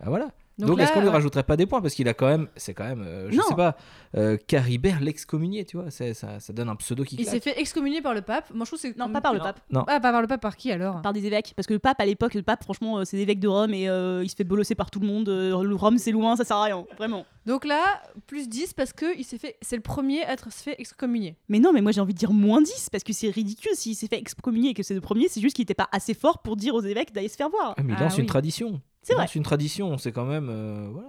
Ah, 0.00 0.08
voilà. 0.08 0.28
Donc 0.58 0.68
Donc, 0.70 0.78
là, 0.78 0.84
est-ce 0.84 0.92
qu'on 0.92 1.00
lui 1.00 1.06
euh, 1.08 1.12
rajouterait 1.12 1.42
pas 1.44 1.56
des 1.56 1.64
points? 1.64 1.80
Parce 1.80 1.94
qu'il 1.94 2.06
a 2.06 2.12
quand 2.12 2.26
même, 2.26 2.48
c'est 2.54 2.74
quand 2.74 2.84
même, 2.84 3.00
euh, 3.02 3.30
je 3.30 3.36
Non. 3.36 3.42
sais 3.48 3.54
pas, 3.54 3.76
euh, 4.16 4.36
Caribert 4.46 5.00
l'excommunié, 5.00 5.64
tu 5.64 5.78
vois, 5.78 5.90
c'est- 5.90 6.12
ça, 6.12 6.38
ça 6.38 6.52
donne 6.52 6.68
un 6.68 6.76
pseudo 6.76 7.02
qui 7.02 7.16
Il 7.16 7.24
s'est 7.24 7.40
claque. 7.40 7.54
fait 7.54 7.60
excommunier 7.62 8.02
par 8.02 8.12
le 8.12 8.20
pape. 8.20 8.50
Moi, 8.52 8.66
je 8.66 8.70
trouve 8.70 8.78
que 8.82 8.88
c'est 8.88 8.98
Non, 8.98 9.10
pas 9.10 9.22
par 9.22 9.32
le 9.32 9.38
Non. 9.38 9.44
pape. 9.44 9.60
Non. 9.70 9.84
Ah, 9.86 10.00
pas 10.00 10.12
par 10.12 10.20
le 10.20 10.26
pape, 10.26 10.42
par 10.42 10.56
qui 10.58 10.70
alors? 10.70 11.00
Par 11.00 11.14
des 11.14 11.24
évêques. 11.24 11.54
Parce 11.56 11.66
que 11.66 11.72
le 11.72 11.78
pape, 11.78 11.98
à 11.98 12.04
l'époque, 12.04 12.34
le 12.34 12.42
pape, 12.42 12.62
franchement, 12.62 12.98
euh, 12.98 13.04
c'est 13.06 13.16
l'évêque 13.16 13.40
de 13.40 13.48
Rome 13.48 13.72
et 13.72 13.88
euh, 13.88 14.22
il 14.22 14.28
se 14.28 14.36
fait 14.36 14.44
bolosser 14.44 14.74
par 14.74 14.90
tout 14.90 15.00
le 15.00 15.06
monde. 15.06 15.30
Euh, 15.30 15.62
le 15.62 15.74
Rome, 15.76 15.96
c'est 15.96 16.12
loin, 16.12 16.36
ça 16.36 16.44
sert 16.44 16.58
à 16.58 16.64
rien. 16.64 16.84
Vraiment. 16.98 17.24
Donc 17.46 17.64
là, 17.64 18.02
plus 18.26 18.48
10 18.48 18.74
parce 18.74 18.92
que 18.92 19.16
il 19.18 19.24
s'est 19.24 19.38
fait, 19.38 19.56
c'est 19.62 19.76
le 19.76 19.82
premier 19.82 20.22
à 20.24 20.32
être 20.32 20.52
se 20.52 20.62
fait 20.62 20.76
excommunier. 20.78 21.36
Mais 21.48 21.58
non, 21.58 21.72
mais 21.72 21.80
moi 21.80 21.90
j'ai 21.92 22.00
envie 22.00 22.12
de 22.14 22.18
dire 22.18 22.32
moins 22.32 22.60
10 22.60 22.88
parce 22.90 23.02
que 23.04 23.12
c'est 23.12 23.30
ridicule 23.30 23.72
s'il 23.74 23.96
s'est 23.96 24.08
fait 24.08 24.18
excommunier 24.18 24.70
et 24.70 24.74
que 24.74 24.82
c'est 24.82 24.94
le 24.94 25.00
premier, 25.00 25.28
c'est 25.28 25.40
juste 25.40 25.56
qu'il 25.56 25.62
était 25.62 25.74
pas 25.74 25.88
assez 25.92 26.14
fort 26.14 26.42
pour 26.42 26.56
dire 26.56 26.74
aux 26.74 26.82
évêques 26.82 27.12
d'aller 27.12 27.28
se 27.28 27.36
faire 27.36 27.48
voir. 27.48 27.74
Ah, 27.76 27.82
mais 27.82 27.94
il 27.94 27.96
Ah 27.98 28.04
lance 28.04 28.14
oui. 28.16 28.20
une 28.20 28.26
tradition. 28.26 28.80
C'est 29.02 29.12
Il 29.12 29.16
vrai. 29.16 29.24
lance 29.24 29.34
une 29.34 29.42
tradition, 29.42 29.96
c'est 29.96 30.12
quand 30.12 30.26
même, 30.26 30.48
euh, 30.50 30.88
voilà. 30.92 31.08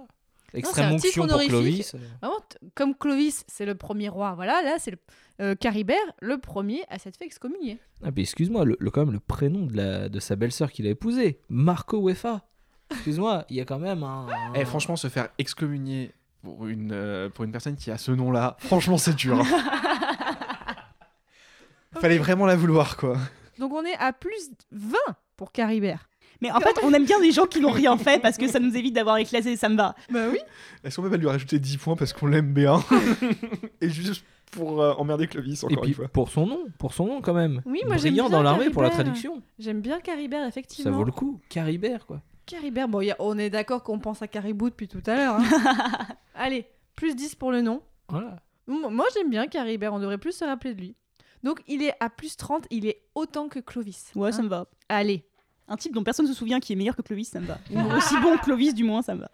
c'est 0.50 0.58
Extrême 0.58 0.92
onction 0.94 1.26
pour. 1.26 1.38
Clovis. 1.42 1.94
euh. 1.94 1.98
Vraiment, 2.22 2.38
comme 2.74 2.94
Clovis, 2.94 3.44
c'est 3.46 3.66
le 3.66 3.74
premier 3.74 4.08
roi. 4.08 4.32
Voilà, 4.34 4.62
là, 4.62 4.76
c'est 4.78 4.92
le 4.92 4.98
euh, 5.42 5.54
Caribert, 5.54 5.96
le 6.20 6.38
premier 6.38 6.82
à 6.88 6.98
s'être 6.98 7.18
fait 7.18 7.26
excommunier. 7.26 7.78
Ah, 8.02 8.08
mais 8.14 8.22
excuse-moi, 8.22 8.64
le, 8.64 8.76
le- 8.80 8.90
quand 8.90 9.04
même 9.04 9.12
le 9.14 9.20
prénom 9.20 9.66
de, 9.66 9.76
la, 9.76 10.08
de 10.08 10.18
sa 10.20 10.36
belle-sœur 10.36 10.72
qu'il 10.72 10.86
a 10.86 10.90
épousée, 10.90 11.40
Marco 11.50 12.00
Wefa. 12.00 12.42
Excuse-moi, 12.90 13.44
il 13.48 13.56
y 13.56 13.60
a 13.60 13.64
quand 13.64 13.78
même 13.78 14.02
un. 14.02 14.26
Eh, 14.54 14.64
franchement, 14.64 14.96
se 14.96 15.08
faire 15.08 15.28
excommunier 15.38 16.12
pour 16.42 16.66
une, 16.66 16.90
euh, 16.92 17.28
pour 17.28 17.44
une 17.44 17.52
personne 17.52 17.76
qui 17.76 17.90
a 17.90 17.98
ce 17.98 18.10
nom-là, 18.12 18.56
franchement, 18.60 18.98
c'est 18.98 19.14
dur. 19.14 19.40
hein. 19.40 19.44
Fallait 22.00 22.18
vraiment 22.18 22.46
la 22.46 22.56
vouloir, 22.56 22.96
quoi. 22.96 23.16
Donc 23.58 23.72
on 23.72 23.84
est 23.84 23.96
à 23.98 24.12
plus 24.12 24.50
20 24.72 24.96
pour 25.36 25.52
Caribert. 25.52 26.08
Mais 26.40 26.50
en 26.50 26.58
fait, 26.58 26.74
on 26.82 26.92
aime 26.92 27.04
bien 27.04 27.20
les 27.20 27.30
gens 27.30 27.46
qui 27.46 27.60
n'ont 27.60 27.70
rien 27.70 27.96
fait 27.96 28.20
parce 28.20 28.36
que 28.36 28.48
ça 28.48 28.58
nous 28.58 28.76
évite 28.76 28.94
d'avoir 28.94 29.18
éclaté 29.18 29.56
Samba. 29.56 29.94
Bah 30.10 30.26
oui. 30.30 30.38
Est-ce 30.82 30.96
qu'on 30.96 31.02
peut 31.02 31.10
pas 31.10 31.16
lui 31.16 31.28
rajouter 31.28 31.60
10 31.60 31.76
points 31.76 31.94
parce 31.94 32.12
qu'on 32.12 32.26
l'aime 32.26 32.52
bien 32.52 32.82
Et 33.80 33.88
juste 33.90 34.24
pour 34.50 34.82
euh, 34.82 34.92
emmerder 34.94 35.28
Clovis, 35.28 35.62
Et 35.62 35.66
encore 35.66 35.82
puis 35.82 35.90
une 35.90 35.94
fois. 35.96 36.08
pour 36.08 36.30
son 36.30 36.46
nom, 36.46 36.64
pour 36.78 36.94
son 36.94 37.06
nom 37.06 37.20
quand 37.20 37.34
même. 37.34 37.62
Oui, 37.64 37.82
moi, 37.86 37.96
j'aime 37.96 38.10
Brillant 38.12 38.28
bien 38.28 38.38
dans 38.38 38.42
l'armée 38.42 38.70
pour 38.70 38.82
la 38.82 38.88
Caribert. 38.88 39.04
traduction. 39.12 39.42
J'aime 39.60 39.80
bien 39.80 40.00
Caribert, 40.00 40.44
effectivement. 40.46 40.90
Ça 40.90 40.96
vaut 40.96 41.04
le 41.04 41.12
coup. 41.12 41.40
Caribert, 41.48 42.06
quoi. 42.06 42.20
Caribert, 42.46 42.88
bon, 42.88 43.00
y 43.00 43.10
a- 43.10 43.16
on 43.18 43.38
est 43.38 43.50
d'accord 43.50 43.82
qu'on 43.82 43.98
pense 43.98 44.22
à 44.22 44.28
Caribou 44.28 44.68
depuis 44.70 44.88
tout 44.88 45.02
à 45.06 45.14
l'heure. 45.14 45.36
hein. 45.36 45.44
Allez, 46.34 46.66
plus 46.96 47.14
10 47.14 47.34
pour 47.36 47.52
le 47.52 47.60
nom. 47.62 47.82
Voilà. 48.08 48.36
Moi, 48.66 49.06
j'aime 49.14 49.30
bien 49.30 49.46
Caribert, 49.46 49.92
on 49.92 49.98
devrait 49.98 50.18
plus 50.18 50.32
se 50.36 50.44
rappeler 50.44 50.74
de 50.74 50.80
lui. 50.80 50.96
Donc, 51.42 51.62
il 51.66 51.82
est 51.82 51.94
à 52.00 52.08
plus 52.10 52.36
30, 52.36 52.66
il 52.70 52.86
est 52.86 53.02
autant 53.14 53.48
que 53.48 53.58
Clovis. 53.58 54.12
Ouais, 54.14 54.28
hein. 54.28 54.32
ça 54.32 54.42
me 54.42 54.48
va. 54.48 54.66
Allez. 54.88 55.24
Un 55.68 55.76
type 55.76 55.92
dont 55.94 56.04
personne 56.04 56.26
ne 56.26 56.30
se 56.32 56.36
souvient 56.36 56.60
qui 56.60 56.72
est 56.72 56.76
meilleur 56.76 56.94
que 56.96 57.02
Clovis, 57.02 57.28
ça 57.30 57.40
me 57.40 57.46
va. 57.46 57.58
Ou 57.72 57.80
aussi 57.96 58.16
bon 58.20 58.36
que 58.36 58.44
Clovis, 58.44 58.74
du 58.74 58.84
moins, 58.84 59.02
ça 59.02 59.14
me 59.14 59.20
va. 59.20 59.30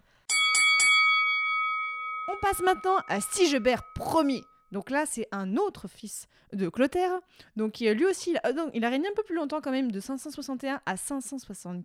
On 2.31 2.35
passe 2.41 2.61
maintenant 2.61 2.97
à 3.07 3.19
Sigebert 3.21 3.81
Ier. 4.27 4.43
Donc 4.71 4.91
là, 4.91 5.05
c'est 5.07 5.27
un 5.31 5.55
autre 5.57 5.87
fils 5.87 6.27
de 6.53 6.69
Clotaire. 6.69 7.11
Donc 7.55 7.79
lui 7.79 8.05
aussi, 8.05 8.31
il 8.31 8.39
a, 8.43 8.53
donc, 8.53 8.69
il 8.73 8.85
a 8.85 8.89
régné 8.89 9.07
un 9.07 9.13
peu 9.15 9.23
plus 9.23 9.35
longtemps 9.35 9.61
quand 9.61 9.71
même, 9.71 9.91
de 9.91 9.99
561 9.99 10.79
à 10.85 10.95
575. 10.97 11.83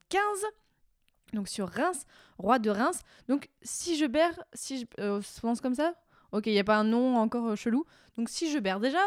Donc 1.33 1.49
sur 1.49 1.69
Reims, 1.69 2.05
roi 2.39 2.59
de 2.59 2.71
Reims. 2.71 3.01
Donc 3.29 3.49
Sigebert, 3.63 4.39
si 4.53 4.87
euh, 5.01 5.21
se 5.23 5.41
prononce 5.41 5.61
comme 5.61 5.75
ça? 5.75 5.95
Ok, 6.33 6.47
il 6.47 6.53
n'y 6.53 6.59
a 6.59 6.65
pas 6.65 6.77
un 6.77 6.85
nom 6.85 7.17
encore 7.17 7.49
euh, 7.49 7.57
chelou. 7.57 7.85
Donc 8.17 8.29
Sigebert, 8.29 8.81
déjà, 8.81 8.99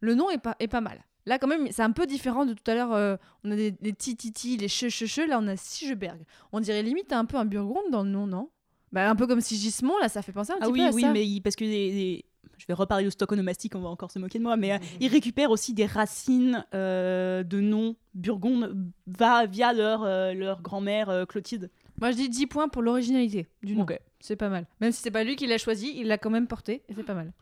le 0.00 0.14
nom 0.14 0.30
est 0.30 0.38
pas, 0.38 0.56
est 0.58 0.68
pas 0.68 0.80
mal. 0.80 1.04
Là, 1.26 1.38
quand 1.40 1.48
même, 1.48 1.66
c'est 1.72 1.82
un 1.82 1.90
peu 1.90 2.06
différent 2.06 2.46
de 2.46 2.54
tout 2.54 2.68
à 2.70 2.74
l'heure. 2.74 2.92
euh, 2.94 3.16
on 3.44 3.50
a 3.50 3.56
des, 3.56 3.72
des 3.72 3.92
tititi, 3.92 4.56
les 4.56 4.68
che. 4.68 5.26
Là, 5.26 5.38
on 5.40 5.46
a 5.48 5.56
Sigeberg. 5.56 6.20
On 6.52 6.60
dirait 6.60 6.82
limite 6.82 7.12
un 7.12 7.24
peu 7.24 7.36
un 7.36 7.44
Burgonde 7.44 7.90
dans 7.90 8.04
le 8.04 8.10
nom, 8.10 8.26
non? 8.28 8.50
Bah, 8.92 9.10
Un 9.10 9.16
peu 9.16 9.26
comme 9.26 9.40
Sigismond, 9.40 9.98
là, 9.98 10.08
ça 10.08 10.22
fait 10.22 10.32
penser 10.32 10.52
un 10.52 10.58
Ah 10.60 10.66
petit 10.66 10.72
oui, 10.72 10.78
peu 10.80 10.86
à 10.86 10.90
oui, 10.92 11.02
ça. 11.02 11.12
mais 11.12 11.26
il- 11.26 11.40
parce 11.40 11.56
que 11.56 11.64
les, 11.64 11.90
les- 11.90 12.24
je 12.58 12.66
vais 12.66 12.74
reparler 12.74 13.04
de 13.04 13.10
stock 13.10 13.30
onomastique, 13.32 13.74
on 13.74 13.80
va 13.80 13.88
encore 13.88 14.10
se 14.10 14.18
moquer 14.18 14.38
de 14.38 14.44
moi, 14.44 14.56
mais 14.56 14.72
euh, 14.72 14.78
ils 15.00 15.08
récupèrent 15.08 15.50
aussi 15.50 15.74
des 15.74 15.86
racines 15.86 16.64
euh, 16.74 17.42
de 17.42 17.60
noms 17.60 17.96
burgondes 18.14 18.90
va, 19.06 19.46
via 19.46 19.72
leur, 19.72 20.02
euh, 20.04 20.32
leur 20.34 20.62
grand-mère 20.62 21.08
euh, 21.10 21.24
Clotilde. 21.26 21.70
Moi, 22.00 22.10
je 22.12 22.16
dis 22.16 22.28
10 22.28 22.46
points 22.46 22.68
pour 22.68 22.82
l'originalité 22.82 23.46
du 23.62 23.74
nom. 23.74 23.82
C'est 24.20 24.36
pas 24.36 24.48
mal. 24.48 24.66
Même 24.80 24.92
si 24.92 25.00
c'est 25.02 25.10
pas 25.10 25.24
lui 25.24 25.36
qui 25.36 25.46
l'a 25.46 25.58
choisi, 25.58 25.92
il 25.96 26.06
l'a 26.08 26.18
quand 26.18 26.30
même 26.30 26.46
porté 26.46 26.82
et 26.88 26.94
c'est 26.94 27.02
pas 27.04 27.14
mal. 27.14 27.32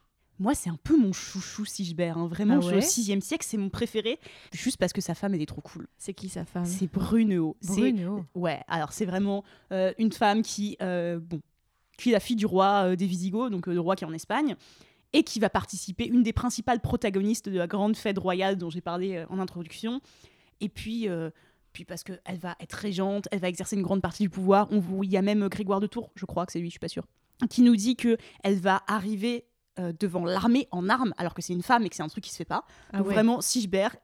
Moi, 0.41 0.55
c'est 0.57 0.69
un 0.69 0.79
peu 0.83 0.97
mon 0.99 1.13
chouchou 1.13 1.65
Sigebert. 1.65 2.19
hein. 2.19 2.27
Vraiment, 2.27 2.55
Ah 2.61 2.67
ouais 2.67 2.77
au 2.79 2.81
6 2.81 3.21
siècle, 3.21 3.47
c'est 3.49 3.57
mon 3.57 3.69
préféré. 3.71 4.19
Juste 4.53 4.79
parce 4.79 4.93
que 4.93 5.01
sa 5.01 5.15
femme, 5.15 5.33
elle 5.35 5.43
est 5.43 5.47
trop 5.47 5.61
cool. 5.61 5.87
C'est 5.97 6.13
qui 6.13 6.29
sa 6.29 6.45
femme? 6.45 6.65
C'est. 6.65 6.89
C'est- 7.61 7.93
Bruno. 7.93 8.25
Ouais, 8.35 8.61
alors 8.67 8.93
c'est 8.93 9.05
vraiment 9.07 9.45
une 9.71 10.11
femme 10.13 10.43
qui, 10.43 10.77
bon, 10.81 11.41
qui 11.97 12.11
est 12.11 12.13
la 12.13 12.19
fille 12.21 12.35
du 12.37 12.47
roi 12.47 12.97
des 12.97 13.07
Visigoths, 13.07 13.53
donc 13.53 13.69
le 13.69 13.79
roi 13.79 13.95
qui 13.95 14.03
est 14.03 14.09
en 14.09 14.13
Espagne, 14.13 14.57
et 15.15 15.23
qui 15.23 15.41
va 15.41 15.49
participer, 15.49 16.07
une 16.07 16.23
des 16.23 16.35
principales 16.35 16.81
protagonistes 16.81 17.49
de 17.49 17.57
la 17.57 17.67
grande 17.67 17.97
fête 17.97 18.19
royale 18.19 18.57
dont 18.59 18.69
j'ai 18.69 18.83
parlé 18.83 19.17
euh, 19.17 19.25
en 19.31 19.39
introduction. 19.39 20.01
Et 20.61 20.69
puis, 20.69 21.09
euh, 21.09 21.31
puis 21.73 21.85
parce 21.87 22.05
qu'elle 22.05 22.39
va 22.39 22.55
être 22.61 22.75
régente, 22.75 23.27
elle 23.33 23.41
va 23.41 23.49
exercer 23.49 23.77
une 23.77 23.83
grande 23.83 24.03
partie 24.03 24.25
du 24.25 24.29
pouvoir. 24.31 24.69
On, 24.71 24.79
vous- 24.81 25.03
il 25.05 25.11
y 25.11 25.17
a 25.17 25.23
même 25.23 25.45
euh, 25.45 25.49
Grégoire 25.49 25.81
de 25.81 25.87
Tours, 25.87 26.11
je 26.15 26.27
crois 26.27 26.45
que 26.45 26.53
c'est 26.53 26.59
lui, 26.61 26.67
je 26.67 26.73
suis 26.73 26.79
pas 26.79 26.89
sûre, 26.89 27.05
qui 27.49 27.63
nous 27.63 27.77
dit 27.77 27.97
que 27.97 28.17
elle 28.43 28.59
va 28.59 28.83
arriver 28.87 29.47
euh, 29.79 29.93
devant 29.99 30.25
l'armée 30.25 30.69
en 30.71 30.89
armes, 30.89 31.15
alors 31.17 31.33
que 31.35 31.43
c'est 31.43 31.53
une 31.55 31.63
femme 31.63 31.85
et 31.85 31.89
que 31.89 31.97
c'est 31.97 32.03
un 32.03 32.09
truc 32.09 32.23
qui 32.25 32.31
se 32.31 32.37
fait 32.37 32.45
pas. 32.45 32.65
Ah 32.93 32.99
Donc 32.99 33.09
ouais. 33.09 33.15
vraiment, 33.15 33.41
Sigebert, 33.41 33.97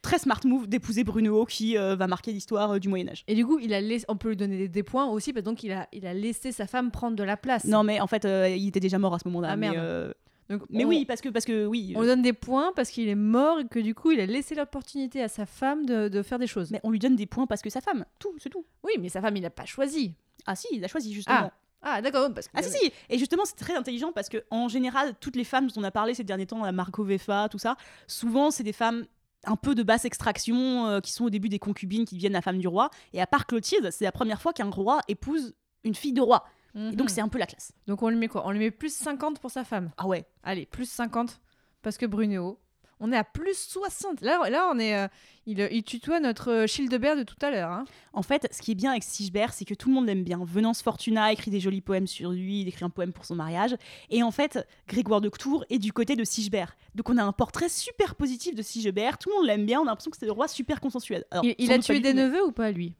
très 0.00 0.18
smart 0.18 0.40
move 0.44 0.68
d'épouser 0.68 1.02
Brunehaut 1.02 1.44
qui 1.44 1.76
euh, 1.76 1.96
va 1.96 2.06
marquer 2.06 2.32
l'histoire 2.32 2.70
euh, 2.72 2.78
du 2.78 2.88
Moyen 2.88 3.08
Âge. 3.08 3.24
Et 3.26 3.34
du 3.34 3.44
coup, 3.44 3.58
il 3.58 3.74
a 3.74 3.80
laissé... 3.80 4.04
on 4.08 4.16
peut 4.16 4.28
lui 4.30 4.36
donner 4.36 4.56
des, 4.56 4.68
des 4.68 4.82
points 4.84 5.06
aussi, 5.06 5.32
parce 5.32 5.42
donc 5.44 5.64
il 5.64 5.72
a, 5.72 5.88
il 5.92 6.06
a 6.06 6.14
laissé 6.14 6.52
sa 6.52 6.68
femme 6.68 6.92
prendre 6.92 7.16
de 7.16 7.24
la 7.24 7.36
place. 7.36 7.64
Non, 7.64 7.82
mais 7.82 8.00
en 8.00 8.06
fait, 8.06 8.24
euh, 8.24 8.48
il 8.48 8.68
était 8.68 8.78
déjà 8.80 8.98
mort 9.00 9.14
à 9.14 9.18
ce 9.18 9.26
moment-là. 9.26 9.48
Ah, 9.52 9.56
mais, 9.56 9.70
merde. 9.70 10.14
Donc, 10.48 10.62
mais 10.70 10.84
on- 10.84 10.88
oui, 10.88 11.04
parce 11.04 11.20
que, 11.20 11.28
parce 11.28 11.44
que 11.44 11.66
oui. 11.66 11.92
On 11.94 11.98
euh, 11.98 12.02
lui 12.02 12.08
donne 12.08 12.22
des 12.22 12.32
points 12.32 12.72
parce 12.74 12.90
qu'il 12.90 13.08
est 13.08 13.14
mort 13.14 13.60
et 13.60 13.66
que 13.68 13.78
du 13.78 13.94
coup, 13.94 14.10
il 14.12 14.20
a 14.20 14.26
laissé 14.26 14.54
l'opportunité 14.54 15.22
à 15.22 15.28
sa 15.28 15.44
femme 15.46 15.84
de, 15.84 16.08
de 16.08 16.22
faire 16.22 16.38
des 16.38 16.46
choses. 16.46 16.70
mais 16.70 16.80
on 16.84 16.90
lui 16.90 16.98
donne 16.98 17.16
des 17.16 17.26
points 17.26 17.46
parce 17.46 17.60
que 17.62 17.70
sa 17.70 17.80
femme. 17.80 18.04
Tout, 18.18 18.34
c'est 18.38 18.48
tout. 18.48 18.64
Oui, 18.82 18.92
mais 18.98 19.08
sa 19.08 19.20
femme, 19.20 19.36
il 19.36 19.44
a 19.44 19.50
pas 19.50 19.66
choisi. 19.66 20.14
Ah 20.46 20.56
si, 20.56 20.66
il 20.72 20.84
a 20.84 20.88
choisi 20.88 21.12
justement. 21.12 21.50
Ah. 21.52 21.52
Ah, 21.80 22.02
d'accord, 22.02 22.32
parce 22.34 22.48
que. 22.48 22.52
Ah 22.56 22.62
si 22.62 22.70
si 22.70 22.92
Et 23.08 23.18
justement 23.18 23.44
c'est 23.44 23.54
très 23.54 23.76
intelligent 23.76 24.10
parce 24.12 24.28
que 24.28 24.42
en 24.50 24.66
général 24.66 25.14
toutes 25.20 25.36
les 25.36 25.44
femmes 25.44 25.68
dont 25.68 25.80
on 25.80 25.84
a 25.84 25.92
parlé 25.92 26.12
ces 26.12 26.24
derniers 26.24 26.46
temps, 26.46 26.64
la 26.64 26.72
Marco 26.72 27.04
Vefa, 27.04 27.48
tout 27.48 27.58
ça, 27.58 27.76
souvent 28.08 28.50
c'est 28.50 28.64
des 28.64 28.72
femmes 28.72 29.06
un 29.44 29.54
peu 29.54 29.76
de 29.76 29.84
basse 29.84 30.04
extraction 30.04 30.86
euh, 30.88 31.00
qui 31.00 31.12
sont 31.12 31.26
au 31.26 31.30
début 31.30 31.48
des 31.48 31.60
concubines 31.60 32.04
qui 32.04 32.16
deviennent 32.16 32.32
la 32.32 32.42
femme 32.42 32.58
du 32.58 32.66
roi. 32.66 32.90
Et 33.12 33.20
à 33.20 33.28
part 33.28 33.46
Clotilde, 33.46 33.90
c'est 33.92 34.04
la 34.04 34.10
première 34.10 34.42
fois 34.42 34.52
qu'un 34.52 34.70
roi 34.70 35.00
épouse 35.06 35.54
une 35.84 35.94
fille 35.94 36.12
de 36.12 36.20
roi. 36.20 36.44
Et 36.92 36.96
donc 36.96 37.08
Mhm. 37.08 37.14
c'est 37.14 37.20
un 37.20 37.28
peu 37.28 37.38
la 37.38 37.46
classe. 37.46 37.72
Donc 37.86 38.02
on 38.02 38.08
lui 38.08 38.16
met 38.16 38.28
quoi? 38.28 38.46
On 38.46 38.50
lui 38.52 38.58
met 38.60 38.70
plus 38.70 38.92
50 38.94 39.40
pour 39.40 39.50
sa 39.50 39.64
femme? 39.64 39.90
Ah 39.96 40.06
ouais. 40.06 40.24
Allez, 40.44 40.64
plus 40.66 40.88
50 40.88 41.40
parce 41.82 41.98
que 41.98 42.06
Bruno. 42.06 42.58
On 43.00 43.12
est 43.12 43.16
à 43.16 43.22
plus 43.22 43.56
60. 43.56 44.22
Là, 44.22 44.50
là 44.50 44.68
on 44.72 44.78
est. 44.80 44.96
euh, 44.96 45.06
il, 45.46 45.60
il 45.70 45.84
tutoie 45.84 46.18
notre 46.18 46.50
euh, 46.50 46.66
Childebert 46.66 47.14
de 47.16 47.22
tout 47.22 47.36
à 47.42 47.50
l'heure. 47.52 47.70
hein. 47.70 47.84
En 48.12 48.22
fait, 48.22 48.48
ce 48.52 48.60
qui 48.60 48.72
est 48.72 48.74
bien 48.74 48.90
avec 48.90 49.04
Sigebert, 49.04 49.52
c'est 49.52 49.64
que 49.64 49.74
tout 49.74 49.88
le 49.88 49.94
monde 49.94 50.06
l'aime 50.06 50.24
bien. 50.24 50.40
Venance 50.44 50.82
Fortuna 50.82 51.32
écrit 51.32 51.52
des 51.52 51.60
jolis 51.60 51.80
poèmes 51.80 52.08
sur 52.08 52.32
lui, 52.32 52.62
il 52.62 52.68
écrit 52.68 52.84
un 52.84 52.90
poème 52.90 53.12
pour 53.12 53.24
son 53.24 53.36
mariage. 53.36 53.76
Et 54.10 54.24
en 54.24 54.32
fait, 54.32 54.66
Grégoire 54.88 55.20
de 55.20 55.28
Tours 55.28 55.64
est 55.70 55.78
du 55.78 55.92
côté 55.92 56.16
de 56.16 56.24
Sigebert. 56.24 56.76
Donc 56.96 57.08
on 57.08 57.16
a 57.18 57.22
un 57.22 57.32
portrait 57.32 57.68
super 57.68 58.16
positif 58.16 58.56
de 58.56 58.62
Sigebert, 58.62 59.16
tout 59.18 59.30
le 59.30 59.36
monde 59.36 59.46
l'aime 59.46 59.64
bien, 59.64 59.78
on 59.80 59.84
a 59.84 59.86
l'impression 59.90 60.10
que 60.10 60.16
c'est 60.18 60.26
le 60.26 60.32
roi 60.32 60.48
super 60.48 60.80
consensuel. 60.80 61.24
Alors, 61.30 61.44
Il, 61.44 61.54
il 61.58 61.70
a 61.72 61.78
tué 61.78 62.00
des 62.00 62.14
neveux 62.14 62.44
ou 62.44 62.50
pas, 62.52 62.72
lui? 62.72 62.94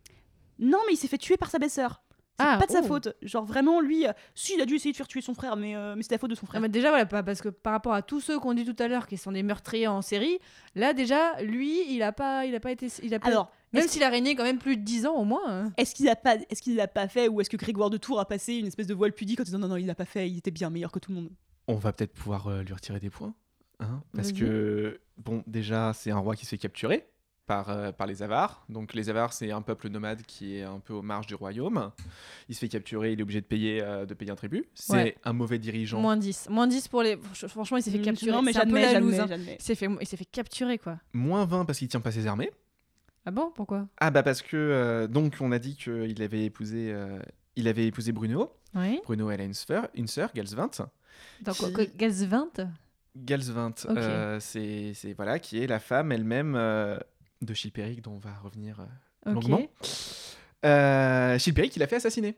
Non, 0.60 0.78
mais 0.86 0.92
il 0.94 0.96
s'est 0.96 1.08
fait 1.08 1.18
tuer 1.18 1.36
par 1.36 1.50
sa 1.50 1.58
belle-sœur. 1.58 2.02
C'est 2.40 2.46
Ah, 2.46 2.56
pas 2.58 2.66
de 2.66 2.70
sa 2.72 2.80
oh. 2.80 2.86
faute. 2.86 3.08
Genre 3.22 3.44
vraiment, 3.44 3.80
lui, 3.80 4.06
euh, 4.06 4.12
si, 4.34 4.54
il 4.54 4.60
a 4.60 4.66
dû 4.66 4.74
essayer 4.76 4.92
de 4.92 4.96
faire 4.96 5.08
tuer 5.08 5.20
son 5.20 5.34
frère, 5.34 5.56
mais, 5.56 5.74
euh, 5.74 5.94
mais 5.96 6.02
c'est 6.02 6.12
la 6.12 6.18
faute 6.18 6.30
de 6.30 6.34
son 6.36 6.46
Ah, 6.46 6.50
frère. 6.50 6.60
mais 6.60 6.68
Déjà, 6.68 6.90
voilà, 6.90 7.04
pas- 7.04 7.22
parce 7.24 7.40
que 7.42 7.48
par 7.48 7.72
rapport 7.72 7.92
à 7.94 8.02
tous 8.02 8.20
ceux 8.20 8.38
qu'on 8.38 8.54
dit 8.54 8.64
tout 8.64 8.80
à 8.82 8.86
l'heure 8.86 9.06
qui 9.08 9.16
sont 9.16 9.32
des 9.32 9.42
meurtriers 9.42 9.88
en 9.88 10.02
série, 10.02 10.38
là, 10.76 10.92
déjà, 10.92 11.40
lui, 11.42 11.92
il 11.92 12.02
a 12.02 12.12
pas, 12.12 12.46
il 12.46 12.54
a 12.54 12.60
pas 12.60 12.70
été. 12.70 12.86
Il 13.02 13.12
a 13.14 13.18
pas- 13.18 13.28
Alors, 13.28 13.50
même 13.72 13.88
s'il 13.88 14.02
a 14.04 14.08
régné 14.08 14.34
quand 14.36 14.44
même 14.44 14.58
plus 14.58 14.76
de 14.76 14.82
10 14.82 15.04
ans 15.06 15.16
au 15.16 15.24
moins. 15.24 15.42
hein. 15.48 15.72
Est-ce 15.76 15.94
qu'il 15.94 16.08
a 16.08 16.14
pas, 16.16 16.36
est-ce 16.48 16.62
qu'il 16.62 16.76
l'a 16.76 16.86
pas 16.88 17.08
fait, 17.08 17.26
ou 17.28 17.40
est-ce 17.40 17.50
que 17.50 17.56
Grégoire 17.56 17.90
de 17.90 17.96
Tours 17.96 18.20
a 18.20 18.24
passé 18.28 18.54
une 18.54 18.66
espèce 18.66 18.86
de 18.86 18.94
voile 18.94 19.12
pudique 19.12 19.40
en 19.40 19.42
disant 19.42 19.58
non 19.58 19.68
non 19.68 19.76
il 19.76 19.86
l'a 19.86 19.94
pas 19.96 20.04
fait, 20.04 20.30
il 20.30 20.38
était 20.38 20.50
bien 20.52 20.70
meilleur 20.70 20.92
que 20.92 20.98
tout 21.00 21.10
le 21.10 21.16
monde? 21.16 21.30
On 21.66 21.74
va 21.74 21.92
peut-être 21.92 22.12
pouvoir 22.14 22.46
euh, 22.46 22.62
lui 22.62 22.72
retirer 22.72 23.00
des 23.00 23.10
points. 23.10 23.34
hein, 23.80 24.00
parce 24.14 24.32
que, 24.32 25.00
bon, 25.18 25.42
déjà, 25.46 25.92
c'est 25.92 26.10
un 26.10 26.18
roi 26.18 26.34
qui 26.36 26.44
se 26.44 26.50
fait 26.50 26.58
capturer 26.58 27.08
par, 27.48 27.70
euh, 27.70 27.90
par 27.90 28.06
les 28.06 28.22
Avars. 28.22 28.64
Donc, 28.68 28.94
les 28.94 29.10
Avars, 29.10 29.32
c'est 29.32 29.50
un 29.50 29.62
peuple 29.62 29.88
nomade 29.88 30.22
qui 30.22 30.56
est 30.58 30.62
un 30.62 30.78
peu 30.78 30.92
aux 30.92 31.02
marges 31.02 31.26
du 31.26 31.34
royaume. 31.34 31.90
Il 32.48 32.54
se 32.54 32.60
fait 32.60 32.68
capturer, 32.68 33.12
il 33.12 33.18
est 33.18 33.22
obligé 33.22 33.40
de 33.40 33.46
payer, 33.46 33.82
euh, 33.82 34.06
de 34.06 34.14
payer 34.14 34.30
un 34.30 34.36
tribut. 34.36 34.66
C'est 34.74 34.92
Ouais. 34.92 35.16
un 35.24 35.32
mauvais 35.32 35.58
dirigeant. 35.58 35.98
Moins 36.00 36.16
10. 36.16 36.46
Moins 36.50 36.66
10 36.68 36.86
pour 36.86 37.02
les. 37.02 37.16
Fr- 37.16 37.48
Franchement, 37.48 37.78
il 37.78 37.82
s'est 37.82 37.90
fait 37.90 37.98
Mm, 37.98 38.02
capturer. 38.02 38.30
Non 38.32 38.42
mais 38.42 38.52
C'est 38.52 38.60
un 38.60 38.66
peu 38.66 38.80
la 38.80 39.00
loose, 39.00 39.18
hein. 39.18 39.26
j'admets. 39.28 39.56
Il 39.58 39.62
s'est 39.64 39.74
fait, 39.74 39.88
il 40.00 40.06
s'est 40.06 40.16
fait 40.16 40.24
capturer, 40.26 40.78
quoi. 40.78 40.98
Moins 41.12 41.44
20 41.46 41.64
parce 41.64 41.78
qu'il 41.78 41.88
tient 41.88 42.00
pas 42.00 42.12
ses 42.12 42.26
armées. 42.28 42.50
Ah 43.26 43.30
bon? 43.32 43.50
Pourquoi? 43.54 43.88
Ah, 43.98 44.10
bah, 44.10 44.22
parce 44.22 44.40
que, 44.42 44.56
euh, 44.56 45.06
donc, 45.06 45.36
on 45.40 45.50
a 45.50 45.58
dit 45.58 45.74
qu'il 45.76 46.22
avait 46.22 46.44
épousé. 46.44 46.92
euh, 46.92 47.18
il 47.56 47.66
avait 47.66 47.86
épousé 47.86 48.12
Bruno. 48.12 48.52
Oui. 48.74 49.00
Bruno, 49.04 49.30
elle 49.30 49.40
a 49.40 49.44
une 49.44 49.54
sœur, 49.54 49.88
une 49.94 50.06
sœur 50.06 50.30
Galsvint. 50.34 50.70
Donc, 51.42 51.54
Qui- 51.56 51.72
quoi, 51.72 51.84
Gaz 51.96 52.24
20 52.24 52.60
Galsvint, 53.16 53.74
euh, 53.88 54.38
c'est 54.38 54.92
c'est- 54.94 55.12
voilà, 55.14 55.38
qui 55.40 55.60
est 55.62 55.66
la 55.66 55.80
femme 55.80 56.12
elle-même 56.12 56.54
euh, 56.56 56.96
de 57.42 57.54
Chilpéric, 57.54 58.02
dont 58.02 58.12
on 58.12 58.18
va 58.18 58.34
revenir 58.42 58.80
euh, 58.80 58.84
Ok. 59.30 59.34
longuement. 59.34 59.62
Euh, 60.64 61.38
Chilpéric, 61.38 61.76
il 61.76 61.82
a 61.82 61.86
fait 61.86 61.96
assassiner 61.96 62.36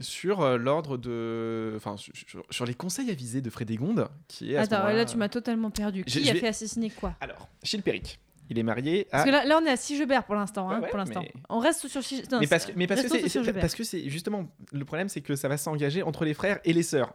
sur 0.00 0.40
euh, 0.42 0.56
l'ordre 0.58 0.96
de. 0.96 1.74
Enfin, 1.76 1.96
sur, 1.96 2.66
les 2.66 2.74
conseils 2.74 3.10
avisés 3.10 3.40
de 3.40 3.50
Frédégonde, 3.50 4.08
qui 4.28 4.52
est. 4.52 4.56
À 4.56 4.62
Attends, 4.62 4.84
là, 4.84 5.04
tu 5.04 5.16
m'as 5.16 5.28
totalement 5.28 5.70
perdu. 5.70 6.04
Qui 6.04 6.24
je 6.24 6.30
a 6.30 6.32
vais- 6.34 6.40
fait 6.40 6.48
assassiner 6.48 6.90
quoi? 6.90 7.14
Alors, 7.20 7.48
Chilpéric, 7.62 8.18
il 8.50 8.58
est 8.58 8.62
marié 8.62 9.06
à. 9.08 9.18
Parce 9.18 9.24
que 9.24 9.30
là, 9.30 9.44
là, 9.44 9.58
on 9.62 9.64
est 9.66 9.70
à 9.70 9.76
Sigebert 9.76 10.24
pour 10.24 10.34
l'instant. 10.34 10.68
hein, 10.70 10.76
Ouais, 10.78 10.82
ouais, 10.84 10.88
pour 10.88 10.98
l'instant. 10.98 11.20
mais- 11.22 11.32
On 11.48 11.58
reste 11.60 11.88
sur 11.88 12.00
Sig- 12.02 12.30
non, 12.30 12.40
mais 12.40 12.46
parce 12.46 12.66
que, 12.66 12.72
mais 12.76 12.86
Sigebert. 13.28 13.60
parce 13.60 13.74
que 13.74 13.84
c'est 13.84 14.08
justement 14.08 14.48
le 14.72 14.84
problème, 14.84 15.08
c'est 15.08 15.20
que 15.22 15.36
ça 15.36 15.48
va 15.48 15.56
s'engager 15.56 16.02
entre 16.02 16.24
les 16.24 16.34
frères 16.34 16.58
et 16.64 16.72
les 16.72 16.82
sœurs. 16.82 17.14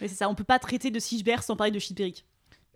Mais 0.00 0.08
c'est 0.08 0.16
ça, 0.16 0.28
on 0.28 0.34
peut 0.34 0.44
pas 0.44 0.58
traiter 0.58 0.90
de 0.90 0.98
Sigebert 0.98 1.42
sans 1.44 1.56
parler 1.56 1.70
de 1.72 1.78
Chilpéric. 1.78 2.26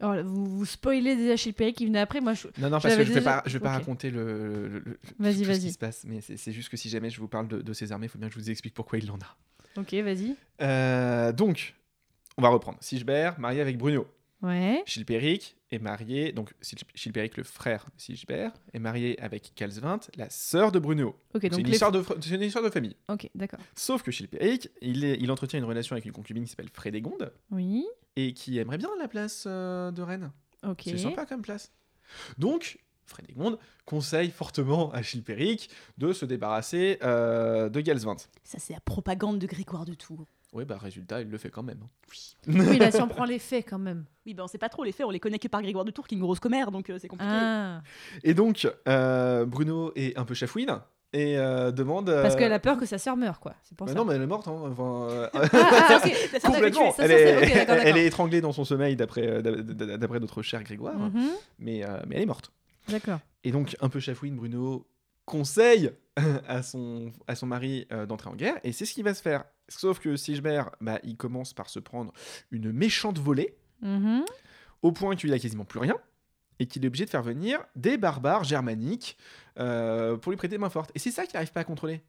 Oh, 0.01 0.13
là, 0.15 0.23
vous, 0.23 0.47
vous 0.59 0.65
spoilez 0.65 1.17
déjà 1.17 1.37
Chilpéric 1.37 1.77
qui 1.77 1.87
venait 1.87 1.99
après. 2.01 2.21
Moi, 2.21 2.35
je... 2.35 2.47
Non, 2.59 2.71
non, 2.71 2.79
parce 2.81 2.85
que 2.85 2.91
je 3.05 3.09
vais 3.13 3.21
déjà- 3.21 3.21
pas, 3.21 3.43
je 3.47 3.53
vais 3.55 3.61
pas 3.61 3.73
ok. 3.73 3.79
raconter 3.81 4.11
le, 4.11 4.69
le- 4.69 4.79
le- 4.85 4.99
Vas-y, 5.19 5.39
tout 5.39 5.43
ce 5.43 5.49
vas-y. 5.49 5.61
qui 5.61 5.73
se 5.73 5.79
passe, 5.79 6.05
mais 6.07 6.21
c'est 6.21 6.53
juste 6.53 6.69
que 6.69 6.77
si 6.77 6.89
jamais 6.89 7.11
je 7.11 7.21
vous 7.21 7.29
parle 7.29 7.49
de, 7.49 7.61
de 7.61 7.73
ses 7.73 7.91
armées, 7.93 8.07
il 8.07 8.09
faut 8.09 8.19
bien 8.19 8.29
que 8.29 8.35
je 8.35 8.39
vous 8.39 8.51
explique 8.51 8.75
pourquoi 8.75 8.99
il 8.99 9.11
en 9.11 9.17
a. 9.17 9.81
Ok, 9.81 9.93
vas-y. 9.95 10.35
Euh, 10.61 11.33
donc, 11.33 11.75
on 12.37 12.43
va 12.43 12.49
reprendre. 12.49 12.79
Sigebert, 12.81 13.39
marié 13.41 13.61
avec 13.61 13.77
Bruno. 13.79 14.07
Ouais. 14.41 14.83
Chilpéric 14.87 15.57
est 15.73 15.81
marié, 15.81 16.33
donc 16.33 16.55
Chilpéric, 16.95 17.37
le 17.37 17.43
frère 17.43 17.87
de 17.97 18.01
Sigebert, 18.01 18.53
est 18.73 18.79
marié 18.79 19.21
avec 19.21 19.53
Calsvint, 19.55 19.99
la 20.17 20.31
sœur 20.31 20.71
de 20.73 20.79
Bruno. 20.79 21.09
Ok, 21.35 21.41
C'est 21.43 21.49
donc 21.51 21.61
une, 21.61 21.67
les... 21.67 21.73
histoire 21.73 21.91
de 21.93 22.01
fr- 22.01 22.17
c'est 22.21 22.35
une 22.37 22.43
histoire 22.43 22.65
de 22.65 22.71
famille. 22.71 22.95
Ok, 23.09 23.29
d'accord. 23.35 23.59
Sauf 23.75 24.03
que 24.03 24.11
Chilpéric, 24.13 24.71
il, 24.81 25.05
est- 25.05 25.19
il 25.21 25.31
entretient 25.33 25.59
une 25.59 25.65
relation 25.65 25.95
avec 25.95 26.05
une 26.05 26.13
concubine 26.13 26.45
qui 26.45 26.51
s'appelle 26.51 26.71
Frédégonde 26.73 27.33
Oui. 27.51 27.85
et 28.17 28.33
qui 28.33 28.59
aimerait 28.59 28.79
bien 28.79 28.91
la 28.99 29.09
place 29.09 29.45
euh, 29.49 29.91
de 29.91 30.03
reine. 30.03 30.31
Ok. 30.67 30.83
C'est 30.85 30.99
sympa 30.99 31.27
comme 31.27 31.43
place. 31.43 31.73
Donc, 32.39 32.79
Frédégonde 33.05 33.59
conseille 33.85 34.31
fortement 34.31 34.91
à 34.93 35.03
Chilpéric 35.03 35.69
de 35.99 36.13
se 36.13 36.25
débarrasser 36.25 36.99
euh, 37.03 37.69
de 37.69 37.81
Galsvint. 37.81 38.17
Ça 38.45 38.59
c'est 38.59 38.73
la 38.75 38.81
propagande 38.81 39.39
de 39.39 39.47
Grégoire 39.47 39.85
de 39.85 39.95
Tours. 39.95 40.27
Oui, 40.55 40.65
bah 40.65 40.79
résultat, 40.81 41.21
il 41.21 41.29
le 41.29 41.37
fait 41.39 41.51
quand 41.51 41.63
même. 41.63 41.81
hein. 41.85 41.89
Oui, 42.49 42.79
là, 42.79 42.91
si 42.91 43.01
on 43.03 43.09
prend 43.09 43.25
les 43.27 43.39
faits 43.39 43.67
quand 43.69 43.79
même. 43.79 44.05
Oui, 44.25 44.33
ben 44.35 44.45
on 44.45 44.47
sait 44.49 44.57
pas 44.59 44.71
trop 44.71 44.83
les 44.85 44.93
faits, 44.93 45.05
on 45.07 45.11
les 45.11 45.21
connaît 45.21 45.39
que 45.39 45.49
par 45.49 45.61
Grégoire 45.63 45.85
de 45.85 45.91
Tours 45.91 46.07
qui 46.09 46.15
est 46.15 46.19
une 46.19 46.25
grosse 46.25 46.41
commère, 46.41 46.71
donc 46.71 46.89
euh, 46.89 46.99
c'est 46.99 47.09
compliqué. 47.09 47.31
Ah. 47.35 47.83
Et 48.25 48.33
donc, 48.35 48.67
euh, 48.89 49.45
Bruno 49.45 49.93
est 49.95 50.17
un 50.19 50.25
peu 50.25 50.33
chafouine 50.35 50.81
et 51.13 51.37
euh, 51.39 51.71
demande. 51.71 52.07
Parce 52.07 52.35
qu'elle 52.37 52.53
a 52.53 52.59
peur 52.59 52.79
que 52.79 52.87
sa 52.87 52.97
sœur 52.99 53.17
meure, 53.17 53.41
quoi. 53.41 53.55
C'est 53.63 53.77
pour 53.77 53.87
bah 53.87 53.93
ça. 53.93 53.99
non, 53.99 54.05
mais 54.07 54.15
elle 54.15 54.23
est 54.23 54.27
morte. 54.27 54.49
Hein. 54.49 54.57
Enfin, 54.73 55.09
euh, 55.11 55.29
Ah, 55.35 55.41
ah, 55.93 56.01
complètement. 56.43 56.95
Elle, 56.99 57.11
est, 57.11 57.17
elle 57.85 57.99
étranglée 57.99 58.41
dans 58.41 58.53
son 58.53 58.65
sommeil 58.65 58.97
d'après 58.97 59.43
d'a- 59.43 59.53
d'a- 59.53 59.97
d'après 59.99 60.19
notre 60.21 60.41
cher 60.43 60.63
Grégoire, 60.63 60.99
Mhm. 60.99 61.29
mais, 61.59 61.85
euh, 61.85 61.99
mais 62.07 62.17
elle 62.17 62.23
est 62.23 62.27
morte. 62.27 62.53
D'accord. 62.89 63.19
Et 63.45 63.53
donc, 63.53 63.77
un 63.81 63.91
peu 63.91 64.01
chafouine, 64.01 64.37
Bruno 64.37 64.87
conseille 65.27 65.91
à 66.49 66.63
son, 66.63 67.13
à 67.27 67.35
son 67.35 67.47
mari 67.47 67.87
euh, 67.93 68.07
d'entrer 68.07 68.31
en 68.31 68.35
guerre, 68.35 68.57
et 68.65 68.73
c'est 68.73 68.87
ce 68.87 68.95
qui 68.95 69.03
va 69.03 69.13
se 69.15 69.21
faire. 69.23 69.45
Sauf 69.69 69.99
que 69.99 70.17
Sigebert, 70.17 70.71
bah, 70.81 70.99
il 71.05 71.17
commence 71.17 71.53
par 71.53 71.69
se 71.69 71.79
prendre 71.79 72.13
une 72.51 72.73
méchante 72.73 73.19
volée, 73.19 73.57
Mhm. 73.83 74.25
au 74.83 74.93
point 74.93 75.15
qu'il 75.17 75.33
a 75.33 75.39
quasiment 75.39 75.65
plus 75.65 75.79
rien, 75.81 75.97
et 76.59 76.67
qu'il 76.67 76.85
est 76.85 76.89
obligé 76.89 77.05
de 77.05 77.11
faire 77.11 77.23
venir 77.23 77.61
des 77.77 77.97
barbares 77.97 78.45
germaniques 78.45 79.17
euh, 79.59 80.17
pour 80.17 80.33
lui 80.33 80.37
prêter 80.37 80.57
main 80.59 80.71
forte. 80.71 80.91
Et 80.95 80.99
c'est 80.99 81.11
ça 81.11 81.25
qu'il 81.27 81.35
n'arrive 81.35 81.53
pas 81.53 81.61
à 81.61 81.65
contrôler. 81.65 82.03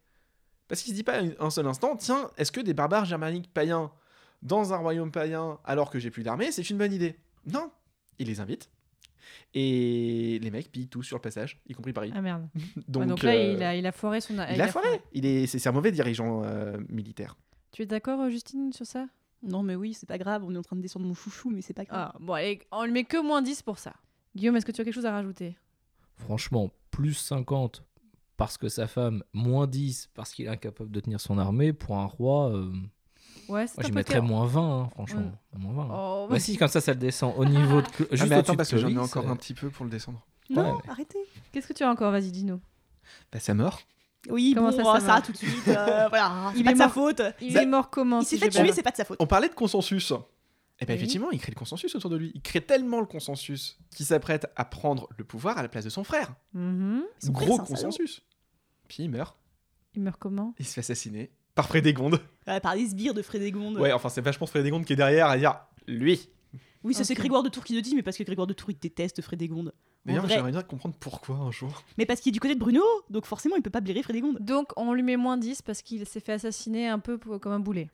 Parce 0.68 0.82
qu'il 0.82 0.91
se 0.91 0.95
dit 0.95 1.03
pas 1.03 1.20
un- 1.39 1.49
seul 1.49 1.66
instant, 1.68 1.95
tiens, 1.95 2.30
est-ce 2.38 2.51
que 2.51 2.62
des 2.62 2.74
barbares 2.74 3.05
germaniques 3.05 3.51
païens 3.53 3.91
dans 4.41 4.72
un 4.74 4.78
royaume 4.78 5.12
païen 5.12 5.60
alors 5.66 5.89
que 5.89 5.99
j'ai 5.99 6.12
plus 6.12 6.24
d'armée, 6.24 6.51
c'est 6.51 6.68
une 6.70 6.78
bonne 6.78 6.93
idée? 6.93 7.18
Non, 7.45 7.72
il 8.20 8.28
les 8.28 8.39
invite. 8.39 8.70
Et 9.53 10.39
les 10.41 10.51
mecs 10.51 10.72
pillent 10.72 10.88
tout 10.88 11.03
sur 11.03 11.18
le 11.18 11.22
passage, 11.22 11.60
y 11.68 11.74
compris 11.74 11.93
Paris. 11.93 12.12
Ah 12.16 12.22
merde. 12.22 12.47
Donc, 12.88 13.01
Ouais, 13.03 13.07
Donc, 13.10 13.24
là, 13.24 13.32
euh, 13.34 13.53
il, 13.53 13.64
a, 13.64 13.76
il 13.76 13.86
a 13.86 13.91
foiré 13.91 14.22
son. 14.22 14.34
il 14.36 14.62
a 14.62 14.68
foiré. 14.68 15.01
Il 15.14 15.26
est, 15.26 15.47
c'est, 15.47 15.60
c'est 15.60 15.70
un 15.70 15.74
mauvais 15.74 15.91
dirigeant 15.91 16.43
euh, 16.45 16.78
militaire. 16.89 17.36
Tu 17.72 17.82
es 17.84 17.86
d'accord, 17.86 18.20
euh, 18.22 18.30
Justine, 18.30 18.74
sur 18.74 18.86
ça? 18.86 19.07
Non 19.41 19.63
mais 19.63 19.76
oui, 19.76 19.93
c'est 19.93 20.07
pas 20.07 20.17
grave, 20.17 20.43
on 20.45 20.53
est 20.53 20.57
en 20.57 20.61
train 20.63 20.76
de 20.76 20.82
descendre 20.82 21.05
mon 21.05 21.13
chouchou, 21.13 21.49
mais 21.49 21.61
c'est 21.61 21.74
pas 21.74 21.86
grave. 21.86 22.11
Ah, 22.13 22.17
bon, 22.20 22.34
allez, 22.34 22.59
on 22.72 22.84
lui 22.84 22.91
met 22.91 23.03
que 23.05 23.22
moins 23.22 23.41
10 23.41 23.61
pour 23.61 23.80
ça. 23.80 23.93
Guillaume, 24.36 24.55
est-ce 24.57 24.65
que 24.65 24.72
tu 24.72 24.82
as 24.82 24.84
quelque 24.84 24.93
chose 24.93 25.05
à 25.05 25.11
rajouter? 25.11 25.55
Franchement, 26.17 26.72
plus 26.91 27.13
50 27.13 27.84
parce 28.36 28.57
que 28.57 28.67
sa 28.70 28.88
femme, 28.88 29.24
moins 29.34 29.67
10 29.67 30.09
parce 30.13 30.34
qu'il 30.34 30.45
est 30.45 30.49
incapable 30.49 30.91
de 30.91 30.99
tenir 30.99 31.20
son 31.22 31.38
armée, 31.38 31.72
pour 31.74 31.97
un 31.97 32.05
roi, 32.05 32.51
euh, 32.51 32.72
Ouais, 33.47 33.65
c'est 33.67 33.78
moi 33.78 33.84
j'y 33.86 33.91
mettrais 33.91 34.22
moins 34.22 34.45
20, 34.45 34.61
hein, 34.82 34.89
franchement. 34.89 35.32
Moins 35.57 35.74
20. 35.74 35.84
hein. 35.84 35.88
Oh, 35.97 36.28
Bah 36.30 36.39
si, 36.39 36.55
comme 36.57 36.67
ça, 36.67 36.82
ça 36.82 36.93
le 36.93 36.99
descend 36.99 37.34
au 37.38 37.45
niveau 37.45 37.82
de... 37.82 37.88
Ah, 37.88 38.05
Juste 38.15 38.30
mais 38.30 38.36
attends, 38.36 38.55
parce 38.55 38.70
que 38.70 38.78
j'en 38.78 38.89
ai 38.89 38.97
encore 38.97 39.28
un 39.28 39.36
petit 39.36 39.53
peu 39.53 39.70
pour 39.70 39.86
le 39.86 39.91
descendre. 39.91 40.26
non, 40.49 40.76
ouais. 40.76 40.82
arrêtez. 40.89 41.17
Qu'est-ce 41.51 41.67
que 41.67 41.74
tu 41.74 41.84
as 41.84 41.89
encore? 41.89 42.11
Vas-y, 42.11 42.32
dis-nous. 42.32 42.59
Bah, 43.32 43.39
sa 43.39 43.53
mort. 43.53 43.80
Oui, 44.30 44.53
Comment 44.55 44.72
bon, 44.72 44.78
ça, 44.78 44.84
ça, 44.84 44.99
ça 44.99 45.15
ça, 45.15 45.22
tout 45.22 45.32
de 45.32 45.38
suite. 45.38 45.67
euh, 45.70 46.07
voilà, 46.09 46.51
Il 46.55 46.57
c'est 46.57 46.63
pas 46.65 46.72
est 46.72 46.74
de 46.74 46.78
sa 46.80 46.86
mort. 46.86 46.93
faute. 46.93 47.22
Il 47.41 47.53
Ça- 47.53 47.63
est 47.63 47.65
mort 47.65 47.89
comment 47.89 48.20
Il 48.20 48.26
s'est 48.26 48.36
si 48.36 48.41
fait 48.41 48.49
tuer, 48.49 48.72
c'est 48.74 48.84
pas 48.84 48.91
de 48.91 48.97
sa 48.97 49.05
faute. 49.05 49.17
On 49.22 49.28
parlait 49.28 49.47
de 49.49 49.53
consensus. 49.53 50.11
Et 50.82 50.86
bien 50.86 50.95
Oui. 50.95 50.99
effectivement, 51.01 51.32
il 51.32 51.39
crée 51.39 51.51
le 51.51 51.57
consensus 51.59 51.93
autour 51.95 52.09
de 52.09 52.15
lui. 52.17 52.32
Il 52.36 52.41
crée 52.41 52.61
tellement 52.61 52.99
le 52.99 53.05
consensus 53.05 53.78
qu'il 53.95 54.05
s'apprête 54.05 54.47
à 54.55 54.65
prendre 54.65 55.07
le 55.17 55.24
pouvoir 55.24 55.57
à 55.57 55.61
la 55.61 55.67
place 55.70 55.84
de 55.86 55.89
son 55.89 56.03
frère. 56.03 56.34
Son 56.53 57.01
frère, 57.22 57.32
Gros 57.34 57.45
c'est 57.45 57.51
un 57.61 57.65
salaud. 57.65 57.67
consensus. 57.67 58.22
Puis 58.88 59.03
il 59.03 59.09
meurt. 59.09 59.38
Il 59.95 60.01
meurt 60.01 60.17
comment 60.20 60.53
Il 60.59 60.65
se 60.65 60.74
fait 60.74 60.80
assassiner 60.82 61.32
par 61.55 61.67
Frédégonde. 61.67 62.22
Ouais, 62.47 62.59
par 62.61 62.76
les 62.76 62.88
sbires 62.88 63.13
de 63.13 63.22
Frédégonde. 63.22 63.78
Ouais, 63.78 63.91
enfin 63.91 64.07
c'est 64.09 64.22
vachement 64.22 64.47
Frédégonde 64.47 64.86
qui 64.86 64.93
est 64.93 64.97
derrière 64.97 65.28
à 65.28 65.38
dire 65.38 65.59
lui. 65.88 66.30
Oui, 66.84 66.93
ça 66.93 67.03
c'est. 67.03 67.13
Grégoire 67.13 67.43
de 67.43 67.49
Tours 67.49 67.63
qui 67.65 67.76
le 67.76 67.82
dit, 67.82 67.93
mais 67.95 68.01
parce 68.03 68.15
que 68.17 68.24
Grégoire 68.24 68.47
de 68.47 68.53
Tours 68.53 68.70
il 68.72 68.78
déteste 68.80 69.22
Frédégonde. 69.22 69.74
D'ailleurs, 70.10 70.26
vrai. 70.26 70.36
j'aimerais 70.36 70.51
bien 70.51 70.62
comprendre 70.64 70.95
pourquoi 70.99 71.36
un 71.38 71.51
jour. 71.51 71.84
Mais 71.97 72.05
parce 72.05 72.20
qu'il 72.22 72.32
est 72.32 72.34
du 72.34 72.39
côté 72.39 72.55
de 72.55 72.60
Bruno, 72.60 72.84
donc 73.10 73.26
forcément 73.26 73.55
il 73.55 73.62
peut 73.62 73.70
pas 73.70 73.82
blairer 73.82 74.03
Frédégonde. 74.03 74.38
Donc, 74.39 74.68
on 74.78 74.93
lui 74.93 75.03
met 75.03 75.18
moins 75.18 75.38
10 75.38 75.62
parce 75.62 75.82
qu'il 75.82 76.05
s'est 76.05 76.20
fait 76.20 76.34
assassiner 76.34 76.88
un 76.88 76.99
peu 76.99 77.18
pour- 77.18 77.39
comme 77.39 77.51
un 77.53 77.60
boulet. 77.60 77.89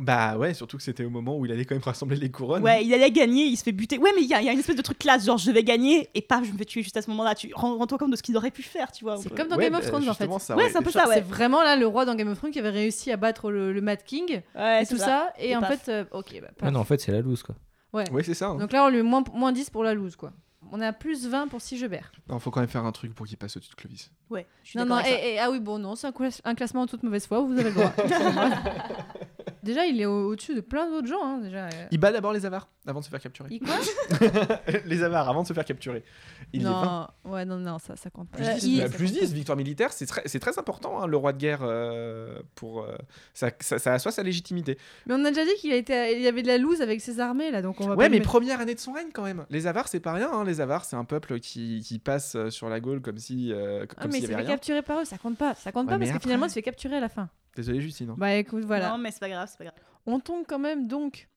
Bah 0.00 0.38
ouais, 0.38 0.54
surtout 0.54 0.76
que 0.76 0.82
c'était 0.84 1.04
au 1.04 1.10
moment 1.10 1.36
où 1.36 1.44
il 1.44 1.50
allait 1.50 1.64
quand 1.64 1.74
même 1.74 1.82
rassembler 1.82 2.16
les 2.16 2.30
couronnes. 2.30 2.62
Ouais, 2.62 2.84
il 2.84 2.94
allait 2.94 3.10
gagner, 3.10 3.46
il 3.46 3.56
se 3.56 3.64
fait 3.64 3.72
buter. 3.72 3.98
Ouais, 3.98 4.12
mais 4.14 4.22
il 4.22 4.28
y, 4.28 4.34
a 4.34 4.40
il 4.40 4.44
y 4.46 4.48
a 4.48 4.52
une 4.52 4.60
espèce 4.60 4.76
de 4.76 4.82
truc 4.82 4.96
classe, 4.96 5.24
genre 5.26 5.38
je 5.38 5.50
vais 5.50 5.64
gagner 5.64 6.08
et 6.14 6.22
paf, 6.22 6.44
je 6.44 6.52
me 6.52 6.56
fais 6.56 6.64
tuer 6.64 6.84
juste 6.84 6.96
à 6.96 7.02
ce 7.02 7.10
moment-là. 7.10 7.34
Tu 7.34 7.50
rends- 7.52 7.76
rends-toi 7.78 7.98
compte 7.98 8.12
de 8.12 8.16
ce 8.16 8.22
qu'il 8.22 8.36
aurait 8.36 8.52
pu 8.52 8.62
faire, 8.62 8.92
tu 8.92 9.02
vois. 9.02 9.16
C'est 9.16 9.28
comme 9.34 9.48
dans 9.48 9.56
Ouais, 9.56 9.64
Game 9.64 9.74
of 9.74 9.80
bah, 9.82 9.88
Thrones 9.88 10.02
en 10.08 10.14
fait. 10.14 10.22
justement, 10.26 10.38
ça 10.38 10.54
Ouais, 10.54 10.68
c'est 10.70 10.76
un 10.78 10.82
peu 10.82 10.92
ça- 10.92 11.00
ça, 11.02 11.08
ouais. 11.08 11.14
C'est 11.16 11.20
vraiment 11.22 11.64
là 11.64 11.74
le 11.74 11.84
roi 11.88 12.04
dans 12.04 12.14
Game 12.14 12.28
of 12.28 12.38
Thrones 12.38 12.52
qui 12.52 12.60
avait 12.60 12.70
réussi 12.70 13.10
à 13.10 13.16
battre 13.16 13.50
le, 13.50 13.72
le 13.72 13.80
Mad 13.80 14.04
King 14.04 14.40
Ouais, 14.54 14.82
et 14.82 14.84
c'est 14.84 14.94
tout 14.94 15.00
ça. 15.00 15.32
Et, 15.36 15.50
Et 15.50 15.56
en 15.56 15.60
paf. 15.62 15.82
fait, 15.82 15.90
euh, 15.90 16.04
ok, 16.12 16.40
bah, 16.42 16.48
Ah 16.62 16.70
non, 16.70 16.78
en 16.78 16.84
fait, 16.84 17.00
c'est 17.00 17.10
la 17.10 17.20
loose, 17.20 17.42
quoi. 17.42 17.56
Ouais. 17.92 18.08
Ouais, 18.12 18.22
c'est 18.22 18.34
ça. 18.34 18.50
hein. 18.50 18.54
Donc 18.58 18.70
là, 18.70 18.84
on 18.84 18.90
lui 18.90 18.98
met 18.98 19.02
moins, 19.02 19.24
moins 19.34 19.50
10 19.50 19.68
pour 19.70 19.82
la 19.82 19.94
loose 19.94 20.14
quoi. 20.14 20.32
On 20.72 20.80
est 20.80 20.86
à 20.86 20.92
plus 20.92 21.26
20 21.26 21.48
pour 21.48 21.60
Sigebert. 21.62 22.12
Non, 22.28 22.38
faut 22.38 22.50
quand 22.50 22.60
même 22.60 22.68
faire 22.68 22.84
un 22.84 22.92
truc 22.92 23.14
pour 23.14 23.26
qu'il 23.26 23.38
passe 23.38 23.56
au-dessus 23.56 23.70
de 23.70 23.76
Clovis. 23.76 24.10
Ouais, 24.28 24.46
je 24.64 24.70
suis 24.70 24.78
Non, 24.78 24.84
non, 24.84 25.00
et, 25.00 25.34
et- 25.34 25.38
ah 25.38 25.50
oui, 25.50 25.60
bon, 25.60 25.78
non, 25.78 25.94
c'est 25.94 26.06
un, 26.06 26.12
classe- 26.12 26.42
un 26.44 26.54
classement 26.54 26.82
en 26.82 26.86
toute 26.86 27.02
mauvaise 27.02 27.26
foi, 27.26 27.40
vous 27.40 27.52
avez 27.52 27.70
le 27.70 27.72
droit. 27.72 27.92
déjà, 29.62 29.86
il 29.86 30.00
est 30.00 30.06
au- 30.06 30.28
au-dessus 30.30 30.54
de 30.54 30.60
plein 30.60 30.90
d'autres 30.90 31.06
gens. 31.06 31.22
Hein, 31.24 31.38
déjà. 31.38 31.66
euh. 31.66 31.86
Il 31.90 31.98
bat 31.98 32.12
d'abord 32.12 32.32
les 32.32 32.44
avars 32.44 32.68
avant 32.86 33.00
de 33.00 33.04
se 33.04 33.10
faire 33.10 33.20
capturer. 33.20 33.48
Il 33.50 33.60
quoi 33.60 33.74
les 34.86 35.02
avars 35.02 35.28
avant 35.28 35.42
de 35.42 35.48
se 35.48 35.52
faire 35.52 35.64
capturer. 35.64 36.04
Il 36.52 36.62
est 36.62 36.64
20. 36.64 37.08
Non, 37.24 37.32
ouais, 37.32 37.44
non, 37.44 37.56
non, 37.58 37.78
ça, 37.78 37.96
ça 37.96 38.10
compte 38.10 38.28
pas. 38.30 38.38
Plus, 38.38 38.46
Euh, 38.46 38.54
10, 38.54 38.66
il- 38.66 38.80
bah, 38.82 38.88
plus 38.88 39.12
10, 39.12 39.32
victoire 39.32 39.56
militaire, 39.56 39.92
c'est 39.92 40.06
très, 40.06 40.22
c'est 40.26 40.38
très 40.40 40.58
important, 40.58 41.00
hein, 41.02 41.06
le 41.06 41.16
roi 41.16 41.32
de 41.32 41.38
guerre, 41.38 41.60
euh, 41.62 42.40
pour, 42.54 42.82
euh, 42.82 42.96
ça, 43.34 43.50
ça, 43.60 43.78
ça 43.78 43.92
assoit 43.94 44.12
sa 44.12 44.22
légitimité. 44.22 44.78
Mais 45.06 45.14
on 45.14 45.24
a 45.24 45.30
déjà 45.30 45.44
dit 45.44 45.54
qu'il 45.60 45.72
a 45.72 45.76
été, 45.76 46.16
il 46.16 46.22
y 46.22 46.26
avait 46.28 46.42
de 46.42 46.48
la 46.48 46.58
loose 46.58 46.80
avec 46.82 47.00
ses 47.00 47.20
armées 47.20 47.50
là, 47.50 47.62
donc 47.62 47.80
on 47.80 47.86
va 47.88 47.94
Ouais, 47.94 48.08
mais 48.08 48.18
mettre- 48.18 48.28
première 48.28 48.60
année 48.60 48.74
de 48.74 48.80
son 48.80 48.92
règne 48.92 49.08
quand 49.12 49.22
même. 49.24 49.44
Les 49.50 49.66
avars, 49.66 49.88
c'est 49.88 50.00
pas 50.00 50.12
rien. 50.12 50.30
hein. 50.32 50.44
Les 50.48 50.60
avars, 50.60 50.84
c'est 50.84 50.96
un 50.96 51.04
peuple 51.04 51.38
qui, 51.40 51.82
qui 51.86 51.98
passe 51.98 52.34
euh, 52.34 52.50
sur 52.50 52.68
la 52.68 52.80
Gaule 52.80 53.00
comme 53.00 53.18
si, 53.18 53.52
euh, 53.52 53.86
Ah, 53.96 54.06
mais 54.08 54.18
il 54.18 54.20
s'est 54.22 54.26
fait 54.28 54.36
rien. 54.36 54.46
capturer 54.46 54.82
par 54.82 55.00
eux, 55.00 55.04
ça 55.04 55.18
compte 55.18 55.36
pas. 55.38 55.54
Ça 55.54 55.70
compte 55.72 55.86
Ouais, 55.86 55.92
pas 55.92 55.98
mais 55.98 56.06
parce 56.06 56.18
que 56.18 56.22
finalement, 56.22 56.46
il 56.46 56.50
se 56.50 56.54
fait 56.54 56.62
capturer 56.62 56.96
à 56.96 57.00
la 57.00 57.08
fin. 57.08 57.28
Désolé, 57.56 57.80
Justine. 57.80 58.10
hein. 58.10 58.14
Bah 58.18 58.34
écoute, 58.34 58.64
voilà. 58.64 58.90
Non, 58.90 58.98
mais 58.98 59.10
c'est 59.10 59.20
pas 59.20 59.28
grave, 59.28 59.48
c'est 59.50 59.58
pas 59.58 59.64
grave. 59.64 59.74
On 60.06 60.20
tombe 60.20 60.44
quand 60.48 60.58
même 60.58 60.86
donc 60.88 61.28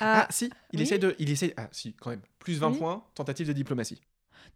Ah, 0.00 0.26
à. 0.28 0.32
si, 0.32 0.50
il 0.72 0.78
oui. 0.78 0.82
essaye 0.82 0.98
de. 0.98 1.14
Il 1.18 1.30
essaye. 1.30 1.52
Ah, 1.56 1.68
si, 1.72 1.94
quand 1.94 2.10
même. 2.10 2.22
Plus 2.38 2.58
20 2.58 2.70
Oui. 2.72 2.78
points, 2.78 3.04
tentative 3.14 3.46
de 3.48 3.52
diplomatie. 3.52 4.00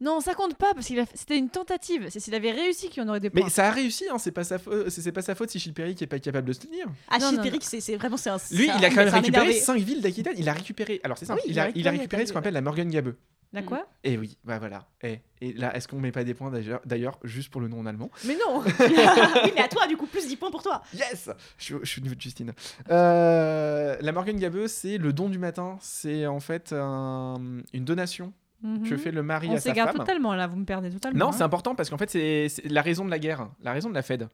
Non, 0.01 0.21
ça 0.21 0.35
compte 0.35 0.57
pas 0.57 0.75
parce 0.75 0.89
qu'il 0.89 0.99
a... 0.99 1.05
c'était 1.15 1.39
une 1.39 1.49
tentative. 1.49 2.09
C'est 2.11 2.19
s'il 2.21 2.35
avait 2.35 2.51
réussi 2.51 2.91
qu'il 2.91 3.03
y 3.03 3.07
en 3.07 3.09
aurait 3.09 3.21
des 3.21 3.31
points. 3.31 3.45
Mais 3.45 3.49
ça 3.51 3.69
a 3.69 3.71
réussi, 3.71 4.05
hein, 4.11 4.19
c'est 4.19 4.33
pas, 4.33 4.43
sa 4.45 4.59
fa- 4.59 4.91
c'est 4.91 5.01
c'est 5.01 5.13
pas 5.13 5.23
sa 5.23 5.35
faute 5.35 5.49
si 5.49 5.59
Chilpéric 5.61 6.03
est 6.03 6.07
pas 6.07 6.19
capable 6.19 6.49
de 6.49 6.53
se 6.53 6.61
tenir. 6.61 6.87
Ah, 7.09 7.19
Non, 7.19 7.27
non, 7.27 7.31
Chilpéric, 7.43 7.63
c'est 7.65 7.81
c'est 7.81 7.97
vraiment 7.97 8.17
c'est 8.19 8.29
un. 8.29 8.37
Lui, 8.51 8.65
il 8.77 8.85
a 8.85 8.91
quand 8.91 8.97
même 8.97 9.09
récupéré 9.09 9.45
énervé. 9.47 9.61
5 9.61 9.79
villes 9.81 10.03
d'Aquitaine. 10.03 10.35
Il 10.37 10.49
a 10.49 10.53
récupéré. 10.53 11.01
Alors, 11.05 11.17
c'est 11.17 11.25
simple. 11.25 11.41
Oui, 11.45 11.51
il, 11.51 11.53
il 11.53 11.59
a 11.61 11.65
a, 11.65 11.69
il 11.75 11.89
a 11.89 11.93
récupéré 11.93 12.27
ce 12.27 12.33
qu'on 12.33 12.41
appelle 12.41 12.53
la 12.55 12.61
Morgan 12.61 12.91
Gabeux. 12.91 13.17
Là 13.53 13.63
quoi? 13.63 13.87
Et 14.05 14.19
oui, 14.19 14.37
bah 14.45 14.59
voilà. 14.59 14.87
Et, 15.03 15.21
et 15.41 15.53
là, 15.55 15.75
est-ce 15.77 15.89
qu'on 15.89 15.99
met 16.01 16.13
pas 16.13 16.25
des 16.25 16.35
points 16.35 16.53
d'ailleurs, 16.85 17.19
juste 17.25 17.49
pour 17.51 17.61
le 17.61 17.69
nom 17.69 17.81
en 17.81 17.87
allemand? 17.87 18.11
Mais 18.27 18.35
non 18.37 18.61
oui, 18.67 19.53
mais 19.55 19.61
à 19.63 19.69
toi, 19.69 19.87
du 19.87 19.97
coup, 19.97 20.07
plus 20.07 20.27
10 20.27 20.37
points 20.37 20.51
pour 20.51 20.63
toi. 20.63 20.83
Yes 20.93 21.31
je 21.57 21.65
suis, 21.65 21.75
je 21.83 21.87
suis 21.89 22.01
au 22.01 22.05
niveau 22.05 22.15
de 22.15 22.21
Justine. 22.21 22.53
Euh, 22.91 23.97
la 24.01 24.13
Morgan 24.13 24.37
Gabeux, 24.37 24.69
c'est 24.69 24.99
le 24.99 25.13
don 25.13 25.29
du 25.29 25.39
matin. 25.39 25.77
C'est 25.81 26.27
en 26.27 26.41
fait 26.41 26.73
un- 26.73 27.41
une 27.73 27.85
donation 27.85 28.33
que 28.63 28.69
Mhm. 28.95 28.99
fait 28.99 29.11
le 29.13 29.23
mari 29.23 29.49
On 29.51 29.55
à 29.55 29.57
sa 29.61 29.71
s'égare 29.71 29.89
femme. 29.89 29.99
totalement 29.99 30.35
là, 30.35 30.47
vous 30.47 30.57
me 30.57 30.65
perdez 30.65 30.91
totalement. 30.91 31.19
Non, 31.19 31.29
hein. 31.29 31.33
c'est 31.33 31.43
important 31.45 31.75
parce 31.75 31.89
qu'en 31.91 31.99
fait, 31.99 32.11
c'est 32.11 32.49
la 32.69 32.83
raison 32.83 33.05
de 33.05 33.11
la 33.11 33.19
guerre, 33.19 33.49
la 33.63 33.73
raison 33.73 33.89
de 33.91 33.95
la 33.95 34.03
Fed. 34.03 34.29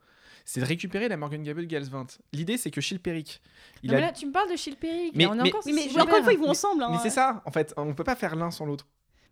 C'est 0.45 0.61
de 0.61 0.65
récupérer 0.67 1.09
la 1.09 1.17
Morgan 1.17 1.41
Gabeux 1.43 1.63
de 1.63 1.67
Galsvint. 1.67 2.07
L'idée, 2.33 2.57
c'est 2.57 2.71
que 2.73 2.81
Chilpéric, 2.81 3.41
il 3.85 3.91
Non, 3.91 3.97
a 3.97 4.01
mais 4.01 4.07
là, 4.07 4.13
tu 4.13 4.27
me 4.27 4.33
parles 4.33 4.51
de 4.51 4.57
Chilpéric. 4.57 5.13
Mais- 5.15 5.27
on 5.27 5.35
est 5.35 5.43
mais- 5.43 5.49
encore 5.51 5.63
Oui, 5.67 5.73
mais 5.95 6.01
encore 6.01 6.19
une 6.19 6.25
fois, 6.25 6.33
ils 6.33 6.39
vont 6.39 6.49
ensemble. 6.51 6.83
hein. 6.83 6.89
Mais 6.93 6.99
c'est 6.99 7.11
ça, 7.11 7.43
en 7.47 7.51
fait, 7.53 7.73
on 7.77 7.95
peut 7.95 8.03
pas 8.05 8.17
faire 8.17 8.35
l'un 8.35 8.51
sans 8.51 8.65
l'autre. 8.67 8.87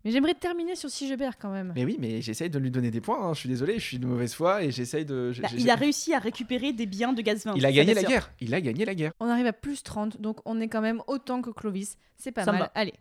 Mais 0.04 0.12
j'aimerais 0.12 0.32
terminer 0.34 0.76
sur 0.76 0.88
Sigebert 0.88 1.36
quand 1.38 1.50
même. 1.50 1.72
Mais 1.76 1.84
oui, 1.84 1.96
mais 2.00 2.22
j'essaye 2.22 2.48
de 2.48 2.58
lui 2.58 2.70
donner 2.70 2.90
des 2.90 3.00
points. 3.02 3.22
hein. 3.22 3.34
Je 3.34 3.40
suis 3.40 3.48
désolé, 3.50 3.74
je 3.78 3.84
suis 3.84 3.98
de 3.98 4.06
mauvaise 4.06 4.32
foi 4.34 4.64
et 4.64 4.70
j'essaye 4.70 5.04
de. 5.04 5.32
Bah, 5.42 5.48
j'ai- 5.50 5.58
il 5.60 5.68
a 5.70 5.74
réussi 5.74 6.14
à 6.14 6.18
récupérer 6.18 6.72
des 6.72 6.86
biens 6.86 7.12
de 7.12 7.20
Gazvin. 7.20 7.52
Il 7.56 7.66
a 7.66 7.72
gagné 7.72 7.92
la 7.92 8.00
sûr. 8.00 8.08
guerre. 8.08 8.32
Il 8.40 8.54
a 8.54 8.60
gagné 8.62 8.84
la 8.86 8.94
guerre. 8.94 9.12
On 9.20 9.26
arrive 9.28 9.46
à 9.46 9.52
plus 9.52 9.82
30, 9.82 10.20
donc 10.20 10.38
on 10.46 10.58
est 10.60 10.68
quand 10.68 10.80
même 10.80 11.02
autant 11.06 11.42
que 11.42 11.50
Clovis. 11.50 11.96
C'est 12.16 12.32
pas 12.32 12.44
Ça 12.44 12.52
me 12.52 12.58
mal. 12.58 12.66
va. 12.68 12.72
Allez, 12.74 12.94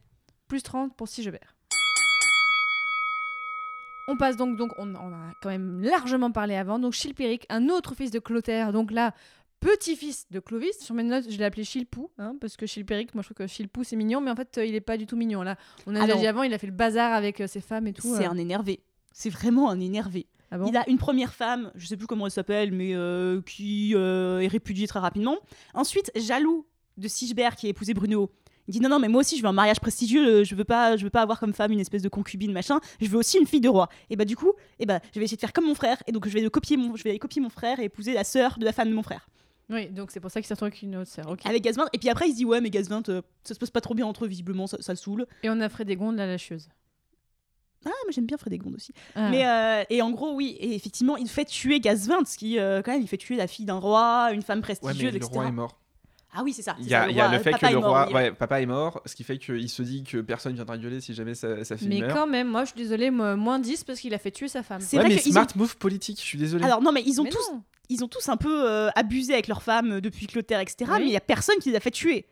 plus 0.50 0.62
30 0.62 0.96
pour 0.98 1.08
Sigebert. 1.08 1.56
On 4.12 4.18
passe 4.18 4.38
donc, 4.38 4.58
donc 4.58 4.72
on, 4.80 4.96
on 4.96 5.14
a 5.14 5.34
quand 5.42 5.50
même 5.50 5.82
largement 5.82 6.32
parlé 6.32 6.56
avant. 6.56 6.80
Donc 6.80 6.94
Chilpéric, 6.94 7.46
un 7.50 7.70
autre 7.70 7.94
fils 7.94 8.10
de 8.10 8.18
Clotaire, 8.20 8.74
donc 8.74 8.92
là, 8.92 9.14
petit-fils 9.60 10.26
de 10.32 10.40
Clovis. 10.40 10.78
Sur 10.80 10.96
mes 10.96 11.04
notes, 11.04 11.26
je 11.30 11.38
l'ai 11.38 11.44
appelé 11.46 11.64
Chilpou, 11.64 12.10
hein, 12.18 12.36
parce 12.40 12.58
que 12.58 12.66
Chilpéric, 12.66 13.14
moi 13.16 13.22
je 13.22 13.28
trouve 13.28 13.46
que 13.46 13.48
Chilpou 13.48 13.84
c'est 13.84 13.96
mignon, 13.96 14.22
mais 14.22 14.32
en 14.32 14.36
fait 14.36 14.58
euh, 14.58 14.66
il 14.66 14.76
est 14.76 14.82
pas 14.82 14.98
du 14.98 15.06
tout 15.06 15.16
mignon. 15.16 15.42
Là, 15.42 15.58
on 15.86 15.96
a 15.96 16.00
Ah 16.00 16.04
déjà 16.04 16.16
non. 16.16 16.22
dit 16.22 16.28
avant, 16.28 16.44
il 16.44 16.54
a 16.54 16.58
fait 16.58 16.68
le 16.68 16.74
bazar 16.74 17.14
avec 17.14 17.42
euh, 17.42 17.48
ses 17.48 17.62
femmes 17.62 17.88
et 17.88 17.94
tout. 17.94 18.16
C'est 18.16 18.26
euh. 18.26 18.32
un 18.32 18.38
énervé. 18.38 18.80
C'est 19.14 19.30
vraiment 19.30 19.70
un 19.70 19.80
énervé. 19.80 20.28
Ah 20.52 20.58
bon 20.58 20.68
Il 20.68 20.78
a 20.78 20.90
une 20.90 20.98
première 20.98 21.34
femme, 21.34 21.72
je 21.76 21.86
sais 21.86 21.98
plus 21.98 22.08
comment 22.08 22.26
elle 22.26 22.32
s'appelle, 22.32 22.72
mais 22.72 22.96
euh, 22.96 23.42
qui 23.42 23.94
est 23.94 24.48
répudiée 24.48 24.88
très 24.88 25.00
rapidement. 25.00 25.38
Ensuite, 25.74 26.12
jaloux 26.16 26.66
de 26.98 27.08
Sigebert 27.08 27.56
qui 27.56 27.68
a 27.68 27.70
épousé 27.70 27.94
Bruno. 27.94 28.32
Il 28.68 28.72
dit 28.74 28.82
non 28.82 28.90
non 28.90 29.00
mais 29.00 29.08
moi 29.08 29.22
aussi 29.22 29.36
je 29.36 29.42
veux 29.42 29.48
un 29.48 29.52
mariage 29.52 29.80
prestigieux, 29.80 30.44
je 30.44 30.54
veux 30.54 30.64
pas 30.64 30.96
je 30.96 31.04
veux 31.04 31.10
pas 31.10 31.24
avoir 31.24 31.40
comme 31.40 31.54
femme 31.54 31.72
une 31.72 31.80
espèce 31.80 32.04
de 32.04 32.10
concubine 32.10 32.52
machin, 32.52 32.80
je 33.02 33.08
veux 33.08 33.18
aussi 33.18 33.40
une 33.40 33.48
fille 33.48 33.62
de 33.62 33.68
roi. 33.70 33.90
Et 34.12 34.16
bah 34.16 34.26
du 34.26 34.36
coup, 34.36 34.54
et 34.78 34.86
bah 34.86 35.00
je 35.12 35.18
vais 35.20 35.26
essayer 35.26 35.38
de 35.38 35.42
faire 35.42 35.54
comme 35.54 35.66
mon 35.66 35.74
frère 35.74 35.98
et 36.06 36.12
donc 36.12 36.28
je 36.28 36.34
vais 36.34 36.48
copier 36.52 36.78
mon 36.78 36.96
je 36.96 37.04
vais 37.04 37.10
aller 37.10 37.18
copier 37.18 37.42
mon 37.42 37.50
frère 37.50 37.80
et 37.80 37.86
épouser 37.86 38.14
la 38.14 38.24
sœur 38.24 38.60
de 38.60 38.66
la 38.66 38.72
femme 38.72 38.90
de 38.90 38.94
mon 38.94 39.02
frère. 39.02 39.28
Oui, 39.70 39.88
donc 39.88 40.10
c'est 40.12 40.20
pour 40.20 40.32
ça 40.32 40.40
qu'il 40.42 40.48
s'est 40.48 40.54
retrouvé 40.56 40.70
avec 40.72 40.82
une 40.82 40.96
autre 40.96 41.12
sœur. 41.12 41.28
ok. 41.30 41.46
Avec 41.46 41.64
Gazvin 41.64 41.86
et 41.94 41.98
puis 42.00 42.10
après 42.10 42.28
il 42.28 42.32
se 42.32 42.38
dit 42.38 42.46
ouais 42.46 42.60
mais 42.62 42.70
Gazvin 42.72 43.02
euh, 43.10 43.22
ça 43.44 43.54
se 43.54 43.60
passe 43.60 43.70
pas 43.70 43.82
trop 43.82 43.94
bien 43.94 44.06
entre 44.08 44.26
eux 44.26 44.28
visiblement 44.28 44.66
ça, 44.68 44.78
ça 44.82 44.94
le 44.94 44.98
saoule. 44.98 45.28
Et 45.44 45.50
on 45.50 45.60
a 45.62 45.70
Frédégonde, 45.70 46.16
la 46.18 46.26
lâcheuse. 46.26 46.70
Ah 47.86 47.90
mais 48.08 48.12
j'aime 48.14 48.26
bien 48.26 48.38
Frédégonde 48.38 48.76
aussi. 48.76 48.94
Ah. 49.16 49.30
Mais 49.30 49.48
euh, 49.48 49.84
et 49.90 50.02
en 50.02 50.12
gros 50.12 50.34
oui 50.34 50.58
et 50.60 50.76
effectivement 50.76 51.18
il 51.18 51.30
fait 51.30 51.46
tuer 51.46 51.80
Gazvin 51.80 52.26
ce 52.26 52.38
qui 52.38 52.58
euh, 52.60 52.82
quand 52.82 52.92
même 52.92 53.02
il 53.02 53.08
fait 53.08 53.18
tuer 53.18 53.36
la 53.36 53.48
fille 53.48 53.66
d'un 53.66 53.78
roi, 53.80 54.32
une 54.34 54.42
femme 54.42 54.58
Ouais, 54.60 54.64
prestigieuse 54.64 55.04
mais 55.04 55.12
le 55.12 55.18
etc. 55.18 55.32
roi 55.34 55.46
est 55.48 55.52
mort. 55.52 55.80
Ah 56.34 56.42
oui 56.44 56.54
c'est 56.54 56.62
ça. 56.62 56.76
Il 56.80 56.88
y 56.88 56.94
a, 56.94 57.10
y 57.10 57.32
le 57.32 57.40
fait 57.40 57.52
papa 57.52 57.70
que 57.70 57.74
le 57.74 57.80
mort, 57.80 57.90
roi, 57.90 58.08
oui. 58.08 58.14
ouais, 58.14 58.32
papa 58.32 58.62
est 58.62 58.66
mort, 58.68 59.02
ce 59.06 59.16
qui 59.16 59.24
fait 59.24 59.38
qu'il 59.40 59.68
se 59.70 59.82
dit 59.82 60.04
que 60.04 60.18
personne 60.22 60.54
viendra 60.54 60.78
violer 60.78 61.02
si 61.02 61.14
jamais 61.16 61.34
sa, 61.36 61.64
sa 61.64 61.76
fille 61.76 61.88
Mais 61.88 62.02
meurt. 62.02 62.14
quand 62.14 62.28
même, 62.28 62.48
moi 62.50 62.66
je 62.66 62.72
suis 62.72 62.78
désolée, 62.78 63.10
moi, 63.10 63.36
moins 63.36 63.58
10 63.60 63.84
parce 63.84 64.00
qu'il 64.00 64.14
a 64.14 64.20
fait 64.20 64.30
tuer 64.32 64.48
sa 64.48 64.62
femme. 64.62 64.82
C'est 64.82 64.98
ouais, 64.98 65.06
vrai 65.06 65.16
mais 65.16 65.22
smart 65.22 65.48
move 65.56 65.78
politique, 65.78 66.18
je 66.20 66.26
suis 66.26 66.38
désolé. 66.38 66.64
Alors 66.66 66.82
non 66.84 66.92
mais 66.92 67.02
ils 67.04 67.20
ont 67.20 67.24
Mais 67.24 67.30
tous 67.32 67.52
non. 67.52 67.64
Ils 67.90 68.04
ont 68.04 68.08
tous 68.08 68.30
un 68.30 68.38
peu 68.38 68.68
euh, 68.70 68.90
abusé 68.96 69.34
avec 69.34 69.48
leurs 69.48 69.64
femmes 69.64 69.94
euh, 69.94 70.02
depuis 70.02 70.28
Clotaire 70.28 70.60
etc. 70.60 70.90
Oui. 70.94 71.00
Mais 71.00 71.06
il 71.08 71.12
y 71.12 71.18
a 71.18 71.22
personne 71.22 71.58
qui 71.60 71.70
les 71.72 71.76
a 71.76 71.80
fait 71.80 71.92
tuer. 71.92 72.26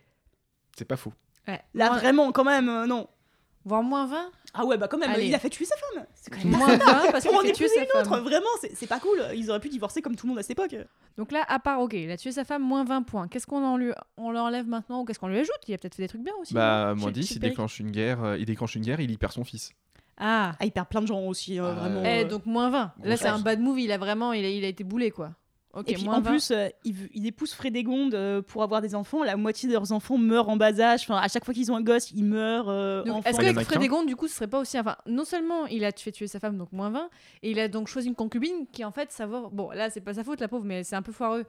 C'est 0.78 0.86
pas 0.86 0.97
faux. 0.97 1.14
Ouais. 1.47 1.62
Là 1.74 1.89
Moins- 1.89 1.97
vraiment 1.97 2.32
quand 2.32 2.43
même 2.43 2.70
euh, 2.70 2.86
non. 2.88 3.08
Voire 3.66 3.84
moins 3.84 4.05
20 4.08 4.32
Ah 4.53 4.64
ouais 4.66 4.78
bah 4.78 4.88
quand 4.88 4.97
même 4.97 5.12
Allez. 5.12 5.26
il 5.26 5.36
a 5.36 5.39
fait 5.39 5.49
tuer 5.49 5.66
sa 5.66 5.76
femme. 5.76 6.05
C'est 6.16 6.32
quand 6.32 6.38
même 6.38 6.58
Moins 6.58 6.78
20 6.78 7.12
parce 7.12 7.26
Pour 7.26 7.34
qu'il 7.34 7.36
en 7.36 7.41
fait 7.41 7.51
tuer 7.51 7.68
sa 7.68 7.82
une 7.82 7.88
femme. 7.88 8.01
autre, 8.14 8.22
vraiment, 8.22 8.47
c'est 8.74 8.88
pas 8.88 8.99
cool. 9.01 9.22
Ils 9.36 9.49
auraient 9.49 9.60
pu 9.60 9.68
divorcer 9.68 10.01
comme 10.01 10.16
tout 10.16 10.26
le 10.26 10.30
monde 10.30 10.39
à 10.39 10.41
cette 10.41 10.51
époque. 10.51 10.74
Donc 11.18 11.34
là, 11.34 11.43
à 11.49 11.60
part, 11.60 11.82
ok, 11.82 11.91
il 11.93 12.10
a 12.10 12.16
tué 12.16 12.32
sa 12.32 12.45
femme, 12.45 12.62
moins 12.64 12.86
20 12.86 13.01
points. 13.01 13.28
Qu'est-ce 13.28 13.45
qu'on 13.45 13.66
en 13.66 13.76
lui, 13.76 13.91
on 14.16 14.32
l'enlève 14.32 14.68
maintenant 14.68 15.01
ou 15.01 15.05
qu'est-ce 15.05 15.20
qu'on 15.20 15.28
lui 15.28 15.39
ajoute? 15.39 15.51
Il 15.68 15.74
a 15.74 15.78
peut-être 15.78 15.95
fait 15.95 16.03
des 16.03 16.08
trucs 16.08 16.24
bien 16.24 16.34
aussi. 16.39 16.53
Bah, 16.53 16.93
moins 16.95 17.08
Chez- 17.08 17.14
10, 17.14 17.28
chez 17.28 17.34
il 17.36 17.39
déclenche 17.39 17.80
une 17.82 17.91
guerre, 17.91 18.24
euh, 18.24 18.38
il 18.38 18.45
déclenche 18.45 18.76
une 18.76 18.84
guerre, 18.84 19.01
il 19.01 19.12
y 19.12 19.18
perd 19.18 19.34
son 19.34 19.43
fils. 19.43 19.72
Ah, 20.18 20.53
Ah, 20.60 20.66
il 20.66 20.72
perd 20.72 20.88
plein 20.88 21.01
de 21.01 21.08
gens 21.08 21.20
aussi, 21.24 21.60
euh, 21.60 21.66
Ah, 21.70 21.74
vraiment. 21.74 22.03
eh, 22.05 22.24
donc 22.24 22.45
moins 22.45 22.70
20. 22.70 22.93
Là, 23.03 23.18
c'est 23.18 23.28
un 23.28 23.39
bad 23.39 23.60
move, 23.60 23.80
il 23.82 23.91
a 23.91 23.97
vraiment, 23.97 24.32
il 24.32 24.45
a, 24.45 24.49
il 24.49 24.64
a 24.64 24.68
été 24.70 24.86
boulé 24.86 25.12
quoi. 25.12 25.32
Ok, 25.78 25.91
Et 25.91 25.93
puis 25.93 26.07
en 26.07 26.21
20. 26.21 26.32
plus, 26.32 26.49
euh, 26.49 26.69
il, 26.84 27.28
épouse 27.28 27.53
Frédégonde 27.53 28.15
euh, 28.15 28.41
pour 28.41 28.63
avoir 28.63 28.82
des 28.82 28.95
enfants. 28.95 29.23
La 29.23 29.38
moitié 29.38 29.69
de 29.69 29.73
leurs 29.73 29.91
enfants 29.91 30.17
meurent 30.17 30.49
en 30.49 30.57
bas 30.57 30.80
âge. 30.80 31.01
Enfin, 31.03 31.17
à 31.17 31.28
chaque 31.28 31.45
fois 31.45 31.53
qu'ils 31.53 31.71
ont 31.71 31.75
un 31.75 31.84
gosse, 31.84 32.09
ils 32.11 32.23
meurent. 32.25 32.67
euh, 32.67 33.03
est-ce 33.23 33.39
qu'avec. 33.39 33.59
Frédégonde, 33.63 34.07
du 34.07 34.15
coup, 34.15 34.28
ce 34.28 34.34
serait 34.34 34.47
pas 34.47 34.59
aussi. 34.59 34.80
Enfin, 34.80 34.95
non 35.05 35.23
seulement 35.23 35.67
il 35.67 35.86
a 35.86 35.91
fait 35.91 36.11
tuer 36.11 36.25
sa 36.25 36.39
femme, 36.39 36.57
donc 36.57 36.71
moins 36.71 36.89
20, 36.89 37.09
et 37.43 37.51
il 37.51 37.59
a 37.59 37.67
donc 37.67 37.89
choisi 37.89 38.07
une 38.07 38.15
concubine 38.15 38.65
qui, 38.71 38.84
en 38.84 38.91
fait, 38.91 39.11
savoir. 39.11 39.51
Bon, 39.51 39.69
là, 39.69 39.91
c'est 39.91 40.01
pas 40.01 40.15
sa 40.15 40.23
faute, 40.23 40.41
la 40.41 40.47
pauvre, 40.47 40.65
mais 40.65 40.84
c'est 40.84 40.95
un 40.95 41.03
peu 41.03 41.11
foireux. 41.11 41.45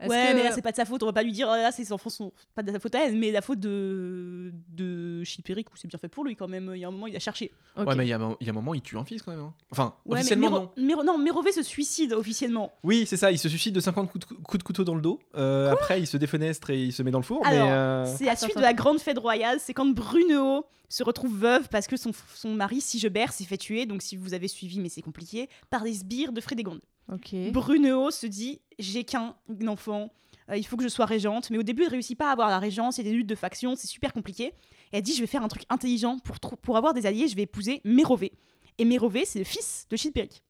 Est-ce 0.00 0.10
Ouais, 0.10 0.28
que- 0.30 0.36
mais 0.36 0.42
là, 0.44 0.52
c'est 0.52 0.62
pas 0.62 0.72
de 0.72 0.76
sa 0.76 0.84
faute. 0.84 1.02
On 1.02 1.06
va 1.06 1.12
pas 1.12 1.22
lui 1.22 1.32
dire, 1.32 1.46
oh, 1.50 1.54
là, 1.54 1.70
ses 1.72 1.92
enfants 1.92 2.10
sont 2.10 2.32
pas 2.54 2.62
de 2.62 2.72
sa 2.72 2.78
faute 2.80 2.94
à 2.94 3.06
elle, 3.06 3.16
mais 3.16 3.30
la 3.30 3.40
faute 3.42 3.60
de, 3.60 4.52
de 4.70 5.22
Chilpéric, 5.24 5.72
où 5.72 5.76
c'est 5.76 5.88
bien 5.88 5.98
fait 5.98 6.08
pour 6.08 6.24
lui 6.24 6.36
quand 6.36 6.48
même. 6.48 6.72
Il 6.74 6.80
y 6.80 6.84
a 6.84 6.88
un 6.88 6.90
moment, 6.90 7.06
il 7.06 7.16
a 7.16 7.20
cherché. 7.20 7.52
Ok. 7.76 7.86
Ouais, 7.88 7.94
mais 7.94 8.04
il 8.06 8.08
y, 8.08 8.12
a 8.12 8.18
un- 8.20 8.36
il 8.40 8.46
y 8.46 8.50
a 8.50 8.52
un 8.52 8.54
moment, 8.54 8.74
il 8.74 8.82
tue 8.82 8.96
un 8.96 9.04
fils 9.04 9.22
quand 9.22 9.30
même. 9.32 9.40
hein. 9.40 9.54
Enfin, 9.70 9.94
Ouais, 10.04 10.14
mais 10.16 10.20
officiellement, 10.20 10.50
Méro- 10.50 10.60
non. 10.76 10.84
Méro- 10.84 11.04
non, 11.04 11.18
Mérové 11.18 11.52
se 11.52 11.62
suicide 11.62 12.12
officiellement. 12.12 12.72
Oui, 12.82 13.04
c'est 13.06 13.16
ça, 13.16 13.30
il 13.32 13.38
se 13.38 13.48
suicide 13.48 13.74
de 13.74 13.80
50 13.80 14.10
coups 14.10 14.26
de, 14.28 14.34
coups 14.34 14.58
de 14.58 14.62
couteau 14.64 14.84
dans 14.84 14.94
le 14.94 15.00
dos. 15.02 15.20
Euh, 15.36 15.70
après, 15.70 16.00
il 16.00 16.06
se 16.06 16.16
défenestre 16.16 16.70
et 16.70 16.82
il 16.84 16.92
se 16.92 17.02
met 17.02 17.10
dans 17.10 17.18
le 17.18 17.24
four. 17.24 17.44
Alors, 17.46 17.66
mais 17.66 17.72
euh, 17.72 18.04
C'est 18.16 18.24
la 18.24 18.36
suite 18.36 18.56
de 18.56 18.62
la 18.62 18.74
grande 18.74 18.98
fête 19.00 19.18
royale. 19.18 19.58
C'est 19.60 19.74
quand 19.74 19.86
Brunehaut 19.86 20.66
se 20.88 21.02
retrouve 21.02 21.36
veuve 21.36 21.68
parce 21.70 21.86
que 21.86 21.96
son, 21.96 22.12
son 22.34 22.50
mari 22.54 22.80
Sigebert 22.80 23.32
s'est 23.32 23.44
fait 23.44 23.56
tuer. 23.56 23.86
Donc, 23.86 24.02
si 24.02 24.16
vous 24.16 24.34
avez 24.34 24.48
suivi, 24.48 24.78
mais 24.80 24.88
c'est 24.88 25.02
compliqué, 25.02 25.48
par 25.70 25.82
des 25.82 25.94
sbires 25.94 26.32
de 26.32 26.40
Frédégonde. 26.40 26.80
Ok. 27.12 27.34
Brunehaut 27.52 28.10
se 28.10 28.26
dit 28.26 28.60
J'ai 28.78 29.04
qu'un 29.04 29.34
enfant, 29.66 30.10
euh, 30.50 30.56
il 30.56 30.64
faut 30.64 30.76
que 30.76 30.82
je 30.82 30.88
sois 30.88 31.06
régente. 31.06 31.50
Mais 31.50 31.58
au 31.58 31.62
début, 31.62 31.82
elle 31.84 31.90
réussit 31.90 32.16
pas 32.16 32.28
à 32.28 32.32
avoir 32.32 32.48
la 32.48 32.58
régence, 32.58 32.98
il 32.98 33.04
y 33.04 33.08
a 33.08 33.10
des 33.10 33.16
luttes 33.16 33.26
de 33.28 33.34
factions, 33.34 33.76
c'est 33.76 33.86
super 33.86 34.12
compliqué. 34.12 34.46
Et 34.92 34.98
elle 34.98 35.02
dit 35.02 35.14
Je 35.14 35.20
vais 35.20 35.26
faire 35.26 35.42
un 35.42 35.48
truc 35.48 35.64
intelligent 35.68 36.18
pour, 36.18 36.38
pour 36.58 36.76
avoir 36.76 36.94
des 36.94 37.06
alliés, 37.06 37.28
je 37.28 37.36
vais 37.36 37.42
épouser 37.42 37.80
Mérové. 37.84 38.32
Et 38.78 38.84
Mérové, 38.84 39.24
c'est 39.24 39.38
le 39.38 39.44
fils 39.44 39.86
de 39.90 39.96
Chilpéric. 39.96 40.42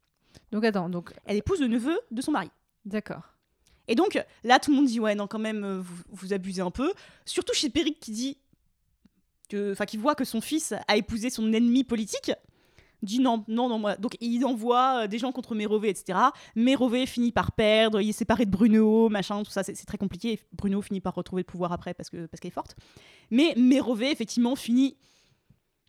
Donc 0.52 0.64
attends, 0.64 0.88
donc 0.88 1.12
Elle 1.26 1.36
épouse 1.36 1.60
le 1.60 1.68
neveu 1.68 1.98
de 2.10 2.22
son 2.22 2.32
mari. 2.32 2.50
d'accord. 2.84 3.22
Et 3.86 3.94
donc 3.94 4.18
là, 4.44 4.58
tout 4.58 4.70
le 4.70 4.76
monde 4.78 4.86
dit 4.86 4.98
ouais, 4.98 5.14
non, 5.14 5.26
quand 5.26 5.38
même, 5.38 5.62
euh, 5.62 5.78
vous, 5.78 6.02
vous 6.08 6.32
abusez 6.32 6.62
un 6.62 6.70
peu. 6.70 6.90
Surtout 7.26 7.52
chez 7.52 7.68
Péric 7.68 8.00
qui 8.00 8.12
dit 8.12 8.38
que, 9.50 9.72
enfin, 9.72 9.84
qui 9.84 9.98
voit 9.98 10.14
que 10.14 10.24
son 10.24 10.40
fils 10.40 10.72
a 10.88 10.96
épousé 10.96 11.28
son 11.28 11.52
ennemi 11.52 11.84
politique. 11.84 12.32
Dit 13.04 13.20
non, 13.20 13.44
non, 13.48 13.68
non, 13.68 13.78
moi. 13.78 13.96
Donc 13.96 14.16
il 14.20 14.44
envoie 14.44 15.04
euh, 15.04 15.06
des 15.06 15.18
gens 15.18 15.32
contre 15.32 15.54
Mérové, 15.54 15.90
etc. 15.90 16.18
Mérové 16.54 17.06
finit 17.06 17.32
par 17.32 17.52
perdre, 17.52 18.00
il 18.00 18.10
est 18.10 18.12
séparé 18.12 18.46
de 18.46 18.50
Bruno, 18.50 19.08
machin, 19.08 19.42
tout 19.42 19.50
ça, 19.50 19.62
c'est 19.62 19.74
très 19.86 19.98
compliqué. 19.98 20.40
Bruno 20.52 20.82
finit 20.82 21.00
par 21.00 21.14
retrouver 21.14 21.40
le 21.40 21.46
pouvoir 21.46 21.72
après 21.72 21.94
parce 21.94 22.10
que 22.10 22.26
parce 22.26 22.40
qu'elle 22.40 22.50
est 22.50 22.54
forte. 22.54 22.76
Mais 23.30 23.54
Mérové, 23.56 24.10
effectivement, 24.10 24.56
finit. 24.56 24.96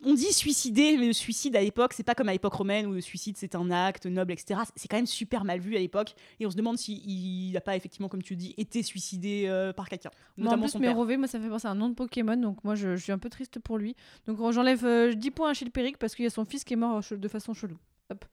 On 0.04 0.14
dit 0.14 0.34
suicider, 0.34 0.98
mais 0.98 1.08
le 1.08 1.14
suicide 1.14 1.56
à 1.56 1.62
l'époque, 1.62 1.93
c'est 1.93 2.04
pas 2.04 2.14
comme 2.16 2.28
à 2.30 2.34
l'époque 2.34 2.54
romaine 2.54 2.86
où 2.86 2.93
le 2.93 3.02
suicide 3.02 3.38
c'est 3.38 3.56
un 3.56 3.72
acte 3.72 4.06
noble, 4.06 4.34
etc. 4.34 4.60
C'est 4.76 4.88
quand 4.88 4.98
même 4.98 5.06
super 5.08 5.46
mal 5.46 5.60
vu 5.60 5.76
à 5.76 5.80
l'époque. 5.80 6.14
Et 6.39 6.46
on 6.46 6.52
se 6.52 6.56
demande 6.58 6.78
s'il 6.78 7.52
n'a 7.54 7.62
pas, 7.62 7.76
effectivement, 7.76 8.10
comme 8.10 8.22
tu 8.22 8.36
dis, 8.36 8.54
été 8.58 8.84
suicidé 8.84 9.46
euh, 9.48 9.72
par 9.74 9.88
quelqu'un. 9.88 10.12
Moi, 10.38 10.48
en 10.48 10.52
Notamment 10.52 10.64
plus, 10.66 10.72
son 10.74 10.80
père. 10.80 10.89
Mérové, 10.89 11.18
moi, 11.18 11.28
ça 11.28 11.39
me 11.39 11.43
fait 11.43 11.50
penser 11.50 11.68
à 11.68 11.72
un 11.72 11.76
nom 11.76 11.89
de 11.89 11.96
Pokémon, 11.96 12.36
donc 12.38 12.64
moi, 12.64 12.76
je, 12.76 12.96
je 12.98 13.02
suis 13.04 13.12
un 13.14 13.18
peu 13.18 13.30
triste 13.30 13.58
pour 13.60 13.78
lui. 13.78 13.96
Donc, 14.28 14.38
j'enlève 14.52 14.86
euh, 14.86 15.14
10 15.14 15.32
points 15.32 15.50
à 15.50 15.54
Chilpéric 15.54 15.98
parce 15.98 16.14
qu'il 16.14 16.24
y 16.24 16.28
a 16.28 16.32
son 16.32 16.46
fils 16.46 16.64
qui 16.66 16.74
est 16.74 16.78
mort 16.78 17.02
euh, 17.12 17.16
de 17.18 17.28
façon 17.28 17.54
chelou. 17.54 17.78
Hop, 18.12 18.26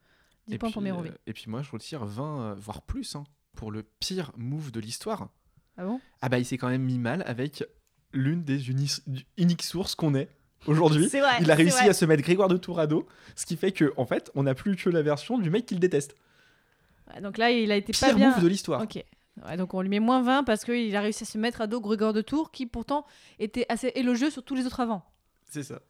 10 0.49 0.55
Et 0.55 0.59
points 0.59 0.69
puis, 0.69 0.73
pour 0.75 0.83
Mérové. 0.83 1.11
euh, 1.11 1.19
et 1.29 1.33
puis 1.33 1.45
moi, 1.47 1.63
je 1.63 1.71
retire 1.71 2.05
20, 2.05 2.41
euh, 2.43 2.55
voire 2.59 2.83
plus, 2.83 3.15
hein, 3.15 3.25
pour 3.55 3.71
le 3.71 3.85
pire 4.01 4.33
move 4.37 4.73
de 4.73 4.81
l'histoire. 4.81 5.29
Ah 5.79 5.85
bon? 5.87 6.01
Ah 6.21 6.29
bah, 6.29 6.39
il 6.39 6.45
s'est 6.45 6.59
quand 6.59 6.69
même 6.69 6.83
mis 6.83 6.99
mal 6.99 7.23
avec 7.27 7.65
l'une 8.13 8.43
des 8.43 8.69
uni- 8.69 8.91
uniques 9.39 9.63
sources 9.63 9.95
qu'on 9.95 10.15
ait 10.15 10.29
aujourd'hui. 10.67 11.07
Vrai. 11.07 11.21
Il 11.41 11.51
a 11.51 11.55
réussi 11.55 11.79
vrai. 11.79 11.89
à 11.91 11.93
se 11.93 12.05
mettre 12.05 12.23
Grégoire 12.23 12.49
de 12.49 12.57
Tourado, 12.57 13.07
ce 13.37 13.47
qui 13.47 13.57
fait 13.57 13.73
que 13.73 13.93
en 13.97 14.07
fait, 14.07 14.31
on 14.35 14.43
n'a 14.45 14.55
plus 14.55 14.77
que 14.77 14.91
la 14.91 15.03
version 15.03 15.39
du 15.39 15.51
mec 15.51 15.67
qu'il 15.67 15.81
déteste. 15.81 16.17
Ouais, 17.15 17.21
donc 17.21 17.39
là, 17.39 17.51
il 17.51 17.71
a 17.73 17.77
été 17.77 17.93
pas 17.93 18.07
Pire 18.09 18.17
bien. 18.17 18.31
move 18.31 18.43
de 18.43 18.49
l'histoire. 18.49 18.83
Ok. 18.83 19.03
Ouais, 19.47 19.57
donc 19.57 19.73
on 19.75 19.81
lui 19.81 19.89
met 19.89 19.99
moins 20.01 20.23
20 20.23 20.45
parce 20.45 20.65
qu'il 20.65 20.95
a 20.95 21.01
réussi 21.01 21.25
à 21.25 21.27
se 21.27 21.39
mettre 21.39 21.61
à 21.63 21.67
dos 21.67 21.81
Grégor 21.81 22.13
de 22.13 22.21
Tours 22.21 22.51
qui 22.51 22.67
pourtant 22.67 23.07
était 23.39 23.65
assez 23.69 23.91
élogieux 23.95 24.31
sur 24.31 24.43
tous 24.43 24.55
les 24.55 24.67
autres 24.67 24.81
avant. 24.81 25.03
C'est 25.51 25.63
ça. 25.63 25.81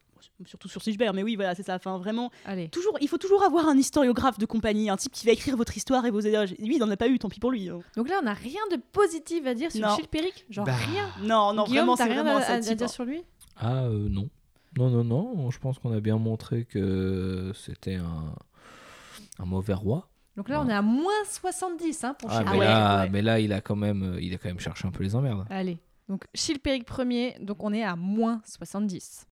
Surtout 0.46 0.68
sur 0.68 0.80
Sigebert, 0.82 1.12
mais 1.14 1.24
oui, 1.24 1.34
voilà, 1.34 1.54
c'est 1.56 1.64
ça. 1.64 1.74
Enfin, 1.74 1.98
vraiment, 1.98 2.30
Allez. 2.44 2.68
toujours, 2.68 2.96
il 3.00 3.08
faut 3.08 3.18
toujours 3.18 3.42
avoir 3.42 3.66
un 3.68 3.76
historiographe 3.76 4.38
de 4.38 4.46
compagnie, 4.46 4.88
un 4.88 4.96
type 4.96 5.10
qui 5.12 5.26
va 5.26 5.32
écrire 5.32 5.56
votre 5.56 5.76
histoire 5.76 6.06
et 6.06 6.10
vos 6.12 6.20
éloges. 6.20 6.54
Lui, 6.60 6.76
il 6.76 6.78
n'en 6.78 6.88
a 6.90 6.96
pas 6.96 7.08
eu, 7.08 7.18
tant 7.18 7.28
pis 7.28 7.40
pour 7.40 7.50
lui. 7.50 7.68
hein. 7.68 7.80
Donc 7.96 8.08
là, 8.08 8.18
on 8.20 8.24
n'a 8.24 8.32
rien 8.32 8.60
de 8.70 8.76
positif 8.92 9.44
à 9.46 9.54
dire 9.54 9.72
sur 9.72 9.86
Non. 9.86 9.96
Chilpéric 9.96 10.44
Genre 10.48 10.64
Bah, 10.64 10.74
rien? 10.76 11.08
Non, 11.22 11.52
non, 11.52 11.64
Guillaume, 11.64 11.78
vraiment, 11.86 11.96
c'est 11.96 12.04
rien 12.04 12.22
vraiment 12.22 12.36
à, 12.38 12.42
à- 12.42 12.52
à 12.54 12.60
dire 12.60 12.76
hein. 12.80 12.88
sur 12.88 13.04
lui? 13.04 13.22
Ah 13.56 13.82
euh, 13.84 14.08
non. 14.08 14.28
Non, 14.78 14.88
non, 14.90 15.04
non. 15.04 15.50
Je 15.50 15.58
pense 15.58 15.78
qu'on 15.78 15.92
a 15.92 16.00
bien 16.00 16.18
montré 16.18 16.64
que 16.64 17.52
c'était 17.54 17.96
un, 17.96 18.34
un 19.38 19.44
mauvais 19.44 19.74
roi. 19.74 20.08
Donc 20.36 20.48
là, 20.48 20.60
Ouais. 20.60 20.66
on 20.66 20.70
est 20.70 20.74
à 20.74 20.80
moins 20.82 21.12
70 21.30 22.04
hein, 22.04 22.14
pour 22.18 22.30
Ah, 22.30 22.38
Chilpéric. 22.38 22.60
mais, 22.60 22.66
ouais, 22.66 22.72
là, 22.72 23.02
ouais. 23.02 23.08
mais 23.10 23.22
là, 23.22 23.38
il 23.40 23.52
a 23.52 23.60
quand 23.60 23.76
même, 23.76 24.02
euh, 24.14 24.20
il 24.20 24.32
a 24.34 24.38
quand 24.38 24.48
même 24.48 24.58
cherché 24.60 24.88
un 24.88 24.90
peu 24.90 25.02
les 25.04 25.14
emmerdes. 25.14 25.44
Allez. 25.50 25.78
Donc 26.08 26.24
Chilpéric 26.34 26.84
premier, 26.86 27.36
donc 27.40 27.62
on 27.62 27.72
est 27.72 27.82
à 27.84 27.96
moins 27.96 28.40
70. 28.46 29.26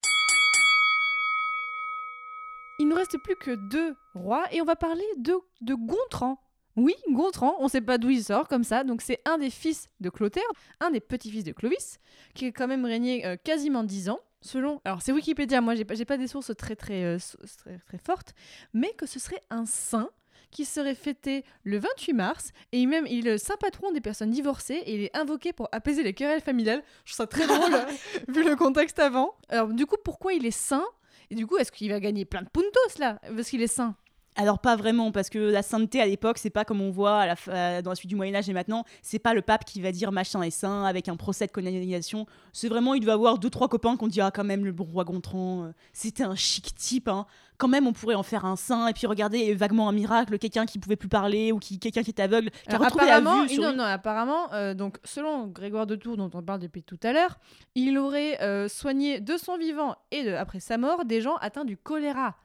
Il 2.80 2.88
ne 2.88 2.94
reste 2.94 3.16
plus 3.18 3.36
que 3.36 3.54
deux 3.70 3.96
rois 4.14 4.44
et 4.52 4.60
on 4.60 4.64
va 4.64 4.76
parler 4.76 5.02
de, 5.18 5.34
de 5.62 5.74
Gontran. 5.74 6.38
Oui, 6.76 6.94
Gontran, 7.10 7.56
on 7.58 7.64
ne 7.64 7.68
sait 7.68 7.80
pas 7.80 7.98
d'où 7.98 8.10
il 8.10 8.22
sort 8.22 8.46
comme 8.46 8.62
ça, 8.62 8.84
donc 8.84 9.02
c'est 9.02 9.20
un 9.24 9.36
des 9.38 9.50
fils 9.50 9.88
de 10.00 10.10
Clotaire, 10.10 10.44
un 10.80 10.90
des 10.92 11.00
petits-fils 11.00 11.42
de 11.42 11.50
Clovis, 11.50 11.98
qui 12.34 12.46
a 12.46 12.52
quand 12.52 12.68
même 12.68 12.84
régné 12.84 13.26
euh, 13.26 13.36
quasiment 13.36 13.82
10 13.82 14.10
ans, 14.10 14.20
selon... 14.40 14.80
Alors 14.84 15.02
c'est 15.02 15.12
Wikipédia, 15.12 15.60
moi 15.60 15.74
j'ai 15.74 15.84
pas, 15.84 15.94
pas 16.04 16.16
des 16.16 16.26
sources 16.26 16.52
très 16.56 16.76
très, 16.76 17.04
euh, 17.04 17.18
très 17.58 17.78
très 17.78 17.98
fortes, 17.98 18.34
mais 18.72 18.92
que 18.96 19.06
ce 19.06 19.18
serait 19.18 19.42
un 19.50 19.66
saint 19.66 20.10
qui 20.50 20.64
serait 20.64 20.94
fêté 20.94 21.44
le 21.62 21.78
28 21.78 22.12
mars, 22.14 22.52
et 22.72 22.86
même 22.86 23.06
il 23.06 23.26
est 23.26 23.32
le 23.32 23.38
saint 23.38 23.56
patron 23.60 23.92
des 23.92 24.00
personnes 24.00 24.30
divorcées, 24.30 24.82
et 24.86 24.94
il 24.94 25.02
est 25.04 25.16
invoqué 25.16 25.52
pour 25.52 25.68
apaiser 25.72 26.02
les 26.02 26.14
querelles 26.14 26.40
familiales. 26.40 26.82
Je 27.04 27.12
trouve 27.12 27.24
ça 27.24 27.26
très 27.26 27.46
drôle, 27.46 27.76
vu 28.28 28.44
le 28.44 28.56
contexte 28.56 28.98
avant. 28.98 29.34
Alors 29.48 29.68
du 29.68 29.86
coup, 29.86 29.96
pourquoi 30.02 30.32
il 30.32 30.46
est 30.46 30.50
saint? 30.50 30.86
Et 31.30 31.34
du 31.34 31.46
coup, 31.46 31.58
est-ce 31.58 31.70
qu'il 31.70 31.90
va 31.90 32.00
gagner 32.00 32.24
plein 32.24 32.42
de 32.42 32.48
puntos 32.48 32.98
là? 32.98 33.20
Parce 33.36 33.50
qu'il 33.50 33.60
est 33.60 33.66
saint 33.66 33.94
Alors 34.40 34.60
pas 34.60 34.76
vraiment, 34.76 35.10
parce 35.10 35.30
que 35.30 35.38
la 35.38 35.62
sainteté 35.62 36.00
à 36.00 36.06
l'époque, 36.06 36.38
c'est 36.38 36.48
pas 36.48 36.64
comme 36.64 36.80
on 36.80 36.90
voit 36.92 37.18
à 37.18 37.26
la 37.26 37.34
fa- 37.34 37.82
dans 37.82 37.90
la 37.90 37.96
suite 37.96 38.08
du 38.08 38.14
Moyen 38.14 38.36
Âge 38.36 38.48
et 38.48 38.52
maintenant, 38.52 38.84
c'est 39.02 39.18
pas 39.18 39.34
le 39.34 39.42
pape 39.42 39.64
qui 39.64 39.80
va 39.80 39.90
dire 39.90 40.12
machin 40.12 40.42
est 40.42 40.50
saint 40.50 40.84
avec 40.84 41.08
un 41.08 41.16
procès 41.16 41.48
de 41.48 41.50
canonisation. 41.50 42.24
C'est 42.52 42.68
vraiment, 42.68 42.94
il 42.94 43.00
doit 43.04 43.14
avoir 43.14 43.38
deux 43.38 43.50
trois 43.50 43.66
copains 43.68 43.96
qu'on 43.96 44.06
dira 44.06 44.30
quand 44.30 44.44
même 44.44 44.64
le 44.64 44.70
bon 44.70 44.84
roi 44.84 45.02
Gontran, 45.02 45.64
euh, 45.64 45.72
c'était 45.92 46.22
un 46.22 46.36
chic 46.36 46.72
type. 46.76 47.08
Hein. 47.08 47.26
Quand 47.56 47.66
même, 47.66 47.88
on 47.88 47.92
pourrait 47.92 48.14
en 48.14 48.22
faire 48.22 48.44
un 48.44 48.54
saint 48.54 48.86
et 48.86 48.92
puis 48.92 49.08
regarder 49.08 49.52
vaguement 49.54 49.88
un 49.88 49.92
miracle, 49.92 50.38
quelqu'un 50.38 50.66
qui 50.66 50.78
pouvait 50.78 50.94
plus 50.94 51.08
parler 51.08 51.50
ou 51.50 51.58
qui 51.58 51.80
quelqu'un 51.80 52.04
qui 52.04 52.10
était 52.10 52.22
aveugle, 52.22 52.50
qui 52.50 52.72
a 52.72 52.78
retrouvé 52.78 53.06
la 53.06 53.16
apparemment, 53.16 53.42
vue. 53.42 53.54
sur 53.54 53.62
non, 53.64 53.72
non, 53.72 53.82
apparemment, 53.82 54.52
euh, 54.52 54.72
donc 54.74 54.98
selon 55.02 55.48
Grégoire 55.48 55.88
de 55.88 55.96
Tours, 55.96 56.16
dont 56.16 56.30
on 56.32 56.42
parle 56.44 56.60
depuis 56.60 56.84
tout 56.84 57.00
à 57.02 57.12
l'heure, 57.12 57.40
il 57.74 57.98
aurait 57.98 58.40
euh, 58.40 58.68
soigné 58.68 59.18
de 59.18 59.36
son 59.36 59.56
vivant 59.56 59.96
et 60.12 60.22
de, 60.22 60.32
après 60.32 60.60
sa 60.60 60.78
mort 60.78 61.04
des 61.04 61.20
gens 61.20 61.34
atteints 61.40 61.64
du 61.64 61.76
choléra. 61.76 62.36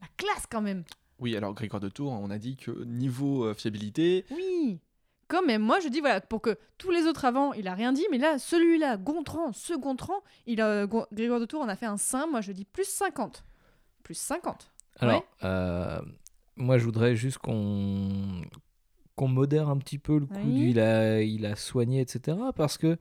La 0.00 0.06
classe 0.16 0.46
quand 0.50 0.62
même. 0.62 0.84
Oui, 1.22 1.36
alors 1.36 1.54
Grégoire 1.54 1.80
de 1.80 1.88
Tours, 1.88 2.12
on 2.12 2.28
a 2.30 2.38
dit 2.38 2.56
que 2.56 2.84
niveau 2.84 3.44
euh, 3.44 3.54
fiabilité, 3.54 4.26
Oui. 4.30 4.80
Quand 5.28 5.42
même, 5.46 5.62
moi 5.62 5.80
je 5.80 5.88
dis 5.88 6.00
voilà, 6.00 6.20
pour 6.20 6.42
que 6.42 6.58
tous 6.76 6.90
les 6.90 7.06
autres 7.06 7.24
avant, 7.24 7.54
il 7.54 7.66
a 7.66 7.72
rien 7.74 7.92
dit, 7.94 8.04
mais 8.10 8.18
là, 8.18 8.38
celui-là, 8.38 8.98
Gontran, 8.98 9.52
ce 9.54 9.72
Gontran, 9.72 10.20
il 10.46 10.60
a, 10.60 10.86
Gon- 10.86 11.06
Grégoire 11.10 11.40
de 11.40 11.46
Tours 11.46 11.62
en 11.62 11.68
a 11.68 11.76
fait 11.76 11.86
un 11.86 11.96
saint, 11.96 12.26
moi 12.26 12.42
je 12.42 12.52
dis 12.52 12.66
plus 12.66 12.86
50. 12.86 13.42
Plus 14.02 14.14
50. 14.18 14.70
Alors, 14.98 15.20
Ouais. 15.20 15.24
euh, 15.44 16.00
moi, 16.56 16.76
je 16.76 16.84
voudrais 16.84 17.16
juste 17.16 17.38
qu'on 17.38 18.42
qu'on 19.16 19.28
modère 19.28 19.68
un 19.70 19.78
petit 19.78 19.98
peu 19.98 20.18
le 20.18 20.26
coup 20.26 20.34
Oui. 20.44 20.52
du 20.54 20.68
il 20.70 20.80
a, 20.80 21.22
il 21.22 21.46
a 21.46 21.54
soigné, 21.56 22.00
etc. 22.00 22.36
Parce 22.54 22.76
que 22.76 22.98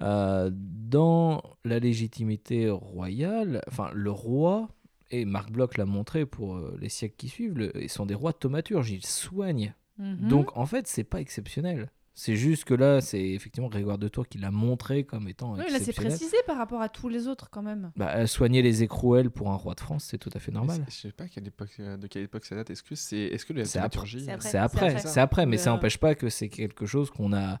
euh, 0.00 0.50
dans 0.52 1.42
la 1.64 1.78
légitimité 1.78 2.68
royale, 2.70 3.62
enfin, 3.68 3.90
le 3.94 4.10
roi, 4.10 4.68
et 5.12 5.24
Marc 5.24 5.50
Bloch 5.52 5.76
l'a 5.78 5.84
montré 5.84 6.26
pour 6.26 6.56
euh, 6.56 6.76
les 6.80 6.88
siècles 6.88 7.14
qui 7.16 7.28
suivent, 7.28 7.56
le- 7.56 7.72
ils 7.80 7.88
sont 7.88 8.06
des 8.06 8.14
rois 8.14 8.32
thaumaturges, 8.32 8.90
ils 8.90 9.04
soignent. 9.06 9.74
Mhm. 9.98 10.28
Donc, 10.28 10.56
en 10.56 10.66
fait, 10.66 10.86
c'est 10.88 11.04
pas 11.04 11.20
exceptionnel. 11.20 11.90
C'est 12.14 12.36
juste 12.36 12.64
que 12.64 12.74
là, 12.74 13.00
c'est 13.00 13.22
effectivement 13.30 13.68
Grégoire 13.70 13.96
de 13.96 14.06
Tours 14.06 14.28
qui 14.28 14.36
l'a 14.36 14.50
montré 14.50 15.04
comme 15.04 15.28
étant 15.28 15.52
Oui, 15.54 15.64
là 15.70 15.78
c'est 15.80 15.94
précisé 15.94 16.36
par 16.46 16.58
rapport 16.58 16.82
à 16.82 16.90
tous 16.90 17.08
les 17.08 17.26
autres 17.26 17.48
quand 17.48 17.62
même. 17.62 17.90
Bah, 17.96 18.16
euh, 18.16 18.26
soigner 18.26 18.60
les 18.60 18.82
écrouelles 18.82 19.30
pour 19.30 19.50
un 19.50 19.54
roi 19.56 19.74
de 19.74 19.80
France, 19.80 20.04
c'est 20.10 20.18
tout 20.18 20.28
à 20.34 20.38
fait 20.38 20.52
normal. 20.52 20.84
je 20.90 20.94
sais 20.94 21.12
pas 21.12 21.26
quelle 21.26 21.46
époque, 21.46 21.74
euh, 21.80 21.96
de 21.96 22.06
quelle 22.08 22.24
époque 22.24 22.44
ça 22.44 22.54
date. 22.54 22.68
Est-ce 22.68 22.82
que 22.82 22.94
c'est, 22.94 23.16
est-ce 23.16 23.46
que 23.46 23.54
la 23.54 23.64
C'est 23.64 23.78
après. 23.78 24.06
C'est 24.06 24.58
après. 24.58 24.98
C'est 24.98 25.20
après, 25.20 25.46
mais 25.46 25.56
ça 25.56 25.70
n'empêche 25.70 25.96
pas 25.96 26.14
que 26.14 26.28
c'est 26.28 26.50
quelque 26.50 26.84
chose 26.84 27.10
qu'on 27.10 27.32
a, 27.32 27.58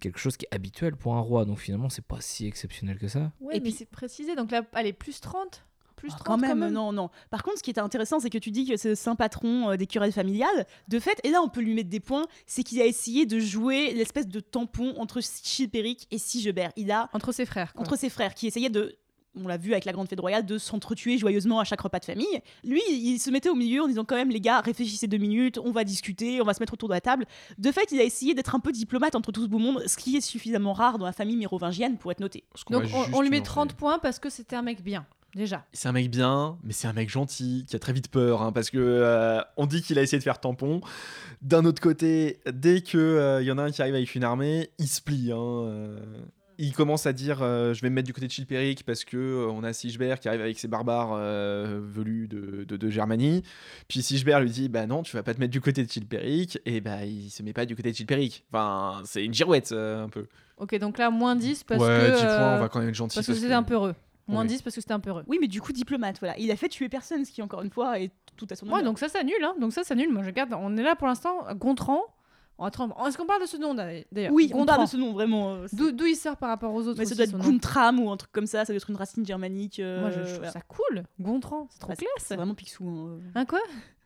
quelque 0.00 0.18
chose 0.18 0.38
qui 0.38 0.46
est 0.50 0.54
habituel 0.54 0.96
pour 0.96 1.14
un 1.16 1.20
roi. 1.20 1.44
Donc 1.44 1.58
finalement, 1.58 1.90
c'est 1.90 2.04
pas 2.06 2.22
si 2.22 2.46
exceptionnel 2.46 2.98
que 2.98 3.08
ça. 3.08 3.30
Et 3.42 3.44
mais 3.56 3.60
puis- 3.60 3.72
c'est 3.72 3.84
précisé, 3.90 4.34
donc 4.36 4.50
là, 4.52 4.62
allez, 4.72 4.94
plus 4.94 5.20
30. 5.20 5.66
Plus 6.02 6.10
Ah, 6.14 6.24
30 6.24 6.26
quand 6.26 6.56
même, 6.56 6.68
non, 6.70 6.92
non. 6.92 7.10
Par 7.30 7.44
contre, 7.44 7.58
ce 7.58 7.62
qui 7.62 7.70
était 7.70 7.80
intéressant, 7.80 8.18
c'est 8.18 8.28
que 8.28 8.38
tu 8.38 8.50
dis 8.50 8.66
que 8.66 8.76
c'est 8.76 8.88
le 8.88 8.94
saint 8.96 9.14
patron 9.14 9.70
euh, 9.70 9.76
des 9.76 9.86
querelles 9.86 10.10
familiales. 10.10 10.66
De 10.88 10.98
fait, 10.98 11.20
et 11.22 11.30
là, 11.30 11.40
on 11.42 11.48
peut 11.48 11.60
lui 11.60 11.74
mettre 11.74 11.90
des 11.90 12.00
points, 12.00 12.26
c'est 12.44 12.64
qu'il 12.64 12.80
a 12.80 12.86
essayé 12.86 13.24
de 13.24 13.38
jouer 13.38 13.92
l'espèce 13.94 14.26
de 14.26 14.40
tampon 14.40 14.94
entre 14.98 15.20
Chilpéric 15.22 16.08
et 16.10 16.18
Sigebert. 16.18 16.72
Il 16.76 16.90
a, 16.90 17.08
Entre 17.12 17.30
ses 17.30 17.46
frères. 17.46 17.72
quoi. 17.72 17.82
entre 17.82 17.96
ses 17.96 18.08
frères, 18.10 18.34
qui 18.34 18.48
essayaient 18.48 18.68
de, 18.68 18.96
on 19.36 19.46
l'a 19.46 19.56
vu 19.56 19.70
avec 19.72 19.84
la 19.84 19.92
grande 19.92 20.08
fête 20.08 20.18
royale, 20.18 20.44
de 20.44 20.58
s'entretuer 20.58 21.18
joyeusement 21.18 21.60
à 21.60 21.64
chaque 21.64 21.80
repas 21.80 22.00
de 22.00 22.04
famille. 22.04 22.40
Lui, 22.64 22.82
il 22.90 23.20
se 23.20 23.30
mettait 23.30 23.48
au 23.48 23.54
milieu 23.54 23.82
en 23.82 23.86
disant 23.86 24.04
quand 24.04 24.16
même, 24.16 24.30
les 24.30 24.40
gars, 24.40 24.60
réfléchissez 24.60 25.06
deux 25.06 25.18
minutes, 25.18 25.58
on 25.58 25.70
va 25.70 25.84
discuter, 25.84 26.40
on 26.40 26.44
va 26.44 26.52
se 26.52 26.60
mettre 26.60 26.72
autour 26.74 26.88
de 26.88 26.94
la 26.94 27.00
table. 27.00 27.26
De 27.58 27.70
fait, 27.70 27.92
il 27.92 28.00
a 28.00 28.02
essayé 28.02 28.34
d'être 28.34 28.56
un 28.56 28.60
peu 28.60 28.72
diplomate 28.72 29.14
entre 29.14 29.30
tout 29.30 29.42
ce 29.44 29.48
beau 29.48 29.58
monde, 29.58 29.82
ce 29.86 29.96
qui 29.96 30.16
est 30.16 30.20
suffisamment 30.20 30.72
rare 30.72 30.98
dans 30.98 31.06
la 31.06 31.12
famille 31.12 31.36
mérovingienne 31.36 31.96
pour 31.96 32.10
être 32.10 32.20
noté. 32.20 32.42
Donc 32.70 32.84
on, 32.92 33.18
on 33.18 33.22
lui 33.22 33.30
met 33.30 33.36
lui 33.38 33.42
30 33.44 33.58
enlever. 33.70 33.76
points 33.78 33.98
parce 34.00 34.18
que 34.18 34.28
c'était 34.30 34.56
un 34.56 34.62
mec 34.62 34.82
bien, 34.82 35.06
déjà. 35.34 35.64
C'est 35.72 35.88
un 35.88 35.92
mec 35.92 36.10
bien, 36.10 36.58
mais 36.62 36.72
c'est 36.72 36.88
un 36.88 36.92
mec 36.92 37.08
gentil 37.10 37.64
qui 37.68 37.76
a 37.76 37.78
très 37.78 37.92
vite 37.92 38.08
peur, 38.08 38.42
hein, 38.42 38.52
parce 38.52 38.70
que 38.70 38.78
euh, 38.78 39.40
on 39.56 39.66
dit 39.66 39.82
qu'il 39.82 39.98
a 39.98 40.02
essayé 40.02 40.18
de 40.18 40.22
faire 40.24 40.40
tampon. 40.40 40.80
D'un 41.40 41.64
autre 41.64 41.80
côté, 41.82 42.40
dès 42.52 42.80
que 42.82 42.98
euh, 42.98 43.42
y 43.42 43.50
en 43.50 43.58
a 43.58 43.62
un 43.62 43.70
qui 43.70 43.82
arrive 43.82 43.94
avec 43.94 44.14
une 44.14 44.24
armée, 44.24 44.70
il 44.78 44.86
se 44.88 45.00
plie. 45.00 45.32
hein, 45.32 45.36
euh. 45.38 45.98
Il 46.58 46.72
commence 46.74 47.06
à 47.06 47.12
dire 47.12 47.38
euh, 47.42 47.72
je 47.74 47.80
vais 47.80 47.88
me 47.88 47.94
mettre 47.94 48.06
du 48.06 48.12
côté 48.12 48.26
de 48.26 48.30
Chilpéric 48.30 48.84
parce 48.84 49.04
que 49.04 49.16
euh, 49.16 49.48
on 49.50 49.64
a 49.64 49.72
Sigebert 49.72 50.20
qui 50.20 50.28
arrive 50.28 50.42
avec 50.42 50.58
ses 50.58 50.68
barbares 50.68 51.12
euh, 51.14 51.80
velus 51.82 52.28
de, 52.28 52.64
de, 52.64 52.76
de 52.76 52.90
Germanie. 52.90 53.42
Puis 53.88 54.02
Sigebert 54.02 54.38
lui 54.38 54.50
dit 54.50 54.68
bah 54.68 54.86
non 54.86 55.02
tu 55.02 55.16
vas 55.16 55.22
pas 55.24 55.32
te 55.34 55.40
mettre 55.40 55.50
du 55.50 55.60
côté 55.62 55.82
de 55.82 55.90
Chilpéric 55.90 56.60
et 56.66 56.80
bah 56.80 57.04
il 57.04 57.30
se 57.30 57.42
met 57.42 57.54
pas 57.54 57.64
du 57.64 57.74
côté 57.74 57.90
de 57.90 57.96
Chilpéric. 57.96 58.44
Enfin 58.52 59.00
c'est 59.06 59.24
une 59.24 59.34
girouette 59.34 59.72
euh, 59.72 60.04
un 60.04 60.08
peu. 60.08 60.26
Ok, 60.58 60.78
donc 60.78 60.98
là, 60.98 61.10
moins 61.10 61.34
10 61.34 61.64
parce 61.64 61.80
ouais 61.82 61.88
que. 61.88 62.16
10 62.16 62.20
points 62.20 62.28
euh, 62.30 62.56
on 62.58 62.60
va 62.60 62.68
quand 62.68 62.78
même 62.78 62.90
être 62.90 62.94
gentil 62.94 63.16
Parce 63.16 63.26
que 63.26 63.34
c'était 63.34 63.52
un 63.54 63.64
peu 63.64 63.74
heureux. 63.74 63.94
Moins 64.32 64.42
Oui. 64.42 64.48
10 64.48 64.62
parce 64.62 64.74
que 64.74 64.80
c'était 64.80 64.92
un 64.94 65.00
peu 65.00 65.10
heureux. 65.10 65.24
Oui, 65.28 65.38
mais 65.40 65.48
du 65.48 65.60
coup, 65.60 65.72
diplomate, 65.72 66.18
voilà. 66.18 66.36
Il 66.38 66.50
a 66.50 66.56
fait 66.56 66.68
tuer 66.68 66.88
personne, 66.88 67.24
ce 67.24 67.30
qui, 67.30 67.42
encore 67.42 67.62
une 67.62 67.70
fois, 67.70 67.98
est 68.00 68.10
tout 68.36 68.46
à 68.50 68.54
son 68.56 68.66
honneur. 68.66 68.78
Ouais, 68.78 68.82
donc 68.84 68.98
ça, 68.98 69.08
ça 69.08 69.20
annule. 69.20 69.42
Hein. 69.44 69.54
Donc 69.60 69.72
ça, 69.72 69.84
ça 69.84 69.94
annule. 69.94 70.10
Moi, 70.12 70.22
je 70.22 70.30
garde. 70.30 70.54
On 70.58 70.76
est 70.76 70.82
là 70.82 70.96
pour 70.96 71.06
l'instant. 71.06 71.38
Gontran. 71.54 72.00
On 72.58 72.64
va 72.64 72.70
trem- 72.70 72.92
Est-ce 73.08 73.16
qu'on 73.18 73.26
parle 73.26 73.40
de 73.42 73.46
ce 73.46 73.56
nom 73.56 73.74
d'ailleurs? 73.74 74.04
Oui, 74.30 74.52
on 74.54 74.64
parle 74.66 74.82
de 74.84 74.88
ce 74.88 74.96
nom, 74.96 75.12
vraiment. 75.12 75.54
euh, 75.54 75.66
D'où 75.72 76.04
il 76.06 76.14
sort 76.14 76.36
par 76.36 76.50
rapport 76.50 76.72
aux 76.72 76.86
autres 76.86 76.98
Mais 76.98 77.06
ça 77.06 77.14
aussi, 77.14 77.30
doit 77.32 77.40
être 77.40 77.44
Guntram 77.50 77.98
ou 77.98 78.10
un 78.10 78.16
truc 78.16 78.30
comme 78.30 78.46
ça, 78.46 78.64
ça 78.64 78.72
doit 78.72 78.76
être 78.76 78.90
une 78.90 78.96
racine 78.96 79.24
germanique. 79.26 79.80
euh, 79.80 80.00
Moi, 80.02 80.10
je, 80.10 80.18
je 80.20 80.24
trouve 80.24 80.34
voilà. 80.36 80.52
ça 80.52 80.60
cool. 80.60 81.02
Gontran, 81.18 81.66
c'est 81.70 81.80
trop 81.80 81.88
classe. 81.94 82.08
C'est 82.18 82.36
vraiment 82.36 82.54
Picsou. 82.54 82.84
hein. 82.86 83.18
Hein, 83.34 83.44
quoi? 83.46 83.58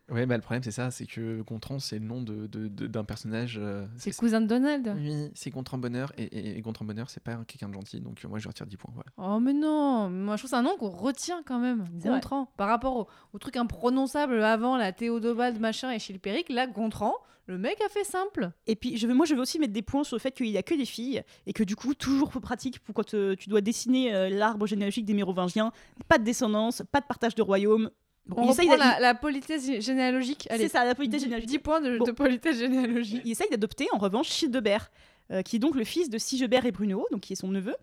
Ouais, 0.09 0.25
bah, 0.25 0.35
le 0.37 0.41
problème, 0.41 0.63
c'est 0.63 0.71
ça, 0.71 0.89
c'est 0.89 1.05
que 1.05 1.41
Gontran, 1.41 1.79
c'est 1.79 1.99
le 1.99 2.05
nom 2.05 2.21
de, 2.21 2.47
de- 2.47 2.67
de- 2.69 2.87
d'un 2.87 3.03
personnage. 3.03 3.57
euh, 3.61 3.85
C'est 3.97 4.09
le 4.11 4.15
cousin 4.15 4.39
de 4.39 4.47
Donald. 4.47 4.93
Oui, 4.97 5.29
c'est 5.35 5.49
Gontran 5.49 5.77
Bonheur, 5.77 6.13
et, 6.17 6.23
et, 6.23 6.57
et 6.57 6.61
Gontran 6.61 6.85
Bonheur, 6.85 7.09
c'est 7.09 7.21
pas 7.23 7.35
quelqu'un 7.45 7.67
de 7.67 7.73
gentil, 7.73 7.99
donc 7.99 8.23
euh, 8.23 8.29
moi, 8.29 8.39
je 8.39 8.47
retire 8.47 8.65
10 8.65 8.77
points. 8.77 8.91
Voilà. 8.93 9.09
Oh 9.17 9.39
mais 9.41 9.51
non, 9.53 10.09
moi 10.09 10.37
je 10.37 10.41
trouve 10.41 10.49
que 10.51 10.55
c'est 10.55 10.59
un 10.59 10.63
nom 10.63 10.77
qu'on 10.77 10.89
retient 10.89 11.43
quand 11.45 11.59
même, 11.59 11.83
vrai. 11.99 12.09
Gontran. 12.09 12.49
Par 12.55 12.69
rapport 12.69 12.95
au, 12.95 13.07
au 13.33 13.37
truc 13.39 13.57
imprononçable 13.57 14.41
avant, 14.43 14.77
la 14.77 14.91
Théodobald 14.93 15.59
machin 15.59 15.91
et 15.91 15.99
Chilpéric, 15.99 16.47
là 16.49 16.67
Gontran, 16.67 17.13
le 17.47 17.57
mec 17.57 17.77
a 17.85 17.89
fait 17.89 18.03
simple. 18.03 18.51
Et 18.65 18.75
puis, 18.77 18.97
je 18.97 19.07
veux, 19.07 19.13
moi, 19.13 19.25
je 19.25 19.33
veux 19.35 19.41
aussi 19.41 19.59
mettre 19.59 19.73
des 19.73 19.81
points 19.81 20.03
sur 20.03 20.15
le 20.15 20.21
fait 20.21 20.31
qu'il 20.31 20.47
y 20.47 20.57
a 20.57 20.63
que 20.63 20.73
des 20.75 20.85
filles 20.85 21.21
et 21.45 21.53
que 21.53 21.63
du 21.63 21.75
coup, 21.75 21.93
toujours 21.93 22.29
peu 22.29 22.39
pratique 22.39 22.79
pour 22.79 22.93
quand 22.95 23.13
euh, 23.13 23.35
tu 23.35 23.47
dois 23.49 23.61
dessiner 23.61 24.13
euh, 24.13 24.29
l'arbre 24.29 24.67
généalogique 24.67 25.05
des 25.05 25.13
Mérovingiens. 25.13 25.71
Pas 26.09 26.17
de 26.17 26.23
descendance, 26.25 26.81
pas 26.91 26.99
de 27.01 27.05
partage 27.05 27.35
de 27.35 27.41
royaume. 27.41 27.89
Bon, 28.27 28.41
On 28.41 28.45
il 28.45 28.51
essaye 28.51 28.67
la, 28.67 28.99
la 28.99 29.15
politesse 29.15 29.65
gé- 29.67 29.81
généalogique. 29.81 30.47
C'est 30.51 30.67
ça, 30.67 30.83
la 30.85 30.95
politesse 30.95 31.21
10 31.21 31.25
généalogique. 31.25 31.63
points 31.63 31.81
de, 31.81 31.97
Bon. 31.97 32.05
de 32.05 32.11
politesse 32.11 32.57
généalogique. 32.59 33.21
Il 33.25 33.31
essaye 33.31 33.49
d'adopter 33.49 33.87
en 33.93 33.97
revanche 33.97 34.29
Childebert, 34.29 34.91
euh, 35.31 35.41
qui 35.41 35.55
est 35.55 35.59
donc 35.59 35.75
le 35.75 35.83
fils 35.83 36.09
de 36.09 36.17
Sigebert 36.17 36.65
et 36.65 36.71
Bruno, 36.71 37.05
donc 37.11 37.21
qui 37.21 37.33
est 37.33 37.37
son 37.37 37.47
neveu. 37.47 37.75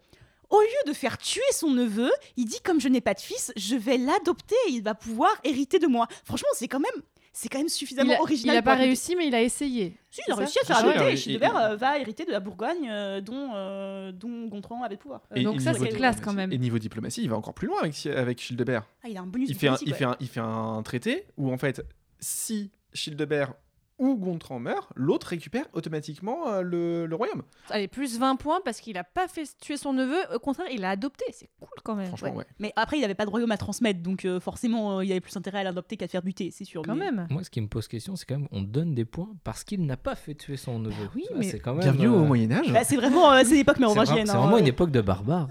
Au 0.51 0.61
lieu 0.61 0.66
de 0.86 0.92
faire 0.92 1.16
tuer 1.18 1.40
son 1.53 1.70
neveu, 1.70 2.11
il 2.36 2.45
dit 2.45 2.61
comme 2.62 2.80
je 2.80 2.88
n'ai 2.88 3.01
pas 3.01 3.14
de 3.14 3.20
fils, 3.20 3.53
je 3.57 3.74
vais 3.76 3.97
l'adopter 3.97 4.55
et 4.68 4.72
il 4.72 4.82
va 4.82 4.95
pouvoir 4.95 5.30
hériter 5.45 5.78
de 5.78 5.86
moi. 5.86 6.07
Franchement, 6.24 6.49
c'est 6.55 6.68
quand 6.68 6.80
même, 6.80 7.03
c'est 7.37 7.49
quand 7.49 7.59
même 7.59 7.66
Il 7.66 7.70
suffisamment 7.70 8.14
a, 8.14 8.20
original. 8.20 8.55
il 8.55 8.59
a 8.59 8.62
pour 8.62 8.72
pas 8.72 8.78
réussi, 8.78 9.16
mais 9.16 9.26
il 9.26 9.35
a 9.35 9.43
essayé. 9.43 9.97
Si, 10.11 10.22
il 10.26 10.32
a 10.32 10.37
réussi 10.37 10.59
à 10.62 10.64
faire 10.64 10.76
Ah 10.78 10.89
adopter 10.89 11.16
Childebert 11.16 11.55
et- 11.61 11.64
euh, 11.72 11.76
va 11.76 11.99
hériter 11.99 12.24
de 12.24 12.30
la 12.30 12.39
Bourgogne 12.41 12.89
euh, 12.89 13.20
dont, 13.20 13.51
euh, 13.55 14.12
dont 14.12 14.47
Gontran 14.47 14.82
avait 14.85 14.95
le 14.95 14.99
pouvoir. 15.01 15.20
Euh, 15.32 15.37
Et- 15.37 15.43
Donc 15.43 15.57
et 15.57 15.59
ça, 15.59 15.72
niveau 15.72 15.85
c'est 15.85 15.91
classe 15.91 16.16
diplomatie- 16.16 16.24
quand 16.24 16.32
même. 16.32 16.53
Et 16.53 16.59
niveau 16.59 16.78
diplomatie, 16.78 17.22
il 17.22 17.28
va 17.28 17.37
encore 17.37 17.53
plus 17.55 17.66
loin 17.66 17.80
avec, 17.80 18.07
avec 18.07 18.41
Childebert. 18.41 18.85
Ah, 19.03 19.09
il 19.09 19.16
a 19.16 19.20
un 19.22 19.26
bonus 19.26 19.51
Il 19.51 19.57
fait 19.57 19.66
un, 19.68 19.72
diplomatique, 19.74 19.89
il, 19.89 19.93
ouais. 19.93 19.99
fait 19.99 20.05
un, 20.05 20.16
il 20.20 20.28
fait 20.28 20.41
un 20.41 20.82
traité 20.85 21.26
où, 21.37 21.53
en 21.53 21.59
fait, 21.59 21.85
si 22.20 22.70
Childebert 22.93 23.53
ou 23.99 24.16
Gontran 24.16 24.59
meurt, 24.59 24.90
l'autre 24.97 25.28
récupère 25.28 25.66
automatiquement 25.72 26.49
euh, 26.49 26.62
le, 26.62 27.07
le 27.07 27.14
royaume. 27.16 27.42
Allez, 27.70 27.88
plus 27.88 28.18
20 28.18 28.36
points 28.36 28.61
parce 28.64 28.80
qu'il 28.80 28.97
a 28.99 29.05
pas 29.05 29.28
fait 29.28 29.45
tuer 29.61 29.76
son 29.76 29.92
neveu, 29.92 30.18
au 30.34 30.38
contraire, 30.38 30.66
il 30.72 30.80
l'a 30.80 30.90
adopté. 30.90 31.24
C'est 31.32 31.49
cool 31.61 31.68
quand 31.84 31.95
même. 31.95 32.09
Franchement, 32.09 32.34
ouais. 32.34 32.45
Mais 32.59 32.72
après, 32.76 32.99
il 32.99 33.03
n'avait 33.03 33.14
pas 33.14 33.24
de 33.24 33.30
royaume 33.30 33.51
à 33.53 33.57
transmettre, 33.57 34.01
donc 34.01 34.24
euh, 34.24 34.40
forcément, 34.40 34.99
euh, 34.99 35.05
il 35.05 35.11
avait 35.12 35.20
plus 35.20 35.36
intérêt 35.36 35.61
à 35.61 35.64
l'adopter 35.64 35.97
qu'à 35.97 36.07
le 36.07 36.11
faire 36.11 36.22
buter, 36.22 36.51
c'est 36.51 36.64
sûr. 36.64 36.82
Quand 36.82 36.95
mais- 36.95 37.11
même. 37.12 37.26
Moi, 37.30 37.45
ce 37.45 37.51
qui 37.51 37.61
me 37.61 37.68
pose 37.68 37.86
question, 37.88 38.16
c'est 38.16 38.26
quand 38.26 38.38
même, 38.38 38.49
on 38.53 38.62
donne 38.62 38.95
des 38.95 39.05
points 39.05 39.30
parce 39.45 39.64
qu'il 39.64 39.84
n'a 39.86 39.97
pas 39.97 40.14
fait 40.16 40.34
tuer 40.34 40.57
son 40.57 40.78
neveu. 40.78 41.09
oui, 41.14 41.22
Tu 41.26 41.32
vois, 41.32 41.38
mais- 41.42 41.49
c'est 41.49 41.61
quand 41.61 41.72
même. 41.74 41.82
Bienvenue 41.82 42.07
euh, 42.09 42.20
au 42.20 42.24
Moyen-Âge. 42.24 42.72
Bah, 42.72 42.84
c'est 42.84 42.97
vraiment, 42.97 43.32
euh, 43.32 43.42
c'est 43.45 43.55
l'époque 43.55 43.76
C'est 43.78 43.84
vraiment, 43.84 43.95
mérovingienne. 43.95 44.26
c'est 44.26 44.32
hein, 44.32 44.38
vraiment 44.40 44.57
euh. 44.57 44.61
une 44.61 44.66
époque 44.66 44.90
de 44.90 45.01
barbares. 45.01 45.49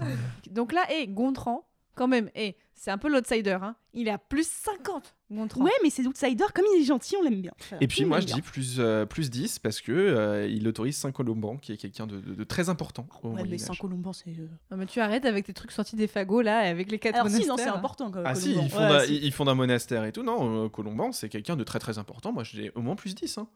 Donc 0.50 0.72
là, 0.72 0.82
et 0.92 1.06
Gontran, 1.08 1.66
quand 1.94 2.08
même, 2.08 2.30
et 2.34 2.56
c'est 2.74 2.90
un 2.90 2.98
peu 2.98 3.08
l'outsider. 3.08 3.58
Hein. 3.62 3.76
Il 3.94 4.08
est 4.08 4.10
à 4.10 4.18
plus 4.18 4.46
50, 4.48 5.14
Gontran. 5.30 5.62
Ouais, 5.64 5.70
mais 5.82 5.90
c'est 5.90 6.02
l'outsider, 6.02 6.44
comme 6.54 6.64
il 6.74 6.82
est 6.82 6.84
gentil, 6.84 7.16
on 7.18 7.22
l'aime 7.22 7.40
bien. 7.40 7.52
Et 7.80 7.86
puis 7.86 8.04
moi 8.04 8.20
je 8.20 8.26
bien. 8.26 8.34
dis 8.36 8.42
plus, 8.42 8.76
euh, 8.78 9.06
plus 9.06 9.30
10 9.30 9.58
parce 9.60 9.80
que 9.80 9.92
euh, 9.92 10.46
il 10.48 10.66
autorise 10.68 10.96
Saint-Colomban 10.96 11.56
qui 11.56 11.72
est 11.72 11.76
quelqu'un 11.76 12.06
de, 12.06 12.20
de- 12.20 12.34
de 12.34 12.44
très 12.44 12.68
important 12.68 13.06
au 13.22 13.28
Ouais, 13.28 13.34
mais 13.36 13.40
Moyen-Âge. 13.42 13.60
Saint-Colomban, 13.60 14.12
c'est. 14.12 14.30
euh, 14.30 14.48
Non, 14.70 14.76
mais 14.76 14.86
tu 14.86 15.00
arrêtes 15.00 15.24
avec 15.24 15.46
tes 15.46 15.52
trucs 15.54 15.70
sortis 15.72 15.96
des 15.96 16.06
fagots 16.08 16.42
là, 16.42 16.66
et 16.66 16.68
avec 16.68 16.90
les 16.90 16.98
quatre 16.98 17.14
Alors, 17.16 17.28
si, 17.28 17.34
monastères. 17.46 17.56
non, 17.56 17.62
c'est 17.72 17.78
important. 17.78 18.10
quand- 18.10 18.22
Ah 18.24 18.34
si, 18.34 18.54
Colomban. 18.54 18.64
il 18.66 18.70
fonde, 18.70 18.80
Ouais, 18.82 18.96
un, 18.96 19.00
si. 19.00 19.14
monastère 19.54 20.04
et 20.04 20.12
tout. 20.12 20.22
Non, 20.22 20.64
euh, 20.64 20.68
Colomban 20.68 21.12
c'est 21.12 21.28
quelqu'un 21.28 21.56
de 21.56 21.64
très 21.64 21.78
très 21.78 21.98
important. 21.98 22.32
Moi 22.32 22.42
je 22.44 22.60
dis 22.60 22.70
au 22.74 22.80
moins 22.82 22.96
plus 22.96 23.14
10. 23.14 23.38
Hein. 23.38 23.46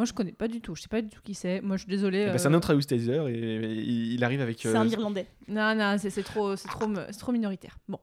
Moi, 0.00 0.06
je 0.06 0.14
connais 0.14 0.32
pas 0.32 0.48
du 0.48 0.62
tout. 0.62 0.74
Je 0.74 0.80
sais 0.80 0.88
pas 0.88 1.02
du 1.02 1.10
tout 1.10 1.20
qui 1.20 1.34
c'est. 1.34 1.60
Moi, 1.60 1.76
je 1.76 1.82
suis 1.82 1.90
désolée. 1.90 2.22
Eh 2.22 2.26
ben, 2.28 2.34
euh, 2.34 2.38
C'est 2.38 2.48
un 2.48 2.54
autre 2.54 2.72
outsider 2.74 3.22
et, 3.28 3.34
et 3.34 3.70
il 3.70 4.14
il 4.14 4.24
arrive 4.24 4.40
avec. 4.40 4.58
C'est 4.58 4.68
euh, 4.68 4.80
un 4.80 4.88
Irlandais. 4.88 5.26
Non, 5.46 5.74
non, 5.74 5.96
c'est 5.98 6.08
c'est 6.08 6.22
trop, 6.22 6.56
c'est 6.56 6.68
trop, 6.68 6.86
c'est 7.10 7.18
trop 7.18 7.32
minoritaire. 7.32 7.76
Bon, 7.86 8.00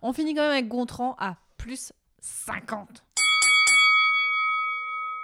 on 0.00 0.12
finit 0.12 0.32
quand 0.32 0.42
même 0.42 0.52
avec 0.52 0.68
Gontran 0.68 1.16
à 1.18 1.38
plus 1.56 1.92
50. 2.20 3.02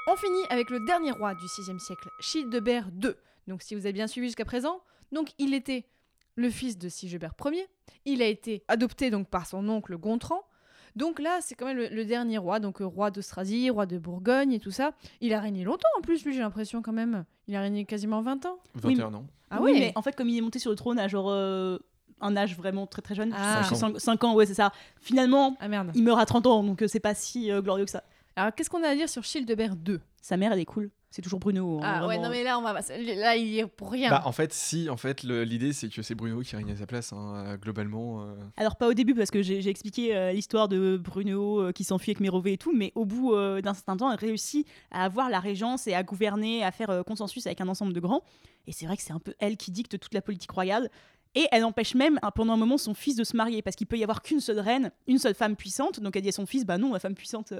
On 0.08 0.16
finit 0.16 0.42
avec 0.50 0.70
le 0.70 0.80
dernier 0.84 1.12
roi 1.12 1.36
du 1.36 1.46
6e 1.46 1.78
siècle, 1.78 2.08
Childebert 2.18 2.88
II. 3.00 3.12
Donc, 3.46 3.62
si 3.62 3.76
vous 3.76 3.86
avez 3.86 3.92
bien 3.92 4.08
suivi 4.08 4.26
jusqu'à 4.26 4.44
présent, 4.44 4.80
donc 5.12 5.28
il 5.38 5.54
était 5.54 5.86
le 6.34 6.50
fils 6.50 6.76
de 6.76 6.88
Sigebert 6.88 7.34
Ier. 7.44 7.68
Il 8.04 8.20
a 8.20 8.26
été 8.26 8.64
adopté 8.66 9.10
donc 9.12 9.30
par 9.30 9.46
son 9.46 9.68
oncle 9.68 9.96
Gontran. 9.96 10.42
Donc 10.96 11.20
là, 11.20 11.38
c'est 11.42 11.54
quand 11.54 11.66
même 11.66 11.76
le, 11.76 11.88
le 11.88 12.04
dernier 12.04 12.38
roi, 12.38 12.58
donc 12.58 12.80
euh, 12.80 12.86
roi 12.86 13.10
d'Austrasie, 13.10 13.70
roi 13.70 13.86
de 13.86 13.98
Bourgogne 13.98 14.52
et 14.52 14.58
tout 14.60 14.70
ça. 14.70 14.92
Il 15.20 15.32
a 15.34 15.40
régné 15.40 15.62
longtemps 15.64 15.88
en 15.98 16.00
plus, 16.00 16.24
lui, 16.24 16.32
j'ai 16.32 16.40
l'impression 16.40 16.82
quand 16.82 16.92
même. 16.92 17.24
Il 17.48 17.54
a 17.54 17.60
régné 17.60 17.84
quasiment 17.84 18.22
20 18.22 18.46
ans. 18.46 18.58
21 18.74 19.12
ans. 19.14 19.26
Ah 19.50 19.58
oui, 19.60 19.72
oui, 19.74 19.78
mais 19.80 19.92
en 19.94 20.02
fait, 20.02 20.16
comme 20.16 20.28
il 20.28 20.36
est 20.38 20.40
monté 20.40 20.58
sur 20.58 20.70
le 20.70 20.76
trône 20.76 20.98
à 20.98 21.06
genre. 21.06 21.28
euh, 21.30 21.78
un 22.22 22.34
âge 22.34 22.56
vraiment 22.56 22.86
très 22.86 23.02
très 23.02 23.14
jeune, 23.14 23.30
Ah. 23.36 23.62
5 23.98 24.24
ans, 24.24 24.34
ouais, 24.34 24.46
c'est 24.46 24.54
ça. 24.54 24.72
Finalement, 25.02 25.54
Ah 25.60 25.68
merde. 25.68 25.90
il 25.94 26.02
meurt 26.02 26.18
à 26.18 26.24
30 26.24 26.46
ans, 26.46 26.64
donc 26.64 26.80
euh, 26.80 26.88
c'est 26.88 26.98
pas 26.98 27.14
si 27.14 27.50
euh, 27.52 27.60
glorieux 27.60 27.84
que 27.84 27.90
ça. 27.90 28.02
Alors, 28.36 28.54
qu'est-ce 28.54 28.70
qu'on 28.70 28.82
a 28.82 28.88
à 28.88 28.94
dire 28.94 29.08
sur 29.10 29.22
Childebert 29.22 29.74
II 29.86 29.98
Sa 30.22 30.38
mère, 30.38 30.52
elle 30.52 30.60
est 30.60 30.64
cool. 30.64 30.90
C'est 31.16 31.22
toujours 31.22 31.40
Bruno. 31.40 31.78
hein, 31.82 32.00
Ah 32.02 32.06
ouais, 32.06 32.18
non 32.18 32.28
mais 32.28 32.44
là, 32.44 32.58
on 32.58 32.62
va... 32.62 32.74
là 32.74 33.36
il 33.36 33.46
y 33.46 33.60
est 33.60 33.66
pour 33.66 33.90
rien. 33.90 34.10
Bah, 34.10 34.20
en 34.26 34.32
fait, 34.32 34.52
si, 34.52 34.90
en 34.90 34.98
fait, 34.98 35.22
l'idée 35.22 35.72
c'est 35.72 35.88
que 35.88 36.02
c'est 36.02 36.14
Bruno 36.14 36.42
qui 36.42 36.54
règne 36.56 36.70
à 36.72 36.76
sa 36.76 36.86
place, 36.86 37.10
hein, 37.14 37.44
euh, 37.46 37.56
globalement. 37.56 38.20
euh. 38.22 38.34
Alors 38.58 38.76
pas 38.76 38.86
au 38.86 38.92
début 38.92 39.14
parce 39.14 39.30
que 39.30 39.40
j'ai 39.40 39.66
expliqué 39.66 40.14
euh, 40.14 40.32
l'histoire 40.32 40.68
de 40.68 40.98
Bruno 41.02 41.62
euh, 41.62 41.72
qui 41.72 41.84
s'enfuit 41.84 42.10
avec 42.10 42.20
Mérové 42.20 42.52
et 42.52 42.58
tout, 42.58 42.74
mais 42.76 42.92
au 42.94 43.06
bout 43.06 43.32
euh, 43.32 43.62
d'un 43.62 43.72
certain 43.72 43.96
temps, 43.96 44.12
elle 44.12 44.18
réussit 44.18 44.66
à 44.90 45.04
avoir 45.04 45.30
la 45.30 45.40
régence 45.40 45.86
et 45.86 45.94
à 45.94 46.02
gouverner, 46.02 46.62
à 46.62 46.70
faire 46.70 46.90
euh, 46.90 47.02
consensus 47.02 47.46
avec 47.46 47.62
un 47.62 47.68
ensemble 47.68 47.94
de 47.94 48.00
grands. 48.00 48.20
Et 48.66 48.72
c'est 48.72 48.84
vrai 48.84 48.98
que 48.98 49.02
c'est 49.02 49.14
un 49.14 49.18
peu 49.18 49.32
elle 49.38 49.56
qui 49.56 49.70
dicte 49.70 49.98
toute 49.98 50.12
la 50.12 50.20
politique 50.20 50.50
royale. 50.50 50.90
Et 51.34 51.46
elle 51.50 51.64
empêche 51.64 51.94
même 51.94 52.18
hein, 52.22 52.30
pendant 52.30 52.52
un 52.52 52.58
moment 52.58 52.76
son 52.76 52.92
fils 52.92 53.16
de 53.16 53.24
se 53.24 53.34
marier 53.38 53.62
parce 53.62 53.74
qu'il 53.76 53.86
peut 53.86 53.96
y 53.96 54.02
avoir 54.02 54.20
qu'une 54.20 54.40
seule 54.40 54.60
reine, 54.60 54.90
une 55.06 55.18
seule 55.18 55.34
femme 55.34 55.56
puissante. 55.56 55.98
Donc 56.00 56.14
elle 56.14 56.22
dit 56.22 56.28
à 56.28 56.32
son 56.32 56.44
fils, 56.44 56.66
bah 56.66 56.76
non, 56.76 56.92
la 56.92 56.98
femme 56.98 57.14
puissante. 57.14 57.54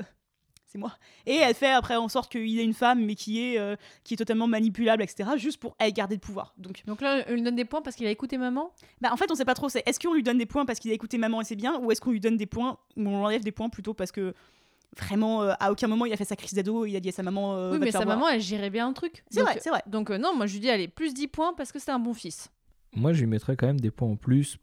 C'est 0.77 0.81
moi. 0.81 0.93
Et 1.27 1.37
elle 1.37 1.55
fait 1.55 1.70
après 1.72 1.97
en 1.97 2.09
sorte 2.09 2.31
qu'il 2.31 2.59
ait 2.61 2.64
une 2.64 2.74
femme, 2.74 3.05
mais 3.05 3.14
qui 3.14 3.41
est, 3.43 3.59
euh, 3.59 3.77
qui 4.05 4.14
est 4.14 4.16
totalement 4.16 4.47
manipulable, 4.47 5.03
etc., 5.03 5.31
juste 5.37 5.59
pour 5.59 5.74
elle 5.79 5.93
garder 5.93 6.14
le 6.16 6.20
pouvoir. 6.20 6.55
Donc 6.59 6.83
Donc 6.87 7.01
là, 7.01 7.24
on 7.29 7.33
lui 7.33 7.43
donne 7.43 7.57
des 7.57 7.64
points 7.64 7.83
parce 7.83 7.97
qu'il 7.97 8.07
a 8.07 8.11
écouté 8.11 8.37
maman? 8.39 8.70
Bah, 9.01 9.09
en 9.12 9.16
fait, 9.16 9.31
on 9.31 9.35
sait 9.35 9.45
pas 9.45 9.55
trop. 9.55 9.68
C'est 9.68 9.83
est-ce 9.87 9.99
qu'on 9.99 10.14
lui 10.14 10.22
donne 10.22 10.39
des 10.39 10.47
points 10.47 10.66
parce 10.66 10.79
qu'il 10.79 10.91
a 10.91 10.95
écouté 10.95 11.18
maman 11.18 11.41
et 11.41 11.45
c'est 11.45 11.57
bien, 11.57 11.79
ou 11.81 11.91
est-ce 11.91 12.01
qu'on 12.01 12.11
lui 12.12 12.20
donne 12.20 12.37
des 12.37 12.47
points 12.47 12.79
ou 12.97 13.09
on 13.09 13.24
enlève 13.24 13.43
des 13.43 13.53
points 13.53 13.68
plutôt 13.68 13.95
parce 13.95 14.12
que 14.12 14.35
vraiment 14.97 15.43
euh, 15.43 15.53
à 15.61 15.72
aucun 15.72 15.89
moment 15.89 16.07
il 16.07 16.12
a 16.12 16.16
fait 16.16 16.24
sa 16.24 16.37
crise 16.37 16.55
d'ado, 16.55 16.87
il 16.87 16.97
a 16.97 17.01
dit 17.01 17.09
à 17.09 17.12
sa 17.12 17.22
maman. 17.22 17.55
euh, 17.57 17.72
Oui, 17.72 17.79
mais 17.81 17.91
sa 17.91 18.05
voir. 18.05 18.16
maman, 18.16 18.29
elle 18.29 18.41
gérait 18.41 18.70
bien 18.70 18.89
le 18.89 18.95
truc. 18.95 19.24
C'est 19.31 19.41
vrai, 19.43 19.59
c'est 19.61 19.70
vrai. 19.70 19.83
Donc 19.87 20.11
euh, 20.11 20.18
non, 20.18 20.35
moi 20.37 20.47
je 20.47 20.53
lui 20.55 20.61
dis, 20.61 20.70
allez, 20.70 20.89
plus 20.89 21.12
10 21.14 21.29
points 21.29 21.55
parce 21.55 21.72
que 21.72 21.79
c'est 21.79 21.91
un 21.91 21.99
bon 21.99 22.14
fils. 22.14 22.51
Moi, 22.95 23.12
je 23.12 23.20
lui 23.20 23.27
mettrais 23.27 23.57
quand 23.57 23.66
même 23.66 23.81
des 23.81 23.91
points 23.91 24.09
en 24.09 24.16
plus 24.16 24.57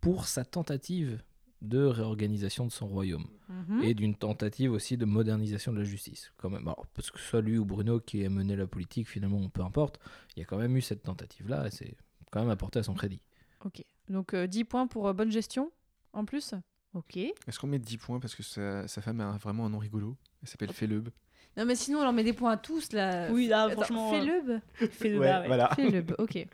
pour 0.00 0.26
sa 0.26 0.44
tentative 0.46 1.22
de 1.62 1.84
réorganisation 1.84 2.66
de 2.66 2.70
son 2.72 2.86
royaume 2.86 3.26
Mhm. 3.48 3.82
et 3.82 3.94
d'une 3.94 4.14
tentative 4.14 4.72
aussi 4.72 4.96
de 4.96 5.04
modernisation 5.04 5.72
de 5.72 5.78
la 5.78 5.84
justice. 5.84 6.32
Quand 6.36 6.48
même, 6.50 6.62
Alors, 6.68 6.86
parce 6.94 7.10
que 7.10 7.18
ce 7.18 7.24
soit 7.26 7.40
lui 7.42 7.58
ou 7.58 7.64
Bruno 7.64 8.00
qui 8.00 8.22
ait 8.22 8.28
mené 8.28 8.56
la 8.56 8.66
politique, 8.66 9.08
finalement, 9.08 9.48
peu 9.48 9.62
importe, 9.62 9.98
il 10.36 10.40
y 10.40 10.42
a 10.42 10.46
quand 10.46 10.56
même 10.58 10.76
eu 10.76 10.80
cette 10.80 11.02
tentative-là 11.02 11.66
et 11.66 11.70
c'est 11.70 11.96
quand 12.30 12.40
même 12.40 12.50
apporté 12.50 12.78
à 12.78 12.82
son 12.82 12.94
crédit. 12.94 13.20
Ok. 13.64 13.82
Donc 14.08 14.34
euh, 14.34 14.46
10 14.46 14.64
points 14.64 14.86
pour 14.86 15.06
euh, 15.08 15.12
bonne 15.12 15.30
gestion 15.30 15.70
en 16.12 16.24
plus? 16.24 16.54
Ok. 16.94 17.16
Est-ce 17.16 17.58
qu'on 17.58 17.66
met 17.66 17.78
10 17.78 17.98
points 17.98 18.20
parce 18.20 18.34
que 18.34 18.42
sa, 18.42 18.88
sa 18.88 19.00
femme 19.02 19.20
a 19.20 19.36
vraiment 19.36 19.66
un 19.66 19.70
nom 19.70 19.78
rigolo? 19.78 20.16
Elle 20.42 20.48
s'appelle 20.48 20.72
Féleb. 20.72 21.08
Non, 21.56 21.64
mais 21.64 21.74
sinon, 21.74 21.98
on 21.98 22.02
leur 22.04 22.12
met 22.12 22.24
des 22.24 22.32
points 22.32 22.52
à 22.52 22.56
tous 22.56 22.92
là. 22.92 23.30
Oui, 23.32 23.48
là, 23.48 23.64
Attends, 23.64 23.82
franchement. 23.82 24.12
euh, 24.14 24.58
Ouais, 24.80 25.18
bas, 25.18 25.40
ouais. 25.40 25.46
voilà. 25.48 25.70
Ok. 26.18 26.46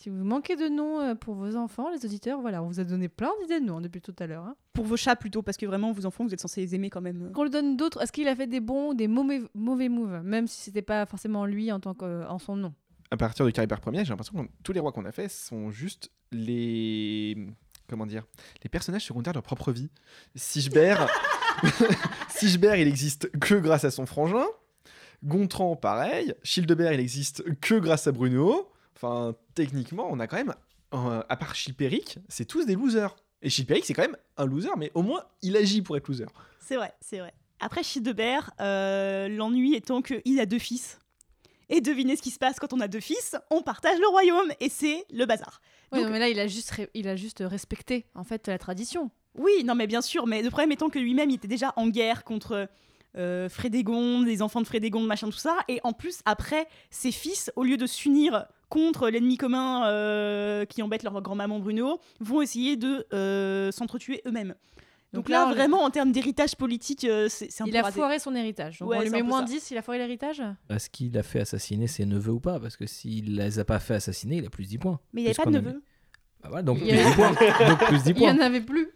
Si 0.00 0.10
vous 0.10 0.22
manquez 0.22 0.54
de 0.54 0.68
noms 0.68 1.00
euh, 1.00 1.14
pour 1.16 1.34
vos 1.34 1.56
enfants, 1.56 1.90
les 1.90 2.04
auditeurs, 2.04 2.40
voilà, 2.40 2.62
on 2.62 2.68
vous 2.68 2.78
a 2.78 2.84
donné 2.84 3.08
plein 3.08 3.30
d'idées 3.42 3.58
de 3.58 3.64
noms 3.64 3.78
hein, 3.78 3.80
depuis 3.80 4.00
tout 4.00 4.14
à 4.20 4.28
l'heure. 4.28 4.44
hein. 4.44 4.54
Pour 4.72 4.84
vos 4.84 4.96
chats 4.96 5.16
plutôt, 5.16 5.42
parce 5.42 5.56
que 5.56 5.66
vraiment, 5.66 5.90
vos 5.90 6.06
enfants, 6.06 6.24
vous 6.24 6.32
êtes 6.32 6.40
censés 6.40 6.60
les 6.60 6.76
aimer 6.76 6.88
quand 6.88 7.00
même. 7.00 7.32
Qu'on 7.32 7.42
lui 7.42 7.50
donne 7.50 7.76
d'autres. 7.76 8.00
Est-ce 8.00 8.12
qu'il 8.12 8.28
a 8.28 8.36
fait 8.36 8.46
des 8.46 8.60
bons 8.60 8.90
ou 8.90 8.94
des 8.94 9.08
mauvais, 9.08 9.42
mauvais 9.54 9.88
moves, 9.88 10.20
même 10.22 10.46
si 10.46 10.60
c'était 10.60 10.82
pas 10.82 11.04
forcément 11.04 11.46
lui 11.46 11.72
en 11.72 11.80
tant 11.80 11.94
que, 11.94 12.04
euh, 12.04 12.28
en 12.28 12.38
son 12.38 12.54
nom? 12.54 12.72
À 13.10 13.16
partir 13.16 13.44
de 13.44 13.50
Caribert 13.50 13.80
Ier, 13.92 14.04
j'ai 14.04 14.10
l'impression 14.10 14.44
que 14.46 14.50
tous 14.62 14.72
les 14.72 14.78
rois 14.78 14.92
qu'on 14.92 15.04
a 15.04 15.10
fait 15.10 15.28
sont 15.28 15.72
juste 15.72 16.12
les. 16.30 17.36
Comment 17.88 18.06
dire 18.06 18.24
Les 18.62 18.68
personnages 18.68 19.04
secondaires 19.04 19.32
de 19.32 19.38
leur 19.38 19.42
propre 19.42 19.72
vie. 19.72 19.90
Sigebert. 20.36 21.08
Sigebert, 22.28 22.76
il 22.76 22.86
existe 22.86 23.36
que 23.40 23.56
grâce 23.56 23.84
à 23.84 23.90
son 23.90 24.06
frangin. 24.06 24.46
Gontran, 25.24 25.74
pareil. 25.74 26.34
Childebert, 26.44 26.92
il 26.92 27.00
existe 27.00 27.42
que 27.58 27.74
grâce 27.80 28.06
à 28.06 28.12
Bruno. 28.12 28.70
Enfin, 29.00 29.34
techniquement, 29.54 30.08
on 30.10 30.18
a 30.20 30.26
quand 30.26 30.36
même. 30.36 30.54
euh, 30.94 31.22
à 31.28 31.36
part 31.36 31.54
Chilpéric, 31.54 32.18
c'est 32.28 32.44
tous 32.46 32.64
des 32.66 32.74
losers. 32.74 33.14
Et 33.42 33.50
Chilpéric, 33.50 33.84
c'est 33.84 33.94
quand 33.94 34.02
même 34.02 34.16
un 34.36 34.46
loser, 34.46 34.70
mais 34.76 34.90
au 34.94 35.02
moins, 35.02 35.22
il 35.42 35.56
agit 35.56 35.82
pour 35.82 35.96
être 35.96 36.08
loser. 36.08 36.26
C'est 36.60 36.76
vrai, 36.76 36.92
c'est 37.00 37.18
vrai. 37.18 37.32
Après 37.60 37.82
Childebert, 37.82 38.50
euh, 38.60 39.28
l'ennui 39.28 39.74
étant 39.74 40.02
qu'il 40.02 40.40
a 40.40 40.46
deux 40.46 40.58
fils. 40.58 40.98
Et 41.68 41.80
devinez 41.82 42.16
ce 42.16 42.22
qui 42.22 42.30
se 42.30 42.38
passe 42.38 42.58
quand 42.58 42.72
on 42.72 42.80
a 42.80 42.88
deux 42.88 43.00
fils, 43.00 43.36
on 43.50 43.62
partage 43.62 43.98
le 44.00 44.08
royaume 44.08 44.50
et 44.58 44.68
c'est 44.70 45.04
le 45.12 45.26
bazar. 45.26 45.60
Ouais, 45.92 45.98
Donc- 45.98 46.06
non, 46.06 46.12
mais 46.12 46.18
là, 46.18 46.28
il 46.30 46.40
a 46.40 46.46
juste, 46.46 46.70
ré- 46.70 46.88
il 46.94 47.06
a 47.08 47.14
juste 47.16 47.42
respecté 47.46 48.06
en 48.14 48.24
fait 48.24 48.48
la 48.48 48.56
tradition. 48.58 49.10
Oui, 49.34 49.62
non 49.64 49.74
mais 49.74 49.86
bien 49.86 50.00
sûr, 50.00 50.26
mais 50.26 50.40
le 50.42 50.48
problème 50.48 50.72
étant 50.72 50.88
que 50.88 50.98
lui-même 50.98 51.28
il 51.30 51.34
était 51.34 51.46
déjà 51.48 51.74
en 51.76 51.88
guerre 51.88 52.24
contre 52.24 52.68
euh, 53.16 53.48
Frédégonde, 53.50 54.26
les 54.26 54.40
enfants 54.40 54.62
de 54.62 54.66
Frédégonde, 54.66 55.06
machin 55.06 55.28
tout 55.28 55.36
ça, 55.36 55.58
et 55.68 55.80
en 55.84 55.92
plus 55.92 56.20
après 56.24 56.66
ses 56.90 57.12
fils, 57.12 57.52
au 57.54 57.64
lieu 57.64 57.76
de 57.76 57.86
s'unir 57.86 58.46
contre 58.68 59.08
l'ennemi 59.08 59.36
commun 59.36 59.86
euh, 59.86 60.64
qui 60.66 60.82
embête 60.82 61.02
leur 61.02 61.20
grand-maman 61.22 61.58
Bruno, 61.58 62.00
vont 62.20 62.42
essayer 62.42 62.76
de 62.76 63.06
euh, 63.12 63.70
s'entretuer 63.72 64.20
eux-mêmes. 64.26 64.54
Donc, 65.14 65.30
là, 65.30 65.46
vraiment, 65.46 65.84
en 65.84 65.88
termes 65.90 66.12
d'héritage 66.12 66.54
politique, 66.54 67.04
euh, 67.04 67.28
c'est 67.30 67.46
un 67.62 67.64
il 67.64 67.72
peu 67.72 67.78
a 67.78 67.82
raté. 67.82 67.94
foiré 67.98 68.18
son 68.18 68.34
héritage. 68.34 68.80
Donc 68.80 68.90
Ouais, 68.90 68.98
on 68.98 69.02
lui 69.02 69.08
met 69.10 69.22
moins 69.22 69.40
ça. 69.40 69.46
10, 69.46 69.70
il 69.70 69.78
a 69.78 69.82
foiré 69.82 69.96
l'héritage? 69.98 70.42
Est-ce 70.68 70.90
qu'il 70.90 71.16
a 71.16 71.22
fait 71.22 71.40
assassiner 71.40 71.86
ses 71.86 72.04
neveux 72.04 72.32
ou 72.32 72.40
pas? 72.40 72.60
Parce 72.60 72.76
que 72.76 72.84
s'il 72.86 73.36
les 73.36 73.58
a 73.58 73.64
pas 73.64 73.78
fait 73.78 73.94
assassiner, 73.94 74.36
il 74.36 74.44
a 74.46 74.50
plus 74.50 74.66
10 74.66 74.76
points. 74.76 75.00
Mais 75.14 75.22
il 75.22 75.24
n'y 75.24 75.30
avait 75.30 75.34
pas 75.36 75.46
de 75.46 75.50
Puisqu'on 75.50 75.66
a 75.66 75.72
neveu. 75.72 75.82
Bah 76.42 76.48
voilà, 76.50 76.62
donc 76.62 76.78
Il 76.82 76.88
plus 76.88 76.90
y 76.90 76.96
10 76.98 77.00
avait- 77.06 77.14
points. 77.14 77.68
Donc 77.68 77.78
plus 77.86 78.02
10 78.02 78.04
Il 78.10 78.10
y 78.10 78.14
points. 78.20 78.34
en 78.36 78.40
avait 78.40 78.60
plus. 78.60 78.88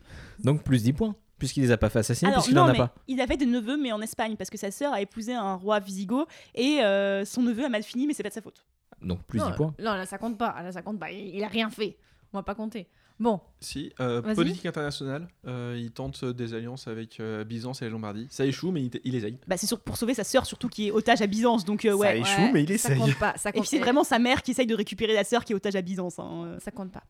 Donc 0.44 0.62
plus 0.64 0.82
10 0.82 0.92
points. 0.92 1.16
Puisqu'il 1.38 1.62
les 1.62 1.70
a 1.72 1.78
pas 1.78 1.88
fait 1.88 2.00
assassiner, 2.00 2.30
puisqu'il 2.32 2.58
en 2.58 2.66
a 2.66 2.72
mais 2.72 2.78
pas. 2.78 2.94
il 3.08 3.18
avait 3.20 3.36
des 3.38 3.46
neveux, 3.46 3.76
mais 3.78 3.90
en 3.90 4.00
Espagne, 4.02 4.36
parce 4.36 4.48
que 4.50 4.58
sa 4.58 4.70
sœur 4.70 4.92
a 4.92 5.00
épousé 5.00 5.32
un 5.32 5.54
roi 5.54 5.80
visigoth 5.80 6.28
et 6.54 6.80
euh, 6.84 7.24
son 7.24 7.42
neveu 7.42 7.64
a 7.64 7.68
mal 7.68 7.82
fini, 7.82 8.06
mais 8.06 8.12
c'est 8.14 8.22
pas 8.22 8.28
de 8.28 8.34
sa 8.34 8.42
faute. 8.42 8.64
Donc 9.02 9.22
plus 9.24 9.38
non, 9.40 9.50
10 9.50 9.56
points. 9.56 9.74
Non, 9.78 9.94
là 9.94 10.06
ça 10.06 10.18
compte 10.18 10.38
pas. 10.38 10.62
Là 10.62 10.72
ça 10.72 10.82
compte 10.82 10.98
pas. 10.98 11.10
Il, 11.10 11.34
il 11.36 11.42
a 11.44 11.48
rien 11.48 11.70
fait. 11.70 11.96
On 12.32 12.38
va 12.38 12.42
pas 12.42 12.54
compter. 12.54 12.88
Bon, 13.20 13.40
Si, 13.60 13.92
euh, 14.00 14.20
politique 14.34 14.66
internationale, 14.66 15.28
euh, 15.46 15.76
il 15.78 15.92
tente 15.92 16.24
des 16.24 16.54
alliances 16.54 16.88
avec 16.88 17.20
euh, 17.20 17.44
Byzance 17.44 17.80
et 17.82 17.84
la 17.84 17.90
Lombardie. 17.92 18.26
Ça 18.30 18.44
échoue, 18.44 18.72
mais 18.72 18.82
il, 18.82 18.90
il 19.04 19.14
essaye. 19.14 19.38
Bah, 19.46 19.56
c'est 19.56 19.78
pour 19.78 19.96
sauver 19.96 20.14
sa 20.14 20.24
sœur, 20.24 20.44
surtout 20.44 20.68
qui 20.68 20.88
est 20.88 20.90
otage 20.90 21.22
à 21.22 21.26
Byzance. 21.28 21.64
Donc, 21.64 21.84
euh, 21.84 21.90
Ça 21.90 21.96
ouais. 21.96 22.18
échoue, 22.20 22.40
ouais, 22.40 22.52
mais 22.52 22.62
il 22.64 22.68
ça 22.78 22.88
essaye. 22.88 22.98
compte 22.98 23.18
pas. 23.18 23.34
Ça 23.36 23.50
Et 23.50 23.52
puis, 23.52 23.66
c'est 23.66 23.78
vraiment 23.78 24.02
sa 24.02 24.18
mère 24.18 24.42
qui 24.42 24.50
essaye 24.52 24.66
de 24.66 24.74
récupérer 24.74 25.12
la 25.14 25.22
sœur 25.22 25.44
qui 25.44 25.52
est 25.52 25.56
otage 25.56 25.76
à 25.76 25.82
Byzance. 25.82 26.18
hein. 26.18 26.56
Ça 26.58 26.72
compte 26.72 26.90
pas. 26.90 27.04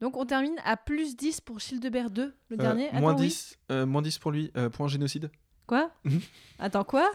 Donc 0.00 0.16
on 0.16 0.24
termine 0.24 0.54
à 0.64 0.76
plus 0.78 1.16
10 1.16 1.40
pour 1.42 1.58
Childebert 1.60 2.08
2, 2.10 2.22
le 2.50 2.54
Euh, 2.54 2.56
dernier. 2.56 2.88
moins, 2.94 3.10
Attends, 3.12 3.20
oui. 3.20 3.26
10, 3.28 3.58
euh, 3.72 3.84
moins 3.84 4.00
10 4.00 4.18
pour 4.20 4.30
lui, 4.30 4.50
euh, 4.56 4.70
point 4.70 4.86
génocide. 4.88 5.28
Quoi? 5.66 5.90
Attends, 6.60 6.84
quoi? 6.84 7.10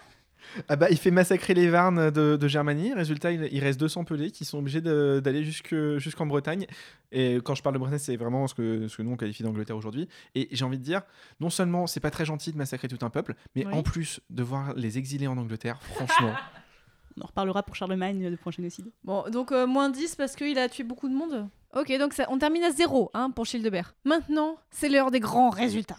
Ah 0.68 0.76
bah, 0.76 0.88
il 0.92 0.98
fait 0.98 1.12
massacrer 1.12 1.54
les 1.54 1.70
Varnes 1.70 2.12
de, 2.12 2.36
de 2.38 2.48
Germanie. 2.48 2.94
Résultat, 2.94 3.32
il, 3.32 3.48
il 3.52 3.60
reste 3.60 3.80
200 3.80 4.04
pelés 4.04 4.32
qui 4.32 4.46
sont 4.46 4.60
obligés 4.60 4.82
de- 4.82 5.22
d'aller 5.24 5.44
jusque- 5.44 5.98
jusqu'en 5.98 6.26
Bretagne. 6.26 6.66
Et 7.12 7.36
quand 7.44 7.56
je 7.56 7.64
parle 7.64 7.74
de 7.76 7.80
Bretagne, 7.80 8.00
c'est 8.00 8.16
vraiment 8.18 8.48
ce 8.48 8.54
que, 8.54 8.88
ce 8.88 8.98
que 8.98 9.02
nous 9.04 9.12
on 9.12 9.18
qualifie 9.18 9.44
d'Angleterre 9.44 9.78
aujourd'hui. 9.78 10.08
Et 10.36 10.48
j'ai 10.52 10.66
envie 10.66 10.78
de 10.80 10.84
dire, 10.84 11.02
non 11.40 11.50
seulement 11.50 11.88
c'est 11.88 12.00
pas 12.00 12.12
très 12.12 12.26
gentil 12.26 12.52
de 12.52 12.58
massacrer 12.58 12.88
tout 12.88 13.04
un 13.06 13.10
peuple, 13.10 13.36
mais 13.56 13.66
Oui. 13.66 13.74
en 13.74 13.84
plus 13.84 14.20
de 14.30 14.44
voir 14.44 14.74
les 14.76 14.98
exilés 14.98 15.28
en 15.28 15.38
Angleterre, 15.38 15.80
franchement. 15.96 16.34
On 17.18 17.22
en 17.22 17.28
reparlera 17.28 17.62
pour 17.62 17.76
Charlemagne, 17.76 18.28
le 18.28 18.38
point 18.38 18.52
génocide. 18.52 18.88
Bon, 19.04 19.24
donc 19.30 19.52
euh, 19.52 19.68
moins 19.68 19.92
10 19.92 20.16
parce 20.16 20.36
qu'il 20.36 20.58
a 20.58 20.68
tué 20.68 20.84
beaucoup 20.84 21.08
de 21.08 21.14
monde 21.14 21.48
Ok, 21.76 21.96
donc 22.00 22.14
ça, 22.14 22.26
on 22.30 22.38
termine 22.40 22.64
à 22.64 22.72
0 22.72 23.12
hein, 23.14 23.30
pour 23.32 23.46
Childebert. 23.46 23.94
Maintenant, 24.04 24.58
c'est 24.72 24.90
l'heure 24.90 25.12
des 25.12 25.20
grands 25.20 25.50
résultats. 25.52 25.98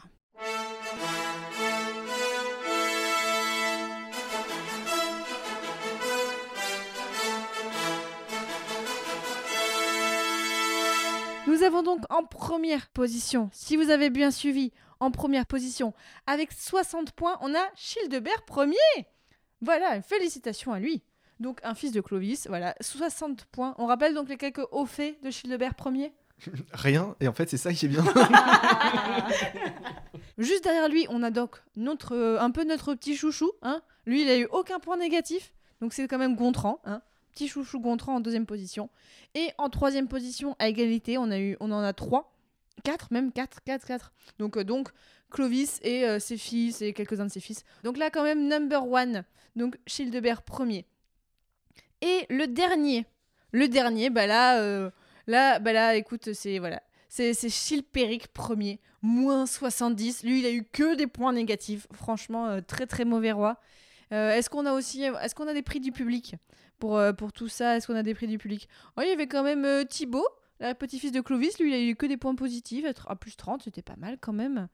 Avons 11.65 11.83
donc 11.83 12.01
en 12.11 12.25
première 12.25 12.89
position, 12.89 13.51
si 13.53 13.77
vous 13.77 13.91
avez 13.91 14.11
bien 14.11 14.31
suivi, 14.31 14.73
en 15.01 15.11
première 15.11 15.47
position, 15.47 15.93
avec 16.27 16.53
60 16.53 17.13
points, 17.13 17.39
on 17.41 17.55
a 17.55 17.69
Childebert 17.75 18.45
premier. 18.45 18.77
Voilà, 19.61 20.03
félicitations 20.03 20.73
à 20.73 20.79
lui. 20.79 21.03
Donc 21.41 21.59
un 21.65 21.75
fils 21.75 21.93
de 21.93 22.01
Clovis, 22.01 22.47
voilà, 22.49 22.75
60 22.81 23.47
points. 23.47 23.75
On 23.79 23.87
rappelle 23.87 24.15
donc 24.15 24.29
les 24.29 24.37
quelques 24.37 24.67
hauts 24.71 24.87
faits 24.87 25.21
de 25.23 25.31
Childebert 25.31 25.75
Ier. 25.87 26.13
Rien. 26.73 27.17
Et 27.21 27.29
en 27.29 27.33
fait, 27.33 27.49
c'est 27.49 27.57
ça 27.57 27.73
qui 27.73 27.87
est 27.87 27.89
bien. 27.89 28.05
Juste 30.39 30.65
derrière 30.65 30.89
lui, 30.89 31.07
on 31.09 31.23
a 31.23 31.31
donc 31.31 31.63
notre, 31.77 32.15
euh, 32.15 32.41
un 32.41 32.51
peu 32.51 32.65
notre 32.65 32.95
petit 32.95 33.17
chouchou. 33.17 33.53
Hein. 33.63 33.81
Lui, 34.07 34.23
il 34.23 34.29
a 34.29 34.37
eu 34.37 34.47
aucun 34.51 34.81
point 34.81 34.97
négatif, 34.97 35.53
donc 35.81 35.93
c'est 35.93 36.09
quand 36.09 36.19
même 36.19 36.37
Gontran. 36.37 36.81
Hein. 36.85 37.03
Petit 37.35 37.49
chouchou 37.49 37.81
Gontran 37.81 38.15
en 38.15 38.21
deuxième 38.21 38.47
position. 38.47 38.91
Et 39.35 39.51
en 39.59 39.69
troisième 39.69 40.07
position, 40.07 40.55
à 40.61 40.69
égalité, 40.69 41.19
on, 41.19 41.33
a 41.33 41.39
eu, 41.39 41.57
on 41.59 41.73
en 41.73 41.81
a 41.81 41.93
trois. 41.93 42.33
Quatre 42.85 43.13
même, 43.13 43.33
quatre, 43.33 43.61
quatre, 43.65 43.85
quatre. 43.85 44.13
Donc, 44.39 44.57
euh, 44.57 44.85
Clovis 45.31 45.81
et 45.83 46.05
euh, 46.05 46.21
ses 46.21 46.37
fils 46.37 46.81
et 46.81 46.93
quelques-uns 46.93 47.27
de 47.27 47.31
ses 47.33 47.41
fils. 47.41 47.65
Donc 47.83 47.97
là, 47.97 48.11
quand 48.11 48.23
même, 48.23 48.47
number 48.47 48.87
one. 48.87 49.25
Donc 49.57 49.77
Childebert 49.85 50.43
premier. 50.43 50.87
Et 52.03 52.25
le 52.31 52.47
dernier. 52.47 53.05
Le 53.51 53.67
dernier, 53.67 54.11
bah 54.11 54.29
là, 54.29 54.61
euh, 54.61 54.91
là, 55.27 55.59
bah 55.59 55.73
là, 55.73 55.97
écoute, 55.97 56.33
c'est 56.35 56.61
voilà. 56.61 56.83
C'est 57.09 57.49
Chilpéric 57.49 58.29
premier, 58.29 58.81
moins 59.03 59.47
70. 59.47 60.23
Lui, 60.23 60.41
il 60.41 60.47
a 60.47 60.53
eu 60.53 60.65
que 60.65 60.95
des 60.95 61.07
points 61.09 61.33
négatifs. 61.33 61.87
Franchement, 61.93 62.61
très 62.63 62.87
très 62.87 63.05
mauvais 63.05 63.33
roi. 63.33 63.59
Euh, 64.13 64.33
est-ce 64.33 64.51
qu'on 64.51 64.67
a 64.67 64.73
aussi, 64.73 65.03
est-ce 65.03 65.35
qu'on 65.35 65.49
a 65.49 65.55
des 65.55 65.63
prix 65.63 65.81
du 65.81 65.93
public 65.93 66.35
pour, 66.79 66.97
euh, 66.99 67.13
pour 67.13 67.33
tout 67.33 67.49
ça? 67.49 67.77
Est-ce 67.77 67.87
qu'on 67.87 67.97
a 67.97 68.03
des 68.03 68.15
prix 68.15 68.27
du 68.27 68.39
public? 68.39 68.69
Oh, 68.97 69.01
Il 69.03 69.09
y 69.09 69.13
avait 69.13 69.27
quand 69.27 69.43
même 69.43 69.65
euh, 69.65 69.85
Thibaut, 69.85 70.27
le 70.61 70.73
petit-fils 70.75 71.13
de 71.13 71.21
Clovis. 71.21 71.59
Lui, 71.59 71.71
il 71.71 71.75
a 71.75 71.81
eu 71.81 71.97
que 71.97 72.07
des 72.07 72.17
points 72.17 72.35
positifs. 72.35 72.85
Être 72.85 73.11
à 73.11 73.17
plus 73.17 73.37
30, 73.37 73.63
c'était 73.63 73.83
pas 73.83 73.97
mal 73.97 74.19
quand 74.21 74.33
même. 74.33 74.69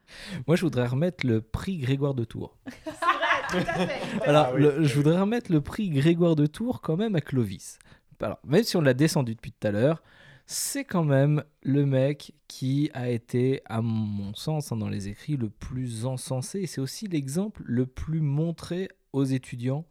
Moi, 0.46 0.56
je 0.56 0.62
voudrais 0.62 0.86
remettre 0.86 1.26
le 1.26 1.40
prix 1.40 1.78
Grégoire 1.78 2.14
de 2.14 2.24
Tours. 2.24 2.56
Tout 3.50 3.56
à 3.56 3.86
fait. 3.86 4.00
Alors, 4.28 4.48
Ah 4.50 4.52
oui, 4.54 4.62
le- 4.62 4.74
c'est 4.82 4.88
je 4.88 4.94
voudrais 4.96 5.20
remettre 5.20 5.50
le 5.52 5.60
prix 5.60 5.88
Grégoire 5.90 6.36
de 6.36 6.46
Tours 6.46 6.80
quand 6.82 6.96
même 6.96 7.16
à 7.16 7.20
Clovis. 7.20 7.78
Alors, 8.20 8.38
même 8.46 8.62
si 8.62 8.76
on 8.76 8.82
l'a 8.82 8.94
descendu 8.94 9.34
depuis 9.34 9.50
tout 9.52 9.66
à 9.66 9.70
l'heure, 9.70 10.02
c'est 10.46 10.84
quand 10.84 11.04
même 11.04 11.42
le 11.62 11.86
mec 11.86 12.32
qui 12.48 12.90
a 12.92 13.08
été, 13.08 13.62
à 13.66 13.80
mon 13.80 14.34
sens, 14.34 14.72
hein, 14.72 14.76
dans 14.76 14.88
les 14.88 15.08
écrits, 15.08 15.36
le 15.36 15.48
plus 15.48 16.04
encensé. 16.06 16.60
Et 16.60 16.66
c'est 16.66 16.80
aussi 16.80 17.06
l'exemple 17.06 17.62
le 17.64 17.86
plus 17.86 18.20
montré 18.20 18.88
aux 19.12 19.24
étudiants 19.24 19.84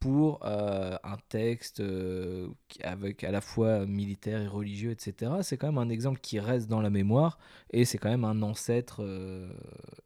pour 0.00 0.40
euh, 0.44 0.96
un 1.04 1.18
texte 1.28 1.80
euh, 1.80 2.48
avec 2.82 3.22
à 3.22 3.30
la 3.30 3.42
fois 3.42 3.86
militaire 3.86 4.40
et 4.40 4.48
religieux, 4.48 4.90
etc. 4.90 5.32
C'est 5.42 5.58
quand 5.58 5.66
même 5.66 5.78
un 5.78 5.90
exemple 5.90 6.20
qui 6.20 6.40
reste 6.40 6.68
dans 6.68 6.80
la 6.80 6.88
mémoire 6.88 7.38
et 7.70 7.84
c'est 7.84 7.98
quand 7.98 8.08
même 8.08 8.24
un 8.24 8.40
ancêtre 8.42 9.02
euh, 9.04 9.52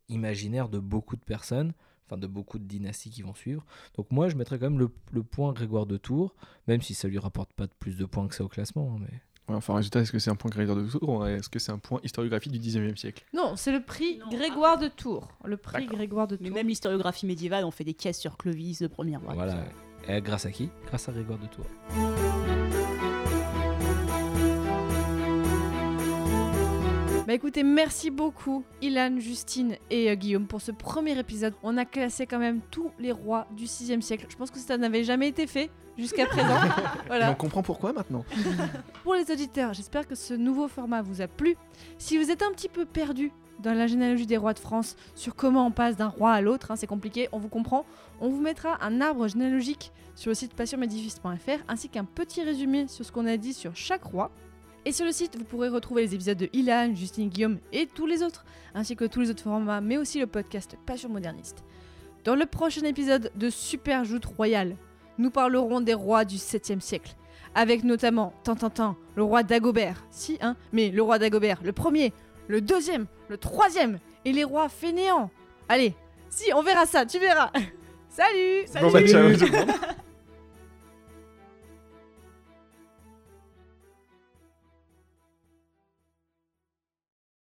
imaginaire 0.08 0.68
de 0.68 0.80
beaucoup 0.80 1.14
de 1.14 1.22
personnes, 1.22 1.72
enfin 2.06 2.18
de 2.18 2.26
beaucoup 2.26 2.58
de 2.58 2.64
dynasties 2.64 3.10
qui 3.10 3.22
vont 3.22 3.34
suivre. 3.34 3.64
Donc 3.96 4.10
moi, 4.10 4.28
je 4.28 4.34
mettrais 4.34 4.58
quand 4.58 4.68
même 4.68 4.90
le, 5.12 5.22
point 5.22 5.52
Grégoire 5.52 5.86
de 5.86 5.96
Tours, 5.96 6.34
même 6.66 6.82
si 6.82 6.94
ça 6.94 7.06
lui 7.06 7.18
rapporte 7.18 7.52
pas 7.52 7.68
plus 7.78 7.96
de 7.96 8.04
points 8.04 8.26
que 8.26 8.34
ça 8.34 8.44
au 8.44 8.48
classement. 8.48 8.96
hein, 8.96 9.00
Mais... 9.00 9.20
Ouais, 9.48 9.54
enfin, 9.56 9.74
résultat, 9.74 10.00
est-ce 10.00 10.10
que 10.12 10.18
c'est 10.18 10.30
un 10.30 10.36
point 10.36 10.50
Grégoire 10.50 10.76
de 10.78 10.86
Tours 10.88 11.06
ou 11.08 11.24
Est-ce 11.26 11.48
que 11.50 11.58
c'est 11.58 11.72
un 11.72 11.78
point 11.78 12.00
historiographique 12.02 12.52
du 12.52 12.58
19e 12.58 12.96
siècle? 12.96 13.24
Non, 13.34 13.56
c'est 13.56 13.72
le 13.72 13.82
prix 13.82 14.18
Non, 14.18 14.36
Grégoire 14.36 14.78
de 14.78 14.88
Tours. 14.88 15.28
Le 15.44 15.56
prix. 15.58 15.86
Grégoire 15.86 16.26
de 16.26 16.36
Tours. 16.36 16.44
Mais 16.44 16.50
même 16.50 16.68
l'historiographie 16.68 17.26
médiévale, 17.26 17.64
on 17.64 17.70
fait 17.70 17.84
des 17.84 17.94
caisses 17.94 18.18
sur 18.20 18.36
Clovis, 18.38 18.80
le 18.80 18.88
premier 18.88 19.16
roi. 19.18 19.34
voilà. 19.34 19.64
Et 20.08 20.20
grâce 20.22 20.46
à 20.46 20.50
qui? 20.50 20.70
Grâce 20.86 21.08
à 21.08 21.12
Grégoire 21.12 21.38
de 21.38 21.46
Tours. 21.46 22.83
Bah 27.26 27.32
écoutez, 27.32 27.62
merci 27.62 28.10
beaucoup 28.10 28.64
Ilan, 28.82 29.18
Justine 29.18 29.76
et 29.88 30.10
euh, 30.10 30.14
Guillaume 30.14 30.46
pour 30.46 30.60
ce 30.60 30.72
premier 30.72 31.18
épisode. 31.18 31.54
On 31.62 31.78
a 31.78 31.86
classé 31.86 32.26
quand 32.26 32.38
même 32.38 32.60
tous 32.70 32.90
les 32.98 33.12
rois 33.12 33.46
du 33.56 33.64
6e 33.64 34.02
siècle. 34.02 34.26
Je 34.28 34.36
pense 34.36 34.50
que 34.50 34.58
ça 34.58 34.76
n'avait 34.76 35.04
jamais 35.04 35.28
été 35.28 35.46
fait 35.46 35.70
jusqu'à 35.96 36.26
présent. 36.26 36.58
Et 37.10 37.24
on 37.24 37.34
comprend 37.34 37.62
pourquoi 37.62 37.94
maintenant 37.94 38.26
Pour 39.04 39.14
les 39.14 39.30
auditeurs, 39.30 39.72
j'espère 39.72 40.06
que 40.06 40.14
ce 40.14 40.34
nouveau 40.34 40.68
format 40.68 41.00
vous 41.00 41.22
a 41.22 41.26
plu. 41.26 41.56
Si 41.96 42.18
vous 42.18 42.30
êtes 42.30 42.42
un 42.42 42.52
petit 42.52 42.68
peu 42.68 42.84
perdu 42.84 43.32
dans 43.58 43.72
la 43.72 43.86
généalogie 43.86 44.26
des 44.26 44.36
rois 44.36 44.52
de 44.52 44.58
France, 44.58 44.94
sur 45.14 45.34
comment 45.34 45.66
on 45.66 45.70
passe 45.70 45.96
d'un 45.96 46.08
roi 46.08 46.32
à 46.32 46.42
l'autre, 46.42 46.72
hein, 46.72 46.76
c'est 46.76 46.86
compliqué, 46.86 47.30
on 47.32 47.38
vous 47.38 47.48
comprend, 47.48 47.86
on 48.20 48.28
vous 48.28 48.40
mettra 48.42 48.76
un 48.84 49.00
arbre 49.00 49.28
généalogique 49.28 49.92
sur 50.14 50.30
le 50.30 50.34
site 50.34 50.52
passionmedifice.fr 50.52 51.62
ainsi 51.68 51.88
qu'un 51.88 52.04
petit 52.04 52.42
résumé 52.42 52.86
sur 52.86 53.02
ce 53.02 53.12
qu'on 53.12 53.26
a 53.26 53.38
dit 53.38 53.54
sur 53.54 53.74
chaque 53.74 54.04
roi. 54.04 54.30
Et 54.86 54.92
sur 54.92 55.06
le 55.06 55.12
site, 55.12 55.36
vous 55.36 55.44
pourrez 55.44 55.68
retrouver 55.68 56.02
les 56.02 56.14
épisodes 56.14 56.36
de 56.36 56.48
Ilan, 56.52 56.94
Justine, 56.94 57.28
Guillaume 57.28 57.58
et 57.72 57.86
tous 57.86 58.06
les 58.06 58.22
autres, 58.22 58.44
ainsi 58.74 58.96
que 58.96 59.04
tous 59.04 59.20
les 59.20 59.30
autres 59.30 59.42
formats, 59.42 59.80
mais 59.80 59.96
aussi 59.96 60.20
le 60.20 60.26
podcast 60.26 60.76
Passion 60.84 61.08
Moderniste. 61.08 61.64
Dans 62.24 62.34
le 62.34 62.46
prochain 62.46 62.82
épisode 62.82 63.30
de 63.34 63.50
Super 63.50 64.04
Joute 64.04 64.26
Royale, 64.26 64.76
nous 65.18 65.30
parlerons 65.30 65.80
des 65.80 65.94
rois 65.94 66.24
du 66.24 66.36
7e 66.36 66.80
siècle 66.80 67.14
avec 67.54 67.84
notamment 67.84 68.32
Tantantan, 68.42 68.96
le 69.14 69.22
roi 69.22 69.42
Dagobert, 69.42 70.04
si 70.10 70.38
hein, 70.40 70.56
mais 70.72 70.90
le 70.90 71.02
roi 71.02 71.18
Dagobert, 71.18 71.60
le 71.62 71.72
premier, 71.72 72.12
le 72.48 72.60
deuxième, 72.60 73.06
le 73.28 73.38
troisième, 73.38 73.98
et 74.24 74.32
les 74.32 74.44
rois 74.44 74.68
fainéants. 74.68 75.30
Allez, 75.68 75.94
si, 76.30 76.52
on 76.54 76.62
verra 76.62 76.86
ça, 76.86 77.06
tu 77.06 77.18
verras. 77.18 77.50
Salut 78.08 78.64
Bon, 78.80 78.90
bah, 78.90 79.06
ciao. 79.06 79.30